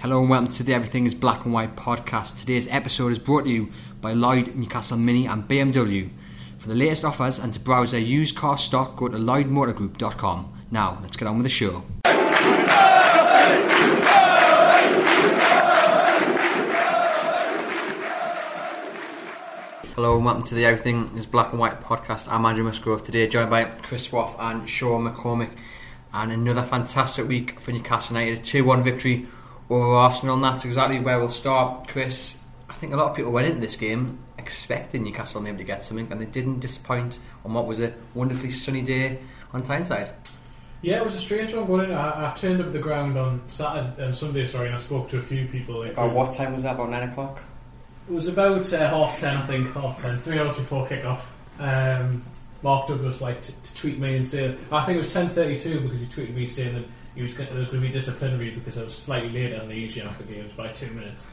Hello 0.00 0.22
and 0.22 0.30
welcome 0.30 0.50
to 0.50 0.62
the 0.62 0.72
Everything 0.72 1.04
is 1.04 1.14
Black 1.14 1.44
and 1.44 1.52
White 1.52 1.76
podcast. 1.76 2.40
Today's 2.40 2.66
episode 2.68 3.12
is 3.12 3.18
brought 3.18 3.44
to 3.44 3.50
you 3.50 3.68
by 4.00 4.14
Lloyd, 4.14 4.54
Newcastle 4.56 4.96
Mini 4.96 5.26
and 5.26 5.46
BMW. 5.46 6.08
For 6.56 6.68
the 6.68 6.74
latest 6.74 7.04
offers 7.04 7.38
and 7.38 7.52
to 7.52 7.60
browse 7.60 7.90
their 7.90 8.00
used 8.00 8.34
car 8.34 8.56
stock, 8.56 8.96
go 8.96 9.08
to 9.08 9.18
lloydmotorgroup.com. 9.18 10.54
Now, 10.70 10.98
let's 11.02 11.18
get 11.18 11.28
on 11.28 11.36
with 11.36 11.44
the 11.44 11.50
show. 11.50 11.82
Hello 19.94 20.16
and 20.16 20.24
welcome 20.24 20.44
to 20.44 20.54
the 20.54 20.64
Everything 20.64 21.14
is 21.14 21.26
Black 21.26 21.50
and 21.50 21.60
White 21.60 21.82
podcast. 21.82 22.26
I'm 22.32 22.46
Andrew 22.46 22.64
Musgrove 22.64 23.04
today, 23.04 23.28
joined 23.28 23.50
by 23.50 23.64
Chris 23.64 24.10
Waugh 24.10 24.34
and 24.38 24.66
Sean 24.66 25.06
McCormick. 25.06 25.58
And 26.14 26.32
another 26.32 26.62
fantastic 26.62 27.28
week 27.28 27.60
for 27.60 27.72
Newcastle 27.72 28.16
United. 28.16 28.38
A 28.38 28.42
2 28.42 28.64
1 28.64 28.82
victory 28.82 29.28
over 29.70 29.94
Arsenal, 29.94 30.34
and 30.34 30.44
that's 30.44 30.64
exactly 30.64 30.98
where 30.98 31.18
we'll 31.18 31.28
start. 31.28 31.88
Chris, 31.88 32.38
I 32.68 32.74
think 32.74 32.92
a 32.92 32.96
lot 32.96 33.10
of 33.10 33.16
people 33.16 33.32
went 33.32 33.46
into 33.46 33.60
this 33.60 33.76
game 33.76 34.18
expecting 34.36 35.04
Newcastle 35.04 35.40
maybe 35.40 35.58
to 35.58 35.64
get 35.64 35.82
something, 35.82 36.10
and 36.10 36.20
they 36.20 36.26
didn't 36.26 36.60
disappoint 36.60 37.18
on 37.44 37.54
what 37.54 37.66
was 37.66 37.80
a 37.80 37.94
wonderfully 38.14 38.50
sunny 38.50 38.82
day 38.82 39.18
on 39.52 39.62
Tyneside. 39.62 40.10
Yeah, 40.82 40.96
it 40.96 41.04
was 41.04 41.14
a 41.14 41.20
strange 41.20 41.52
one 41.54 41.66
going 41.66 41.90
in. 41.90 41.96
I, 41.96 42.30
I 42.30 42.34
turned 42.34 42.60
up 42.60 42.72
the 42.72 42.78
ground 42.78 43.18
on 43.18 43.42
Saturday 43.48 44.02
and 44.02 44.14
Sunday, 44.14 44.46
sorry, 44.46 44.66
and 44.66 44.74
I 44.74 44.78
spoke 44.78 45.10
to 45.10 45.18
a 45.18 45.22
few 45.22 45.46
people. 45.46 45.82
About 45.82 46.12
what 46.12 46.32
time 46.32 46.54
was 46.54 46.62
that? 46.62 46.74
About 46.74 46.90
nine 46.90 47.08
o'clock. 47.08 47.42
It 48.08 48.12
was 48.14 48.28
about 48.28 48.72
uh, 48.72 48.88
half 48.88 49.20
ten, 49.20 49.36
I 49.36 49.46
think, 49.46 49.72
half 49.74 50.00
ten, 50.00 50.18
three 50.18 50.38
hours 50.38 50.56
before 50.56 50.86
kickoff. 50.86 51.20
Um, 51.58 52.24
Mark 52.62 52.88
Douglas 52.88 53.20
like 53.20 53.42
to, 53.42 53.52
to 53.52 53.74
tweet 53.74 53.98
me 53.98 54.16
and 54.16 54.26
say, 54.26 54.56
I 54.72 54.84
think 54.84 54.96
it 54.96 55.02
was 55.04 55.12
ten 55.12 55.28
thirty-two 55.28 55.80
because 55.80 56.00
he 56.00 56.06
tweeted 56.06 56.34
me 56.34 56.46
saying 56.46 56.74
that 56.74 56.84
he 57.20 57.24
was 57.24 57.36
there 57.36 57.54
was 57.54 57.68
going 57.68 57.82
to 57.82 57.86
be 57.86 57.92
disciplinary 57.92 58.50
because 58.50 58.78
I 58.78 58.84
was 58.84 58.96
slightly 58.96 59.28
later 59.28 59.58
than 59.58 59.68
the 59.68 60.02
are 60.02 60.10
for 60.10 60.22
games 60.22 60.52
by 60.54 60.68
two 60.68 60.90
minutes. 60.92 61.26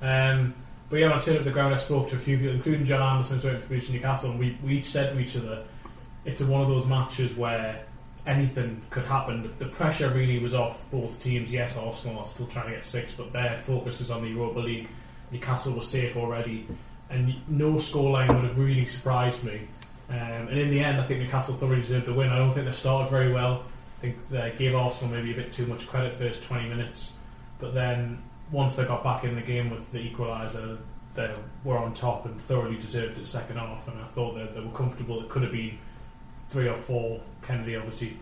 Um, 0.00 0.54
but 0.88 0.98
yeah, 0.98 1.08
when 1.08 1.18
I 1.18 1.20
turned 1.20 1.38
up 1.38 1.44
the 1.44 1.50
ground, 1.50 1.74
I 1.74 1.76
spoke 1.76 2.08
to 2.08 2.16
a 2.16 2.18
few 2.18 2.38
people, 2.38 2.54
including 2.54 2.86
John 2.86 3.02
Anderson, 3.02 3.38
who 3.40 3.58
for 3.58 3.92
Newcastle, 3.92 4.30
and 4.30 4.40
we, 4.40 4.56
we 4.64 4.78
each 4.78 4.86
said 4.86 5.12
to 5.12 5.18
each 5.18 5.36
other, 5.36 5.64
it's 6.24 6.40
one 6.40 6.62
of 6.62 6.68
those 6.68 6.86
matches 6.86 7.36
where 7.36 7.84
anything 8.26 8.80
could 8.88 9.04
happen. 9.04 9.52
The 9.58 9.66
pressure 9.66 10.08
really 10.10 10.38
was 10.38 10.54
off 10.54 10.88
both 10.90 11.22
teams. 11.22 11.52
Yes, 11.52 11.76
Arsenal 11.76 12.20
are 12.20 12.24
still 12.24 12.46
trying 12.46 12.66
to 12.68 12.72
get 12.72 12.84
six, 12.84 13.12
but 13.12 13.32
their 13.32 13.58
focus 13.58 14.00
is 14.00 14.10
on 14.10 14.22
the 14.22 14.28
Europa 14.28 14.60
League. 14.60 14.88
Newcastle 15.32 15.74
was 15.74 15.86
safe 15.86 16.16
already, 16.16 16.66
and 17.10 17.34
no 17.48 17.72
scoreline 17.72 18.34
would 18.34 18.44
have 18.44 18.58
really 18.58 18.86
surprised 18.86 19.44
me. 19.44 19.68
Um, 20.08 20.16
and 20.16 20.58
in 20.58 20.70
the 20.70 20.80
end, 20.80 20.98
I 20.98 21.04
think 21.04 21.20
Newcastle 21.20 21.56
thoroughly 21.56 21.82
deserved 21.82 22.06
the 22.06 22.14
win. 22.14 22.30
I 22.30 22.38
don't 22.38 22.52
think 22.52 22.64
they 22.64 22.72
started 22.72 23.10
very 23.10 23.32
well. 23.32 23.64
I 24.06 24.10
think 24.10 24.28
they 24.28 24.54
gave 24.56 24.74
Arsenal 24.76 25.16
maybe 25.16 25.32
a 25.32 25.34
bit 25.34 25.50
too 25.50 25.66
much 25.66 25.88
credit 25.88 26.14
first 26.14 26.44
20 26.44 26.68
minutes, 26.68 27.12
but 27.58 27.74
then 27.74 28.22
once 28.52 28.76
they 28.76 28.84
got 28.84 29.02
back 29.02 29.24
in 29.24 29.34
the 29.34 29.40
game 29.40 29.68
with 29.68 29.90
the 29.90 29.98
equaliser, 29.98 30.78
they 31.14 31.34
were 31.64 31.76
on 31.76 31.92
top 31.92 32.24
and 32.24 32.40
thoroughly 32.40 32.76
deserved 32.76 33.18
it 33.18 33.26
second 33.26 33.56
half. 33.56 33.88
And 33.88 34.00
I 34.00 34.06
thought 34.06 34.36
that 34.36 34.54
they 34.54 34.60
were 34.60 34.70
comfortable. 34.70 35.20
It 35.20 35.28
could 35.28 35.42
have 35.42 35.50
been 35.50 35.76
three 36.50 36.68
or 36.68 36.76
four. 36.76 37.20
Kenedy 37.42 37.76
obviously 37.76 38.16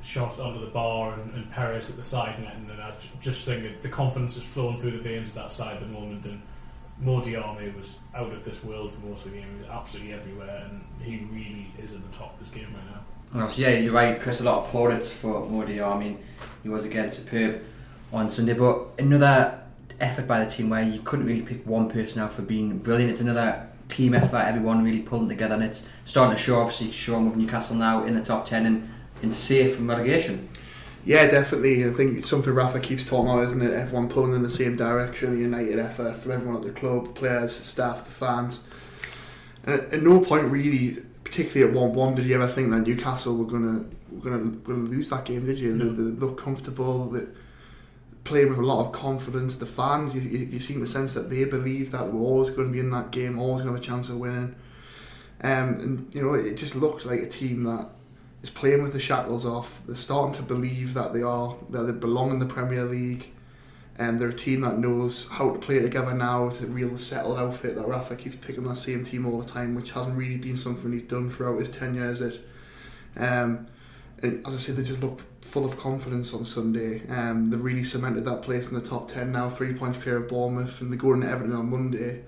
shot 0.00 0.40
onto 0.40 0.60
the 0.60 0.70
bar 0.70 1.12
and, 1.12 1.34
and 1.34 1.50
Perez 1.50 1.90
at 1.90 1.96
the 1.96 2.02
side 2.02 2.40
net, 2.40 2.56
and 2.56 2.72
I 2.80 2.94
just 3.20 3.44
think 3.44 3.64
that 3.64 3.82
the 3.82 3.90
confidence 3.90 4.38
is 4.38 4.44
flowing 4.44 4.78
through 4.78 4.92
the 4.92 4.98
veins 4.98 5.28
of 5.28 5.34
that 5.34 5.52
side 5.52 5.74
at 5.74 5.80
the 5.80 5.86
moment. 5.86 6.24
And 6.24 6.40
Mo 6.98 7.20
Diame 7.20 7.76
was 7.76 7.98
out 8.14 8.32
of 8.32 8.42
this 8.42 8.64
world 8.64 8.94
for 8.94 9.00
most 9.00 9.26
of 9.26 9.32
the 9.32 9.38
game. 9.38 9.48
He 9.52 9.60
was 9.60 9.70
absolutely 9.70 10.14
everywhere, 10.14 10.66
and 10.70 10.82
he 11.02 11.26
really 11.30 11.70
is 11.78 11.92
at 11.92 12.10
the 12.10 12.16
top 12.16 12.32
of 12.32 12.38
this 12.38 12.48
game 12.48 12.72
right 12.74 12.94
now. 12.94 13.00
Obviously, 13.32 13.64
yeah, 13.64 13.70
you're 13.70 13.92
right, 13.92 14.20
Chris. 14.20 14.40
A 14.40 14.44
lot 14.44 14.64
of 14.64 14.70
plaudits 14.70 15.12
for 15.12 15.46
Modi. 15.46 15.80
I 15.80 15.96
mean, 15.96 16.18
he 16.62 16.68
was 16.68 16.84
again 16.84 17.08
superb 17.10 17.62
on 18.12 18.28
Sunday, 18.28 18.54
but 18.54 18.88
another 18.98 19.62
effort 20.00 20.26
by 20.26 20.42
the 20.44 20.50
team 20.50 20.70
where 20.70 20.82
you 20.82 21.00
couldn't 21.00 21.26
really 21.26 21.42
pick 21.42 21.64
one 21.64 21.88
person 21.88 22.22
out 22.22 22.32
for 22.32 22.42
being 22.42 22.78
brilliant. 22.78 23.12
It's 23.12 23.20
another 23.20 23.68
team 23.88 24.14
effort, 24.14 24.38
everyone 24.38 24.82
really 24.82 25.00
pulling 25.00 25.28
together, 25.28 25.54
and 25.54 25.62
it's 25.62 25.86
starting 26.04 26.36
to 26.36 26.42
show. 26.42 26.60
Obviously, 26.60 26.90
showing 26.90 27.26
with 27.26 27.36
Newcastle 27.36 27.76
now 27.76 28.04
in 28.04 28.14
the 28.14 28.24
top 28.24 28.44
ten 28.44 28.66
and, 28.66 28.90
and 29.22 29.32
safe 29.32 29.76
from 29.76 29.88
relegation. 29.88 30.48
Yeah, 31.04 31.26
definitely. 31.26 31.86
I 31.86 31.92
think 31.92 32.18
it's 32.18 32.28
something 32.28 32.52
Rafa 32.52 32.80
keeps 32.80 33.04
talking 33.04 33.30
about, 33.30 33.44
isn't 33.44 33.62
it? 33.62 33.72
Everyone 33.72 34.08
pulling 34.08 34.34
in 34.34 34.42
the 34.42 34.50
same 34.50 34.76
direction, 34.76 35.32
a 35.32 35.36
united 35.36 35.78
effort 35.78 36.16
from 36.16 36.32
everyone 36.32 36.56
at 36.56 36.62
the 36.62 36.72
club, 36.72 37.14
players, 37.14 37.54
staff, 37.54 38.04
the 38.04 38.10
fans. 38.10 38.64
And 39.64 39.80
at 39.80 40.02
no 40.02 40.20
point 40.20 40.44
really 40.46 40.98
particularly 41.30 41.72
at 41.72 41.78
one 41.78 41.94
one, 41.94 42.14
did 42.16 42.26
you 42.26 42.34
ever 42.34 42.48
think 42.48 42.70
that 42.70 42.80
Newcastle 42.80 43.36
were 43.36 43.44
gonna 43.44 43.84
were 44.10 44.30
gonna, 44.30 44.50
gonna 44.56 44.78
lose 44.78 45.10
that 45.10 45.24
game? 45.24 45.46
Did 45.46 45.58
you? 45.58 45.74
Mm. 45.74 45.78
They, 45.78 46.02
they 46.02 46.26
look 46.26 46.38
comfortable. 46.38 47.08
They 47.10 47.26
play 48.24 48.44
with 48.44 48.58
a 48.58 48.62
lot 48.62 48.84
of 48.84 48.92
confidence. 48.92 49.56
The 49.56 49.66
fans, 49.66 50.14
you, 50.14 50.22
you, 50.22 50.46
you 50.46 50.60
seem 50.60 50.80
the 50.80 50.86
sense 50.86 51.14
that 51.14 51.30
they 51.30 51.44
believe 51.44 51.92
that 51.92 52.12
were 52.12 52.20
always 52.20 52.50
going 52.50 52.68
to 52.68 52.72
be 52.72 52.80
in 52.80 52.90
that 52.90 53.12
game, 53.12 53.38
always 53.38 53.62
going 53.62 53.74
to 53.74 53.78
have 53.78 53.82
a 53.82 53.86
chance 53.86 54.08
of 54.08 54.18
winning. 54.18 54.54
Um, 55.42 55.74
and 55.74 56.10
you 56.14 56.22
know, 56.22 56.34
it 56.34 56.56
just 56.56 56.74
looked 56.74 57.06
like 57.06 57.20
a 57.20 57.28
team 57.28 57.62
that 57.62 57.88
is 58.42 58.50
playing 58.50 58.82
with 58.82 58.92
the 58.92 59.00
shackles 59.00 59.46
off. 59.46 59.82
They're 59.86 59.94
starting 59.94 60.34
to 60.34 60.42
believe 60.42 60.94
that 60.94 61.12
they 61.12 61.22
are 61.22 61.56
that 61.70 61.82
they 61.84 61.92
belong 61.92 62.30
in 62.30 62.40
the 62.40 62.46
Premier 62.46 62.84
League 62.84 63.30
and 64.00 64.18
they're 64.18 64.28
a 64.28 64.34
team 64.34 64.62
that 64.62 64.78
knows 64.78 65.28
how 65.28 65.50
to 65.50 65.58
play 65.58 65.78
together 65.78 66.14
now. 66.14 66.46
It's 66.46 66.62
a 66.62 66.66
real 66.66 66.96
settled 66.96 67.38
outfit 67.38 67.76
that 67.76 67.86
Rafa 67.86 68.16
keeps 68.16 68.36
picking 68.36 68.64
that 68.64 68.76
same 68.76 69.04
team 69.04 69.26
all 69.26 69.42
the 69.42 69.48
time, 69.48 69.74
which 69.74 69.92
hasn't 69.92 70.16
really 70.16 70.38
been 70.38 70.56
something 70.56 70.90
he's 70.90 71.02
done 71.02 71.28
throughout 71.28 71.60
his 71.60 71.70
tenure 71.70 72.06
as 72.06 72.22
it. 72.22 72.40
Um, 73.18 73.66
and 74.22 74.46
as 74.46 74.54
I 74.54 74.58
said, 74.58 74.76
they 74.76 74.84
just 74.84 75.02
look 75.02 75.20
full 75.42 75.66
of 75.66 75.78
confidence 75.78 76.32
on 76.32 76.46
Sunday. 76.46 77.06
Um, 77.10 77.50
they've 77.50 77.60
really 77.60 77.84
cemented 77.84 78.24
that 78.24 78.40
place 78.40 78.68
in 78.68 78.74
the 78.74 78.80
top 78.80 79.10
10 79.10 79.32
now, 79.32 79.50
three 79.50 79.74
points 79.74 79.98
clear 79.98 80.16
of 80.16 80.28
Bournemouth, 80.28 80.80
and 80.80 80.90
they 80.90 80.96
go 80.96 81.12
into 81.12 81.28
Everton 81.28 81.52
on 81.52 81.68
Monday 81.68 82.22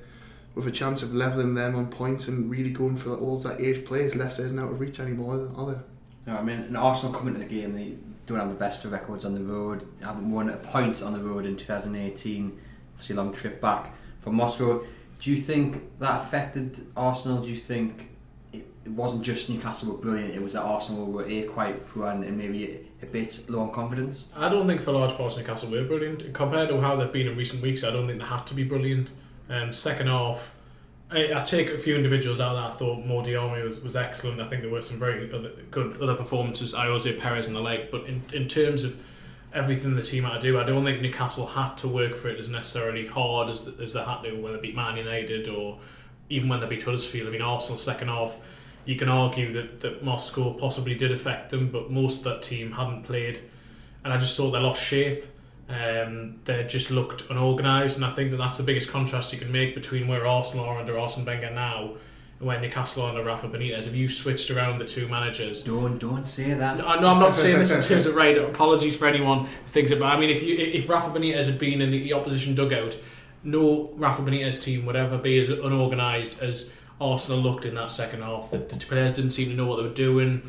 with 0.55 0.67
a 0.67 0.71
chance 0.71 1.03
of 1.03 1.15
levelling 1.15 1.55
them 1.55 1.75
on 1.75 1.87
points 1.87 2.29
and 2.29 2.51
really 2.51 2.71
going 2.71 2.99
for 2.99 3.17
all 3.17 3.39
that 3.39 3.63
eighth 3.63 3.87
place. 3.87 4.15
Leicester 4.15 4.45
isn't 4.45 4.59
out 4.59 4.73
of 4.73 4.79
reach 4.79 5.01
anymore, 5.01 5.51
are 5.57 5.73
they? 5.73 5.81
No, 6.27 6.37
I 6.37 6.43
mean, 6.43 6.59
and 6.59 6.77
Arsenal 6.77 7.15
coming 7.15 7.33
to 7.33 7.41
the 7.41 7.47
game, 7.47 7.75
they, 7.75 7.97
don't 8.27 8.39
have 8.39 8.49
the 8.49 8.55
best 8.55 8.85
of 8.85 8.93
records 8.93 9.25
on 9.25 9.35
the 9.35 9.41
road. 9.41 9.87
Haven't 10.01 10.31
won 10.31 10.49
a 10.49 10.57
point 10.57 11.03
on 11.03 11.13
the 11.13 11.21
road 11.21 11.47
in 11.47 11.57
2018. 11.57 12.59
Obviously, 12.93 13.15
a 13.15 13.19
long 13.19 13.33
trip 13.33 13.61
back 13.61 13.95
from 14.21 14.37
Moscow. 14.37 14.85
Do 15.19 15.31
you 15.31 15.37
think 15.37 15.99
that 15.99 16.21
affected 16.21 16.87
Arsenal? 16.97 17.43
Do 17.43 17.51
you 17.51 17.57
think 17.57 18.11
it, 18.53 18.67
wasn't 18.87 19.23
just 19.23 19.49
Newcastle 19.51 19.93
were 19.93 19.99
brilliant? 19.99 20.35
It 20.35 20.43
was 20.43 20.55
that 20.55 20.63
Arsenal 20.63 21.07
were 21.07 21.25
a 21.27 21.43
quite 21.45 21.87
poor 21.87 22.09
and, 22.09 22.25
and 22.25 22.37
maybe 22.37 22.87
a, 23.01 23.05
a, 23.05 23.07
bit 23.07 23.45
low 23.49 23.61
on 23.61 23.73
confidence. 23.73 24.27
I 24.37 24.49
don't 24.49 24.67
think 24.67 24.81
for 24.81 24.93
large 24.93 25.17
parts 25.17 25.37
Newcastle 25.37 25.71
were 25.71 25.85
brilliant 25.85 26.33
compared 26.35 26.69
to 26.71 26.81
how 26.81 26.97
they've 26.97 27.13
been 27.13 27.29
in 27.29 27.37
recent 27.37 27.63
weeks. 27.63 27.85
I 27.85 27.91
don't 27.91 28.07
think 28.07 28.19
they 28.21 28.25
had 28.27 28.47
to 28.49 28.55
be 28.55 28.65
brilliant. 28.65 29.11
Um, 29.49 29.73
second 29.73 30.09
half 30.09 30.55
I, 31.13 31.41
I, 31.41 31.43
take 31.45 31.69
a 31.71 31.79
few 31.79 31.95
individuals 31.95 32.41
out 32.41 32.55
that 32.55 32.65
I 32.65 32.71
thought 32.71 33.05
Mo 33.05 33.23
Diame 33.23 33.63
was, 33.65 33.81
was 33.81 33.97
excellent. 33.97 34.41
I 34.41 34.47
think 34.47 34.63
there 34.63 34.71
were 34.71 34.83
some 34.83 34.99
very 34.99 35.31
other, 35.33 35.51
good 35.71 36.01
other 36.01 36.15
performances, 36.15 36.73
Ayoze 36.75 37.21
Perez 37.21 37.47
and 37.47 37.55
the 37.55 37.61
like. 37.61 37.91
But 37.91 38.07
in, 38.07 38.23
in 38.33 38.49
terms 38.49 38.83
of 38.85 39.01
everything 39.53 39.95
the 39.95 40.03
team 40.03 40.25
had 40.25 40.35
to 40.35 40.41
do, 40.41 40.59
I 40.59 40.65
don't 40.65 40.85
think 40.85 41.03
Newcastle 41.03 41.47
had 41.47 41.77
to 41.79 41.89
work 41.89 42.17
for 42.17 42.29
it 42.29 42.41
as 42.41 42.49
necessarily 42.49 43.07
hard 43.07 43.51
as, 43.51 43.69
as 43.81 43.93
they 43.93 44.03
had 44.03 44.23
to 44.23 44.33
when 44.41 44.55
they 44.55 44.61
beat 44.61 44.75
Man 44.75 44.97
United 44.97 45.49
or 45.49 45.79
even 46.31 46.49
when 46.49 46.61
they 46.61 46.67
beat 46.67 46.83
Huddersfield. 46.83 47.29
I 47.29 47.31
mean, 47.31 47.43
Arsenal 47.43 47.79
second 47.79 48.09
half, 48.09 48.37
you 48.87 48.97
can 48.97 49.09
argue 49.09 49.53
that, 49.53 49.81
that 49.83 50.03
Moscow 50.03 50.55
possibly 50.55 50.95
did 50.95 51.13
affect 51.13 51.51
them, 51.51 51.71
but 51.71 51.91
most 51.91 52.19
of 52.19 52.25
that 52.25 52.43
team 52.43 52.73
hadn't 52.73 53.05
played. 53.05 53.39
And 54.05 54.13
I 54.13 54.17
just 54.17 54.37
thought 54.37 54.51
they 54.51 54.59
lost 54.59 54.83
shape. 54.83 55.27
Um, 55.73 56.39
they 56.45 56.65
just 56.65 56.91
looked 56.91 57.31
unorganised, 57.31 57.97
and 57.97 58.05
I 58.05 58.11
think 58.11 58.31
that 58.33 58.37
that's 58.37 58.59
the 58.59 58.63
biggest 58.63 58.91
contrast 58.91 59.33
you 59.33 59.39
can 59.39 59.51
make 59.51 59.75
between 59.75 60.07
where 60.07 60.27
Arsenal 60.27 60.67
are 60.67 60.79
under 60.79 60.99
Arsene 60.99 61.25
Wenger 61.25 61.51
now 61.51 61.93
and 62.39 62.47
where 62.47 62.61
Newcastle 62.61 63.05
are 63.05 63.09
under 63.09 63.25
Rafa 63.25 63.49
Benitez. 63.49 63.87
If 63.87 63.95
you 63.95 64.07
switched 64.07 64.51
around 64.51 64.79
the 64.79 64.85
two 64.85 65.09
managers, 65.09 65.63
don't 65.63 65.99
don't 65.99 66.25
say 66.25 66.53
that. 66.53 66.77
No, 66.77 67.01
no 67.01 67.09
I'm 67.09 67.21
not 67.21 67.35
saying 67.35 67.59
this 67.59 67.71
in 67.71 67.81
terms 67.89 68.05
of 68.05 68.15
right. 68.15 68.37
Apologies 68.37 68.99
for 68.99 69.07
anyone 69.07 69.47
who 69.47 69.69
thinks 69.69 69.91
it, 69.91 69.99
but 69.99 70.07
I 70.07 70.21
mean, 70.21 70.29
if 70.29 70.43
you 70.43 70.57
if 70.59 70.91
Rafa 70.91 71.19
Benitez 71.19 71.47
had 71.47 71.59
been 71.59 71.81
in 71.81 71.91
the 71.91 72.13
opposition 72.13 72.55
dugout, 72.55 72.95
no 73.43 73.93
Rafa 73.95 74.21
Benitez 74.21 74.63
team 74.63 74.85
would 74.85 74.97
ever 74.97 75.17
be 75.17 75.39
as 75.39 75.49
unorganised 75.49 76.39
as 76.41 76.71
Arsenal 77.01 77.41
looked 77.41 77.65
in 77.65 77.75
that 77.77 77.91
second 77.91 78.23
half. 78.23 78.51
The, 78.51 78.59
the 78.59 78.77
players 78.77 79.15
didn't 79.15 79.31
seem 79.31 79.49
to 79.49 79.55
know 79.55 79.67
what 79.67 79.77
they 79.77 79.85
were 79.85 79.95
doing 79.95 80.43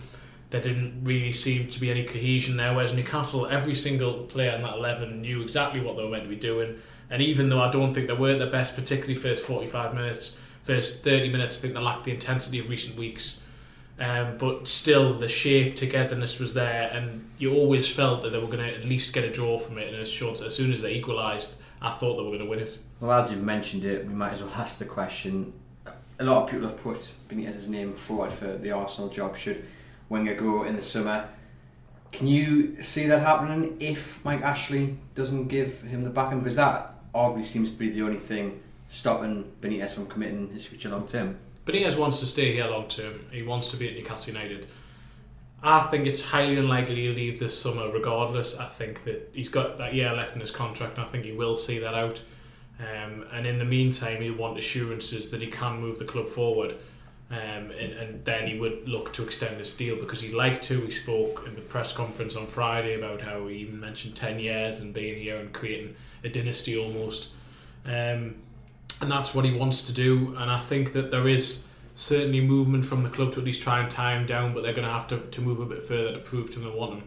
there 0.53 0.61
didn't 0.61 1.03
really 1.03 1.31
seem 1.31 1.67
to 1.67 1.79
be 1.79 1.89
any 1.89 2.03
cohesion 2.03 2.57
there. 2.57 2.75
Whereas 2.75 2.93
Newcastle, 2.93 3.47
every 3.47 3.73
single 3.73 4.25
player 4.25 4.51
in 4.51 4.61
that 4.61 4.75
eleven 4.75 5.19
knew 5.19 5.41
exactly 5.41 5.81
what 5.81 5.97
they 5.97 6.03
were 6.03 6.11
meant 6.11 6.23
to 6.23 6.29
be 6.29 6.35
doing. 6.35 6.79
And 7.09 7.23
even 7.23 7.49
though 7.49 7.59
I 7.59 7.71
don't 7.71 7.91
think 7.91 8.05
they 8.05 8.13
were 8.13 8.37
the 8.37 8.45
best, 8.45 8.75
particularly 8.75 9.15
first 9.15 9.43
forty 9.43 9.65
five 9.65 9.95
minutes, 9.95 10.37
first 10.61 11.03
thirty 11.03 11.27
minutes, 11.27 11.57
I 11.57 11.61
think 11.61 11.73
they 11.73 11.79
lacked 11.79 12.05
the 12.05 12.11
intensity 12.11 12.59
of 12.59 12.69
recent 12.69 12.95
weeks. 12.95 13.41
Um, 13.97 14.37
but 14.37 14.67
still, 14.67 15.13
the 15.13 15.27
shape, 15.27 15.75
togetherness 15.75 16.37
was 16.39 16.53
there, 16.53 16.91
and 16.93 17.27
you 17.39 17.55
always 17.55 17.87
felt 17.87 18.21
that 18.21 18.29
they 18.29 18.37
were 18.37 18.45
going 18.45 18.59
to 18.59 18.75
at 18.75 18.85
least 18.85 19.11
get 19.11 19.23
a 19.23 19.31
draw 19.31 19.57
from 19.57 19.79
it. 19.79 19.91
And 19.91 19.99
as 19.99 20.07
short 20.07 20.39
as 20.39 20.55
soon 20.55 20.71
as 20.71 20.83
they 20.83 20.93
equalised, 20.93 21.53
I 21.81 21.89
thought 21.89 22.17
they 22.17 22.23
were 22.23 22.29
going 22.29 22.39
to 22.39 22.45
win 22.45 22.59
it. 22.59 22.77
Well, 22.99 23.11
as 23.11 23.31
you've 23.31 23.41
mentioned 23.41 23.85
it, 23.85 24.05
we 24.05 24.13
might 24.13 24.33
as 24.33 24.43
well 24.43 24.53
ask 24.53 24.77
the 24.77 24.85
question. 24.85 25.51
A 26.19 26.23
lot 26.23 26.43
of 26.43 26.49
people 26.51 26.67
have 26.67 26.79
put 26.79 26.97
Benitez's 27.27 27.69
name 27.69 27.91
forward 27.91 28.31
for 28.31 28.55
the 28.55 28.71
Arsenal 28.71 29.09
job 29.09 29.35
should 29.35 29.65
Wenger 30.13 30.35
go 30.35 30.63
in 30.63 30.75
the 30.75 30.81
summer. 30.81 31.27
Can 32.11 32.27
you 32.27 32.83
see 32.83 33.07
that 33.07 33.21
happening 33.21 33.75
if 33.79 34.23
Mike 34.23 34.43
Ashley 34.43 34.95
doesn't 35.15 35.47
give 35.47 35.81
him 35.81 36.03
the 36.03 36.11
backing? 36.11 36.39
Because 36.39 36.55
that 36.57 36.95
arguably 37.15 37.43
seems 37.43 37.71
to 37.71 37.79
be 37.79 37.89
the 37.89 38.03
only 38.03 38.19
thing 38.19 38.61
stopping 38.85 39.51
Benitez 39.59 39.89
from 39.89 40.05
committing 40.05 40.49
his 40.51 40.67
future 40.67 40.89
long 40.89 41.07
term. 41.07 41.39
Benitez 41.65 41.97
wants 41.97 42.19
to 42.19 42.27
stay 42.27 42.53
here 42.53 42.67
long 42.67 42.87
term. 42.87 43.25
He 43.31 43.41
wants 43.41 43.69
to 43.69 43.77
be 43.77 43.89
at 43.89 43.95
Newcastle 43.95 44.33
United. 44.33 44.67
I 45.63 45.79
think 45.87 46.05
it's 46.05 46.21
highly 46.21 46.57
unlikely 46.57 46.95
he'll 46.95 47.13
leave 47.13 47.39
this 47.39 47.59
summer 47.59 47.91
regardless. 47.91 48.59
I 48.59 48.67
think 48.67 49.05
that 49.05 49.31
he's 49.33 49.49
got 49.49 49.79
that 49.79 49.95
year 49.95 50.13
left 50.13 50.35
in 50.35 50.41
his 50.41 50.51
contract 50.51 50.97
and 50.97 51.05
I 51.05 51.07
think 51.07 51.25
he 51.25 51.31
will 51.31 51.55
see 51.55 51.79
that 51.79 51.95
out. 51.95 52.21
Um, 52.79 53.25
and 53.31 53.47
in 53.47 53.57
the 53.57 53.65
meantime, 53.65 54.21
he'll 54.21 54.35
want 54.35 54.59
assurances 54.59 55.31
that 55.31 55.41
he 55.41 55.47
can 55.47 55.79
move 55.79 55.97
the 55.97 56.05
club 56.05 56.27
forward. 56.27 56.75
Um, 57.33 57.71
and, 57.71 57.93
and, 57.93 58.25
then 58.25 58.47
he 58.47 58.59
would 58.59 58.87
look 58.87 59.11
to 59.13 59.23
extend 59.23 59.57
his 59.57 59.73
deal 59.73 59.95
because 59.95 60.21
he'd 60.21 60.35
like 60.35 60.61
to. 60.63 60.81
He 60.81 60.91
spoke 60.91 61.45
in 61.47 61.55
the 61.55 61.61
press 61.61 61.91
conference 61.91 62.35
on 62.35 62.45
Friday 62.45 62.93
about 62.93 63.21
how 63.21 63.47
he 63.47 63.55
even 63.57 63.79
mentioned 63.79 64.15
10 64.15 64.37
years 64.37 64.81
and 64.81 64.93
being 64.93 65.19
here 65.19 65.37
and 65.37 65.51
creating 65.51 65.95
a 66.23 66.29
dynasty 66.29 66.77
almost. 66.77 67.29
Um, 67.85 68.35
and 69.01 69.09
that's 69.09 69.33
what 69.33 69.45
he 69.45 69.51
wants 69.51 69.83
to 69.85 69.93
do. 69.93 70.35
And 70.37 70.51
I 70.51 70.59
think 70.59 70.93
that 70.93 71.09
there 71.09 71.27
is 71.27 71.65
certainly 71.95 72.39
movement 72.39 72.85
from 72.85 73.01
the 73.01 73.09
club 73.09 73.33
to 73.33 73.39
at 73.39 73.45
least 73.45 73.63
try 73.63 73.79
and 73.79 73.89
tie 73.89 74.15
him 74.15 74.27
down, 74.27 74.53
but 74.53 74.61
they're 74.61 74.73
going 74.73 74.87
to 74.87 74.93
have 74.93 75.07
to, 75.07 75.17
to 75.17 75.41
move 75.41 75.59
a 75.59 75.65
bit 75.65 75.81
further 75.81 76.11
to 76.11 76.19
prove 76.19 76.51
to 76.51 76.59
him 76.59 76.65
they 76.65 76.77
want 76.77 76.93
him. 76.99 77.03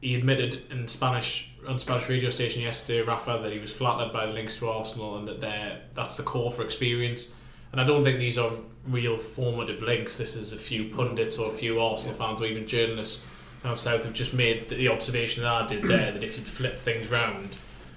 He 0.00 0.14
admitted 0.14 0.62
in 0.70 0.88
Spanish 0.88 1.50
on 1.66 1.78
Spanish 1.78 2.08
radio 2.08 2.30
station 2.30 2.62
yesterday, 2.62 3.02
Rafa, 3.02 3.40
that 3.42 3.52
he 3.52 3.58
was 3.58 3.72
flattered 3.72 4.10
by 4.12 4.26
the 4.26 4.32
links 4.32 4.56
to 4.58 4.70
Arsenal 4.70 5.18
and 5.18 5.28
that 5.28 5.40
they 5.40 5.78
that's 5.92 6.16
the 6.16 6.22
core 6.22 6.50
for 6.50 6.64
experience. 6.64 7.32
And 7.72 7.80
I 7.80 7.84
don't 7.84 8.04
think 8.04 8.18
these 8.18 8.38
are 8.38 8.52
real 8.88 9.16
formative 9.16 9.82
links. 9.82 10.18
This 10.18 10.34
is 10.36 10.52
a 10.52 10.56
few 10.56 10.94
pundits 10.94 11.38
or 11.38 11.50
a 11.50 11.54
few 11.54 11.80
Arsenal 11.80 12.14
fans 12.14 12.42
or 12.42 12.46
even 12.46 12.66
journalists 12.66 13.22
down 13.62 13.76
south 13.76 14.04
have 14.04 14.14
just 14.14 14.34
made 14.34 14.68
the 14.68 14.88
observation 14.88 15.42
that 15.42 15.52
I 15.52 15.66
did 15.66 15.82
there 15.82 16.12
that 16.12 16.22
if 16.22 16.36
you'd 16.36 16.46
flip 16.46 16.78
things 16.78 17.10
round 17.10 17.56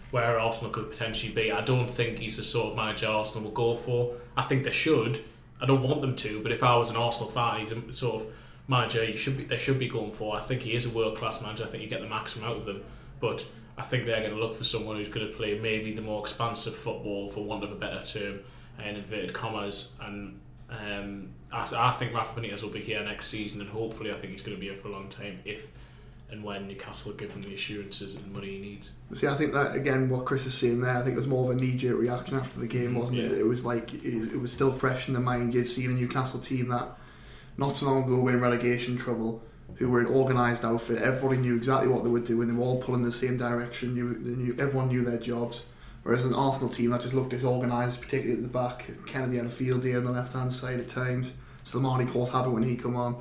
where 0.10 0.40
Arsenal 0.40 0.74
could 0.74 0.90
potentially 0.92 1.32
be, 1.32 1.52
I 1.52 1.62
don't 1.62 1.90
think 1.90 2.20
he's 2.20 2.38
the 2.38 2.44
sort 2.44 2.72
of 2.72 2.76
manager 2.76 3.08
Arsenal 3.08 3.46
will 3.46 3.52
go 3.52 3.76
for. 3.76 4.16
I 4.36 4.42
think 4.42 4.64
they 4.64 4.72
should. 4.72 5.22
I 5.62 5.66
don't 5.66 5.84
want 5.84 6.02
them 6.02 6.16
to, 6.18 6.42
but 6.42 6.52
if 6.52 6.64
I 6.64 6.76
was 6.76 6.90
an 6.90 6.96
Arsenal 6.96 7.30
fan, 7.30 7.60
he's 7.60 7.72
a 7.72 7.94
sort 7.94 8.24
of 8.24 8.34
manager 8.68 9.04
you 9.04 9.18
should 9.18 9.38
be 9.38 9.46
they 9.46 9.58
should 9.58 9.80
be 9.80 9.88
going 9.88 10.12
for. 10.12 10.36
I 10.36 10.40
think 10.40 10.62
he 10.62 10.74
is 10.74 10.86
a 10.86 10.90
world 10.90 11.18
class 11.18 11.42
manager. 11.42 11.64
I 11.64 11.68
think 11.68 11.84
you 11.84 11.90
get 11.90 12.02
the 12.02 12.08
maximum 12.08 12.50
out 12.50 12.58
of 12.58 12.66
them, 12.66 12.84
but 13.20 13.46
I 13.78 13.84
think 13.84 14.06
they're 14.06 14.20
going 14.20 14.36
to 14.36 14.40
look 14.40 14.56
for 14.56 14.64
someone 14.64 14.98
who's 14.98 15.08
going 15.08 15.28
to 15.28 15.34
play 15.34 15.58
maybe 15.58 15.94
the 15.94 16.02
more 16.02 16.22
expansive 16.22 16.76
football, 16.76 17.30
for 17.30 17.44
want 17.44 17.64
of 17.64 17.72
a 17.72 17.76
better 17.76 18.06
term, 18.06 18.40
in 18.80 18.96
inverted 18.96 19.34
commas. 19.34 19.94
And 20.02 20.40
um, 20.72 21.30
I, 21.52 21.68
I 21.76 21.92
think 21.92 22.14
Rafa 22.14 22.40
Benitez 22.40 22.62
will 22.64 22.70
be 22.70 22.82
here 22.82 23.04
next 23.04 23.28
season, 23.28 23.62
and 23.62 23.70
hopefully, 23.70 24.12
I 24.12 24.16
think 24.16 24.34
he's 24.34 24.42
going 24.42 24.56
to 24.56 24.62
be 24.62 24.68
here 24.70 24.78
for 24.78 24.88
a 24.88 24.92
long 24.92 25.10
time 25.10 25.40
if 25.46 25.72
and 26.32 26.44
when 26.46 26.66
Newcastle 26.68 27.12
give 27.12 27.32
him 27.32 27.42
the 27.42 27.54
assurances 27.54 28.16
and 28.16 28.32
money 28.32 28.52
he 28.52 28.60
needs. 28.60 28.92
See, 29.14 29.28
I 29.28 29.36
think 29.36 29.54
that 29.54 29.76
again, 29.76 30.10
what 30.10 30.26
Chris 30.26 30.46
is 30.46 30.54
saying 30.54 30.80
there, 30.80 30.96
I 30.96 31.02
think 31.02 31.14
it 31.14 31.18
was 31.18 31.28
more 31.28 31.52
of 31.52 31.58
a 31.58 31.60
knee-jerk 31.60 32.00
reaction 32.00 32.38
after 32.38 32.60
the 32.60 32.68
game, 32.68 32.96
wasn't 32.96 33.20
yeah. 33.20 33.26
it? 33.26 33.40
It 33.40 33.46
was 33.46 33.66
like 33.66 33.94
it, 33.94 34.40
was 34.40 34.52
still 34.52 34.72
fresh 34.72 35.10
in 35.10 35.14
the 35.14 35.20
mind. 35.20 35.54
You'd 35.54 35.68
seen 35.68 35.92
a 35.92 35.94
Newcastle 35.94 36.40
team 36.40 36.70
that 36.70 36.88
not 37.58 37.74
so 37.74 37.88
long 37.88 38.06
ago 38.06 38.16
were 38.16 38.32
in 38.32 38.40
relegation 38.40 38.98
trouble, 38.98 39.44
who 39.76 39.90
were 39.90 40.00
an 40.00 40.08
organised 40.08 40.64
outfit. 40.64 41.02
Everybody 41.02 41.42
knew 41.42 41.58
exactly 41.58 41.90
what 41.90 42.06
they 42.06 42.10
were 42.10 42.20
doing. 42.20 42.48
They 42.48 42.54
were 42.54 42.64
all 42.64 42.82
pulling 42.82 43.04
the 43.04 43.12
same 43.12 43.38
direction. 43.38 43.94
Knew, 43.94 44.14
they 44.14 44.42
knew 44.42 44.56
everyone 44.58 44.88
knew 44.88 45.04
their 45.04 45.18
jobs. 45.18 45.64
Whereas 46.04 46.26
an 46.26 46.34
Arsenal 46.34 46.70
team 46.70 46.92
that 46.92 47.02
just 47.02 47.14
looked 47.14 47.30
disorganised, 47.30 48.02
particularly 48.02 48.42
at 48.42 48.44
the 48.44 48.50
back. 48.50 48.88
Kenedy 49.06 49.38
had 49.38 49.46
a 49.46 49.50
field 49.50 49.84
day 49.84 49.96
on 49.96 50.04
the 50.04 50.12
left 50.12 50.34
hand 50.34 50.52
side 50.52 50.80
at 50.80 50.88
times. 50.88 51.34
Slimani 51.64 52.10
calls 52.10 52.32
havoc 52.32 52.54
when 52.54 52.64
he 52.64 52.76
come 52.76 52.96
on 52.96 53.16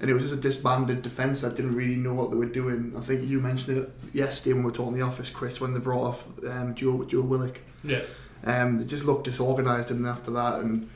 and 0.00 0.10
it 0.10 0.14
was 0.14 0.24
just 0.24 0.34
a 0.34 0.38
disbanded 0.38 1.02
defence 1.02 1.40
that 1.40 1.56
didn't 1.56 1.74
really 1.74 1.96
know 1.96 2.12
what 2.12 2.30
they 2.30 2.36
were 2.36 2.44
doing. 2.46 2.92
I 2.96 3.00
think 3.00 3.26
you 3.28 3.40
mentioned 3.40 3.78
it 3.78 3.90
yesterday 4.14 4.52
when 4.52 4.62
we 4.62 4.70
were 4.70 4.76
talking 4.76 4.94
in 4.94 5.00
the 5.00 5.06
office, 5.06 5.30
Chris, 5.30 5.60
when 5.60 5.72
they 5.72 5.80
brought 5.80 6.08
off 6.08 6.26
um, 6.44 6.74
Joe 6.74 7.04
Joe 7.04 7.22
Willock. 7.22 7.60
Yeah. 7.82 8.02
Um, 8.44 8.78
they 8.78 8.84
just 8.84 9.06
looked 9.06 9.24
disorganised, 9.24 9.90
and 9.90 10.06
after 10.06 10.30
that, 10.32 10.60
and 10.60 10.90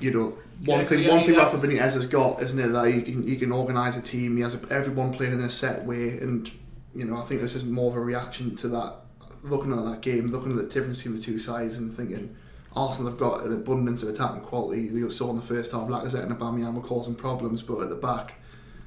you 0.00 0.12
know, 0.12 0.38
one 0.64 0.80
yeah, 0.80 0.84
thing 0.86 1.02
yeah, 1.02 1.14
one 1.14 1.24
thing 1.24 1.36
Rafa 1.36 1.58
Benitez 1.58 1.94
has 1.94 2.06
got, 2.06 2.42
isn't 2.42 2.58
it, 2.58 2.68
that 2.68 2.90
he 2.90 3.02
can 3.02 3.22
he 3.22 3.36
can 3.36 3.52
organise 3.52 3.98
a 3.98 4.02
team. 4.02 4.36
He 4.36 4.42
has 4.42 4.58
everyone 4.70 5.12
playing 5.12 5.34
in 5.34 5.40
a 5.40 5.50
set 5.50 5.84
way, 5.84 6.18
and 6.18 6.50
you 6.94 7.04
know, 7.04 7.18
I 7.18 7.22
think 7.22 7.42
it's 7.42 7.52
just 7.52 7.66
more 7.66 7.90
of 7.90 7.96
a 7.96 8.00
reaction 8.00 8.56
to 8.56 8.68
that. 8.68 8.94
Looking 9.42 9.72
at 9.72 9.84
that 9.84 10.00
game, 10.00 10.30
looking 10.30 10.52
at 10.52 10.56
the 10.58 10.64
difference 10.64 10.98
between 10.98 11.16
the 11.16 11.22
two 11.22 11.38
sides, 11.38 11.76
and 11.76 11.94
thinking 11.94 12.36
Arsenal 12.74 13.10
have 13.10 13.20
got 13.20 13.44
an 13.44 13.52
abundance 13.52 14.02
of 14.02 14.08
attacking 14.08 14.42
quality. 14.42 14.82
You 14.82 15.10
saw 15.10 15.30
in 15.30 15.36
the 15.36 15.42
first 15.42 15.72
half, 15.72 15.88
Lacazette 15.88 16.24
and 16.24 16.36
Aubameyang 16.36 16.74
were 16.74 16.80
causing 16.80 17.14
problems, 17.14 17.62
but 17.62 17.80
at 17.80 17.88
the 17.88 17.96
back, 17.96 18.34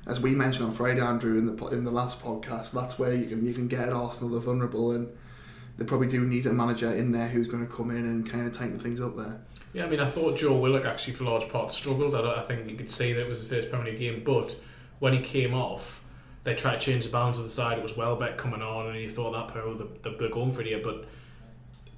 as 0.07 0.19
we 0.19 0.31
mentioned 0.31 0.65
on 0.65 0.71
Friday, 0.71 1.01
Andrew, 1.01 1.38
in 1.38 1.45
the 1.45 1.68
in 1.68 1.83
the 1.83 1.92
last 1.92 2.21
podcast, 2.21 2.71
that's 2.71 2.98
where 2.98 3.13
you 3.13 3.27
can 3.27 3.45
you 3.45 3.53
can 3.53 3.68
get 3.68 3.89
Arsenal 3.89 4.30
the 4.30 4.39
vulnerable, 4.39 4.92
and 4.92 5.07
they 5.77 5.86
probably 5.86 6.07
do 6.07 6.21
need 6.21 6.45
a 6.45 6.53
manager 6.53 6.94
in 6.94 7.12
there 7.12 7.27
who's 7.27 7.48
going 7.48 7.65
to 7.65 7.71
come 7.71 7.92
in 7.92 7.98
and 7.98 8.30
kind 8.30 8.48
of 8.48 8.53
tighten 8.53 8.80
things 8.80 9.00
up 9.00 9.15
there. 9.15 9.42
Yeah, 9.74 9.86
I 9.86 9.89
mean, 9.89 10.00
I 10.00 10.06
thought 10.06 10.38
Joe 10.38 10.57
Willock 10.57 10.86
actually 10.86 11.13
for 11.13 11.24
large 11.24 11.48
part 11.50 11.71
struggled. 11.71 12.13
I, 12.13 12.42
I 12.42 12.44
think 12.44 12.69
you 12.69 12.75
could 12.75 12.92
say 12.92 13.13
that 13.13 13.21
it 13.21 13.30
was 13.30 13.48
the 13.48 13.56
first 13.56 13.69
Premier 13.69 13.92
League 13.92 14.00
game, 14.00 14.24
but 14.24 14.56
when 15.00 15.13
he 15.13 15.21
came 15.21 15.53
off, 15.53 16.00
they 16.44 16.56
tried 16.56 16.80
to 16.80 16.86
change 16.86 17.06
the 17.06 17.12
balance 17.12 17.38
of 17.38 17.44
the 17.44 17.50
side. 17.50 17.78
It 17.78 17.84
was 17.84 17.96
Welbeck 17.96 18.38
coming 18.38 18.62
on, 18.62 18.88
and 18.88 19.00
you 19.00 19.10
thought 19.10 19.34
that 19.34 19.54
pair, 19.54 19.64
oh, 19.64 19.76
they're 20.02 20.30
going 20.30 20.52
for 20.52 20.62
it 20.62 20.68
here, 20.68 20.82
but 20.84 21.06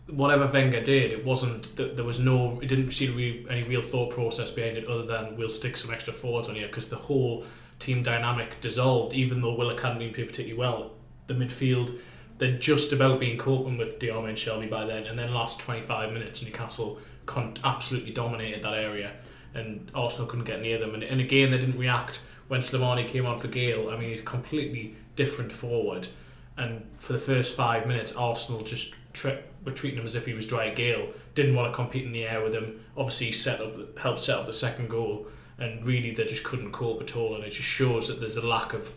whatever 0.07 0.47
Wenger 0.47 0.81
did, 0.81 1.11
it 1.11 1.23
wasn't 1.23 1.75
that 1.77 1.95
there 1.95 2.05
was 2.05 2.19
no, 2.19 2.59
it 2.59 2.67
didn't 2.67 2.91
seem 2.91 3.11
to 3.11 3.15
be 3.15 3.45
any 3.49 3.63
real 3.63 3.81
thought 3.81 4.11
process 4.11 4.51
behind 4.51 4.77
it 4.77 4.87
other 4.87 5.05
than 5.05 5.37
we'll 5.37 5.49
stick 5.49 5.77
some 5.77 5.93
extra 5.93 6.13
forwards 6.13 6.49
on 6.49 6.55
here 6.55 6.67
because 6.67 6.89
the 6.89 6.95
whole 6.95 7.45
team 7.79 8.03
dynamic 8.03 8.59
dissolved. 8.59 9.13
Even 9.13 9.41
though 9.41 9.55
Willock 9.55 9.79
hadn't 9.79 9.99
been 9.99 10.11
particularly 10.11 10.53
well, 10.53 10.91
the 11.27 11.33
midfield 11.33 11.97
they're 12.37 12.57
just 12.57 12.91
about 12.91 13.19
being 13.19 13.37
coping 13.37 13.77
with 13.77 13.99
Diame 13.99 14.27
and 14.27 14.37
Shelvey 14.37 14.69
by 14.69 14.85
then, 14.85 15.05
and 15.05 15.17
then 15.17 15.33
last 15.33 15.59
25 15.59 16.11
minutes 16.11 16.43
Newcastle 16.43 16.99
con- 17.25 17.57
absolutely 17.63 18.11
dominated 18.11 18.63
that 18.63 18.73
area, 18.73 19.13
and 19.53 19.89
Arsenal 19.93 20.27
couldn't 20.27 20.45
get 20.45 20.61
near 20.61 20.79
them. 20.79 20.93
And, 20.93 21.03
and 21.03 21.21
again, 21.21 21.51
they 21.51 21.57
didn't 21.57 21.77
react 21.77 22.21
when 22.53 22.61
Slimani 22.61 23.07
came 23.07 23.25
on 23.25 23.39
for 23.39 23.47
Gayle. 23.47 23.89
I 23.89 23.97
mean, 23.97 24.11
he's 24.11 24.21
completely 24.21 24.95
different 25.15 25.51
forward, 25.51 26.05
and 26.55 26.85
for 26.99 27.13
the 27.13 27.19
first 27.19 27.55
five 27.55 27.87
minutes, 27.87 28.11
Arsenal 28.13 28.61
just 28.61 28.93
tripped 29.11 29.49
were 29.65 29.71
treating 29.71 29.97
him 29.97 30.05
as 30.05 30.13
if 30.13 30.27
he 30.27 30.33
was 30.33 30.45
Dwight 30.45 30.75
Gayle. 30.75 31.07
Didn't 31.33 31.55
want 31.55 31.71
to 31.71 31.75
compete 31.75 32.05
in 32.05 32.11
the 32.11 32.25
air 32.25 32.43
with 32.43 32.53
him. 32.53 32.79
Obviously, 32.95 33.31
set 33.31 33.59
up 33.59 33.97
helped 33.97 34.21
set 34.21 34.37
up 34.37 34.45
the 34.45 34.53
second 34.53 34.87
goal, 34.87 35.25
and 35.57 35.83
really 35.83 36.11
they 36.11 36.25
just 36.25 36.43
couldn't 36.43 36.71
cope 36.71 37.01
at 37.01 37.15
all. 37.15 37.33
And 37.33 37.43
it 37.43 37.49
just 37.49 37.67
shows 37.67 38.07
that 38.07 38.19
there's 38.19 38.37
a 38.37 38.45
lack 38.45 38.75
of 38.75 38.93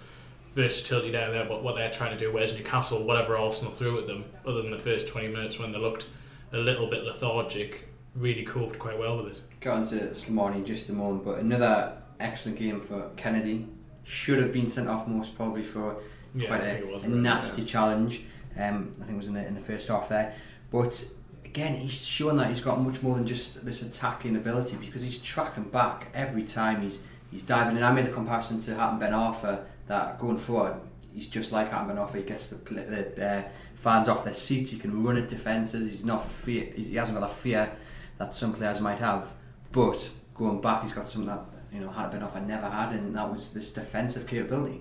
versatility 0.52 1.10
down 1.10 1.32
there. 1.32 1.46
But 1.46 1.62
what 1.62 1.76
they're 1.76 1.90
trying 1.90 2.12
to 2.12 2.22
do, 2.22 2.30
whereas 2.30 2.52
Newcastle, 2.52 3.04
whatever 3.04 3.38
Arsenal 3.38 3.72
threw 3.72 3.98
at 3.98 4.06
them, 4.06 4.26
other 4.46 4.60
than 4.60 4.70
the 4.70 4.78
first 4.78 5.08
20 5.08 5.28
minutes 5.28 5.58
when 5.58 5.72
they 5.72 5.78
looked 5.78 6.08
a 6.52 6.58
little 6.58 6.88
bit 6.88 7.04
lethargic, 7.04 7.88
really 8.14 8.44
coped 8.44 8.78
quite 8.78 8.98
well 8.98 9.16
with 9.16 9.32
it. 9.32 9.60
Got 9.60 9.78
into 9.78 10.04
Slimani 10.10 10.56
in 10.56 10.66
just 10.66 10.90
a 10.90 10.92
moment, 10.92 11.24
but 11.24 11.38
another 11.38 12.02
excellent 12.20 12.58
game 12.58 12.80
for 12.80 13.10
Kenedy. 13.16 13.66
Should 14.04 14.38
have 14.38 14.52
been 14.52 14.70
sent 14.70 14.88
off 14.88 15.08
most 15.08 15.36
probably 15.36 15.64
for 15.64 15.96
yeah, 16.34 16.48
quite 16.48 16.60
a, 16.60 17.04
a 17.04 17.08
nasty 17.08 17.64
challenge. 17.64 18.22
Um, 18.58 18.92
I 18.94 19.04
think 19.04 19.10
it 19.10 19.16
was 19.16 19.26
in 19.26 19.34
the 19.34 19.46
in 19.46 19.54
the 19.54 19.60
first 19.60 19.88
half 19.88 20.08
there. 20.08 20.34
But 20.70 21.04
again, 21.44 21.74
he's 21.76 21.92
shown 21.92 22.36
that 22.36 22.48
he's 22.48 22.60
got 22.60 22.80
much 22.80 23.02
more 23.02 23.16
than 23.16 23.26
just 23.26 23.64
this 23.64 23.82
attacking 23.82 24.36
ability 24.36 24.76
because 24.76 25.02
he's 25.02 25.18
tracking 25.18 25.64
back 25.64 26.08
every 26.14 26.44
time 26.44 26.82
he's 26.82 27.02
he's 27.30 27.42
diving 27.42 27.76
in. 27.76 27.82
I 27.82 27.92
made 27.92 28.06
the 28.06 28.12
comparison 28.12 28.60
to 28.60 28.72
Hatem 28.72 29.00
Ben 29.00 29.12
Arfa 29.12 29.64
that 29.86 30.18
going 30.18 30.36
forward, 30.36 30.80
he's 31.14 31.28
just 31.28 31.52
like 31.52 31.70
Hatem 31.70 31.88
Ben 31.88 31.96
Arfa. 31.96 32.16
He 32.16 32.22
gets 32.22 32.48
the, 32.50 32.56
the 32.74 33.26
uh, 33.26 33.42
fans 33.74 34.08
off 34.08 34.24
their 34.24 34.34
seats. 34.34 34.70
He 34.70 34.78
can 34.78 35.02
run 35.02 35.16
at 35.16 35.28
defences. 35.28 35.88
He's 35.88 36.04
not 36.04 36.28
fear. 36.28 36.66
He 36.74 36.94
hasn't 36.94 37.18
got 37.18 37.28
that 37.28 37.36
fear 37.36 37.72
that 38.18 38.34
some 38.34 38.52
players 38.52 38.80
might 38.80 38.98
have. 38.98 39.32
But 39.72 40.10
going 40.34 40.60
back, 40.60 40.82
he's 40.82 40.92
got 40.92 41.08
something 41.08 41.28
that 41.28 41.44
you 41.76 41.84
know 41.84 41.90
Hatem 41.90 42.22
off 42.22 42.34
Arfa 42.34 42.46
never 42.46 42.68
had, 42.68 42.92
and 42.92 43.14
that 43.14 43.30
was 43.30 43.52
this 43.52 43.72
defensive 43.72 44.26
capability. 44.26 44.80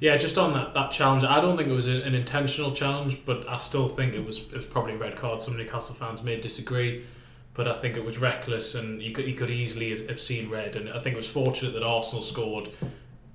Yeah, 0.00 0.16
just 0.16 0.38
on 0.38 0.52
that, 0.52 0.74
that 0.74 0.92
challenge, 0.92 1.24
I 1.24 1.40
don't 1.40 1.56
think 1.56 1.68
it 1.68 1.72
was 1.72 1.88
a, 1.88 2.02
an 2.02 2.14
intentional 2.14 2.70
challenge, 2.70 3.24
but 3.24 3.48
I 3.48 3.58
still 3.58 3.88
think 3.88 4.14
it 4.14 4.24
was 4.24 4.38
it 4.38 4.56
was 4.56 4.66
probably 4.66 4.94
a 4.94 4.98
red 4.98 5.16
card. 5.16 5.42
Some 5.42 5.56
Newcastle 5.56 5.96
fans 5.96 6.22
may 6.22 6.40
disagree, 6.40 7.04
but 7.54 7.66
I 7.66 7.74
think 7.74 7.96
it 7.96 8.04
was 8.04 8.18
reckless, 8.18 8.76
and 8.76 9.02
you 9.02 9.12
could 9.12 9.26
you 9.26 9.34
could 9.34 9.50
easily 9.50 10.06
have 10.06 10.20
seen 10.20 10.48
red. 10.48 10.76
And 10.76 10.88
I 10.90 11.00
think 11.00 11.14
it 11.14 11.16
was 11.16 11.28
fortunate 11.28 11.72
that 11.72 11.82
Arsenal 11.82 12.22
scored 12.22 12.70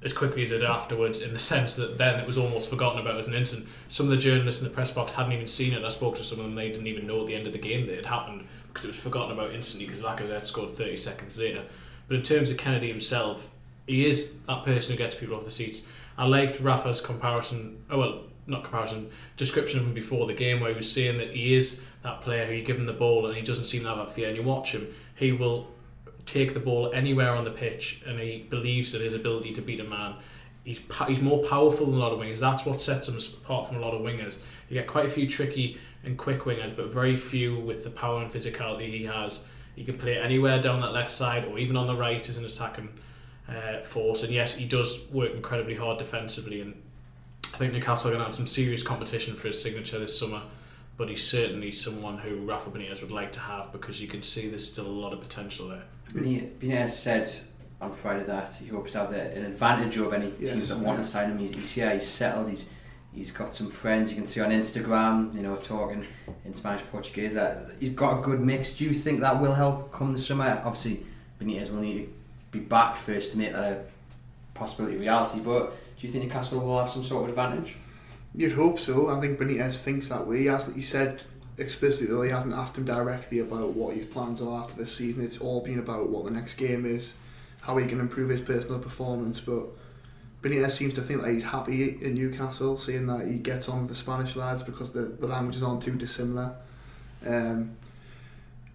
as 0.03 0.13
quickly 0.13 0.43
as 0.43 0.51
it 0.51 0.59
did 0.59 0.65
afterwards, 0.65 1.21
in 1.21 1.33
the 1.33 1.39
sense 1.39 1.77
that 1.77 1.97
then 1.97 2.19
it 2.19 2.27
was 2.27 2.37
almost 2.37 2.69
forgotten 2.69 2.99
about 2.99 3.17
as 3.17 3.27
an 3.27 3.33
incident. 3.33 3.67
Some 3.87 4.05
of 4.05 4.11
the 4.11 4.17
journalists 4.17 4.61
in 4.61 4.67
the 4.67 4.73
press 4.73 4.91
box 4.91 5.13
hadn't 5.13 5.31
even 5.31 5.47
seen 5.47 5.73
it. 5.73 5.83
I 5.83 5.89
spoke 5.89 6.17
to 6.17 6.23
some 6.23 6.39
of 6.39 6.45
them; 6.45 6.55
they 6.55 6.69
didn't 6.69 6.87
even 6.87 7.07
know 7.07 7.21
at 7.21 7.27
the 7.27 7.35
end 7.35 7.47
of 7.47 7.53
the 7.53 7.59
game 7.59 7.83
that 7.85 7.97
it 7.97 8.05
happened 8.05 8.47
because 8.67 8.85
it 8.85 8.89
was 8.89 8.97
forgotten 8.97 9.33
about 9.33 9.53
instantly 9.53 9.85
because 9.85 10.01
Lacazette 10.01 10.45
scored 10.45 10.71
30 10.71 10.95
seconds 10.95 11.37
later. 11.37 11.63
But 12.13 12.17
in 12.17 12.25
terms 12.25 12.51
of 12.51 12.57
Kenedy 12.57 12.89
himself, 12.89 13.49
he 13.87 14.05
is 14.05 14.35
that 14.47 14.65
person 14.65 14.91
who 14.91 14.99
gets 14.99 15.15
people 15.15 15.35
off 15.35 15.45
the 15.45 15.49
seats. 15.49 15.87
I 16.15 16.27
liked 16.27 16.59
Rafa's 16.59 17.01
comparison. 17.01 17.83
Oh 17.89 17.97
well, 17.97 18.23
not 18.45 18.61
comparison, 18.61 19.09
description 19.35 19.79
of 19.79 19.87
him 19.87 19.95
before 19.95 20.27
the 20.27 20.33
game, 20.35 20.59
where 20.59 20.69
he 20.69 20.77
was 20.77 20.91
saying 20.91 21.17
that 21.17 21.31
he 21.31 21.55
is 21.55 21.81
that 22.03 22.21
player 22.21 22.45
who 22.45 22.53
you 22.53 22.63
give 22.63 22.77
him 22.77 22.85
the 22.85 22.93
ball 22.93 23.25
and 23.25 23.35
he 23.35 23.41
doesn't 23.41 23.65
seem 23.65 23.81
to 23.81 23.87
have 23.87 23.97
that 23.97 24.11
fear. 24.11 24.27
And 24.27 24.37
you 24.37 24.43
watch 24.43 24.73
him, 24.73 24.93
he 25.15 25.31
will 25.31 25.65
take 26.27 26.53
the 26.53 26.59
ball 26.59 26.91
anywhere 26.93 27.31
on 27.31 27.45
the 27.45 27.49
pitch, 27.49 28.03
and 28.05 28.19
he 28.19 28.45
believes 28.47 28.93
in 28.93 29.01
his 29.01 29.15
ability 29.15 29.51
to 29.53 29.61
beat 29.63 29.79
a 29.79 29.83
man. 29.83 30.13
He's 30.63 30.81
he's 31.07 31.19
more 31.19 31.43
powerful 31.45 31.87
than 31.87 31.95
a 31.95 31.97
lot 31.97 32.11
of 32.11 32.19
wingers. 32.19 32.37
That's 32.37 32.63
what 32.63 32.79
sets 32.79 33.07
him 33.07 33.17
apart 33.41 33.69
from 33.69 33.77
a 33.77 33.79
lot 33.79 33.95
of 33.95 34.01
wingers. 34.03 34.37
You 34.69 34.75
get 34.75 34.85
quite 34.85 35.07
a 35.07 35.09
few 35.09 35.27
tricky 35.27 35.79
and 36.03 36.15
quick 36.15 36.41
wingers, 36.41 36.75
but 36.75 36.93
very 36.93 37.17
few 37.17 37.59
with 37.61 37.83
the 37.83 37.89
power 37.89 38.21
and 38.21 38.31
physicality 38.31 38.91
he 38.91 39.03
has. 39.05 39.47
He 39.75 39.83
can 39.83 39.97
play 39.97 40.17
anywhere 40.17 40.61
down 40.61 40.81
that 40.81 40.91
left 40.91 41.11
side 41.11 41.45
or 41.45 41.57
even 41.57 41.75
on 41.75 41.87
the 41.87 41.95
right 41.95 42.27
as 42.27 42.37
an 42.37 42.45
attacking 42.45 42.89
uh, 43.49 43.81
force. 43.81 44.23
And 44.23 44.31
yes, 44.31 44.55
he 44.55 44.65
does 44.65 45.09
work 45.11 45.33
incredibly 45.33 45.75
hard 45.75 45.97
defensively. 45.97 46.61
And 46.61 46.75
I 47.53 47.57
think 47.57 47.73
Newcastle 47.73 48.09
are 48.09 48.13
going 48.13 48.21
to 48.21 48.25
have 48.25 48.35
some 48.35 48.47
serious 48.47 48.83
competition 48.83 49.35
for 49.35 49.47
his 49.47 49.61
signature 49.61 49.99
this 49.99 50.17
summer. 50.17 50.41
But 50.95 51.09
he's 51.09 51.27
certainly 51.27 51.71
someone 51.71 52.19
who 52.19 52.45
Rafa 52.45 52.69
Benitez 52.69 53.01
would 53.01 53.11
like 53.11 53.31
to 53.33 53.39
have 53.39 53.71
because 53.71 53.99
you 53.99 54.07
can 54.07 54.21
see 54.21 54.47
there's 54.47 54.71
still 54.71 54.85
a 54.85 54.87
lot 54.87 55.11
of 55.11 55.21
potential 55.21 55.69
there. 55.69 55.83
Benitez 56.11 56.91
said 56.91 57.29
on 57.81 57.91
Friday 57.91 58.23
that 58.25 58.53
he 58.53 58.67
hopes 58.67 58.91
to 58.91 58.99
have 58.99 59.11
an 59.11 59.43
advantage 59.43 59.97
over 59.97 60.15
any 60.15 60.31
yes, 60.39 60.51
teams 60.51 60.69
that 60.69 60.77
want 60.77 60.99
to 60.99 61.03
sign 61.03 61.31
him. 61.31 61.39
He's, 61.39 61.55
he's 61.55 61.77
yeah, 61.77 61.93
he's 61.95 62.07
settled. 62.07 62.49
He's 62.49 62.69
he's 63.13 63.31
got 63.31 63.53
some 63.53 63.69
friends 63.69 64.09
you 64.09 64.15
can 64.15 64.25
see 64.25 64.41
on 64.41 64.51
Instagram. 64.51 65.33
You 65.33 65.41
know, 65.41 65.55
talking 65.55 66.05
in 66.45 66.53
Spanish 66.53 66.83
Portuguese. 66.83 67.33
That 67.33 67.67
he's 67.79 67.91
got 67.91 68.19
a 68.19 68.21
good 68.21 68.41
mix. 68.41 68.77
Do 68.77 68.85
you 68.85 68.93
think 68.93 69.21
that 69.21 69.39
will 69.41 69.53
help 69.53 69.91
come 69.91 70.13
the 70.13 70.19
summer? 70.19 70.61
Obviously, 70.63 71.05
Benitez 71.41 71.71
will 71.71 71.81
need 71.81 72.05
to 72.05 72.13
be 72.51 72.59
back 72.59 72.97
first 72.97 73.31
to 73.31 73.37
make 73.37 73.51
that 73.53 73.63
a 73.63 73.83
possibility 74.53 74.97
reality. 74.97 75.39
But 75.39 75.71
do 75.99 76.07
you 76.07 76.11
think 76.11 76.25
Newcastle 76.25 76.65
will 76.65 76.79
have 76.79 76.89
some 76.89 77.03
sort 77.03 77.23
of 77.23 77.29
advantage? 77.29 77.77
You'd 78.35 78.53
hope 78.53 78.79
so. 78.79 79.09
I 79.09 79.19
think 79.19 79.39
Benitez 79.39 79.77
thinks 79.77 80.09
that 80.09 80.25
way. 80.27 80.39
He 80.39 80.45
hasn't. 80.47 80.75
He 80.75 80.81
said 80.81 81.21
explicitly 81.57 82.07
though 82.07 82.23
he 82.23 82.31
hasn't 82.31 82.53
asked 82.55 82.75
him 82.75 82.83
directly 82.85 83.37
about 83.39 83.69
what 83.73 83.95
his 83.95 84.05
plans 84.05 84.41
are 84.41 84.61
after 84.61 84.75
this 84.75 84.95
season. 84.95 85.23
It's 85.23 85.39
all 85.39 85.61
been 85.61 85.79
about 85.79 86.09
what 86.09 86.25
the 86.25 86.31
next 86.31 86.55
game 86.55 86.85
is, 86.85 87.15
how 87.61 87.77
he 87.77 87.87
can 87.87 87.99
improve 87.99 88.29
his 88.29 88.41
personal 88.41 88.79
performance. 88.79 89.39
But 89.39 89.65
Benitez 90.43 90.71
seems 90.71 90.93
to 90.95 91.01
think 91.01 91.21
that 91.21 91.31
he's 91.31 91.43
happy 91.43 91.97
in 92.01 92.13
Newcastle, 92.13 92.77
seeing 92.77 93.07
that 93.07 93.25
he 93.25 93.37
gets 93.37 93.69
on 93.69 93.79
with 93.79 93.89
the 93.89 93.95
Spanish 93.95 94.35
lads 94.35 94.61
because 94.61 94.91
the, 94.91 95.01
the 95.01 95.25
languages 95.25 95.63
aren't 95.63 95.81
too 95.81 95.95
dissimilar. 95.95 96.53
Um, 97.25 97.77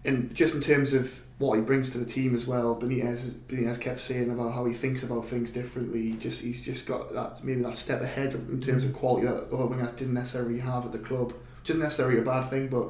and 0.03 0.33
just 0.33 0.55
in 0.55 0.61
terms 0.61 0.93
of 0.93 1.21
what 1.39 1.55
he 1.55 1.61
brings 1.61 1.89
to 1.91 1.97
the 1.97 2.05
team 2.05 2.35
as 2.35 2.45
well. 2.45 2.75
Benitez, 2.75 3.31
Benitez 3.47 3.79
kept 3.79 4.01
saying 4.01 4.29
about 4.29 4.53
how 4.53 4.65
he 4.65 4.73
thinks 4.73 5.03
about 5.03 5.25
things 5.25 5.49
differently. 5.49 6.11
He 6.11 6.13
just 6.17 6.41
he's 6.41 6.63
just 6.63 6.85
got 6.85 7.13
that 7.13 7.43
maybe 7.43 7.61
that 7.61 7.75
step 7.75 8.01
ahead 8.01 8.33
in 8.33 8.61
terms 8.61 8.83
of 8.83 8.93
quality 8.93 9.25
that 9.25 9.47
other 9.47 9.63
wingers 9.63 9.97
didn't 9.97 10.13
necessarily 10.13 10.59
have 10.59 10.85
at 10.85 10.91
the 10.91 10.99
club. 10.99 11.31
Which 11.31 11.69
isn't 11.71 11.81
necessarily 11.81 12.19
a 12.19 12.23
bad 12.23 12.49
thing, 12.49 12.67
but 12.67 12.89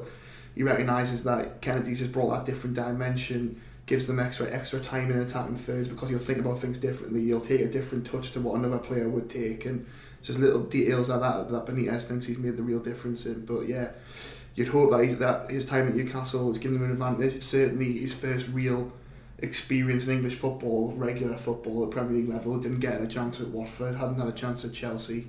he 0.54 0.64
recognises 0.64 1.22
that 1.24 1.62
Kenedy's 1.62 2.00
just 2.00 2.12
brought 2.12 2.34
that 2.34 2.44
different 2.44 2.74
dimension, 2.74 3.60
gives 3.90 4.06
them 4.06 4.18
extra 4.18 4.50
extra 4.50 4.80
time 4.80 5.10
in 5.10 5.20
attacking 5.20 5.56
thirds 5.56 5.88
because 5.88 6.10
you'll 6.10 6.18
think 6.18 6.38
about 6.38 6.60
things 6.60 6.78
differently. 6.78 7.20
You'll 7.20 7.42
take 7.42 7.60
a 7.60 7.68
different 7.68 8.06
touch 8.06 8.32
to 8.32 8.40
what 8.40 8.54
another 8.54 8.78
player 8.78 9.08
would 9.08 9.28
take, 9.28 9.66
and 9.66 9.84
just 10.22 10.38
little 10.38 10.62
details 10.62 11.10
like 11.10 11.20
that 11.20 11.50
that 11.50 11.66
Benitez 11.66 12.02
thinks 12.02 12.26
he's 12.26 12.38
made 12.38 12.56
the 12.56 12.62
real 12.62 12.80
difference 12.80 13.26
in. 13.26 13.44
But 13.44 13.68
yeah 13.68 13.90
you'd 14.54 14.68
hope 14.68 14.90
that, 14.90 15.18
that 15.18 15.50
his 15.50 15.64
time 15.64 15.88
at 15.88 15.94
Newcastle 15.94 16.48
has 16.48 16.58
given 16.58 16.78
him 16.78 16.84
an 16.84 16.92
advantage. 16.92 17.34
It's 17.34 17.46
certainly 17.46 17.98
his 17.98 18.12
first 18.12 18.48
real 18.48 18.92
experience 19.38 20.06
in 20.06 20.16
English 20.16 20.34
football, 20.34 20.92
regular 20.96 21.36
football 21.36 21.84
at 21.84 21.90
Premier 21.90 22.18
League 22.18 22.28
level. 22.28 22.58
Didn't 22.58 22.80
get 22.80 23.00
a 23.00 23.06
chance 23.06 23.40
at 23.40 23.48
Watford, 23.48 23.96
hadn't 23.96 24.18
had 24.18 24.28
a 24.28 24.32
chance 24.32 24.64
at 24.64 24.72
Chelsea. 24.72 25.28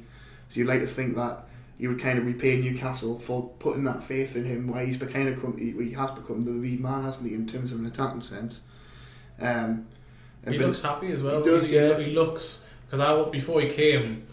So 0.50 0.60
you'd 0.60 0.68
like 0.68 0.82
to 0.82 0.88
think 0.88 1.16
that 1.16 1.46
he 1.82 1.88
would 1.88 2.00
kind 2.00 2.20
of 2.20 2.28
repay 2.28 2.62
Newcastle 2.62 3.18
for 3.18 3.50
putting 3.58 3.86
that 3.86 4.04
faith 4.04 4.36
in 4.36 4.46
him, 4.46 4.68
where 4.68 4.86
he's 4.86 4.98
kind 4.98 5.28
of 5.28 5.42
come, 5.42 5.58
he, 5.58 5.72
he 5.84 5.94
has 5.94 6.12
become 6.12 6.44
the 6.44 6.52
lead 6.52 6.80
man, 6.80 7.02
hasn't 7.02 7.28
he, 7.28 7.34
in 7.34 7.48
terms 7.48 7.72
of 7.72 7.80
an 7.80 7.88
attacking 7.88 8.22
sense. 8.22 8.62
Um, 9.40 9.88
he 10.48 10.60
looks 10.60 10.84
happy 10.84 11.12
as 11.12 11.24
well. 11.24 11.44
He 11.44 11.50
does, 11.50 11.70
he, 11.70 11.76
yeah. 11.76 11.98
He 11.98 12.12
looks 12.12 12.64
because 12.86 13.00
I 13.00 13.28
before 13.32 13.62
he 13.62 13.68
came, 13.68 14.28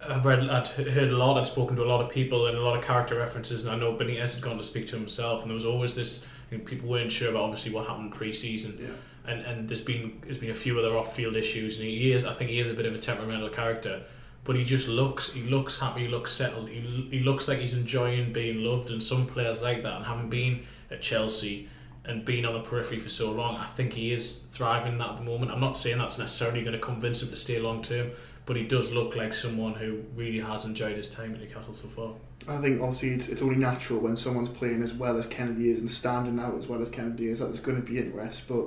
I've 0.00 0.24
read, 0.24 0.48
I'd 0.48 0.66
heard 0.66 1.10
a 1.10 1.16
lot, 1.18 1.36
I'd 1.36 1.46
spoken 1.46 1.76
to 1.76 1.82
a 1.82 1.84
lot 1.84 2.02
of 2.02 2.10
people 2.10 2.46
and 2.46 2.56
a 2.56 2.62
lot 2.62 2.78
of 2.78 2.82
character 2.82 3.18
references, 3.18 3.66
and 3.66 3.74
I 3.74 3.78
know 3.78 3.92
Benitez 3.94 4.36
had 4.36 4.42
gone 4.42 4.56
to 4.56 4.64
speak 4.64 4.88
to 4.88 4.96
himself, 4.96 5.42
and 5.42 5.50
there 5.50 5.54
was 5.54 5.66
always 5.66 5.94
this. 5.94 6.26
You 6.50 6.56
know, 6.56 6.64
people 6.64 6.88
weren't 6.88 7.12
sure 7.12 7.28
about 7.28 7.42
obviously 7.42 7.72
what 7.72 7.86
happened 7.86 8.12
pre-season, 8.12 8.78
yeah. 8.80 9.30
and 9.30 9.44
and 9.44 9.68
there's 9.68 9.84
been 9.84 10.22
there's 10.24 10.38
been 10.38 10.52
a 10.52 10.54
few 10.54 10.78
other 10.78 10.96
off-field 10.96 11.36
issues, 11.36 11.76
and 11.80 11.86
he 11.86 12.12
is 12.12 12.24
I 12.24 12.32
think 12.32 12.48
he 12.48 12.60
is 12.60 12.70
a 12.70 12.74
bit 12.74 12.86
of 12.86 12.94
a 12.94 12.98
temperamental 12.98 13.50
character, 13.50 14.04
but 14.46 14.56
he 14.56 14.64
just 14.64 14.88
looks 14.88 15.32
he 15.32 15.42
looks 15.42 15.78
happy, 15.78 16.02
he 16.02 16.08
looks 16.08 16.32
settled, 16.32 16.68
he 16.68 17.08
he 17.10 17.20
looks 17.20 17.48
like 17.48 17.58
he's 17.58 17.74
enjoying 17.74 18.32
being 18.32 18.62
loved, 18.62 18.90
and 18.90 19.02
some 19.02 19.26
players 19.26 19.60
like 19.60 19.82
that, 19.82 19.96
and 19.96 20.06
having 20.06 20.30
been 20.30 20.64
at 20.90 21.02
Chelsea 21.02 21.68
and 22.04 22.24
being 22.24 22.44
on 22.44 22.54
the 22.54 22.60
periphery 22.60 23.00
for 23.00 23.08
so 23.08 23.32
long, 23.32 23.56
I 23.56 23.66
think 23.66 23.92
he 23.92 24.12
is 24.12 24.44
thriving 24.52 25.00
at 25.00 25.16
the 25.16 25.22
moment. 25.22 25.50
I'm 25.50 25.60
not 25.60 25.76
saying 25.76 25.98
that's 25.98 26.18
necessarily 26.18 26.60
going 26.62 26.74
to 26.74 26.78
convince 26.78 27.20
him 27.20 27.30
to 27.30 27.36
stay 27.36 27.58
long 27.58 27.82
term, 27.82 28.12
but 28.46 28.54
he 28.54 28.62
does 28.62 28.92
look 28.92 29.16
like 29.16 29.34
someone 29.34 29.74
who 29.74 30.04
really 30.14 30.38
has 30.38 30.64
enjoyed 30.64 30.96
his 30.96 31.10
time 31.10 31.34
at 31.34 31.40
Newcastle 31.40 31.74
so 31.74 31.88
far. 31.88 32.12
I 32.48 32.60
think 32.60 32.80
obviously 32.80 33.08
it's, 33.10 33.28
it's 33.28 33.42
only 33.42 33.56
natural 33.56 33.98
when 33.98 34.14
someone's 34.14 34.50
playing 34.50 34.82
as 34.82 34.94
well 34.94 35.18
as 35.18 35.26
Kenedy 35.26 35.66
is 35.66 35.80
and 35.80 35.90
standing 35.90 36.38
out 36.38 36.56
as 36.56 36.68
well 36.68 36.80
as 36.80 36.88
Kenedy 36.88 37.22
is 37.22 37.40
that 37.40 37.46
there's 37.46 37.58
going 37.58 37.82
to 37.82 37.82
be 37.82 37.98
interest. 37.98 38.46
But 38.46 38.66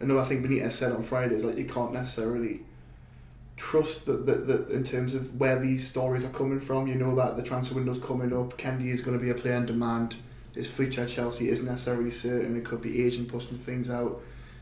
another 0.00 0.24
thing 0.24 0.42
Benitez 0.42 0.72
said 0.72 0.92
on 0.92 1.02
Friday 1.02 1.34
is 1.34 1.46
like 1.46 1.56
you 1.56 1.64
can't 1.64 1.94
necessarily 1.94 2.60
trust 3.60 4.06
that, 4.06 4.26
that, 4.26 4.46
that 4.46 4.70
in 4.70 4.82
terms 4.82 5.14
of 5.14 5.38
where 5.38 5.58
these 5.58 5.88
stories 5.88 6.24
are 6.24 6.30
coming 6.30 6.60
from. 6.60 6.86
You 6.86 6.94
know 6.94 7.14
that 7.16 7.36
the 7.36 7.42
transfer 7.42 7.74
window's 7.74 8.00
coming 8.00 8.32
up. 8.32 8.56
Kenedy 8.56 8.88
is 8.88 9.00
going 9.00 9.16
to 9.16 9.22
be 9.22 9.30
a 9.30 9.34
player 9.34 9.54
in 9.54 9.66
demand. 9.66 10.16
His 10.54 10.68
future 10.68 11.02
at 11.02 11.10
Chelsea 11.10 11.48
isn't 11.48 11.66
necessarily 11.66 12.10
certain. 12.10 12.56
It 12.56 12.64
could 12.64 12.82
be 12.82 13.04
agent 13.04 13.28
pushing 13.28 13.58
things 13.58 13.90
out 13.90 14.20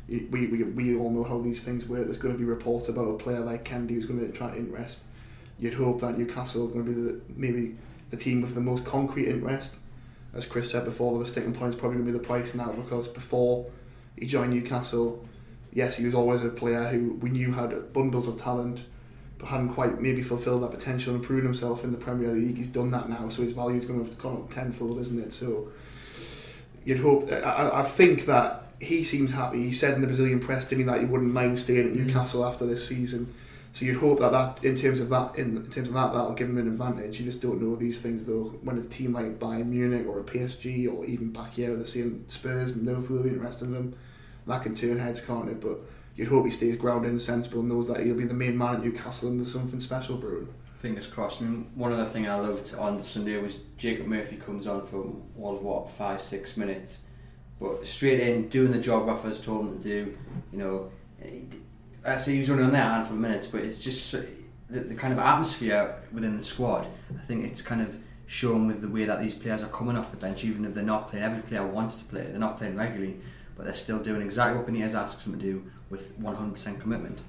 we, 0.08 0.46
we, 0.46 0.62
we 0.62 0.96
all 0.96 1.10
know 1.10 1.22
how 1.22 1.38
these 1.38 1.60
things 1.60 1.86
work. 1.86 2.04
There's 2.04 2.18
going 2.18 2.34
to 2.34 2.38
be 2.38 2.44
reports 2.44 2.88
about 2.88 3.08
a 3.08 3.18
player 3.18 3.40
like 3.40 3.64
Kenedy 3.64 3.90
who's 3.90 4.06
going 4.06 4.20
to 4.20 4.32
try 4.32 4.50
to 4.50 4.56
interest. 4.56 5.02
You'd 5.58 5.74
hope 5.74 6.00
that 6.00 6.18
Newcastle 6.18 6.64
are 6.64 6.68
going 6.68 6.86
to 6.86 6.92
be 6.92 7.00
the, 7.00 7.20
maybe 7.36 7.76
the 8.10 8.16
team 8.16 8.40
with 8.40 8.54
the 8.54 8.60
most 8.60 8.84
concrete 8.84 9.28
interest. 9.28 9.76
As 10.32 10.46
Chris 10.46 10.70
said 10.70 10.84
before, 10.84 11.18
the 11.18 11.26
sticking 11.26 11.52
point 11.52 11.74
is 11.74 11.78
probably 11.78 11.98
going 11.98 12.06
to 12.06 12.12
be 12.12 12.18
the 12.18 12.24
price 12.24 12.54
now 12.54 12.72
because 12.72 13.08
before 13.08 13.66
he 14.16 14.26
joined 14.26 14.52
Newcastle, 14.52 15.26
yes, 15.72 15.96
he 15.96 16.06
was 16.06 16.14
always 16.14 16.42
a 16.42 16.48
player 16.48 16.84
who 16.84 17.14
we 17.14 17.30
knew 17.30 17.52
had 17.52 17.92
bundles 17.92 18.28
of 18.28 18.40
talent, 18.40 18.84
but 19.38 19.48
hadn't 19.48 19.70
quite 19.70 20.00
maybe 20.00 20.22
fulfilled 20.22 20.62
that 20.62 20.70
potential 20.70 21.14
and 21.14 21.22
proven 21.22 21.44
himself 21.44 21.84
in 21.84 21.92
the 21.92 21.98
Premier 21.98 22.32
League. 22.32 22.56
He's 22.56 22.68
done 22.68 22.90
that 22.90 23.08
now, 23.08 23.28
so 23.28 23.42
his 23.42 23.52
value 23.52 23.76
is 23.76 23.86
going 23.86 24.00
to 24.00 24.06
have 24.06 24.18
gone 24.18 24.36
up 24.36 24.50
tenfold, 24.50 24.98
isn't 24.98 25.18
it? 25.18 25.32
So 25.32 25.70
you'd 26.84 26.98
hope. 26.98 27.30
I, 27.30 27.70
I 27.74 27.82
think 27.82 28.26
that 28.26 28.72
he 28.80 29.04
seems 29.04 29.32
happy. 29.32 29.62
He 29.62 29.72
said 29.72 29.94
in 29.94 30.00
the 30.00 30.06
Brazilian 30.06 30.40
press, 30.40 30.66
didn't 30.66 30.80
he, 30.80 30.84
that 30.90 31.00
he 31.00 31.06
wouldn't 31.06 31.32
mind 31.32 31.58
staying 31.58 31.86
at 31.86 31.92
mm. 31.92 32.06
Newcastle 32.06 32.42
mm. 32.42 32.48
after 32.48 32.66
this 32.66 32.86
season. 32.86 33.34
So 33.72 33.84
you'd 33.84 33.96
hope 33.96 34.18
that, 34.20 34.32
that 34.32 34.64
in 34.64 34.74
terms 34.74 34.98
of 34.98 35.08
that 35.10 35.36
in, 35.36 35.56
in, 35.56 35.70
terms 35.70 35.88
of 35.88 35.94
that 35.94 36.12
that'll 36.12 36.34
give 36.34 36.48
him 36.48 36.58
an 36.58 36.66
advantage. 36.66 37.20
You 37.20 37.26
just 37.26 37.42
don't 37.42 37.60
know 37.60 37.76
these 37.76 38.00
things 38.00 38.26
though. 38.26 38.54
When 38.62 38.78
a 38.78 38.82
team 38.82 39.12
like 39.12 39.38
Bayern 39.38 39.66
Munich 39.66 40.06
or 40.06 40.20
a 40.20 40.24
PSG 40.24 40.92
or 40.92 41.04
even 41.04 41.32
back 41.32 41.54
here 41.54 41.76
the 41.76 41.86
same 41.86 42.28
Spurs 42.28 42.76
and 42.76 42.86
Liverpool 42.86 43.20
are 43.20 43.28
interested 43.28 43.66
in 43.66 43.74
him, 43.74 43.94
can 44.56 44.74
turn 44.74 44.98
heads, 44.98 45.20
can't 45.20 45.50
it? 45.50 45.60
But 45.60 45.78
you'd 46.16 46.28
hope 46.28 46.46
he 46.46 46.50
stays 46.50 46.76
grounded 46.76 47.10
and 47.10 47.20
sensible 47.20 47.60
and 47.60 47.68
knows 47.68 47.88
that 47.88 48.00
he'll 48.00 48.16
be 48.16 48.24
the 48.24 48.32
main 48.34 48.56
man 48.56 48.76
at 48.76 48.82
Newcastle 48.82 49.28
and 49.28 49.38
there's 49.38 49.52
something 49.52 49.80
special 49.80 50.16
brewing. 50.16 50.48
Fingers 50.76 51.06
crossed. 51.06 51.42
I 51.42 51.44
mean, 51.44 51.70
one 51.74 51.92
other 51.92 52.06
thing 52.06 52.26
I 52.28 52.36
loved 52.36 52.74
on 52.76 53.04
Sunday 53.04 53.36
was 53.36 53.56
Jacob 53.76 54.06
Murphy 54.06 54.36
comes 54.36 54.66
on 54.66 54.86
for 54.86 55.02
was 55.34 55.60
what 55.60 55.90
five 55.90 56.22
six 56.22 56.56
minutes 56.56 57.02
but 57.60 57.86
straight 57.86 58.20
in, 58.20 58.48
doing 58.48 58.72
the 58.72 58.78
job 58.78 59.06
Rafa's 59.06 59.40
told 59.40 59.66
him 59.66 59.78
to 59.78 59.82
do, 59.82 60.18
you 60.52 60.58
know, 60.58 60.90
I 62.04 62.14
say 62.16 62.34
he 62.34 62.38
was 62.38 62.50
only 62.50 62.64
on 62.64 62.72
there 62.72 62.82
a 62.82 62.88
handful 62.88 63.16
of 63.16 63.20
minutes, 63.20 63.46
but 63.48 63.62
it's 63.62 63.82
just 63.82 64.12
the, 64.70 64.80
the 64.80 64.94
kind 64.94 65.12
of 65.12 65.18
atmosphere 65.18 65.96
within 66.12 66.36
the 66.36 66.42
squad. 66.42 66.86
I 67.16 67.22
think 67.22 67.44
it's 67.44 67.60
kind 67.60 67.82
of 67.82 67.98
shown 68.26 68.68
with 68.68 68.80
the 68.80 68.88
way 68.88 69.04
that 69.04 69.20
these 69.20 69.34
players 69.34 69.62
are 69.62 69.68
coming 69.68 69.96
off 69.96 70.10
the 70.10 70.16
bench, 70.16 70.44
even 70.44 70.64
if 70.64 70.74
they're 70.74 70.84
not 70.84 71.10
playing. 71.10 71.24
Every 71.24 71.42
player 71.42 71.66
wants 71.66 71.98
to 71.98 72.04
play. 72.04 72.22
They're 72.22 72.38
not 72.38 72.58
playing 72.58 72.76
regularly, 72.76 73.18
but 73.58 73.64
they're 73.64 73.74
still 73.74 73.98
doing 73.98 74.22
exactly 74.22 74.56
what 74.56 74.66
Benitez 74.66 74.94
asks 74.94 75.24
them 75.24 75.34
to 75.34 75.38
do 75.38 75.70
with 75.90 76.18
100% 76.18 76.80
commitment. 76.80 77.20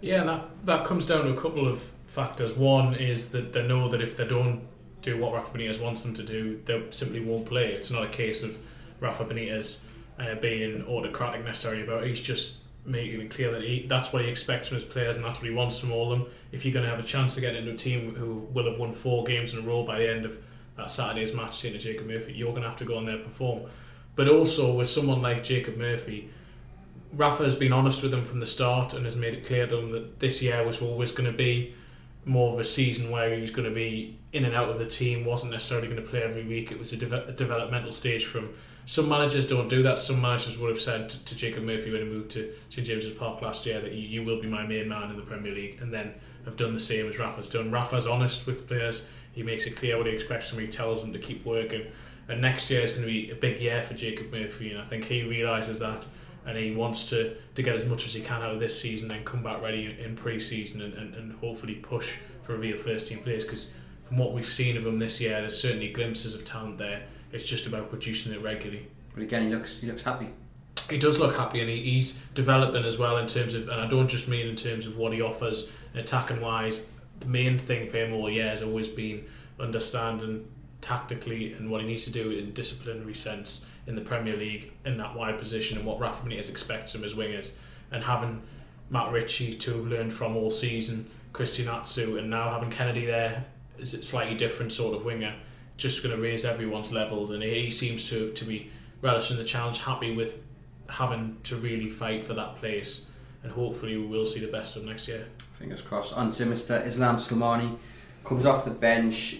Yeah, 0.00 0.24
that 0.24 0.48
that 0.64 0.86
comes 0.86 1.06
down 1.06 1.24
to 1.24 1.32
a 1.32 1.40
couple 1.40 1.68
of 1.68 1.82
factors. 2.06 2.54
One 2.54 2.94
is 2.94 3.30
that 3.30 3.52
they 3.52 3.66
know 3.66 3.88
that 3.88 4.00
if 4.00 4.16
they 4.16 4.26
don't 4.26 4.62
do 5.02 5.18
what 5.18 5.34
Rafa 5.34 5.56
Benitez 5.58 5.80
wants 5.80 6.02
them 6.04 6.14
to 6.14 6.22
do, 6.22 6.60
they 6.64 6.82
simply 6.90 7.20
won't 7.20 7.46
play. 7.46 7.72
It's 7.72 7.90
not 7.90 8.04
a 8.04 8.08
case 8.08 8.42
of 8.42 8.56
Rafa 9.00 9.24
Benitez 9.24 9.84
uh, 10.18 10.36
being 10.36 10.86
autocratic 10.86 11.44
necessarily 11.44 11.82
about 11.82 12.04
it. 12.04 12.08
He's 12.08 12.20
just 12.20 12.58
making 12.84 13.20
it 13.20 13.30
clear 13.30 13.52
that 13.52 13.62
he, 13.62 13.86
that's 13.86 14.12
what 14.12 14.22
he 14.22 14.28
expects 14.28 14.68
from 14.68 14.76
his 14.76 14.84
players 14.84 15.16
and 15.16 15.24
that's 15.24 15.38
what 15.38 15.48
he 15.48 15.54
wants 15.54 15.78
from 15.78 15.92
all 15.92 16.12
of 16.12 16.18
them. 16.18 16.28
If 16.50 16.64
you're 16.64 16.74
going 16.74 16.84
to 16.84 16.90
have 16.90 16.98
a 16.98 17.06
chance 17.06 17.34
to 17.36 17.40
get 17.40 17.54
into 17.54 17.72
a 17.72 17.76
team 17.76 18.14
who 18.14 18.48
will 18.52 18.68
have 18.68 18.78
won 18.78 18.92
four 18.92 19.24
games 19.24 19.52
in 19.52 19.60
a 19.60 19.62
row 19.62 19.84
by 19.84 19.98
the 19.98 20.10
end 20.10 20.24
of 20.24 20.38
that 20.76 20.90
Saturday's 20.90 21.34
match, 21.34 21.58
saying 21.58 21.74
to 21.74 21.80
Jacob 21.80 22.06
Murphy, 22.06 22.32
you're 22.32 22.50
going 22.50 22.62
to 22.62 22.68
have 22.68 22.78
to 22.78 22.84
go 22.84 22.96
on 22.96 23.06
there 23.06 23.16
and 23.16 23.24
perform. 23.24 23.62
But 24.14 24.28
also 24.28 24.72
with 24.72 24.88
someone 24.88 25.22
like 25.22 25.42
Jacob 25.44 25.76
Murphy, 25.76 26.30
Rafa 27.12 27.44
has 27.44 27.56
been 27.56 27.72
honest 27.72 28.02
with 28.02 28.12
him 28.12 28.24
from 28.24 28.40
the 28.40 28.46
start 28.46 28.94
and 28.94 29.04
has 29.04 29.16
made 29.16 29.34
it 29.34 29.46
clear 29.46 29.66
to 29.66 29.78
him 29.78 29.92
that 29.92 30.20
this 30.20 30.42
year 30.42 30.64
was 30.64 30.80
always 30.80 31.12
going 31.12 31.30
to 31.30 31.36
be 31.36 31.74
more 32.24 32.52
of 32.52 32.60
a 32.60 32.64
season 32.64 33.10
where 33.10 33.34
he 33.34 33.40
was 33.40 33.50
going 33.50 33.68
to 33.68 33.74
be 33.74 34.18
in 34.32 34.44
and 34.44 34.54
out 34.54 34.68
of 34.68 34.78
the 34.78 34.86
team, 34.86 35.24
wasn't 35.24 35.52
necessarily 35.52 35.88
going 35.88 36.00
to 36.02 36.08
play 36.08 36.22
every 36.22 36.44
week. 36.44 36.70
It 36.70 36.78
was 36.78 36.92
a, 36.92 36.96
de- 36.96 37.28
a 37.28 37.32
developmental 37.32 37.92
stage 37.92 38.24
from 38.24 38.54
some 38.86 39.08
managers 39.08 39.46
don't 39.46 39.68
do 39.68 39.82
that. 39.84 39.98
Some 39.98 40.20
managers 40.20 40.58
would 40.58 40.70
have 40.70 40.80
said 40.80 41.08
to, 41.10 41.24
to 41.24 41.36
Jacob 41.36 41.64
Murphy 41.64 41.92
when 41.92 42.02
he 42.02 42.08
moved 42.08 42.30
to 42.32 42.52
St 42.68 42.86
James's 42.86 43.12
Park 43.12 43.40
last 43.40 43.64
year 43.64 43.80
that 43.80 43.92
you, 43.92 44.00
you, 44.00 44.24
will 44.24 44.40
be 44.40 44.48
my 44.48 44.66
main 44.66 44.88
man 44.88 45.10
in 45.10 45.16
the 45.16 45.22
Premier 45.22 45.54
League, 45.54 45.78
and 45.80 45.92
then 45.92 46.14
have 46.44 46.56
done 46.56 46.74
the 46.74 46.80
same 46.80 47.08
as 47.08 47.18
Rafa's 47.18 47.48
done. 47.48 47.70
Rafa's 47.70 48.06
honest 48.06 48.46
with 48.46 48.66
players. 48.66 49.08
He 49.32 49.42
makes 49.42 49.66
it 49.66 49.76
clear 49.76 49.96
what 49.96 50.06
he 50.06 50.12
expects 50.12 50.48
from 50.48 50.56
them. 50.56 50.66
He 50.66 50.72
tells 50.72 51.02
them 51.02 51.12
to 51.12 51.18
keep 51.18 51.44
working. 51.44 51.86
And 52.32 52.40
next 52.40 52.70
year 52.70 52.80
is 52.80 52.92
going 52.92 53.02
to 53.02 53.06
be 53.06 53.30
a 53.30 53.34
big 53.34 53.60
year 53.60 53.82
for 53.82 53.92
Jacob 53.92 54.32
Murphy, 54.32 54.70
and 54.70 54.80
I 54.80 54.84
think 54.84 55.04
he 55.04 55.22
realises 55.22 55.78
that. 55.80 56.06
And 56.46 56.56
he 56.56 56.74
wants 56.74 57.04
to, 57.10 57.36
to 57.54 57.62
get 57.62 57.76
as 57.76 57.84
much 57.84 58.06
as 58.06 58.14
he 58.14 58.22
can 58.22 58.40
out 58.40 58.54
of 58.54 58.58
this 58.58 58.80
season, 58.80 59.10
and 59.10 59.22
come 59.22 59.42
back 59.42 59.60
ready 59.60 59.84
in, 59.84 59.98
in 59.98 60.16
pre 60.16 60.40
season 60.40 60.80
and, 60.80 60.94
and, 60.94 61.14
and 61.14 61.32
hopefully 61.40 61.74
push 61.74 62.10
for 62.44 62.54
a 62.54 62.58
real 62.58 62.78
first 62.78 63.08
team 63.08 63.18
place. 63.18 63.44
Because 63.44 63.70
from 64.08 64.16
what 64.16 64.32
we've 64.32 64.46
seen 64.46 64.78
of 64.78 64.86
him 64.86 64.98
this 64.98 65.20
year, 65.20 65.42
there's 65.42 65.60
certainly 65.60 65.92
glimpses 65.92 66.34
of 66.34 66.46
talent 66.46 66.78
there. 66.78 67.02
It's 67.32 67.44
just 67.44 67.66
about 67.66 67.90
producing 67.90 68.32
it 68.32 68.42
regularly. 68.42 68.86
But 69.14 69.24
again, 69.24 69.42
he 69.42 69.54
looks 69.54 69.80
he 69.80 69.86
looks 69.86 70.02
happy. 70.02 70.28
He 70.88 70.98
does 70.98 71.18
look 71.18 71.36
happy, 71.36 71.60
and 71.60 71.68
he, 71.68 71.82
he's 71.82 72.18
developing 72.32 72.86
as 72.86 72.96
well 72.96 73.18
in 73.18 73.26
terms 73.26 73.52
of, 73.52 73.68
and 73.68 73.78
I 73.78 73.86
don't 73.86 74.08
just 74.08 74.26
mean 74.26 74.48
in 74.48 74.56
terms 74.56 74.86
of 74.86 74.96
what 74.96 75.12
he 75.12 75.20
offers 75.20 75.70
attacking 75.94 76.40
wise. 76.40 76.88
The 77.20 77.26
main 77.26 77.58
thing 77.58 77.90
for 77.90 77.98
him 77.98 78.14
all 78.14 78.30
year 78.30 78.48
has 78.48 78.62
always 78.62 78.88
been 78.88 79.26
understanding 79.60 80.48
tactically 80.82 81.54
and 81.54 81.70
what 81.70 81.80
he 81.80 81.86
needs 81.86 82.04
to 82.04 82.10
do 82.10 82.30
in 82.30 82.52
disciplinary 82.52 83.14
sense 83.14 83.64
in 83.86 83.94
the 83.94 84.02
Premier 84.02 84.36
League 84.36 84.72
in 84.84 84.98
that 84.98 85.14
wide 85.14 85.38
position 85.38 85.78
and 85.78 85.86
what 85.86 85.98
Rafa 85.98 86.28
Benitez 86.28 86.50
expects 86.50 86.94
him 86.94 87.02
as 87.04 87.14
wingers, 87.14 87.54
and 87.90 88.04
having 88.04 88.42
Matt 88.90 89.10
Ritchie 89.10 89.54
to 89.54 89.76
have 89.76 89.86
learned 89.86 90.12
from 90.12 90.36
all 90.36 90.50
season, 90.50 91.08
Christian 91.32 91.68
Atsu, 91.68 92.18
and 92.18 92.28
now 92.28 92.50
having 92.50 92.70
Kenedy 92.70 93.06
there 93.06 93.44
is 93.78 93.94
a 93.94 94.02
slightly 94.02 94.34
different 94.34 94.72
sort 94.72 94.94
of 94.94 95.04
winger, 95.04 95.34
just 95.78 96.02
going 96.02 96.14
to 96.14 96.20
raise 96.20 96.44
everyone's 96.44 96.92
level, 96.92 97.32
and 97.32 97.42
he 97.42 97.70
seems 97.70 98.08
to 98.10 98.32
to 98.32 98.44
be 98.44 98.70
relishing 99.00 99.36
the 99.36 99.44
challenge, 99.44 99.78
happy 99.78 100.14
with 100.14 100.44
having 100.88 101.38
to 101.44 101.56
really 101.56 101.88
fight 101.88 102.24
for 102.24 102.34
that 102.34 102.56
place, 102.56 103.06
and 103.42 103.50
hopefully 103.50 103.96
we 103.96 104.06
will 104.06 104.26
see 104.26 104.40
the 104.40 104.52
best 104.52 104.76
of 104.76 104.84
next 104.84 105.08
year. 105.08 105.26
Fingers 105.52 105.80
crossed. 105.80 106.14
To 106.14 106.20
Mr. 106.20 106.84
Islam 106.84 107.16
Slimani, 107.16 107.78
comes 108.24 108.46
off 108.46 108.64
the 108.64 108.70
bench, 108.70 109.38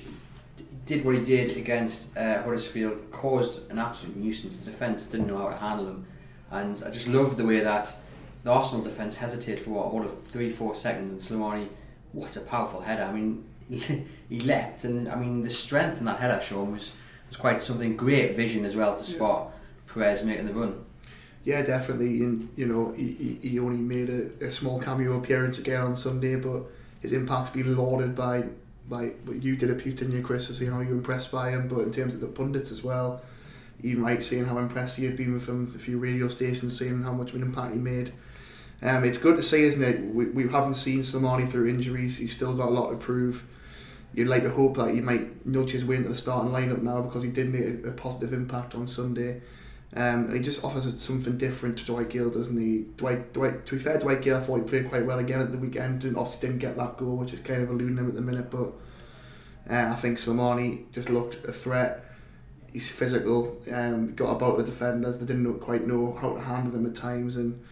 did 0.84 1.04
what 1.04 1.14
he 1.14 1.22
did 1.22 1.56
against 1.56 2.16
uh, 2.16 2.42
Huddersfield, 2.42 3.10
caused 3.10 3.70
an 3.70 3.78
absolute 3.78 4.16
nuisance. 4.16 4.60
The 4.60 4.70
defence 4.70 5.06
didn't 5.06 5.28
know 5.28 5.38
how 5.38 5.48
to 5.48 5.56
handle 5.56 5.86
him, 5.86 6.06
and 6.50 6.82
I 6.84 6.90
just 6.90 7.08
love 7.08 7.36
the 7.36 7.46
way 7.46 7.60
that 7.60 7.94
the 8.44 8.50
Arsenal 8.50 8.82
defence 8.82 9.16
hesitated 9.16 9.60
for 9.64 9.70
what, 9.70 9.86
all 9.86 10.04
of 10.04 10.22
three, 10.22 10.50
four 10.50 10.74
seconds, 10.74 11.10
and 11.10 11.20
Slimani, 11.20 11.68
what 12.12 12.36
a 12.36 12.40
powerful 12.40 12.80
header. 12.80 13.04
I 13.04 13.12
mean, 13.12 13.44
he, 13.68 14.04
he 14.28 14.40
leapt, 14.40 14.84
and 14.84 15.08
I 15.08 15.14
mean 15.16 15.42
the 15.42 15.50
strength 15.50 15.98
in 15.98 16.04
that 16.06 16.18
header, 16.18 16.40
Sean 16.40 16.72
was 16.72 16.94
was 17.28 17.36
quite 17.36 17.62
something. 17.62 17.96
Great 17.96 18.36
vision 18.36 18.64
as 18.64 18.76
well 18.76 18.96
to 18.96 19.04
spot 19.04 19.50
yeah. 19.50 19.94
Perez 19.94 20.24
making 20.24 20.46
the 20.46 20.54
run. 20.54 20.84
Yeah, 21.44 21.62
definitely. 21.62 22.22
And 22.22 22.48
you 22.56 22.66
know, 22.66 22.92
he, 22.92 23.38
he 23.42 23.58
only 23.58 23.78
made 23.78 24.10
a, 24.10 24.46
a 24.46 24.52
small 24.52 24.78
cameo 24.78 25.18
appearance 25.18 25.58
again 25.58 25.80
on 25.80 25.96
Sunday, 25.96 26.36
but 26.36 26.62
his 27.00 27.12
impact's 27.12 27.50
been 27.50 27.76
lauded 27.76 28.14
by 28.14 28.44
by. 28.92 29.12
You 29.32 29.56
did 29.56 29.70
a 29.70 29.74
piece, 29.74 29.94
didn't 29.94 30.14
you, 30.14 30.22
Chris, 30.22 30.46
to 30.46 30.54
see 30.54 30.66
how 30.66 30.80
you 30.80 30.90
were 30.90 30.94
impressed 30.94 31.32
by 31.32 31.50
him, 31.50 31.66
but 31.66 31.80
in 31.80 31.92
terms 31.92 32.14
of 32.14 32.20
the 32.20 32.28
pundits 32.28 32.70
as 32.70 32.84
well. 32.84 33.22
Ian 33.82 34.02
Wright 34.04 34.22
saying 34.22 34.44
how 34.44 34.58
impressed 34.58 34.98
you 34.98 35.08
had 35.08 35.16
been 35.16 35.34
with 35.34 35.48
him, 35.48 35.64
a 35.74 35.78
few 35.78 35.98
radio 35.98 36.28
stations 36.28 36.78
saying 36.78 37.02
how 37.02 37.12
much 37.12 37.30
of 37.30 37.36
an 37.36 37.42
impact 37.42 37.74
he 37.74 37.80
made. 37.80 38.12
Um, 38.80 39.02
it's 39.02 39.18
good 39.18 39.36
to 39.36 39.42
see, 39.42 39.62
isn't 39.64 39.82
it? 39.82 40.14
We, 40.14 40.26
we 40.26 40.48
haven't 40.48 40.74
seen 40.74 41.00
Slimani 41.00 41.50
through 41.50 41.68
injuries. 41.68 42.18
He's 42.18 42.34
still 42.34 42.56
got 42.56 42.68
a 42.68 42.70
lot 42.70 42.90
to 42.90 42.96
prove 42.96 43.44
you'd 44.14 44.28
like 44.28 44.42
to 44.42 44.50
hope 44.50 44.76
that 44.76 44.94
he 44.94 45.00
might 45.00 45.44
nudge 45.46 45.70
his 45.70 45.84
way 45.84 45.96
into 45.96 46.08
the 46.08 46.16
starting 46.16 46.52
lineup 46.52 46.82
now 46.82 47.00
because 47.00 47.22
he 47.22 47.30
did 47.30 47.52
make 47.52 47.84
a, 47.84 47.88
a 47.88 47.92
positive 47.92 48.32
impact 48.32 48.74
on 48.74 48.86
Sunday. 48.86 49.40
Um, 49.94 50.26
and 50.26 50.36
he 50.36 50.40
just 50.40 50.64
offers 50.64 51.00
something 51.02 51.36
different 51.36 51.78
to 51.78 51.84
Dwight 51.84 52.08
Gayle, 52.08 52.30
doesn't 52.30 52.58
he? 52.58 52.86
Dwight, 52.96 53.34
Dwight, 53.34 53.66
to 53.66 53.76
be 53.76 53.78
fair, 53.78 53.98
Dwight 53.98 54.22
Gayle, 54.22 54.36
I 54.36 54.40
thought 54.40 54.56
he 54.56 54.62
played 54.62 54.88
quite 54.88 55.04
well 55.04 55.18
again 55.18 55.40
at 55.40 55.52
the 55.52 55.58
weekend, 55.58 56.04
and 56.04 56.16
obviously 56.16 56.48
didn't 56.48 56.60
get 56.60 56.78
that 56.78 56.96
goal, 56.96 57.16
which 57.16 57.34
is 57.34 57.40
kind 57.40 57.62
of 57.62 57.70
eluding 57.70 57.98
him 57.98 58.08
at 58.08 58.14
the 58.14 58.22
minute. 58.22 58.50
But 58.50 58.72
uh, 59.70 59.90
I 59.92 59.94
think 59.94 60.18
Slimani 60.18 60.90
just 60.92 61.10
looked 61.10 61.44
a 61.46 61.52
threat. 61.52 62.04
He's 62.72 62.90
physical, 62.90 63.60
um, 63.70 64.14
got 64.14 64.36
about 64.36 64.56
the 64.56 64.64
defenders. 64.64 65.18
They 65.18 65.26
didn't 65.26 65.60
quite 65.60 65.86
know 65.86 66.12
how 66.14 66.34
to 66.34 66.40
handle 66.40 66.72
them 66.72 66.86
at 66.86 66.94
times, 66.94 67.36
and 67.36 67.62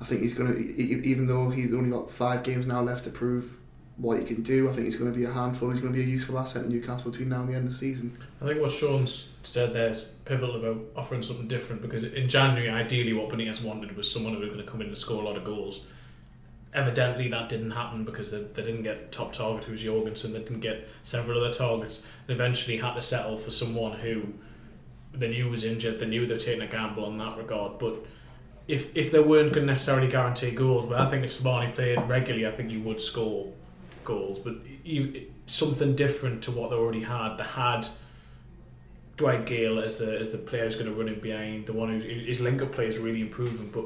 I 0.00 0.04
think 0.04 0.22
he's 0.22 0.34
going 0.34 0.52
to, 0.52 0.82
even 0.82 1.26
though 1.26 1.50
he's 1.50 1.72
only 1.74 1.90
got 1.90 2.10
five 2.10 2.42
games 2.42 2.66
now 2.66 2.80
left 2.82 3.04
to 3.04 3.10
prove 3.10 3.58
what 3.98 4.20
he 4.20 4.24
can 4.24 4.42
do. 4.42 4.68
I 4.68 4.72
think 4.72 4.84
he's 4.84 4.96
going 4.96 5.12
to 5.12 5.18
be 5.18 5.24
a 5.24 5.32
handful. 5.32 5.70
He's 5.70 5.80
going 5.80 5.92
to 5.92 5.98
be 5.98 6.04
a 6.04 6.08
useful 6.08 6.38
asset 6.38 6.64
in 6.64 6.70
Newcastle 6.70 7.10
between 7.10 7.28
now 7.28 7.40
and 7.40 7.48
the 7.48 7.54
end 7.54 7.66
of 7.66 7.72
the 7.72 7.78
season. 7.78 8.16
I 8.40 8.46
think 8.46 8.60
what 8.60 8.70
Sean's 8.70 9.28
said 9.42 9.72
there 9.72 9.90
is 9.90 10.06
pivotal 10.24 10.56
about 10.56 10.84
offering 10.96 11.22
something 11.22 11.48
different 11.48 11.82
because 11.82 12.04
in 12.04 12.28
January, 12.28 12.70
ideally, 12.70 13.12
what 13.12 13.28
Benitez 13.28 13.62
wanted 13.62 13.96
was 13.96 14.10
someone 14.10 14.34
who 14.34 14.38
was 14.38 14.50
going 14.50 14.64
to 14.64 14.70
come 14.70 14.80
in 14.80 14.86
and 14.86 14.96
score 14.96 15.20
a 15.20 15.26
lot 15.26 15.36
of 15.36 15.44
goals. 15.44 15.82
Evidently, 16.74 17.28
that 17.28 17.48
didn't 17.48 17.70
happen 17.70 18.04
because 18.04 18.30
they, 18.30 18.42
they 18.42 18.62
didn't 18.62 18.82
get 18.82 19.10
top 19.10 19.32
target, 19.32 19.64
who 19.64 19.72
was 19.72 19.82
Jorgensen. 19.82 20.32
They 20.32 20.40
didn't 20.40 20.60
get 20.60 20.86
several 21.02 21.42
other 21.42 21.52
targets. 21.52 22.06
They 22.26 22.34
eventually 22.34 22.76
had 22.76 22.94
to 22.94 23.02
settle 23.02 23.38
for 23.38 23.50
someone 23.50 23.92
who 23.98 24.34
they 25.14 25.28
knew 25.28 25.48
was 25.48 25.64
injured. 25.64 25.98
They 25.98 26.06
knew 26.06 26.26
they 26.26 26.34
were 26.34 26.40
taking 26.40 26.62
a 26.62 26.66
gamble 26.66 27.04
on 27.04 27.18
that 27.18 27.36
regard, 27.38 27.78
but 27.78 28.04
if 28.68 28.94
if 28.94 29.10
they 29.10 29.20
weren't 29.20 29.52
going 29.52 29.66
to 29.66 29.72
necessarily 29.72 30.08
guarantee 30.08 30.50
goals, 30.50 30.84
but 30.84 31.00
I 31.00 31.06
think 31.06 31.24
if 31.24 31.42
Slimani 31.42 31.74
played 31.74 31.98
regularly, 32.02 32.46
I 32.46 32.50
think 32.50 32.70
he 32.70 32.76
would 32.76 33.00
score 33.00 33.50
goals, 34.04 34.38
but 34.38 34.56
something 35.46 35.96
different 35.96 36.42
to 36.44 36.50
what 36.50 36.70
they 36.70 36.76
already 36.76 37.02
had. 37.02 37.38
They 37.38 37.44
had 37.44 37.86
Dwight 39.16 39.46
Gayle 39.46 39.80
as 39.80 39.98
the 39.98 40.18
as 40.18 40.30
the 40.32 40.38
player 40.38 40.64
who's 40.64 40.76
going 40.76 40.86
to 40.86 40.92
run 40.92 41.08
in 41.08 41.18
behind, 41.20 41.66
the 41.66 41.72
one 41.72 41.88
who's 41.88 42.04
his 42.04 42.40
link 42.40 42.60
up 42.60 42.72
play 42.72 42.86
is 42.86 42.98
really 42.98 43.22
improving, 43.22 43.70
but 43.70 43.84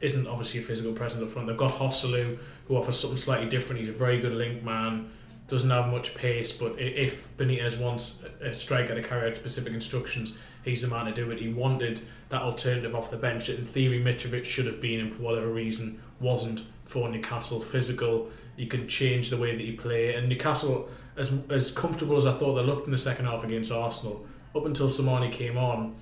isn't 0.00 0.26
obviously 0.26 0.60
a 0.60 0.62
physical 0.62 0.92
presence 0.92 1.22
up 1.22 1.30
front. 1.30 1.48
They've 1.48 1.56
got 1.56 1.72
Joselu, 1.74 2.38
who 2.66 2.76
offers 2.76 2.98
something 2.98 3.16
slightly 3.16 3.48
different. 3.48 3.80
He's 3.80 3.88
a 3.88 3.92
very 3.92 4.20
good 4.20 4.32
link 4.32 4.62
man, 4.62 5.10
doesn't 5.48 5.70
have 5.70 5.88
much 5.88 6.14
pace, 6.14 6.52
but 6.52 6.78
if 6.78 7.36
Benitez 7.36 7.80
wants 7.80 8.22
a 8.40 8.54
striker 8.54 8.94
to 8.94 9.02
carry 9.02 9.28
out 9.28 9.36
specific 9.36 9.72
instructions, 9.72 10.38
he's 10.64 10.82
the 10.82 10.88
man 10.88 11.06
to 11.06 11.12
do 11.12 11.30
it. 11.30 11.40
He 11.40 11.48
wanted 11.48 12.00
that 12.28 12.42
alternative 12.42 12.94
off 12.94 13.10
the 13.10 13.16
bench. 13.16 13.48
In 13.48 13.64
theory, 13.64 14.00
Mitrovic 14.00 14.44
should 14.44 14.66
have 14.66 14.80
been, 14.80 15.00
and 15.00 15.12
for 15.12 15.22
whatever 15.22 15.48
reason, 15.48 16.00
wasn't 16.20 16.62
for 16.84 17.08
Newcastle. 17.08 17.60
Physical, 17.60 18.30
you 18.56 18.66
can 18.66 18.86
change 18.88 19.30
the 19.30 19.36
way 19.36 19.56
that 19.56 19.64
you 19.64 19.78
play. 19.78 20.14
And 20.14 20.28
Newcastle, 20.28 20.88
as 21.16 21.32
as 21.48 21.70
comfortable 21.70 22.16
as 22.16 22.26
I 22.26 22.32
thought 22.32 22.54
they 22.54 22.62
looked 22.62 22.86
in 22.86 22.92
the 22.92 22.98
second 22.98 23.26
half 23.26 23.42
against 23.42 23.72
Arsenal, 23.72 24.26
up 24.54 24.66
until 24.66 24.88
Slimani 24.88 25.32
came 25.32 25.56
on, 25.56 25.96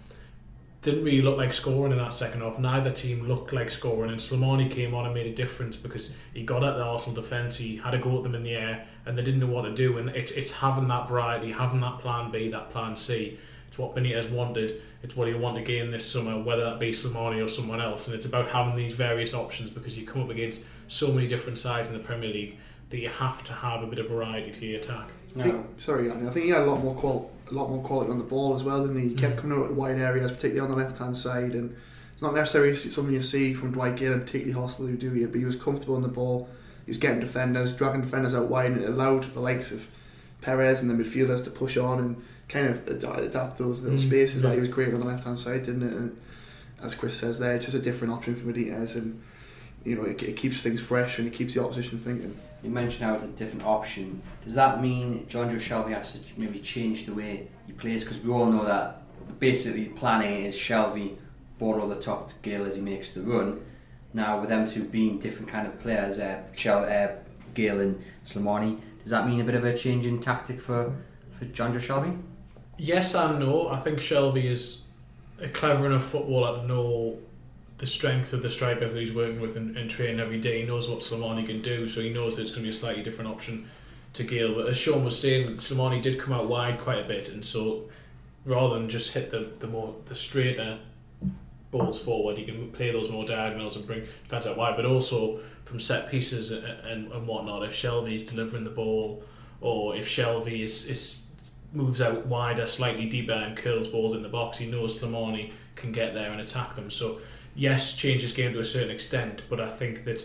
didn't 0.87 1.05
really 1.05 1.21
look 1.21 1.37
like 1.37 1.53
scoring 1.53 1.91
in 1.91 1.99
that 1.99 2.15
second 2.15 2.43
half. 2.43 2.61
Neither 2.61 2.93
team 2.93 3.27
looked 3.27 3.53
like 3.53 3.73
scoring, 3.73 4.13
and 4.13 4.21
Slimani 4.21 4.71
came 4.71 4.95
on 4.95 5.05
and 5.05 5.13
made 5.13 5.27
a 5.27 5.35
difference 5.35 5.77
because 5.77 6.15
he 6.33 6.45
got 6.45 6.63
at 6.63 6.77
the 6.77 6.85
Arsenal 6.85 7.21
defence. 7.21 7.57
He 7.57 7.77
had 7.77 7.93
a 7.93 7.99
go 7.99 8.17
at 8.19 8.23
them 8.23 8.37
in 8.37 8.45
the 8.45 8.55
air, 8.55 8.87
and 9.05 9.19
they 9.19 9.23
didn't 9.23 9.41
know 9.41 9.49
what 9.49 9.63
to 9.63 9.75
do. 9.75 9.99
And 9.99 10.11
it's 10.11 10.31
it's 10.33 10.53
having 10.53 10.87
that 10.89 11.09
variety, 11.09 11.51
having 11.51 11.81
that 11.81 11.99
plan 11.99 12.31
B, 12.31 12.49
that 12.51 12.71
plan 12.71 12.95
C. 12.95 13.37
It's 13.67 13.77
what 13.77 13.97
Benitez 13.97 14.31
wanted. 14.31 14.81
It's 15.03 15.17
what 15.17 15.27
he'll 15.27 15.39
want 15.39 15.57
to 15.57 15.63
gain 15.63 15.91
this 15.91 16.09
summer, 16.09 16.41
whether 16.41 16.65
that 16.65 16.79
be 16.79 16.93
Slimani 16.93 17.45
or 17.45 17.49
someone 17.49 17.81
else. 17.81 18.07
And 18.07 18.17
it's 18.17 18.25
about 18.25 18.49
having 18.49 18.77
these 18.77 18.93
various 18.93 19.35
options 19.35 19.71
because 19.71 19.99
you 19.99 20.07
come 20.07 20.23
up 20.23 20.31
against 20.31 20.63
so 20.87 21.09
many 21.09 21.27
different 21.27 21.59
sides 21.59 21.89
in 21.91 21.95
the 21.99 22.03
Premier 22.03 22.31
League 22.31 22.59
that 22.91 22.99
you 22.99 23.09
have 23.09 23.45
to 23.45 23.53
have 23.53 23.83
a 23.83 23.87
bit 23.89 23.99
of 23.99 24.09
variety 24.09 24.53
to 24.53 24.67
your 24.67 24.79
attack. 24.79 25.09
No. 25.35 25.43
I 25.43 25.51
think, 25.51 25.67
sorry, 25.79 26.11
I 26.13 26.15
think 26.31 26.45
he 26.47 26.51
had 26.51 26.63
a 26.63 26.67
lot 26.67 26.83
more 26.83 26.95
qual- 26.95 27.31
a 27.51 27.55
lot 27.55 27.71
more 27.71 27.83
quality 27.83 28.11
on 28.11 28.19
the 28.19 28.25
ball 28.25 28.55
as 28.55 28.65
well, 28.65 28.81
didn't 28.87 29.01
he? 29.01 29.09
He 29.09 29.15
kept 29.15 29.37
mm. 29.37 29.41
coming 29.41 29.59
out 29.59 29.67
at 29.67 29.75
wide 29.75 29.99
areas, 29.99 30.31
particularly 30.33 30.61
on 30.61 30.77
the 30.77 30.85
left 30.85 30.99
hand 30.99 31.17
side, 31.17 31.53
and 31.53 31.77
it's 32.13 32.23
not 32.23 32.35
necessarily 32.35 32.75
something 32.75 33.15
you 33.15 33.23
see 33.23 33.55
from 33.55 33.73
Dwight 33.73 33.97
Gayle 33.97 34.15
and 34.15 34.25
particularly 34.25 34.55
Joselu 34.55 34.99
do 34.99 35.15
it, 35.15 35.31
but 35.31 35.39
he 35.39 35.45
was 35.45 35.57
comfortable 35.57 35.97
on 35.97 36.03
the 36.03 36.09
ball. 36.09 36.49
He 36.85 36.91
was 36.91 36.99
getting 36.99 37.21
defenders, 37.21 37.77
dragging 37.77 38.03
defenders 38.03 38.35
out 38.35 38.49
wide, 38.49 38.73
and 38.73 38.83
it 38.83 38.89
allowed 38.89 39.25
the 39.35 39.41
likes 39.41 39.71
of 39.71 39.87
Perez 40.41 40.83
and 40.83 40.91
the 40.91 40.95
midfielders 40.95 41.45
to 41.45 41.51
push 41.51 41.77
on 41.77 41.99
and 41.99 42.23
kind 42.49 42.67
of 42.67 42.87
adapt 42.87 43.59
those 43.59 43.83
little 43.83 43.99
mm. 43.99 44.07
spaces 44.07 44.43
that 44.43 44.55
he 44.55 44.61
was 44.61 44.69
creating 44.69 44.95
on 44.95 45.01
the 45.01 45.07
left 45.07 45.25
hand 45.25 45.39
side, 45.39 45.65
didn't 45.65 45.83
it? 45.83 45.93
And 45.93 46.17
as 46.83 46.95
Chris 46.95 47.17
says 47.17 47.39
there, 47.39 47.55
it's 47.55 47.67
just 47.67 47.77
a 47.77 47.81
different 47.81 48.15
option 48.15 48.37
for 48.37 48.53
Benitez 48.53 48.97
and 48.97 49.21
you 49.85 49.95
know, 49.95 50.03
it, 50.03 50.23
it 50.23 50.37
keeps 50.37 50.61
things 50.61 50.81
fresh 50.81 51.19
and 51.19 51.29
it 51.29 51.33
keeps 51.33 51.55
the 51.55 51.63
opposition 51.63 51.99
thinking. 51.99 52.37
You 52.67 52.73
mentioned 52.73 53.05
how 53.05 53.15
it's 53.15 53.23
a 53.23 53.29
different 53.29 53.65
option. 53.65 54.21
Does 54.43 54.57
that 54.57 54.83
mean 54.83 55.25
Jonjo 55.29 55.55
Shelvey 55.55 55.93
has 55.93 56.15
to 56.15 56.41
maybe 56.41 56.59
change 56.59 57.07
the 57.07 57.15
way 57.15 57.47
he 57.65 57.73
plays? 57.73 58.03
Because 58.03 58.25
we 58.25 58.33
all 58.33 58.47
know 58.47 58.65
that 58.65 59.03
basically 59.39 59.85
planning 59.85 60.45
is 60.45 60.69
ball 61.59 61.77
over 61.77 61.95
the 61.95 62.03
top 62.03 62.27
to 62.27 62.35
Gayle 62.43 62.67
as 62.67 62.75
he 62.75 62.83
makes 62.83 63.13
the 63.13 63.21
run. 63.21 63.65
Now, 64.13 64.41
with 64.41 64.49
them 64.49 64.67
two 64.67 64.83
being 64.83 65.21
different 65.21 65.49
kind 65.49 65.69
of 65.69 65.79
players, 65.79 66.19
uh, 66.19 66.43
Chel, 66.57 66.81
uh, 66.81 67.15
Gayle 67.55 67.81
and 67.81 68.03
Slimani, 68.25 68.81
does 69.01 69.13
that 69.13 69.29
mean 69.29 69.41
a 69.41 69.45
bit 69.45 69.55
of 69.55 69.65
a 69.65 69.77
change 69.77 70.05
in 70.05 70.21
tactic 70.21 70.61
for, 70.61 70.93
for 71.39 71.45
Jonjo 71.45 71.77
Shelvey? 71.77 72.21
Yes 72.79 73.15
and 73.15 73.39
no. 73.39 73.69
I 73.69 73.79
think 73.79 74.01
Shelvey 74.01 74.47
is 74.47 74.83
a 75.41 75.49
clever 75.49 75.87
enough 75.87 76.07
footballer 76.07 76.63
to 76.63 76.67
know 76.67 77.17
the 77.79 77.87
strength 77.87 78.33
of 78.33 78.43
the 78.43 78.51
strikers 78.51 78.95
that 78.95 79.01
he's 79.01 79.13
working 79.13 79.41
with 79.41 79.57
and, 79.57 79.77
and 79.77 79.91
training 79.91 80.21
every 80.21 80.41
day. 80.41 80.61
He 80.61 80.67
knows 80.67 80.89
what 80.89 81.01
Slimani 81.01 81.47
can 81.47 81.61
do, 81.61 81.87
so 81.87 82.01
he 82.01 82.11
knows 82.11 82.37
that 82.37 82.43
it's 82.43 82.51
going 82.51 82.63
to 82.63 82.71
be 82.71 82.71
a 82.71 82.73
slightly 82.73 83.03
different 83.03 83.31
option 83.31 83.69
to 84.15 84.25
Gayle. 84.25 84.55
But 84.55 84.69
as 84.69 84.77
Sean 84.77 85.05
was 85.05 85.19
saying, 85.19 85.59
Slimani 85.59 86.01
did 86.01 86.19
come 86.19 86.33
out 86.33 86.49
wide 86.49 86.79
quite 86.79 86.99
a 86.99 87.09
bit, 87.09 87.29
and 87.29 87.45
so 87.45 87.89
rather 88.45 88.75
than 88.75 88.89
just 88.89 89.13
hit 89.13 89.31
the, 89.31 89.51
the 89.59 89.67
more 89.67 89.95
the 90.07 90.15
straighter 90.15 90.79
balls 91.71 92.01
forward, 92.01 92.39
he 92.39 92.45
can 92.45 92.71
play 92.71 92.91
those 92.91 93.11
more 93.11 93.27
diagonals 93.27 93.77
and 93.77 93.87
bring 93.87 94.07
defence 94.23 94.47
out 94.47 94.57
wide. 94.57 94.77
But 94.77 94.87
also 94.87 95.41
from 95.65 95.81
set 95.81 96.11
pieces 96.11 96.53
and, 96.53 96.65
and, 96.65 97.13
and 97.13 97.27
whatnot, 97.27 97.65
if 97.65 97.73
Shelvey 97.73 98.15
is 98.15 98.25
delivering 98.25 98.65
the 98.65 98.71
ball, 98.71 99.23
or 99.61 99.97
if 99.97 100.09
Shelvey 100.09 100.63
is, 100.63 100.89
is 100.89 101.33
moves 101.73 102.01
out 102.01 102.27
wider, 102.27 102.67
slightly 102.67 103.07
deeper, 103.07 103.33
and 103.33 103.57
curls 103.57 103.89
balls 103.89 104.15
in 104.15 104.23
the 104.23 104.29
box, 104.29 104.59
he 104.59 104.71
knows 104.71 104.99
Slimani 104.99 105.53
can 105.75 105.93
get 105.93 106.15
there 106.15 106.33
and 106.33 106.41
attack 106.41 106.75
them. 106.75 106.91
So 106.91 107.21
yes, 107.57 107.97
change 107.97 108.23
his 108.23 108.33
game 108.33 108.53
to 108.53 108.61
a 108.61 108.65
certain 108.65 108.91
extent, 108.91 109.43
but 109.49 109.61
I 109.61 109.69
think 109.69 110.05
that 110.05 110.25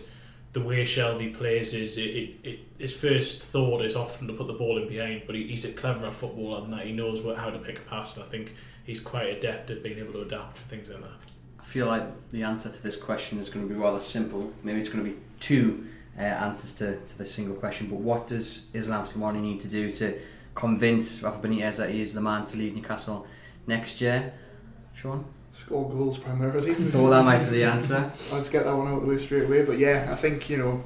the 0.52 0.60
way 0.60 0.84
Shelvey 0.84 1.34
plays 1.34 1.72
is 1.72 1.96
it, 1.96 2.02
it, 2.02 2.36
it, 2.44 2.58
his 2.78 2.94
first 2.94 3.42
thought 3.42 3.82
is 3.84 3.96
often 3.96 4.26
to 4.26 4.34
put 4.34 4.46
the 4.46 4.52
ball 4.52 4.80
in 4.80 4.88
behind, 4.88 5.22
but 5.26 5.34
he, 5.34 5.48
he's 5.48 5.64
a 5.64 5.72
cleverer 5.72 6.10
footballer 6.10 6.60
than 6.60 6.70
that. 6.72 6.86
He 6.86 6.92
knows 6.92 7.22
what, 7.22 7.38
how 7.38 7.50
to 7.50 7.58
pick 7.58 7.78
a 7.78 7.82
pass, 7.82 8.16
and 8.16 8.24
I 8.24 8.28
think 8.28 8.54
he's 8.84 9.00
quite 9.00 9.28
adept 9.28 9.70
at 9.70 9.82
being 9.82 9.98
able 9.98 10.12
to 10.12 10.22
adapt 10.22 10.56
to 10.56 10.62
things 10.62 10.90
like 10.90 11.00
that. 11.00 11.30
I 11.58 11.64
feel 11.64 11.86
like 11.86 12.02
the 12.32 12.42
answer 12.42 12.68
to 12.68 12.82
this 12.82 12.96
question 12.96 13.38
is 13.38 13.48
going 13.48 13.66
to 13.66 13.72
be 13.72 13.80
rather 13.80 14.00
simple. 14.00 14.52
Maybe 14.62 14.80
it's 14.80 14.90
going 14.90 15.04
to 15.04 15.10
be 15.10 15.16
two 15.40 15.86
uh, 16.18 16.22
answers 16.22 16.74
to, 16.74 16.96
to 16.96 17.18
the 17.18 17.24
single 17.24 17.56
question, 17.56 17.86
but 17.86 17.96
what 17.96 18.26
does 18.26 18.66
Islam 18.74 19.06
Slimani 19.06 19.40
need 19.40 19.60
to 19.60 19.68
do 19.68 19.90
to 19.90 20.18
convince 20.54 21.22
Rafa 21.22 21.46
Benitez 21.46 21.78
that 21.78 21.88
he 21.90 22.02
is 22.02 22.12
the 22.12 22.20
man 22.20 22.44
to 22.46 22.58
lead 22.58 22.74
Newcastle 22.74 23.26
next 23.66 24.02
year? 24.02 24.34
Sean? 24.92 25.24
Score 25.52 25.88
goals 25.88 26.18
primarily. 26.18 26.74
Thought 26.74 27.10
that 27.10 27.24
might 27.24 27.44
be 27.44 27.50
the 27.50 27.64
answer. 27.64 28.10
Let's 28.32 28.48
get 28.48 28.64
that 28.64 28.74
one 28.74 28.88
out 28.88 28.98
of 28.98 29.02
the 29.02 29.08
way 29.08 29.18
straight 29.18 29.44
away. 29.44 29.64
But 29.64 29.78
yeah, 29.78 30.08
I 30.10 30.14
think 30.14 30.48
you 30.48 30.56
know 30.56 30.84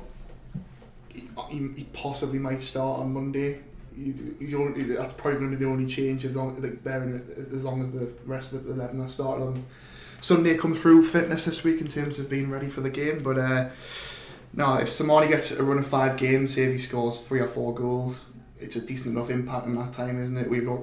he, 1.48 1.68
he 1.76 1.84
possibly 1.92 2.38
might 2.38 2.60
start 2.60 3.00
on 3.00 3.12
Monday. 3.12 3.60
He, 3.94 4.12
he's 4.38 4.54
only 4.54 4.82
that's 4.82 5.14
probably 5.14 5.38
going 5.38 5.52
to 5.52 5.56
be 5.56 5.64
the 5.64 5.70
only 5.70 5.86
change 5.86 6.24
as 6.24 6.36
long, 6.36 6.60
like, 6.60 6.82
bearing 6.82 7.14
it, 7.14 7.54
as 7.54 7.64
long 7.64 7.80
as 7.80 7.90
the 7.92 8.12
rest 8.26 8.52
of 8.52 8.64
the 8.64 8.72
eleven 8.72 9.00
are 9.00 9.08
started 9.08 9.44
on 9.44 9.64
Sunday 10.20 10.56
come 10.56 10.74
through 10.74 11.06
fitness 11.06 11.44
this 11.44 11.62
week 11.62 11.80
in 11.80 11.86
terms 11.86 12.18
of 12.18 12.28
being 12.28 12.50
ready 12.50 12.68
for 12.68 12.80
the 12.80 12.90
game. 12.90 13.22
But 13.22 13.38
uh, 13.38 13.68
no, 14.52 14.74
if 14.74 14.88
Slimani 14.88 15.28
gets 15.28 15.52
a 15.52 15.62
run 15.62 15.78
of 15.78 15.86
five 15.86 16.16
games, 16.16 16.54
say 16.54 16.64
if 16.64 16.72
he 16.72 16.78
scores 16.78 17.22
three 17.22 17.40
or 17.40 17.46
four 17.46 17.74
goals, 17.74 18.24
it's 18.58 18.76
a 18.76 18.80
decent 18.80 19.16
enough 19.16 19.30
impact 19.30 19.66
in 19.66 19.76
that 19.76 19.92
time, 19.92 20.20
isn't 20.20 20.36
it? 20.36 20.50
We've 20.50 20.66
got 20.66 20.80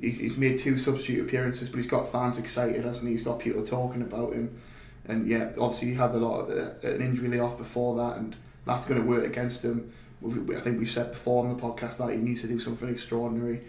he's, 0.00 0.18
he's 0.18 0.38
made 0.38 0.58
two 0.58 0.78
substitute 0.78 1.26
appearances, 1.26 1.68
but 1.68 1.76
he's 1.76 1.86
got 1.86 2.10
fans 2.10 2.38
excited, 2.38 2.84
hasn't 2.84 3.06
he? 3.06 3.12
He's 3.12 3.22
got 3.22 3.38
people 3.38 3.64
talking 3.64 4.02
about 4.02 4.32
him, 4.32 4.58
and 5.04 5.28
yeah, 5.28 5.50
obviously 5.58 5.88
he 5.88 5.94
had 5.94 6.10
a 6.12 6.18
lot 6.18 6.40
of, 6.40 6.50
uh, 6.50 6.88
an 6.88 7.00
injury 7.00 7.28
layoff 7.28 7.58
before 7.58 7.96
that, 7.96 8.18
and 8.18 8.36
that's 8.64 8.84
going 8.84 9.00
to 9.00 9.06
work 9.06 9.24
against 9.24 9.64
him. 9.64 9.92
I 10.24 10.60
think 10.60 10.78
we've 10.78 10.90
said 10.90 11.12
before 11.12 11.44
on 11.44 11.54
the 11.54 11.62
podcast 11.62 11.98
that 11.98 12.10
he 12.10 12.16
needs 12.16 12.40
to 12.40 12.48
do 12.48 12.58
something 12.58 12.88
extraordinary. 12.88 13.62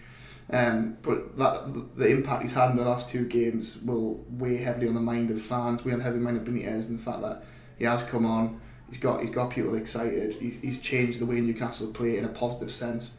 Um, 0.49 0.97
but 1.01 1.37
that 1.37 1.97
the 1.97 2.07
impact 2.07 2.43
he's 2.43 2.53
had 2.53 2.71
in 2.71 2.77
the 2.77 2.85
last 2.85 3.09
two 3.09 3.25
games 3.25 3.81
will 3.81 4.23
weigh 4.29 4.57
heavily 4.57 4.87
on 4.87 4.93
the 4.93 5.01
mind 5.01 5.29
of 5.29 5.41
fans, 5.41 5.83
weigh 5.83 5.91
on 5.91 5.99
heavy 5.99 6.19
mind 6.19 6.37
of 6.37 6.43
Benitez, 6.43 6.87
and 6.87 6.99
the 6.99 7.03
fact 7.03 7.21
that 7.21 7.43
he 7.77 7.83
has 7.83 8.03
come 8.03 8.25
on, 8.25 8.61
he's 8.89 8.97
got 8.97 9.19
he's 9.19 9.29
got 9.29 9.49
people 9.49 9.75
excited. 9.75 10.35
He's, 10.35 10.57
he's 10.61 10.79
changed 10.79 11.19
the 11.19 11.25
way 11.25 11.41
Newcastle 11.41 11.91
play 11.91 12.17
in 12.17 12.23
a 12.23 12.29
positive 12.29 12.71
sense 12.71 13.11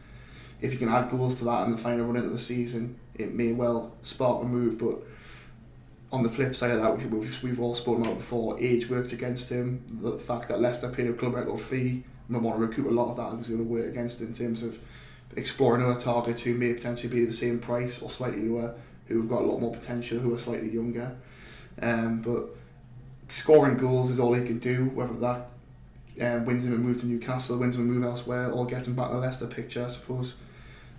if 0.61 0.73
you 0.73 0.79
can 0.79 0.89
add 0.89 1.11
goals 1.11 1.39
to 1.39 1.45
that 1.45 1.67
in 1.67 1.73
the 1.73 1.79
final 1.79 2.07
run 2.07 2.17
of 2.17 2.33
the 2.33 2.39
season, 2.39 2.99
it 3.15 3.35
may 3.35 3.53
well 3.53 3.93
spark 4.03 4.43
a 4.43 4.47
move. 4.47 4.79
But 4.79 4.99
on 6.11 6.23
the 6.23 6.31
flip 6.31 6.55
side 6.55 6.71
of 6.73 6.81
that, 6.81 6.97
we've, 6.97 7.43
we've 7.43 7.61
all 7.61 7.75
spoken 7.75 8.03
about 8.03 8.19
before, 8.19 8.59
age 8.59 8.89
works 8.89 9.13
against 9.13 9.51
him. 9.51 9.85
The 10.01 10.13
fact 10.13 10.49
that 10.49 10.61
Leicester 10.61 10.89
paid 10.89 11.09
a 11.09 11.13
club 11.13 11.35
record 11.35 11.61
fee 11.61 12.05
they 12.31 12.39
want 12.39 12.59
to 12.59 12.67
recoup 12.67 12.87
a 12.87 12.91
lot 12.91 13.11
of 13.11 13.17
that 13.17 13.41
is 13.41 13.47
going 13.47 13.59
to 13.59 13.65
work 13.65 13.87
against 13.87 14.21
him 14.21 14.29
in 14.29 14.35
terms 14.35 14.63
of 14.63 14.79
exploring 15.37 15.83
other 15.83 15.99
targets 15.99 16.43
who 16.43 16.55
may 16.55 16.75
potentially 16.75 17.13
be 17.13 17.25
the 17.25 17.33
same 17.33 17.59
price 17.59 18.03
or 18.03 18.11
slightly 18.11 18.43
lower, 18.43 18.75
who 19.07 19.21
have 19.21 19.31
got 19.31 19.43
a 19.43 19.47
lot 19.47 19.61
more 19.61 19.73
potential, 19.73 20.19
who 20.19 20.35
are 20.35 20.39
slightly 20.39 20.69
younger. 20.69 21.17
Um, 21.81 22.21
but 22.21 22.51
scoring 23.31 23.79
goals 23.79 24.11
is 24.11 24.21
all 24.21 24.35
he 24.35 24.45
can 24.45 24.59
do, 24.59 24.91
whether 24.95 25.15
that 25.15 25.47
um, 26.21 26.45
wins 26.45 26.67
him 26.67 26.75
a 26.75 26.77
move 26.77 27.01
to 27.01 27.07
Newcastle, 27.07 27.57
wins 27.57 27.77
him 27.77 27.89
a 27.89 27.93
move 27.93 28.05
elsewhere, 28.05 28.51
or 28.51 28.69
him 28.69 28.95
back 28.95 29.09
to 29.09 29.15
the 29.15 29.21
Leicester 29.21 29.47
picture, 29.47 29.85
I 29.85 29.89
suppose 29.89 30.35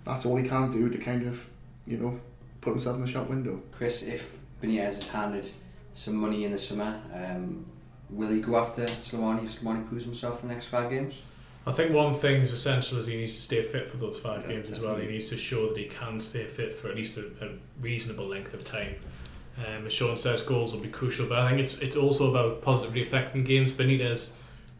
that's 0.04 0.26
all 0.26 0.36
he 0.36 0.48
can 0.48 0.70
do 0.70 0.88
to 0.88 0.98
kind 0.98 1.26
of, 1.26 1.48
you 1.86 1.98
know, 1.98 2.20
put 2.60 2.70
himself 2.70 2.96
in 2.96 3.02
the 3.02 3.08
shop 3.08 3.28
window. 3.28 3.60
Chris, 3.72 4.02
if 4.02 4.38
Benitez 4.62 4.98
is 4.98 5.10
handed 5.10 5.46
some 5.94 6.16
money 6.16 6.44
in 6.44 6.52
the 6.52 6.58
summer, 6.58 7.00
um, 7.14 7.64
will 8.08 8.28
he 8.28 8.40
go 8.40 8.56
after 8.56 8.84
Slimani 8.84 9.44
if 9.44 9.60
Slimani 9.60 9.86
proves 9.86 10.04
himself 10.04 10.42
in 10.42 10.48
the 10.48 10.54
next 10.54 10.68
five 10.68 10.90
games? 10.90 11.22
I 11.66 11.72
think 11.72 11.92
one 11.92 12.14
thing 12.14 12.40
is 12.40 12.52
essential 12.52 12.98
is 12.98 13.06
he 13.06 13.16
needs 13.16 13.36
to 13.36 13.42
stay 13.42 13.62
fit 13.62 13.88
for 13.88 13.98
those 13.98 14.18
five 14.18 14.42
Yeah, 14.42 14.54
games 14.56 14.70
as 14.72 14.80
well. 14.80 14.96
He 14.96 15.06
needs 15.06 15.28
to 15.28 15.36
show 15.36 15.68
that 15.68 15.76
he 15.76 15.84
can 15.84 16.18
stay 16.18 16.46
fit 16.46 16.74
for 16.74 16.88
at 16.88 16.96
least 16.96 17.18
a, 17.18 17.26
a 17.42 17.50
reasonable 17.80 18.26
length 18.26 18.54
of 18.54 18.64
time. 18.64 18.94
Um, 19.66 19.86
as 19.86 19.92
Sean 19.92 20.16
says, 20.16 20.40
goals 20.40 20.72
will 20.72 20.80
be 20.80 20.88
crucial, 20.88 21.26
but 21.26 21.38
I 21.38 21.48
think 21.48 21.60
it's 21.60 21.74
it's 21.78 21.96
also 21.96 22.30
about 22.30 22.62
positively 22.62 23.02
affecting 23.02 23.44
games. 23.44 23.72
Benitez 23.72 24.32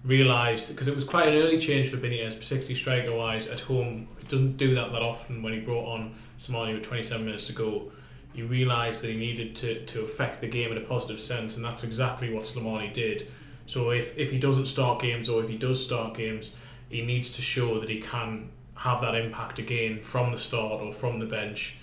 realised 0.05 0.69
because 0.69 0.89
it 0.89 0.95
was 0.95 1.05
quite 1.05 1.27
an 1.27 1.35
early 1.35 1.59
change 1.59 1.91
for 1.91 1.97
Benitez, 1.97 2.35
particularly 2.35 2.75
striker 2.75 3.15
wise 3.15 3.49
at 3.49 3.61
home. 3.61 4.09
It 4.21 4.29
doesn't 4.29 4.57
do 4.57 4.75
that 4.75 4.93
that 4.93 5.03
often 5.03 5.43
when 5.43 5.53
he 5.53 5.61
brought 5.61 5.87
on 5.87 6.15
Slimani 6.39 6.75
with 6.75 6.85
27 6.85 7.25
minutes 7.25 7.47
to 7.49 7.53
go. 7.53 7.91
He 8.33 8.43
realised 8.43 9.03
that 9.03 9.11
he 9.11 9.17
needed 9.17 9.57
to, 9.57 9.85
to 9.87 10.03
affect 10.03 10.41
the 10.41 10.47
game 10.47 10.71
in 10.71 10.79
a 10.79 10.83
positive 10.83 11.21
sense, 11.21 11.57
and 11.57 11.65
that's 11.65 11.85
exactly 11.85 12.33
what 12.33 12.45
Slimani 12.45 12.93
did. 12.93 13.27
So 13.67 13.91
if, 13.91 14.17
if 14.17 14.31
he 14.31 14.39
doesn't 14.39 14.67
start 14.67 15.03
games 15.03 15.29
or 15.29 15.43
if 15.43 15.51
he 15.51 15.59
does 15.59 15.85
start 15.85 16.17
games, 16.17 16.57
he 16.89 17.03
needs 17.03 17.33
to 17.33 17.43
show 17.43 17.81
that 17.81 17.89
he 17.89 18.01
can 18.01 18.51
have 18.75 19.01
that 19.03 19.15
impact 19.15 19.59
again 19.59 20.01
from 20.03 20.33
the 20.33 20.39
start 20.39 20.81
or 20.81 20.93
from 20.93 21.19
the 21.19 21.27
bench, 21.27 21.77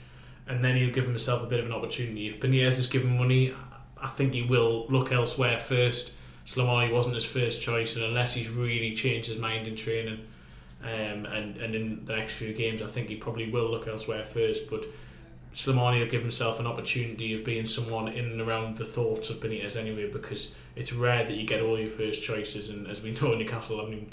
and 0.48 0.64
then 0.64 0.78
he'll 0.78 0.94
give 0.94 1.06
himself 1.06 1.44
a 1.44 1.46
bit 1.46 1.60
of 1.60 1.66
an 1.66 1.74
opportunity. 1.74 2.28
If 2.28 2.40
Benitez 2.40 2.80
is 2.80 2.88
given 2.88 3.18
money, 3.18 3.54
I 4.02 4.08
think 4.08 4.34
he 4.34 4.42
will 4.42 4.88
look 4.88 5.12
elsewhere 5.12 5.60
first 5.60 6.12
Slimani 6.48 6.92
wasn't 6.94 7.16
his 7.16 7.26
first 7.26 7.62
choice, 7.62 7.98
and 7.98 8.06
unless 8.06 8.34
he's 8.34 8.50
really 8.50 8.96
changed 8.96 9.28
his 9.28 9.38
mind 9.38 9.68
in 9.68 9.76
training 9.76 10.20
um, 10.82 11.26
and, 11.26 11.58
and 11.58 11.76
in 11.76 12.06
the 12.06 12.16
next 12.16 12.36
few 12.36 12.54
games, 12.54 12.82
I 12.82 12.88
think 12.88 13.10
he 13.10 13.16
probably 13.16 13.52
will 13.52 13.70
look 13.70 13.88
elsewhere 13.88 14.26
first. 14.26 14.70
But 14.70 14.86
Slimani 15.54 16.00
will 16.00 16.10
give 16.10 16.22
himself 16.22 16.60
an 16.62 16.66
opportunity 16.66 17.34
of 17.34 17.44
being 17.44 17.66
someone 17.66 18.08
in 18.08 18.26
and 18.26 18.42
around 18.42 18.78
the 18.78 18.86
thoughts 18.86 19.30
of 19.30 19.38
Benitez 19.38 19.76
anyway, 19.76 20.10
because 20.10 20.56
it's 20.78 20.94
rare 20.94 21.26
that 21.26 21.34
you 21.34 21.46
get 21.46 21.62
all 21.62 21.78
your 21.78 21.90
first 21.90 22.24
choices, 22.24 22.70
and 22.70 22.88
as 22.88 23.02
we 23.02 23.12
know, 23.12 23.34
Newcastle, 23.36 23.82
I 23.82 23.90
mean, 23.90 24.10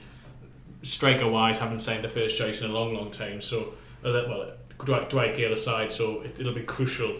striker 0.82 1.28
wise, 1.28 1.60
haven't 1.60 1.80
signed 1.80 2.02
the 2.02 2.08
first 2.08 2.36
choice 2.36 2.62
in 2.62 2.70
a 2.70 2.74
long, 2.74 2.94
long 2.94 3.12
time. 3.12 3.40
So, 3.40 3.74
uh, 4.04 4.10
well, 4.28 4.50
Dwight, 4.84 5.08
Dwight 5.08 5.36
Gayle 5.36 5.52
aside, 5.52 5.92
so 5.92 6.22
it, 6.22 6.40
it'll 6.40 6.52
be 6.52 6.62
crucial 6.62 7.14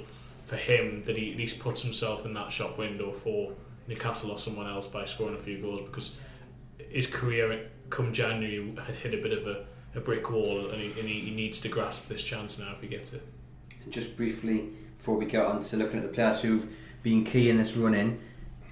for 0.47 0.57
him 0.57 1.05
that 1.05 1.17
he 1.17 1.31
at 1.31 1.39
least 1.39 1.61
puts 1.61 1.83
himself 1.83 2.27
in 2.27 2.35
that 2.35 2.51
shop 2.51 2.79
window 2.79 3.13
for 3.13 3.53
Newcastle 3.87 4.31
or 4.31 4.39
someone 4.39 4.67
else 4.67 4.87
by 4.87 5.05
scoring 5.05 5.35
a 5.35 5.39
few 5.39 5.61
goals 5.61 5.83
because 5.83 6.15
his 6.79 7.07
career 7.07 7.71
come 7.91 8.13
January 8.13 8.75
had 8.87 8.95
hit 8.97 9.15
a 9.15 9.23
bit 9.23 9.33
of 9.33 9.47
a, 9.47 9.65
a 9.95 10.01
brick 10.01 10.31
wall 10.31 10.71
and, 10.71 10.81
he, 10.81 10.89
and 10.99 11.09
he, 11.09 11.21
he 11.21 11.31
needs 11.31 11.61
to 11.61 11.69
grasp 11.69 12.09
this 12.09 12.25
chance 12.25 12.59
now 12.59 12.73
if 12.73 12.81
he 12.81 12.89
gets 12.89 13.13
it. 13.13 13.23
Just 13.91 14.17
briefly 14.17 14.71
before 14.97 15.17
we 15.17 15.27
get 15.27 15.45
on 15.45 15.61
to 15.61 15.77
looking 15.77 15.99
at 15.99 16.03
the 16.03 16.13
players 16.13 16.41
who've 16.43 16.71
been 17.03 17.25
key 17.25 17.51
in 17.51 17.59
this 17.59 17.77
run 17.77 17.95
in, 17.95 18.19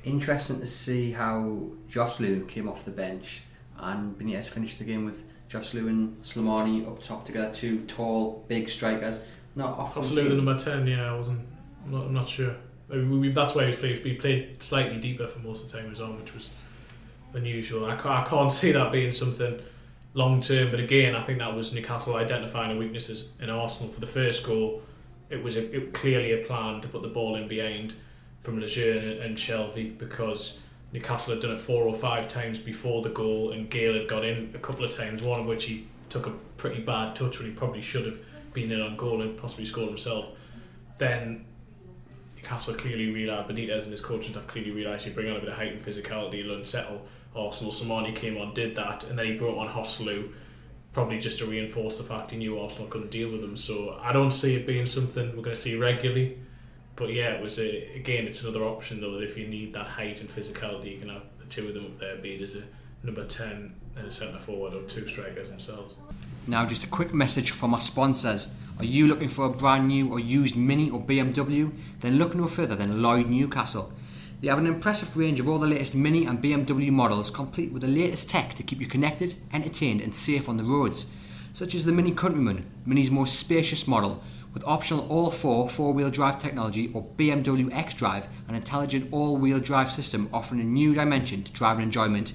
interesting 0.04 0.58
to 0.60 0.66
see 0.66 1.12
how 1.12 1.68
Joselu 1.88 2.48
came 2.48 2.68
off 2.68 2.84
the 2.84 2.90
bench 2.90 3.42
and 3.78 4.18
Benitez 4.18 4.46
finished 4.46 4.78
the 4.78 4.84
game 4.84 5.04
with 5.04 5.26
Joselu 5.48 5.86
and 5.88 6.22
Slimani 6.22 6.86
up 6.86 7.02
top 7.02 7.24
together, 7.24 7.52
two 7.52 7.84
tall, 7.84 8.44
big 8.48 8.68
strikers. 8.68 9.24
Not 9.54 9.78
often. 9.78 10.02
The 10.14 10.34
number 10.34 10.54
10, 10.54 10.86
yeah, 10.86 11.12
I 11.12 11.16
wasn't, 11.16 11.46
I'm 11.84 11.92
not, 11.92 12.06
I'm 12.06 12.14
not 12.14 12.28
sure. 12.28 12.54
I 12.92 12.96
mean, 12.96 13.20
we, 13.20 13.30
that's 13.30 13.54
why 13.54 13.62
he 13.62 13.66
was 13.68 13.76
played. 13.76 14.04
We 14.04 14.14
played 14.14 14.62
slightly 14.62 14.98
deeper 14.98 15.26
for 15.26 15.38
most 15.38 15.64
of 15.64 15.70
the 15.70 15.76
time 15.76 15.84
he 15.86 15.90
was 15.90 16.00
on, 16.00 16.20
which 16.20 16.34
was 16.34 16.50
unusual. 17.32 17.86
I 17.86 17.96
can't, 17.96 18.06
I 18.06 18.24
can't 18.24 18.52
see 18.60 18.72
that 18.72 18.92
being 18.92 19.12
something 19.12 19.58
long 20.14 20.40
term. 20.40 20.70
But 20.70 20.80
again, 20.80 21.14
I 21.14 21.22
think 21.22 21.38
that 21.38 21.54
was 21.54 21.74
Newcastle 21.74 22.16
identifying 22.16 22.74
the 22.74 22.78
weaknesses 22.78 23.30
in 23.40 23.48
Arsenal 23.50 23.92
for 23.92 24.00
the 24.00 24.06
first 24.06 24.44
goal. 24.44 24.82
It 25.30 25.42
was 25.42 25.56
a, 25.56 25.74
it, 25.74 25.94
clearly 25.94 26.32
a 26.32 26.46
plan 26.46 26.80
to 26.82 26.88
put 26.88 27.02
the 27.02 27.08
ball 27.08 27.36
in 27.36 27.48
behind 27.48 27.94
from 28.42 28.60
Lejeune 28.60 28.98
and, 28.98 29.20
and 29.20 29.36
Shelvey 29.36 29.96
because 29.96 30.60
Newcastle 30.92 31.34
had 31.34 31.42
done 31.42 31.52
it 31.52 31.60
four 31.60 31.84
or 31.84 31.94
five 31.94 32.28
times 32.28 32.58
before 32.58 33.00
the 33.00 33.08
goal, 33.08 33.52
and 33.52 33.70
Gayle 33.70 33.94
had 33.94 34.08
got 34.08 34.24
in 34.24 34.52
a 34.54 34.58
couple 34.58 34.84
of 34.84 34.94
times. 34.94 35.22
One 35.22 35.40
of 35.40 35.46
which 35.46 35.64
he 35.64 35.86
took 36.10 36.26
a 36.26 36.32
pretty 36.58 36.82
bad 36.82 37.16
touch 37.16 37.38
when 37.38 37.48
he 37.48 37.54
probably 37.54 37.80
should 37.80 38.04
have 38.04 38.18
been 38.52 38.70
in 38.70 38.82
on 38.82 38.96
goal 38.96 39.22
and 39.22 39.38
possibly 39.38 39.64
scored 39.64 39.88
himself. 39.88 40.28
Then 40.98 41.46
Newcastle 42.42 42.74
clearly 42.74 43.12
realised, 43.12 43.48
Benitez 43.48 43.84
and 43.84 43.92
his 43.92 44.00
coaching 44.00 44.32
staff 44.32 44.48
clearly 44.48 44.72
realised 44.72 45.06
you 45.06 45.12
bring 45.12 45.30
on 45.30 45.36
a 45.36 45.40
bit 45.40 45.48
of 45.48 45.54
height 45.54 45.72
and 45.72 45.84
physicality, 45.84 46.42
you'll 46.42 46.56
unsettle 46.56 47.06
Arsenal. 47.36 47.72
Simone 47.72 48.12
came 48.14 48.36
on, 48.36 48.52
did 48.52 48.74
that, 48.74 49.04
and 49.04 49.16
then 49.16 49.26
he 49.26 49.34
brought 49.34 49.58
on 49.58 49.68
Joselu, 49.68 50.32
probably 50.92 51.20
just 51.20 51.38
to 51.38 51.46
reinforce 51.46 51.98
the 51.98 52.02
fact 52.02 52.32
he 52.32 52.36
knew 52.36 52.58
Arsenal 52.58 52.88
couldn't 52.88 53.12
deal 53.12 53.30
with 53.30 53.42
them. 53.42 53.56
So 53.56 53.96
I 54.02 54.12
don't 54.12 54.32
see 54.32 54.56
it 54.56 54.66
being 54.66 54.86
something 54.86 55.28
we're 55.36 55.42
going 55.42 55.54
to 55.54 55.62
see 55.62 55.76
regularly. 55.76 56.36
But 56.96 57.12
yeah, 57.12 57.30
it 57.30 57.42
was 57.42 57.60
a, 57.60 57.94
again, 57.94 58.26
it's 58.26 58.42
another 58.42 58.64
option 58.64 59.00
though 59.00 59.12
that 59.12 59.22
if 59.22 59.38
you 59.38 59.46
need 59.46 59.72
that 59.74 59.86
height 59.86 60.20
and 60.20 60.28
physicality, 60.28 60.94
you 60.94 60.98
can 60.98 61.10
have 61.10 61.22
the 61.38 61.46
two 61.46 61.68
of 61.68 61.74
them 61.74 61.84
up 61.86 61.98
there, 62.00 62.16
be 62.16 62.34
it 62.34 62.42
as 62.42 62.56
a 62.56 62.64
number 63.04 63.24
10 63.24 63.72
and 63.96 64.06
a 64.06 64.10
centre 64.10 64.40
forward 64.40 64.74
or 64.74 64.82
two 64.82 65.06
strikers 65.06 65.48
themselves. 65.48 65.94
Now, 66.48 66.66
just 66.66 66.82
a 66.82 66.88
quick 66.88 67.14
message 67.14 67.52
from 67.52 67.72
our 67.72 67.80
sponsors. 67.80 68.52
Are 68.78 68.84
you 68.84 69.06
looking 69.06 69.28
for 69.28 69.44
a 69.44 69.50
brand 69.50 69.86
new 69.86 70.10
or 70.10 70.18
used 70.18 70.56
Mini 70.56 70.90
or 70.90 71.00
BMW? 71.00 71.70
Then 72.00 72.16
look 72.16 72.34
no 72.34 72.48
further 72.48 72.74
than 72.74 73.02
Lloyd 73.02 73.28
Newcastle. 73.28 73.92
They 74.40 74.48
have 74.48 74.58
an 74.58 74.66
impressive 74.66 75.16
range 75.16 75.38
of 75.38 75.48
all 75.48 75.58
the 75.58 75.68
latest 75.68 75.94
Mini 75.94 76.24
and 76.24 76.42
BMW 76.42 76.90
models, 76.90 77.30
complete 77.30 77.70
with 77.70 77.82
the 77.82 77.88
latest 77.88 78.30
tech 78.30 78.54
to 78.54 78.62
keep 78.62 78.80
you 78.80 78.86
connected, 78.86 79.34
entertained, 79.52 80.00
and 80.00 80.14
safe 80.14 80.48
on 80.48 80.56
the 80.56 80.64
roads, 80.64 81.14
such 81.52 81.74
as 81.74 81.84
the 81.84 81.92
Mini 81.92 82.10
Countryman, 82.10 82.64
Mini's 82.84 83.10
most 83.10 83.38
spacious 83.38 83.86
model, 83.86 84.22
with 84.52 84.64
optional 84.64 85.06
all 85.08 85.30
4 85.30 85.68
four 85.70 85.92
wheel 85.92 86.10
drive 86.10 86.38
technology 86.38 86.90
or 86.92 87.04
BMW 87.16 87.72
X 87.72 87.94
Drive, 87.94 88.26
an 88.48 88.54
intelligent 88.54 89.12
all 89.12 89.36
wheel 89.36 89.60
drive 89.60 89.92
system 89.92 90.28
offering 90.32 90.60
a 90.60 90.64
new 90.64 90.94
dimension 90.94 91.42
to 91.44 91.52
driving 91.52 91.84
enjoyment 91.84 92.32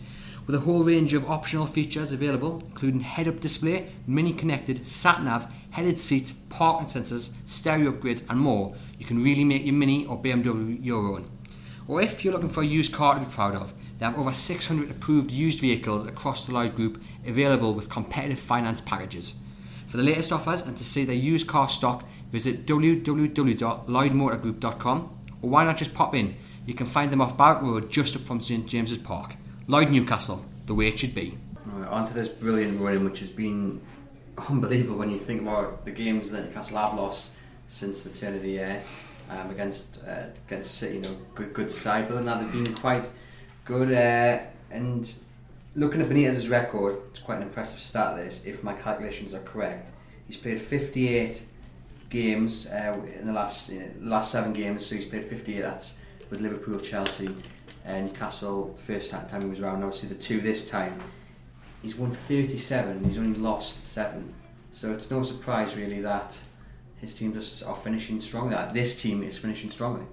with 0.47 0.55
a 0.55 0.59
whole 0.61 0.83
range 0.83 1.13
of 1.13 1.29
optional 1.29 1.65
features 1.65 2.13
available, 2.13 2.63
including 2.67 3.01
head-up 3.01 3.41
display, 3.41 3.91
mini-connected 4.07 4.87
sat-nav, 4.87 5.45
headed 5.77 5.97
seats, 5.99 6.31
parking 6.49 6.87
sensors, 6.87 7.35
stereo 7.45 7.91
upgrades, 7.91 8.27
and 8.31 8.39
more. 8.39 8.73
You 8.97 9.05
can 9.05 9.21
really 9.21 9.43
make 9.43 9.63
your 9.63 9.75
Mini 9.75 10.07
or 10.07 10.19
BMW 10.19 10.83
your 10.83 11.07
own. 11.07 11.29
Or 11.87 12.01
if 12.01 12.25
you're 12.25 12.33
looking 12.33 12.49
for 12.49 12.63
a 12.63 12.65
used 12.65 12.91
car 12.91 13.13
to 13.13 13.19
be 13.19 13.27
proud 13.31 13.53
of, 13.53 13.75
they 13.99 14.05
have 14.05 14.17
over 14.17 14.33
600 14.33 14.89
approved 14.89 15.29
used 15.29 15.59
vehicles 15.59 16.07
across 16.07 16.47
the 16.47 16.53
Lloyd 16.53 16.75
Group 16.75 16.99
available 17.27 17.75
with 17.75 17.91
competitive 17.91 18.39
finance 18.39 18.81
packages. 18.81 19.35
For 19.85 19.97
the 19.97 20.03
latest 20.03 20.31
offers 20.31 20.65
and 20.65 20.75
to 20.75 20.83
see 20.83 21.05
their 21.05 21.15
used 21.15 21.45
car 21.45 21.69
stock, 21.69 22.03
visit 22.31 22.65
www.lloydmotorgroup.com 22.65 25.09
or 25.43 25.49
why 25.51 25.63
not 25.63 25.77
just 25.77 25.93
pop 25.93 26.15
in? 26.15 26.35
You 26.65 26.73
can 26.73 26.87
find 26.87 27.11
them 27.11 27.21
off 27.21 27.37
Barrack 27.37 27.61
Road 27.61 27.91
just 27.91 28.15
up 28.15 28.23
from 28.23 28.41
St 28.41 28.65
James's 28.65 28.97
Park. 28.97 29.35
Lloyd 29.67 29.91
Newcastle, 29.91 30.43
the 30.65 30.73
way 30.73 30.87
it 30.87 30.97
should 30.97 31.13
be. 31.13 31.37
Right, 31.67 31.87
on 31.87 32.03
to 32.05 32.15
this 32.15 32.29
brilliant 32.29 32.81
running, 32.81 33.05
which 33.05 33.19
has 33.19 33.31
been 33.31 33.79
unbelievable 34.49 34.97
when 34.97 35.09
you 35.09 35.17
think 35.17 35.41
about 35.41 35.85
the 35.85 35.91
games 35.91 36.31
that 36.31 36.45
Newcastle 36.45 36.77
have 36.77 36.93
lost 36.93 37.33
since 37.67 38.03
the 38.03 38.09
turn 38.09 38.35
of 38.35 38.41
the 38.41 38.49
year 38.49 38.83
um, 39.29 39.49
against 39.49 39.99
uh, 40.07 40.25
against 40.47 40.75
City. 40.75 40.95
You 40.95 41.01
know, 41.01 41.17
good 41.35 41.53
good 41.53 41.71
side, 41.71 42.07
but 42.07 42.15
than 42.15 42.25
that, 42.25 42.39
they've 42.41 42.63
been 42.63 42.75
quite 42.75 43.09
good. 43.65 43.91
Uh, 43.91 44.43
and 44.71 45.13
looking 45.75 46.01
at 46.01 46.09
Benitez's 46.09 46.49
record, 46.49 46.97
it's 47.09 47.19
quite 47.19 47.37
an 47.37 47.43
impressive 47.43 47.79
start. 47.79 48.17
This, 48.17 48.45
if 48.45 48.63
my 48.63 48.73
calculations 48.73 49.33
are 49.33 49.41
correct, 49.41 49.91
he's 50.25 50.37
played 50.37 50.59
58 50.59 51.45
games 52.09 52.67
uh, 52.67 52.99
in 53.19 53.27
the 53.27 53.33
last 53.33 53.71
you 53.71 53.79
know, 53.79 53.91
last 54.01 54.31
seven 54.31 54.53
games. 54.53 54.85
So 54.85 54.95
he's 54.95 55.05
played 55.05 55.23
58. 55.23 55.61
That's 55.61 55.97
with 56.29 56.41
Liverpool, 56.41 56.79
Chelsea, 56.79 57.29
uh, 57.85 57.99
Newcastle 57.99 58.73
the 58.75 58.81
first 58.81 59.11
time 59.11 59.41
he 59.41 59.47
was 59.47 59.61
around. 59.61 59.83
Obviously, 59.83 60.09
the 60.09 60.15
two 60.15 60.41
this 60.41 60.69
time. 60.69 60.99
He's 61.87 61.95
won 61.95 62.11
37 62.11 62.97
and 62.97 63.05
he's 63.05 63.17
only 63.17 63.39
lost 63.39 63.85
seven. 63.85 64.33
So 64.73 64.91
it's 64.91 65.09
no 65.09 65.23
surprise 65.23 65.77
really 65.77 66.01
that 66.01 66.37
his 66.97 67.15
team 67.15 67.31
just 67.31 67.65
are 67.65 67.77
finishing 67.77 68.19
strongly. 68.19 68.55
That 68.55 68.73
this 68.73 69.01
team 69.01 69.23
is 69.23 69.37
finishing 69.37 69.69
strongly. 69.69 70.05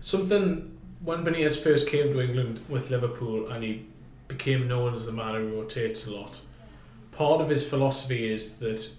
Something 0.00 0.78
when 1.04 1.22
Benitez 1.22 1.62
first 1.62 1.86
came 1.86 2.14
to 2.14 2.22
England 2.22 2.60
with 2.70 2.88
Liverpool 2.88 3.50
and 3.50 3.62
he 3.62 3.84
became 4.26 4.68
known 4.68 4.94
as 4.94 5.04
the 5.04 5.12
man 5.12 5.34
who 5.34 5.60
rotates 5.60 6.06
a 6.06 6.14
lot. 6.14 6.40
Part 7.12 7.42
of 7.42 7.50
his 7.50 7.68
philosophy 7.68 8.32
is 8.32 8.54
that 8.54 8.90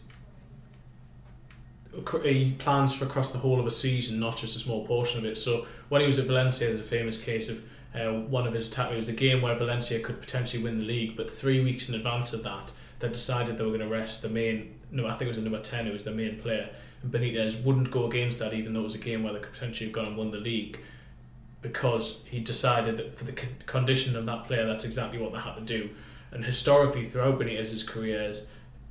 he 2.24 2.52
plans 2.60 2.94
for 2.94 3.06
across 3.06 3.32
the 3.32 3.40
whole 3.40 3.60
of 3.60 3.66
a 3.66 3.72
season, 3.72 4.20
not 4.20 4.38
just 4.38 4.56
a 4.56 4.60
small 4.60 4.86
portion 4.86 5.18
of 5.18 5.26
it. 5.26 5.36
So 5.36 5.66
when 5.90 6.02
he 6.02 6.06
was 6.06 6.20
at 6.20 6.26
Valencia, 6.28 6.68
there's 6.68 6.80
a 6.80 6.84
famous 6.84 7.20
case 7.20 7.50
of 7.50 7.64
uh, 7.96 8.12
one 8.12 8.48
of 8.48 8.54
his 8.54 8.72
attack. 8.72 8.92
It 8.92 8.98
was 8.98 9.10
a 9.10 9.14
game 9.14 9.42
where 9.42 9.56
Valencia 9.56 10.00
could 10.00 10.22
potentially 10.22 10.64
win 10.64 10.78
the 10.78 10.84
league, 10.84 11.16
but 11.18 11.30
three 11.32 11.64
weeks 11.64 11.90
in 11.90 11.96
advance 11.96 12.34
of 12.34 12.44
that, 12.44 12.72
they 13.00 13.10
decided 13.10 13.58
they 13.58 13.64
were 13.64 13.70
going 13.70 13.82
to 13.82 13.88
rest 13.88 14.22
the 14.22 14.30
main. 14.30 14.76
No, 14.92 15.08
I 15.08 15.12
think 15.12 15.24
it 15.24 15.28
was 15.30 15.38
the 15.38 15.44
number 15.44 15.62
ten. 15.62 15.86
who 15.86 15.94
was 15.94 16.04
the 16.04 16.12
main 16.12 16.40
player, 16.40 16.70
and 17.02 17.12
Benitez 17.12 17.64
wouldn't 17.64 17.92
go 17.92 18.06
against 18.06 18.40
that, 18.40 18.54
even 18.54 18.74
though 18.74 18.82
it 18.82 18.84
was 18.84 18.96
a 18.96 19.00
game 19.00 19.24
where 19.24 19.34
they 19.34 19.40
could 19.40 19.54
potentially 19.54 19.88
have 19.88 19.94
gone 19.94 20.06
and 20.06 20.18
won 20.18 20.32
the 20.32 20.38
league, 20.38 20.80
because 21.62 22.24
he 22.30 22.40
decided 22.40 22.98
that 22.98 23.16
for 23.16 23.26
the 23.26 23.34
condition 23.66 24.16
of 24.16 24.26
that 24.26 24.48
player, 24.48 24.66
that's 24.66 24.84
exactly 24.84 25.20
what 25.20 25.32
they 25.32 25.40
had 25.40 25.56
to 25.56 25.62
do. 25.62 25.90
And 26.32 26.46
historically, 26.46 27.06
throughout 27.06 27.40
Benitez's 27.40 27.84
careers, 27.84 28.46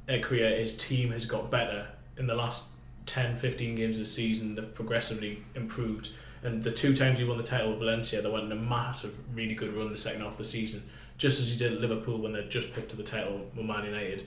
uh, 0.08 0.18
career, 0.18 0.56
his 0.58 0.76
team 0.76 1.10
has 1.12 1.24
got 1.24 1.50
better 1.50 1.86
in 2.16 2.26
the 2.26 2.34
last 2.34 2.68
10, 3.10 3.36
15 3.36 3.74
games 3.74 3.96
of 3.96 4.00
the 4.00 4.06
season. 4.06 4.54
They've 4.54 4.74
progressively 4.74 5.42
improved 5.54 6.10
and 6.42 6.64
the 6.64 6.70
two 6.70 6.96
times 6.96 7.18
he 7.18 7.24
won 7.24 7.36
the 7.36 7.42
title 7.42 7.70
with 7.70 7.80
Valencia, 7.80 8.22
they 8.22 8.30
went 8.30 8.44
in 8.46 8.52
a 8.52 8.56
massive, 8.56 9.14
really 9.34 9.54
good 9.54 9.74
run 9.74 9.90
the 9.90 9.96
second 9.96 10.22
half 10.22 10.32
of 10.32 10.38
the 10.38 10.44
season, 10.44 10.82
just 11.18 11.40
as 11.40 11.52
he 11.52 11.58
did 11.58 11.74
at 11.74 11.80
Liverpool 11.80 12.18
when 12.18 12.32
they 12.32 12.46
just 12.48 12.72
picked 12.74 12.90
up 12.92 12.96
the 12.96 13.02
title 13.02 13.46
with 13.54 13.66
Man 13.66 13.84
United. 13.84 14.26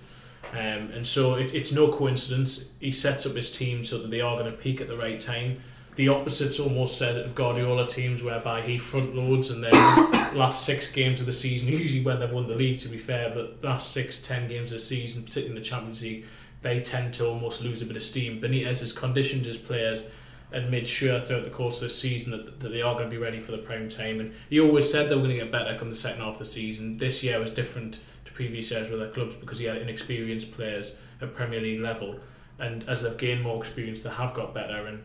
Um, 0.52 0.92
and 0.92 1.08
so 1.08 1.36
it, 1.36 1.56
it's 1.56 1.72
no 1.72 1.92
coincidence. 1.92 2.66
He 2.80 2.92
sets 2.92 3.26
up 3.26 3.36
his 3.36 3.52
team 3.52 3.84
so 3.84 3.98
that 4.00 4.12
they 4.12 4.22
are 4.22 4.38
going 4.38 4.52
to 4.52 4.58
peak 4.58 4.82
at 4.82 4.88
the 4.88 4.98
right 4.98 5.20
time. 5.20 5.60
The 5.96 6.10
opposite's 6.10 6.60
almost 6.60 6.98
said 6.98 7.18
of 7.18 7.34
Guardiola 7.34 7.88
teams, 7.88 8.22
whereby 8.22 8.62
he 8.62 8.78
front 8.78 9.16
loads 9.16 9.50
and 9.50 9.64
then 9.64 9.72
last 10.36 10.66
six 10.66 10.92
games 10.92 11.20
of 11.20 11.26
the 11.26 11.34
season, 11.34 11.68
usually 11.70 12.04
when 12.04 12.20
they've 12.20 12.32
won 12.32 12.48
the 12.48 12.56
league, 12.56 12.80
to 12.80 12.90
be 12.90 12.98
fair, 12.98 13.32
but 13.34 13.64
last 13.64 13.92
six, 13.92 14.22
ten 14.22 14.48
games 14.48 14.72
of 14.72 14.78
the 14.78 14.84
season, 14.84 15.24
particularly 15.24 15.56
in 15.56 15.64
the 15.64 15.68
Champions 15.68 16.04
League, 16.04 16.26
they 16.64 16.80
tend 16.82 17.14
to 17.16 17.28
almost 17.28 17.62
lose 17.62 17.82
a 17.82 17.86
bit 17.86 17.98
of 17.98 18.02
steam. 18.02 18.42
Benitez 18.42 18.80
has 18.80 18.92
conditioned 18.92 19.46
his 19.46 19.58
players 19.58 20.10
and 20.52 20.72
made 20.72 20.88
sure 20.88 21.20
throughout 21.20 21.44
the 21.44 21.50
course 21.50 21.82
of 21.82 21.90
the 21.90 21.94
season 21.94 22.32
that, 22.32 22.60
that 22.60 22.70
they 22.70 22.82
are 22.82 22.94
going 22.94 23.10
to 23.10 23.12
be 23.12 23.18
ready 23.18 23.40
for 23.40 23.52
the 23.52 23.58
prime 23.58 23.90
time. 23.90 24.20
And 24.20 24.34
he 24.50 24.60
always 24.60 24.90
said 24.90 25.10
they 25.10 25.16
were 25.16 25.22
going 25.22 25.38
to 25.38 25.44
get 25.44 25.52
better 25.52 25.78
come 25.78 25.90
the 25.90 25.96
second 25.96 26.22
half 26.22 26.34
of 26.34 26.40
the 26.40 26.46
season. 26.46 26.98
This 26.98 27.24
year 27.24 27.40
was 27.40 27.52
different 27.52 28.00
to 28.26 28.32
previous 28.32 28.72
years 28.72 28.90
with 28.90 29.00
their 29.00 29.10
clubs 29.10 29.36
because 29.36 29.60
he 29.60 29.66
had 29.66 29.78
inexperienced 29.78 30.52
players 30.54 31.00
at 31.22 31.36
Premier 31.36 31.60
League 31.60 31.82
level. 31.82 32.20
And 32.60 32.88
as 32.88 33.02
they've 33.02 33.18
gained 33.18 33.42
more 33.42 33.58
experience, 33.58 34.04
they 34.04 34.12
have 34.12 34.34
got 34.34 34.54
better. 34.54 34.88
And 34.88 35.04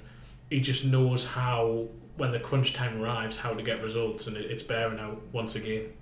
he 0.51 0.61
just 0.61 0.85
knows 0.85 1.27
how, 1.27 1.89
when 2.17 2.31
the 2.31 2.41
crunch 2.41 2.75
time 2.75 3.03
arrives, 3.03 3.39
how 3.39 3.55
to 3.55 3.63
get 3.63 3.83
results. 3.83 4.27
And 4.27 4.37
it's 4.37 4.63
bearing 4.63 5.01
out 5.01 5.21
once 5.33 5.57
again. 5.57 5.93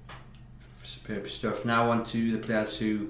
Superb 0.59 1.29
stuff. 1.29 1.65
Now 1.65 1.91
on 1.91 2.05
to 2.05 2.33
the 2.33 2.39
players 2.39 2.77
who 2.77 2.87
who 2.87 3.09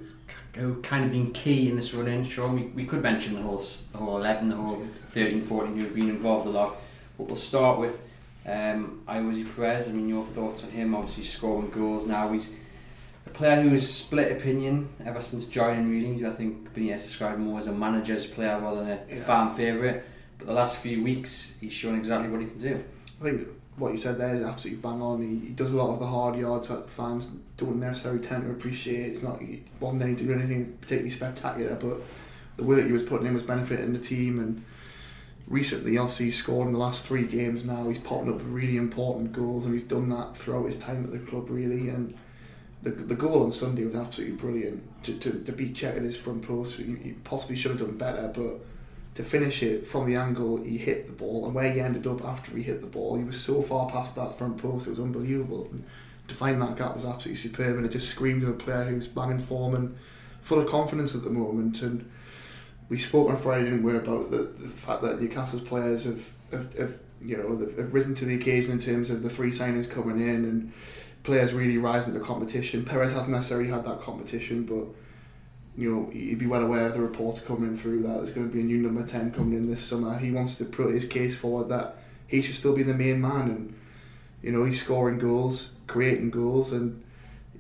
kind 0.83 1.05
of 1.05 1.11
been 1.11 1.33
key 1.33 1.69
in 1.69 1.77
this 1.77 1.93
run 1.95 2.09
in. 2.09 2.25
Sure, 2.25 2.49
we, 2.49 2.63
we 2.63 2.85
could 2.85 3.03
mention 3.03 3.35
the 3.35 3.43
whole 3.43 3.59
the 3.59 3.99
whole 3.99 4.17
11, 4.19 4.49
the 4.49 4.57
whole 4.57 4.87
13, 5.09 5.43
14 5.43 5.79
who've 5.79 5.95
been 5.95 6.09
involved 6.09 6.47
a 6.47 6.51
lot. 6.51 6.77
But 7.19 7.27
we'll 7.27 7.37
start 7.37 7.79
with 7.79 8.07
um, 8.47 9.03
Perez. 9.07 9.89
I 9.89 9.93
mean, 9.93 10.09
your 10.09 10.25
thoughts 10.25 10.65
on 10.65 10.71
him? 10.71 10.95
Obviously, 10.95 11.25
scoring 11.25 11.71
goals 11.71 12.07
now. 12.07 12.33
He's 12.33 12.57
a 13.27 13.31
player 13.31 13.61
who 13.63 13.71
has 13.71 13.91
split 13.91 14.33
opinion 14.33 14.89
ever 15.05 15.21
since 15.21 15.45
joining. 15.45 15.91
Reading. 15.91 16.25
I 16.25 16.31
think 16.31 16.73
Benitez 16.73 17.03
described 17.03 17.37
him 17.37 17.47
more 17.47 17.59
as 17.59 17.67
a 17.67 17.73
manager's 17.73 18.27
player 18.27 18.59
rather 18.59 18.85
than 18.85 18.91
a 18.91 19.01
yeah. 19.09 19.25
fan 19.25 19.55
favourite. 19.55 20.03
But 20.39 20.49
the 20.49 20.55
last 20.55 20.79
few 20.79 21.03
weeks, 21.03 21.57
he's 21.61 21.73
shown 21.73 21.97
exactly 21.97 22.31
what 22.31 22.41
he 22.41 22.47
can 22.47 22.59
do. 22.59 22.85
I 23.21 23.25
think 23.25 23.49
what 23.77 23.93
you 23.93 23.99
said 23.99 24.19
there 24.19 24.35
is 24.35 24.43
absolutely 24.43 24.83
bang 24.83 25.03
on. 25.03 25.23
He, 25.23 25.49
he 25.49 25.53
does 25.53 25.73
a 25.73 25.77
lot 25.77 25.93
of 25.93 26.01
the 26.01 26.07
hard 26.07 26.39
yards 26.39 26.69
that 26.69 26.85
the 26.85 26.91
fans 26.91 27.31
don't 27.57 27.81
necessarily 27.81 28.23
tend 28.23 28.45
to 28.45 28.51
appreciate. 28.51 29.07
It's 29.07 29.23
not 29.23 29.41
he 29.41 29.65
wasn't 29.81 30.03
any 30.03 30.33
anything 30.33 30.77
particularly 30.81 31.11
spectacular, 31.11 31.75
but 31.75 32.01
the 32.57 32.75
that 32.75 32.87
he 32.87 32.93
was 32.93 33.03
putting 33.03 33.27
in 33.27 33.35
was 33.35 33.43
benefiting 33.43 33.93
the 33.93 33.99
team. 33.99 34.39
And 34.39 34.65
recently, 35.47 35.99
obviously, 35.99 36.27
he's 36.27 36.39
scored 36.39 36.67
in 36.67 36.73
the 36.73 36.79
last 36.79 37.05
three 37.05 37.27
games. 37.27 37.65
Now 37.65 37.89
he's 37.89 37.99
popping 37.99 38.33
up 38.33 38.41
really 38.45 38.77
important 38.77 39.33
goals, 39.33 39.65
and 39.65 39.75
he's 39.75 39.85
done 39.85 40.09
that 40.11 40.37
throughout 40.37 40.67
his 40.67 40.79
time 40.79 41.05
at 41.05 41.13
the 41.13 41.19
club, 41.19 41.49
really. 41.51 41.89
And 41.89 42.17
the, 42.83 42.91
the 42.91 43.15
goal 43.15 43.43
on 43.43 43.53
Sunday 43.53 43.85
was 43.85 43.97
absolutely 43.97 44.37
brilliant. 44.37 45.05
To, 45.05 45.19
to, 45.19 45.45
to 45.45 45.53
beat 45.53 45.75
Cech 45.75 45.97
at 45.97 46.03
his 46.03 46.17
front 46.17 46.43
post, 46.43 46.77
he, 46.77 46.85
he 46.97 47.13
possibly 47.25 47.57
should 47.57 47.73
have 47.73 47.81
done 47.81 47.97
better, 47.97 48.31
but 48.35 48.61
to 49.17 49.25
finish 49.25 49.63
it 49.63 49.87
from 49.87 50.07
the 50.07 50.17
angle 50.17 50.63
he 50.63 50.77
hit 50.77 51.07
the 51.07 51.13
ball 51.13 51.47
and 51.47 51.55
where 51.55 51.73
he 51.73 51.81
ended 51.81 52.07
up 52.07 52.23
after 52.23 52.55
he 52.55 52.63
hit 52.63 52.83
the 52.83 52.87
ball, 52.87 53.17
he 53.17 53.25
was 53.25 53.41
so 53.41 53.63
far 53.63 53.89
past 53.89 54.15
that 54.15 54.37
front 54.37 54.59
post, 54.59 54.87
it 54.87 54.91
was 54.91 55.01
unbelievable. 55.01 55.69
And 55.73 55.85
to 56.29 56.35
find 56.35 56.61
that 56.63 56.77
gap 56.77 56.95
was 56.95 57.05
absolutely 57.05 57.37
superb, 57.37 57.77
and 57.77 57.87
it 57.87 57.93
just 57.93 58.09
screamed 58.09 58.43
of 58.43 58.49
a 58.49 58.53
player 58.55 58.85
who's 58.85 59.07
banging 59.07 59.39
form 59.39 59.75
and 59.75 59.97
full 60.43 60.59
of 60.59 60.69
confidence 60.69 61.15
at 61.15 61.23
the 61.23 61.31
moment. 61.31 61.83
And 61.83 62.11
we 62.89 62.99
spoke 62.99 63.29
on 63.29 63.37
Friday, 63.37 63.65
didn't 63.65 63.83
we, 63.83 63.97
about 63.97 64.31
the, 64.31 64.39
the 64.59 64.69
fact 64.69 65.03
that 65.03 65.21
Newcastle's 65.21 65.63
players 65.63 66.05
have, 66.05 66.29
have, 66.53 66.75
have 66.75 66.99
you 67.21 67.37
know 67.37 67.59
have 67.77 67.95
risen 67.95 68.15
to 68.17 68.25
the 68.25 68.35
occasion 68.35 68.73
in 68.73 68.79
terms 68.79 69.11
of 69.11 69.23
the 69.23 69.31
three 69.31 69.51
signings 69.51 69.91
coming 69.91 70.21
in 70.21 70.45
and 70.45 70.73
players 71.23 71.53
really 71.53 71.79
rising 71.79 72.13
to 72.13 72.19
the 72.19 72.25
competition. 72.25 72.85
Perez 72.85 73.13
hasn't 73.13 73.33
necessarily 73.33 73.69
had 73.69 73.85
that 73.85 74.01
competition, 74.01 74.65
but 74.65 74.87
you 75.77 75.93
know, 75.93 76.11
he'd 76.11 76.39
be 76.39 76.47
well 76.47 76.63
aware 76.63 76.87
of 76.87 76.95
the 76.95 77.01
reports 77.01 77.41
coming 77.41 77.77
through 77.77 78.03
that 78.03 78.15
there's 78.15 78.31
going 78.31 78.49
to 78.49 78.53
be 78.53 78.61
a 78.61 78.65
new 78.65 78.79
number 78.79 79.05
10 79.05 79.33
coming 79.33 79.59
in 79.59 79.71
this 79.71 79.83
summer. 79.83 80.17
He 80.17 80.31
wants 80.31 80.57
to 80.59 80.65
put 80.65 80.95
his 80.95 81.07
case 81.07 81.37
forward 81.37 81.69
that 81.69 81.97
he 82.27 82.41
should 82.41 82.55
still 82.55 82.75
be 82.75 82.83
the 82.83 82.95
main 82.95 83.21
man. 83.21 83.51
And 83.51 83.81
you 84.43 84.53
know, 84.53 84.65
he's 84.65 84.83
scoring 84.83 85.19
goals, 85.19 85.79
creating 85.87 86.31
goals, 86.31 86.73
and 86.73 87.03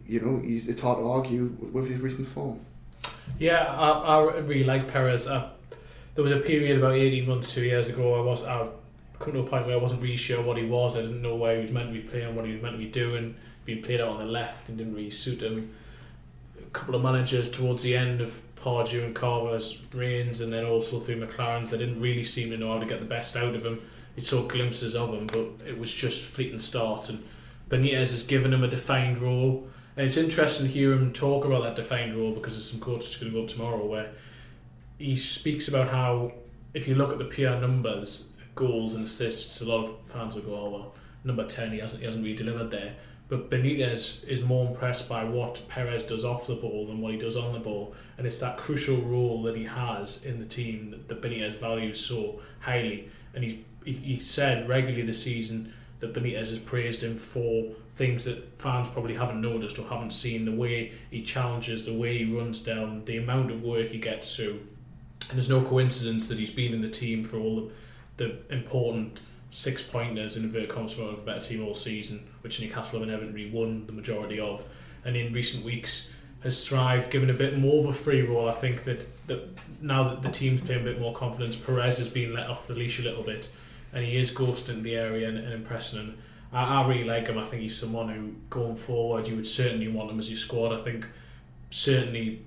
you 0.06 0.20
know, 0.20 0.40
it's 0.44 0.80
hard 0.80 0.98
to 0.98 1.10
argue 1.10 1.56
with 1.72 1.88
his 1.88 2.00
recent 2.00 2.28
form. 2.28 2.60
Yeah, 3.38 3.64
I, 3.64 4.18
I 4.18 4.38
really 4.38 4.64
like 4.64 4.86
Perez. 4.88 5.26
I, 5.26 5.50
there 6.14 6.22
was 6.22 6.32
a 6.32 6.38
period 6.38 6.78
about 6.78 6.94
eighteen 6.94 7.28
months, 7.28 7.52
two 7.52 7.62
years 7.62 7.88
ago. 7.88 8.14
I 8.14 8.20
was 8.20 8.44
I 8.44 8.68
come 9.18 9.32
to 9.32 9.40
a 9.40 9.46
point 9.46 9.66
where 9.66 9.76
I 9.76 9.80
wasn't 9.80 10.02
really 10.02 10.16
sure 10.16 10.42
what 10.42 10.56
he 10.56 10.64
was. 10.64 10.96
I 10.96 11.00
didn't 11.00 11.22
know 11.22 11.36
where 11.36 11.56
he 11.56 11.62
was 11.62 11.72
meant 11.72 11.92
to 11.92 12.00
be 12.00 12.06
playing, 12.06 12.34
what 12.34 12.44
he 12.44 12.52
was 12.52 12.62
meant 12.62 12.74
to 12.74 12.78
be 12.78 12.90
doing. 12.90 13.34
Being 13.64 13.82
played 13.82 14.00
out 14.00 14.08
on 14.08 14.18
the 14.18 14.26
left 14.26 14.68
and 14.68 14.78
didn't 14.78 14.94
really 14.94 15.10
suit 15.10 15.42
him. 15.42 15.74
A 16.56 16.70
couple 16.70 16.94
of 16.94 17.02
managers 17.02 17.50
towards 17.50 17.82
the 17.82 17.96
end 17.96 18.20
of 18.20 18.40
Pardew 18.54 19.04
and 19.04 19.14
Carver's 19.14 19.80
reigns, 19.92 20.40
and 20.40 20.52
then 20.52 20.64
also 20.64 21.00
through 21.00 21.26
McClaren's, 21.26 21.72
they 21.72 21.78
didn't 21.78 22.00
really 22.00 22.24
seem 22.24 22.50
to 22.50 22.56
know 22.56 22.72
how 22.72 22.78
to 22.78 22.86
get 22.86 23.00
the 23.00 23.06
best 23.06 23.36
out 23.36 23.54
of 23.54 23.64
him. 23.66 23.80
You 24.16 24.22
saw 24.22 24.42
glimpses 24.42 24.96
of 24.96 25.12
him, 25.12 25.26
but 25.26 25.66
it 25.66 25.78
was 25.78 25.92
just 25.92 26.22
fleeting 26.22 26.58
starts. 26.58 27.10
And 27.10 27.22
Benitez 27.68 28.10
has 28.12 28.22
given 28.22 28.52
him 28.52 28.64
a 28.64 28.68
defined 28.68 29.18
role. 29.18 29.68
And 29.96 30.06
it's 30.06 30.16
interesting 30.16 30.66
to 30.66 30.72
hear 30.72 30.92
him 30.92 31.12
talk 31.12 31.44
about 31.44 31.62
that 31.62 31.76
defined 31.76 32.16
role 32.16 32.32
because 32.32 32.54
there's 32.54 32.70
some 32.70 32.80
quotes 32.80 33.16
going 33.16 33.32
to 33.32 33.38
go 33.38 33.44
up 33.44 33.50
tomorrow 33.50 33.84
where 33.84 34.10
he 34.98 35.16
speaks 35.16 35.68
about 35.68 35.88
how 35.90 36.32
if 36.74 36.86
you 36.86 36.94
look 36.94 37.12
at 37.12 37.18
the 37.18 37.24
PR 37.24 37.60
numbers, 37.60 38.28
goals 38.54 38.94
and 38.94 39.04
assists, 39.04 39.60
a 39.60 39.64
lot 39.64 39.84
of 39.84 39.96
fans 40.06 40.34
will 40.34 40.42
go, 40.42 40.54
"Oh 40.54 40.70
well, 40.70 40.94
number 41.24 41.46
ten, 41.46 41.72
he 41.72 41.78
hasn't 41.78 42.00
he 42.00 42.06
hasn't 42.06 42.22
really 42.22 42.36
delivered 42.36 42.70
there." 42.70 42.94
But 43.28 43.50
Benitez 43.50 44.24
is 44.24 44.42
more 44.42 44.68
impressed 44.68 45.08
by 45.08 45.24
what 45.24 45.66
Perez 45.68 46.04
does 46.04 46.24
off 46.24 46.46
the 46.46 46.54
ball 46.54 46.86
than 46.86 47.00
what 47.00 47.12
he 47.12 47.18
does 47.18 47.36
on 47.36 47.52
the 47.52 47.58
ball, 47.58 47.94
and 48.18 48.26
it's 48.26 48.38
that 48.40 48.56
crucial 48.56 48.98
role 48.98 49.42
that 49.44 49.56
he 49.56 49.64
has 49.64 50.24
in 50.24 50.38
the 50.38 50.46
team 50.46 50.90
that, 50.90 51.08
that 51.08 51.22
Benitez 51.22 51.54
values 51.54 51.98
so 51.98 52.40
highly. 52.60 53.08
And 53.34 53.44
he's 53.44 53.56
he, 53.86 53.92
he 53.92 54.20
said 54.20 54.68
regularly 54.68 55.06
this 55.06 55.22
season 55.22 55.72
that 56.00 56.12
Benitez 56.12 56.50
has 56.50 56.58
praised 56.58 57.02
him 57.02 57.16
for 57.16 57.72
things 57.88 58.26
that 58.26 58.60
fans 58.60 58.88
probably 58.88 59.14
haven't 59.14 59.40
noticed 59.40 59.78
or 59.78 59.88
haven't 59.88 60.10
seen 60.10 60.44
the 60.44 60.52
way 60.52 60.92
he 61.10 61.22
challenges, 61.22 61.86
the 61.86 61.94
way 61.94 62.18
he 62.18 62.36
runs 62.36 62.62
down, 62.62 63.02
the 63.06 63.16
amount 63.16 63.50
of 63.50 63.62
work 63.62 63.88
he 63.88 63.98
gets 63.98 64.36
through. 64.36 64.60
And 65.30 65.38
there's 65.38 65.48
no 65.48 65.62
coincidence 65.62 66.28
that 66.28 66.38
he's 66.38 66.50
been 66.50 66.74
in 66.74 66.82
the 66.82 66.90
team 66.90 67.24
for 67.24 67.38
all 67.38 67.56
the 67.56 67.72
the 68.16 68.36
important 68.50 69.20
six 69.50 69.82
pointers 69.82 70.36
in 70.36 70.44
inverted 70.44 70.68
commas 70.68 70.92
for 70.92 71.10
a 71.10 71.12
better 71.14 71.40
team 71.40 71.64
all 71.64 71.74
season, 71.74 72.26
which 72.42 72.60
Newcastle 72.60 73.00
have 73.00 73.08
inevitably 73.08 73.50
won 73.50 73.86
the 73.86 73.92
majority 73.92 74.40
of, 74.40 74.64
and 75.04 75.16
in 75.16 75.32
recent 75.32 75.64
weeks 75.64 76.08
has 76.42 76.66
thrived, 76.66 77.10
given 77.10 77.30
a 77.30 77.34
bit 77.34 77.58
more 77.58 77.84
of 77.84 77.90
a 77.90 77.92
free 77.92 78.22
role. 78.22 78.48
I 78.48 78.52
think 78.52 78.84
that, 78.84 79.06
that 79.26 79.48
now 79.80 80.04
that 80.04 80.22
the 80.22 80.30
team's 80.30 80.60
playing 80.60 80.82
a 80.82 80.84
bit 80.84 81.00
more 81.00 81.14
confidence, 81.14 81.56
Perez 81.56 81.98
has 81.98 82.08
been 82.08 82.34
let 82.34 82.48
off 82.48 82.66
the 82.66 82.74
leash 82.74 83.00
a 83.00 83.02
little 83.02 83.22
bit, 83.22 83.48
and 83.92 84.04
he 84.04 84.16
is 84.16 84.30
ghosting 84.30 84.82
the 84.82 84.96
area 84.96 85.28
and, 85.28 85.38
and 85.38 85.52
impressing. 85.52 86.00
And 86.00 86.18
I, 86.52 86.82
I 86.82 86.88
really 86.88 87.04
like 87.04 87.28
him. 87.28 87.38
I 87.38 87.44
think 87.44 87.62
he's 87.62 87.78
someone 87.78 88.08
who, 88.08 88.34
going 88.50 88.76
forward, 88.76 89.26
you 89.26 89.36
would 89.36 89.46
certainly 89.46 89.88
want 89.88 90.10
him 90.10 90.18
as 90.18 90.30
your 90.30 90.38
squad. 90.38 90.72
I 90.72 90.82
think 90.82 91.06
certainly 91.70 92.42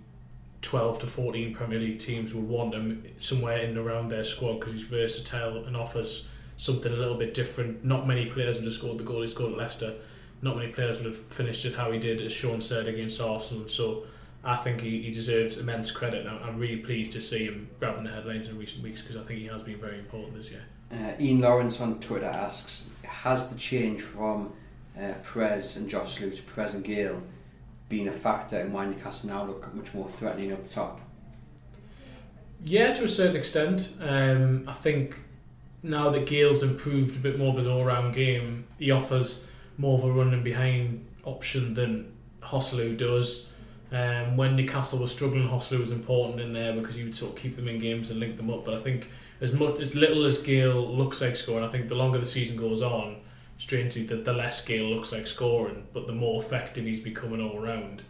12 0.61 0.99
to 0.99 1.07
14 1.07 1.53
Premier 1.53 1.79
League 1.79 1.99
teams 1.99 2.33
would 2.33 2.47
want 2.47 2.73
him 2.73 3.03
somewhere 3.17 3.57
in 3.59 3.69
and 3.69 3.77
around 3.77 4.09
their 4.09 4.23
squad 4.23 4.59
because 4.59 4.73
he's 4.73 4.83
versatile 4.83 5.63
and 5.65 5.75
offers 5.75 6.27
something 6.57 6.91
a 6.91 6.95
little 6.95 7.17
bit 7.17 7.33
different. 7.33 7.83
Not 7.85 8.07
many 8.07 8.25
players 8.25 8.57
would 8.57 8.65
have 8.65 8.73
scored 8.73 8.97
the 8.97 9.03
goal 9.03 9.21
he 9.21 9.27
scored 9.27 9.53
at 9.53 9.57
Leicester. 9.57 9.95
Not 10.41 10.57
many 10.57 10.71
players 10.71 10.97
would 10.97 11.05
have 11.05 11.17
finished 11.27 11.65
it 11.65 11.75
how 11.75 11.91
he 11.91 11.99
did, 11.99 12.21
as 12.21 12.31
Sean 12.31 12.61
said, 12.61 12.87
against 12.87 13.21
Arsenal. 13.21 13.67
So 13.67 14.03
I 14.43 14.55
think 14.57 14.81
he, 14.81 15.01
he 15.01 15.11
deserves 15.11 15.57
immense 15.57 15.91
credit. 15.91 16.25
And 16.25 16.37
I'm 16.39 16.57
really 16.57 16.77
pleased 16.77 17.13
to 17.13 17.21
see 17.21 17.45
him 17.45 17.69
grabbing 17.79 18.03
the 18.03 18.11
headlines 18.11 18.49
in 18.49 18.57
recent 18.57 18.83
weeks 18.83 19.01
because 19.01 19.17
I 19.17 19.23
think 19.23 19.39
he 19.39 19.47
has 19.47 19.61
been 19.61 19.79
very 19.79 19.99
important 19.99 20.35
this 20.35 20.51
year. 20.51 20.63
Uh, 20.91 21.13
Ian 21.19 21.41
Lawrence 21.41 21.79
on 21.81 21.99
Twitter 21.99 22.25
asks 22.25 22.89
Has 23.03 23.49
the 23.49 23.57
change 23.57 24.01
from 24.01 24.51
uh, 24.97 25.13
Perez 25.23 25.77
and 25.77 25.89
Joselu 25.89 26.35
to 26.35 26.41
Perez 26.43 26.73
and 26.75 26.83
Gayle 26.83 27.21
been 27.89 28.07
a 28.07 28.11
factor 28.11 28.59
in 28.59 28.71
why 28.71 28.85
Newcastle 28.85 29.29
now 29.29 29.43
look 29.43 29.73
much 29.73 29.93
more 29.93 30.07
threatening 30.07 30.53
up 30.53 30.67
top? 30.69 31.01
Yeah, 32.63 32.93
to 32.93 33.05
a 33.05 33.07
certain 33.07 33.35
extent. 33.35 33.89
Um, 33.99 34.65
I 34.67 34.73
think 34.73 35.17
now 35.81 36.09
that 36.09 36.25
Gayle's 36.25 36.61
improved 36.61 37.15
a 37.15 37.19
bit 37.19 37.39
more 37.39 37.53
of 37.53 37.57
an 37.57 37.67
all-round 37.67 38.13
game, 38.13 38.65
he 38.77 38.91
offers 38.91 39.47
more 39.77 39.97
of 39.97 40.03
a 40.03 40.11
running 40.11 40.43
behind 40.43 41.05
option 41.23 41.73
than 41.73 42.11
Joselu 42.43 42.97
does. 42.97 43.49
Um, 43.91 44.37
when 44.37 44.55
Newcastle 44.55 44.99
was 44.99 45.11
struggling, 45.11 45.47
Joselu 45.47 45.79
was 45.79 45.91
important 45.91 46.41
in 46.41 46.53
there 46.53 46.73
because 46.73 46.95
he 46.95 47.03
would 47.03 47.15
sort 47.15 47.33
of 47.35 47.41
keep 47.41 47.55
them 47.55 47.67
in 47.67 47.79
games 47.79 48.11
and 48.11 48.19
link 48.19 48.37
them 48.37 48.49
up. 48.49 48.65
But 48.65 48.75
I 48.75 48.77
think 48.77 49.09
as 49.41 49.53
much 49.53 49.79
as 49.79 49.95
little 49.95 50.25
as 50.25 50.41
Gayle 50.41 50.95
looks 50.95 51.21
like 51.21 51.35
scoring, 51.35 51.63
I 51.63 51.69
think 51.69 51.87
the 51.87 51.95
longer 51.95 52.19
the 52.19 52.25
season 52.25 52.57
goes 52.57 52.81
on, 52.81 53.17
strangely, 53.57 54.03
the, 54.03 54.15
the 54.15 54.33
less 54.33 54.63
Gayle 54.63 54.89
looks 54.89 55.11
like 55.11 55.27
scoring, 55.27 55.87
but 55.93 56.07
the 56.07 56.13
more 56.13 56.41
effective 56.41 56.85
he's 56.85 56.99
becoming 56.99 57.41
all 57.41 57.59
round. 57.59 58.01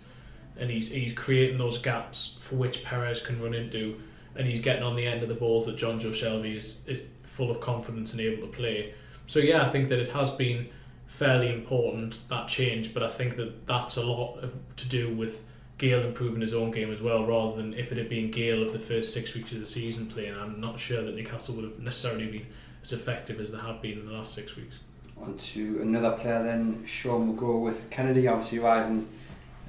And 0.58 0.70
he's 0.70 0.92
he's 0.92 1.14
creating 1.14 1.58
those 1.58 1.78
gaps 1.78 2.38
for 2.42 2.56
which 2.56 2.84
Perez 2.84 3.26
can 3.26 3.42
run 3.42 3.54
into, 3.54 4.00
and 4.36 4.48
he's 4.48 4.60
getting 4.60 4.84
on 4.84 4.96
the 4.96 5.06
end 5.06 5.24
of 5.24 5.30
the 5.30 5.36
balls 5.36 5.66
that 5.68 5.78
Jonjo 5.78 6.12
Shelvey 6.12 6.58
is, 6.58 6.78
is 6.86 7.08
full 7.24 7.50
of 7.50 7.62
confidence 7.62 8.14
and 8.14 8.22
able 8.22 8.48
to 8.48 8.54
play. 8.54 8.94
So 9.28 9.40
yeah, 9.40 9.64
I 9.64 9.70
think 9.70 9.90
that 9.90 10.00
it 10.00 10.10
has 10.10 10.32
been 10.32 10.70
fairly 11.08 11.54
important 11.54 12.18
that 12.30 12.48
change, 12.48 12.94
but 12.94 13.04
I 13.04 13.08
think 13.08 13.36
that 13.38 13.66
that's 13.66 13.98
a 13.98 14.06
lot 14.06 14.40
of, 14.40 14.54
to 14.76 14.88
do 14.88 15.10
with 15.14 15.46
Gayle 15.80 16.06
improving 16.06 16.42
his 16.42 16.54
own 16.54 16.72
game 16.72 16.92
as 16.92 17.02
well, 17.02 17.26
rather 17.26 17.56
than 17.56 17.74
if 17.74 17.92
it 17.92 17.98
had 17.98 18.10
been 18.10 18.30
Gayle 18.30 18.62
of 18.62 18.74
the 18.74 18.80
first 18.80 19.14
six 19.14 19.34
weeks 19.34 19.54
of 19.54 19.62
the 19.62 19.66
season 19.66 20.06
playing. 20.06 20.36
I'm 20.36 20.60
not 20.60 20.80
sure 20.80 21.02
that 21.02 21.16
Newcastle 21.16 21.56
would 21.56 21.64
have 21.64 21.80
necessarily 21.80 22.28
been 22.28 22.46
as 22.84 22.94
effective 22.94 23.40
as 23.40 23.52
they 23.52 23.58
have 23.58 23.82
been 23.82 24.00
in 24.00 24.06
the 24.06 24.12
last 24.12 24.36
six 24.36 24.56
weeks. 24.56 24.76
On 25.22 25.36
to 25.36 25.82
another 25.82 26.12
player 26.12 26.44
then, 26.44 26.86
Sean 26.86 27.28
will 27.28 27.36
go 27.36 27.58
with 27.60 27.90
Kenedy, 27.90 28.30
obviously 28.30 28.60
arriving 28.60 29.08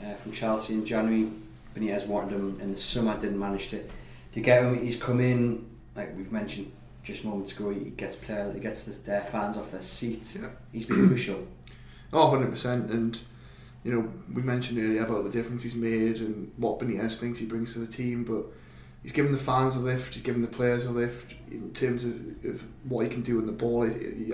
uh, 0.05 0.15
from 0.15 0.33
Chelsea 0.33 0.75
in 0.75 0.85
January. 0.85 1.31
Benitez 1.77 2.07
wanted 2.07 2.33
him 2.33 2.61
in 2.61 2.73
the 2.73 2.77
summer, 2.77 3.19
didn't 3.19 3.39
manage 3.39 3.69
to, 3.69 3.83
to 4.33 4.41
get 4.41 4.65
him. 4.65 4.85
He's 4.85 4.97
come 4.97 5.21
in, 5.21 5.65
like 5.95 6.17
we've 6.17 6.33
mentioned 6.33 6.71
just 7.05 7.25
moments 7.25 7.53
ago, 7.53 7.71
he 7.71 7.91
gets 7.91 8.17
player, 8.17 8.53
he 8.53 8.61
gets 8.61 8.83
the, 8.85 8.93
their 9.05 9.23
fans 9.23 9.57
off 9.57 9.71
their 9.71 9.81
seats. 9.81 10.37
Yeah. 10.41 10.49
He's 10.73 10.87
been 10.87 11.07
crucial. 11.07 11.47
Oh, 12.13 12.33
100%. 12.33 12.91
And, 12.91 13.21
you 13.83 13.93
know, 13.93 14.13
we 14.33 14.43
mentioned 14.43 14.79
earlier 14.79 15.05
about 15.05 15.25
the 15.25 15.31
difference 15.31 15.63
he's 15.63 15.75
made 15.75 16.17
and 16.17 16.53
what 16.57 16.79
Benitez 16.79 17.17
thinks 17.17 17.39
he 17.39 17.47
brings 17.47 17.73
to 17.73 17.79
the 17.79 17.91
team, 17.91 18.25
but 18.25 18.45
he's 19.03 19.13
given 19.13 19.33
the 19.33 19.39
fans 19.39 19.77
a 19.77 19.81
lift, 19.81 20.15
he's 20.15 20.23
given 20.23 20.43
the 20.43 20.49
players 20.49 20.85
a 20.85 20.91
lift 20.91 21.35
in 21.51 21.73
terms 21.73 22.05
of, 22.05 22.15
of 22.45 22.63
what 22.85 23.05
he 23.05 23.11
can 23.11 23.23
do 23.23 23.39
in 23.39 23.47
the 23.47 23.53
ball. 23.53 23.85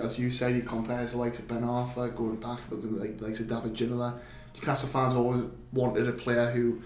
As 0.01 0.19
you 0.19 0.31
said, 0.31 0.55
he 0.55 0.61
compares 0.61 1.11
the 1.11 1.17
likes 1.17 1.39
of 1.39 1.47
Ben 1.47 1.61
Arfa, 1.61 2.13
going 2.15 2.35
back, 2.35 2.59
looking 2.69 2.99
like 2.99 3.17
the 3.17 3.27
likes 3.27 3.39
of 3.39 3.47
David 3.47 3.73
Ginola. 3.73 4.19
Newcastle 4.55 4.89
fans 4.89 5.13
always 5.13 5.43
wanted 5.71 6.07
a 6.07 6.13
player 6.13 6.51
who 6.51 6.81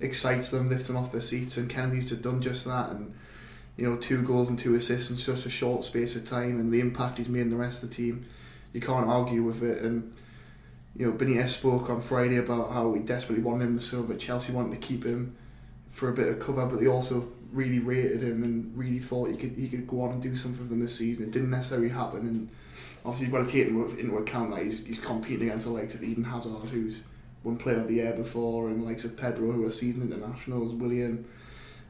excites 0.00 0.50
them, 0.50 0.68
lifts 0.70 0.86
them 0.86 0.96
off 0.96 1.12
their 1.12 1.20
seats, 1.20 1.56
and 1.56 1.68
Kenedy's 1.68 2.08
just 2.08 2.22
done 2.22 2.40
just 2.40 2.64
that. 2.64 2.90
And 2.90 3.14
you 3.76 3.88
know, 3.88 3.96
two 3.96 4.22
goals 4.22 4.48
and 4.48 4.58
two 4.58 4.74
assists 4.74 5.10
in 5.10 5.16
such 5.16 5.44
a 5.44 5.50
short 5.50 5.84
space 5.84 6.16
of 6.16 6.26
time, 6.26 6.58
and 6.58 6.72
the 6.72 6.80
impact 6.80 7.18
he's 7.18 7.28
made 7.28 7.42
in 7.42 7.50
the 7.50 7.56
rest 7.56 7.82
of 7.82 7.90
the 7.90 7.94
team, 7.94 8.24
you 8.72 8.80
can't 8.80 9.06
argue 9.06 9.42
with 9.42 9.62
it. 9.62 9.82
And 9.82 10.14
you 10.98 11.06
know, 11.06 11.12
Benitez 11.12 11.48
spoke 11.48 11.90
on 11.90 12.00
Friday 12.00 12.38
about 12.38 12.72
how 12.72 12.92
he 12.94 13.00
desperately 13.00 13.44
wanted 13.44 13.66
him 13.66 13.78
to 13.78 13.84
summer, 13.84 14.04
but 14.04 14.18
Chelsea 14.18 14.52
wanted 14.52 14.80
to 14.80 14.86
keep 14.86 15.04
him 15.04 15.36
for 15.90 16.08
a 16.08 16.12
bit 16.12 16.28
of 16.28 16.40
cover, 16.40 16.66
but 16.66 16.80
they 16.80 16.86
also 16.86 17.28
really 17.52 17.78
rated 17.78 18.22
him 18.22 18.42
and 18.42 18.76
really 18.76 18.98
thought 18.98 19.30
he 19.30 19.36
could 19.36 19.52
he 19.52 19.68
could 19.68 19.86
go 19.86 20.02
on 20.02 20.12
and 20.12 20.22
do 20.22 20.34
something 20.36 20.64
for 20.64 20.68
them 20.68 20.80
this 20.80 20.96
season. 20.96 21.24
It 21.24 21.32
didn't 21.32 21.50
necessarily 21.50 21.90
happen, 21.90 22.20
and 22.20 22.48
obviously 23.04 23.26
you've 23.26 23.34
got 23.34 23.46
to 23.46 23.52
take 23.52 23.68
into, 23.68 23.98
into 23.98 24.16
account 24.16 24.54
that 24.54 24.62
he's, 24.62 24.84
he's 24.86 24.98
competing 24.98 25.48
against 25.48 25.66
the 25.66 25.72
likes 25.72 25.94
of 25.94 26.02
Eden 26.02 26.24
Hazard, 26.24 26.68
who's 26.70 27.00
won 27.44 27.56
Player 27.56 27.76
of 27.76 27.88
the 27.88 27.94
Year 27.94 28.12
before, 28.12 28.68
and 28.68 28.82
the 28.82 28.86
likes 28.86 29.04
of 29.04 29.16
Pedro, 29.16 29.52
who 29.52 29.66
are 29.66 29.70
seasoned 29.70 30.10
internationals, 30.10 30.72
Willian. 30.72 31.26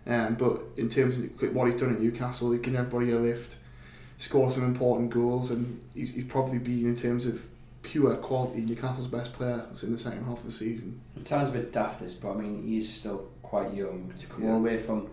Um, 0.06 0.34
but 0.34 0.62
in 0.76 0.88
terms 0.88 1.16
of 1.16 1.54
what 1.54 1.68
he's 1.68 1.80
done 1.80 1.92
at 1.92 2.00
Newcastle, 2.00 2.52
he 2.52 2.58
can 2.58 2.76
everybody 2.76 3.10
a 3.10 3.18
lift, 3.18 3.56
score 4.18 4.50
some 4.50 4.64
important 4.64 5.10
goals, 5.10 5.50
and 5.50 5.80
he's, 5.94 6.14
he's 6.14 6.24
probably 6.24 6.58
been 6.58 6.86
in 6.86 6.94
terms 6.94 7.26
of 7.26 7.44
pure 7.86 8.14
quality 8.16 8.60
Newcastle's 8.62 9.06
best 9.06 9.32
player 9.32 9.56
that's 9.68 9.84
in 9.84 9.92
the 9.92 9.98
second 9.98 10.24
half 10.24 10.38
of 10.40 10.46
the 10.46 10.52
season. 10.52 11.00
It 11.16 11.26
sounds 11.26 11.50
a 11.50 11.52
bit 11.52 11.72
daft, 11.72 12.00
this, 12.00 12.14
but 12.14 12.32
I 12.32 12.34
mean, 12.34 12.66
he's 12.66 12.92
still 12.92 13.28
quite 13.42 13.72
young 13.74 14.12
to 14.18 14.26
come 14.26 14.42
Yeah. 14.42 14.50
all 14.50 14.56
the 14.58 14.64
way 14.64 14.78
from 14.78 15.08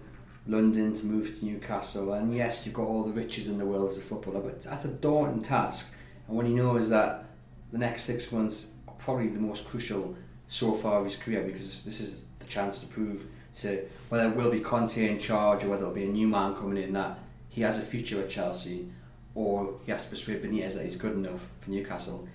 London 0.47 0.91
to 0.93 1.05
move 1.05 1.39
to 1.39 1.45
Newcastle. 1.45 2.13
And 2.13 2.33
yes, 2.35 2.65
you've 2.65 2.73
got 2.75 2.87
all 2.87 3.03
the 3.03 3.11
riches 3.11 3.47
in 3.47 3.57
the 3.59 3.65
world 3.65 3.89
as 3.89 3.97
a 3.99 4.01
footballer, 4.01 4.41
but 4.41 4.61
that's 4.63 4.85
a 4.85 4.89
daunting 4.89 5.43
task. 5.43 5.93
And 6.27 6.35
what 6.35 6.45
he 6.47 6.53
knows 6.53 6.85
is 6.85 6.89
that 6.89 7.25
the 7.71 7.77
next 7.77 8.03
six 8.03 8.31
months 8.31 8.71
are 8.87 8.95
probably 8.95 9.27
the 9.27 9.39
most 9.39 9.67
crucial 9.67 10.15
so 10.47 10.73
far 10.73 10.97
of 10.99 11.05
his 11.05 11.15
career, 11.15 11.43
because 11.43 11.83
this 11.83 11.99
is 12.01 12.25
the 12.39 12.45
chance 12.45 12.79
to 12.79 12.87
prove 12.87 13.25
to 13.55 13.85
whether 14.09 14.27
it 14.29 14.35
will 14.35 14.51
be 14.51 14.59
Conte 14.59 15.07
in 15.07 15.19
charge 15.19 15.63
or 15.63 15.69
whether 15.69 15.83
it'll 15.83 15.93
be 15.93 16.05
a 16.05 16.07
new 16.07 16.27
man 16.27 16.55
coming 16.55 16.81
in 16.83 16.93
that 16.93 17.19
he 17.49 17.61
has 17.61 17.77
a 17.77 17.81
future 17.81 18.19
at 18.19 18.29
Chelsea, 18.29 18.89
or 19.35 19.75
he 19.85 19.91
has 19.91 20.03
to 20.05 20.09
persuade 20.09 20.41
Benitez 20.43 20.73
that 20.75 20.83
he's 20.83 20.95
good 20.95 21.13
enough 21.13 21.47
for 21.61 21.69
Newcastle. 21.69 22.27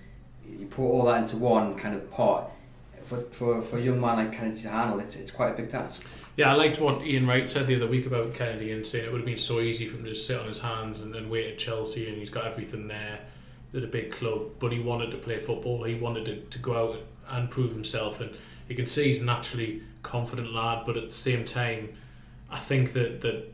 You 0.58 0.66
put 0.66 0.82
all 0.82 1.04
that 1.06 1.18
into 1.18 1.36
one 1.36 1.74
kind 1.76 1.94
of 1.94 2.10
pot 2.10 2.50
for, 3.08 3.22
for, 3.30 3.62
for 3.62 3.78
a 3.78 3.80
young 3.80 4.00
man 4.00 4.16
like 4.16 4.32
Kenedy 4.32 4.62
to 4.62 4.68
handle, 4.68 5.00
it's, 5.00 5.16
it's 5.16 5.30
quite 5.30 5.50
a 5.50 5.54
big 5.54 5.70
task. 5.70 6.04
Yeah, 6.36 6.52
I 6.52 6.54
liked 6.54 6.78
what 6.78 7.04
Ian 7.04 7.26
Wright 7.26 7.48
said 7.48 7.66
the 7.66 7.74
other 7.76 7.86
week 7.86 8.06
about 8.06 8.34
Kenedy 8.34 8.72
and 8.72 8.86
saying 8.86 9.06
it 9.06 9.10
would 9.10 9.22
have 9.22 9.26
been 9.26 9.36
so 9.36 9.60
easy 9.60 9.88
for 9.88 9.96
him 9.96 10.04
to 10.04 10.10
just 10.10 10.26
sit 10.26 10.38
on 10.38 10.46
his 10.46 10.60
hands 10.60 11.00
and, 11.00 11.14
and 11.16 11.30
wait 11.30 11.50
at 11.50 11.58
Chelsea 11.58 12.08
and 12.08 12.18
he's 12.18 12.30
got 12.30 12.46
everything 12.46 12.86
there 12.86 13.18
at 13.74 13.82
a 13.82 13.86
big 13.86 14.12
club, 14.12 14.42
but 14.58 14.72
he 14.72 14.78
wanted 14.78 15.10
to 15.10 15.16
play 15.16 15.40
football. 15.40 15.82
He 15.84 15.94
wanted 15.94 16.26
to, 16.26 16.36
to 16.36 16.58
go 16.58 16.92
out 16.92 17.00
and 17.30 17.50
prove 17.50 17.72
himself, 17.72 18.20
and 18.20 18.30
you 18.68 18.76
can 18.76 18.86
see 18.86 19.08
he's 19.08 19.20
a 19.20 19.24
naturally 19.24 19.82
confident 20.02 20.52
lad. 20.54 20.84
But 20.86 20.96
at 20.96 21.08
the 21.08 21.14
same 21.14 21.44
time, 21.44 21.94
I 22.50 22.58
think 22.58 22.92
that 22.94 23.20
that 23.20 23.52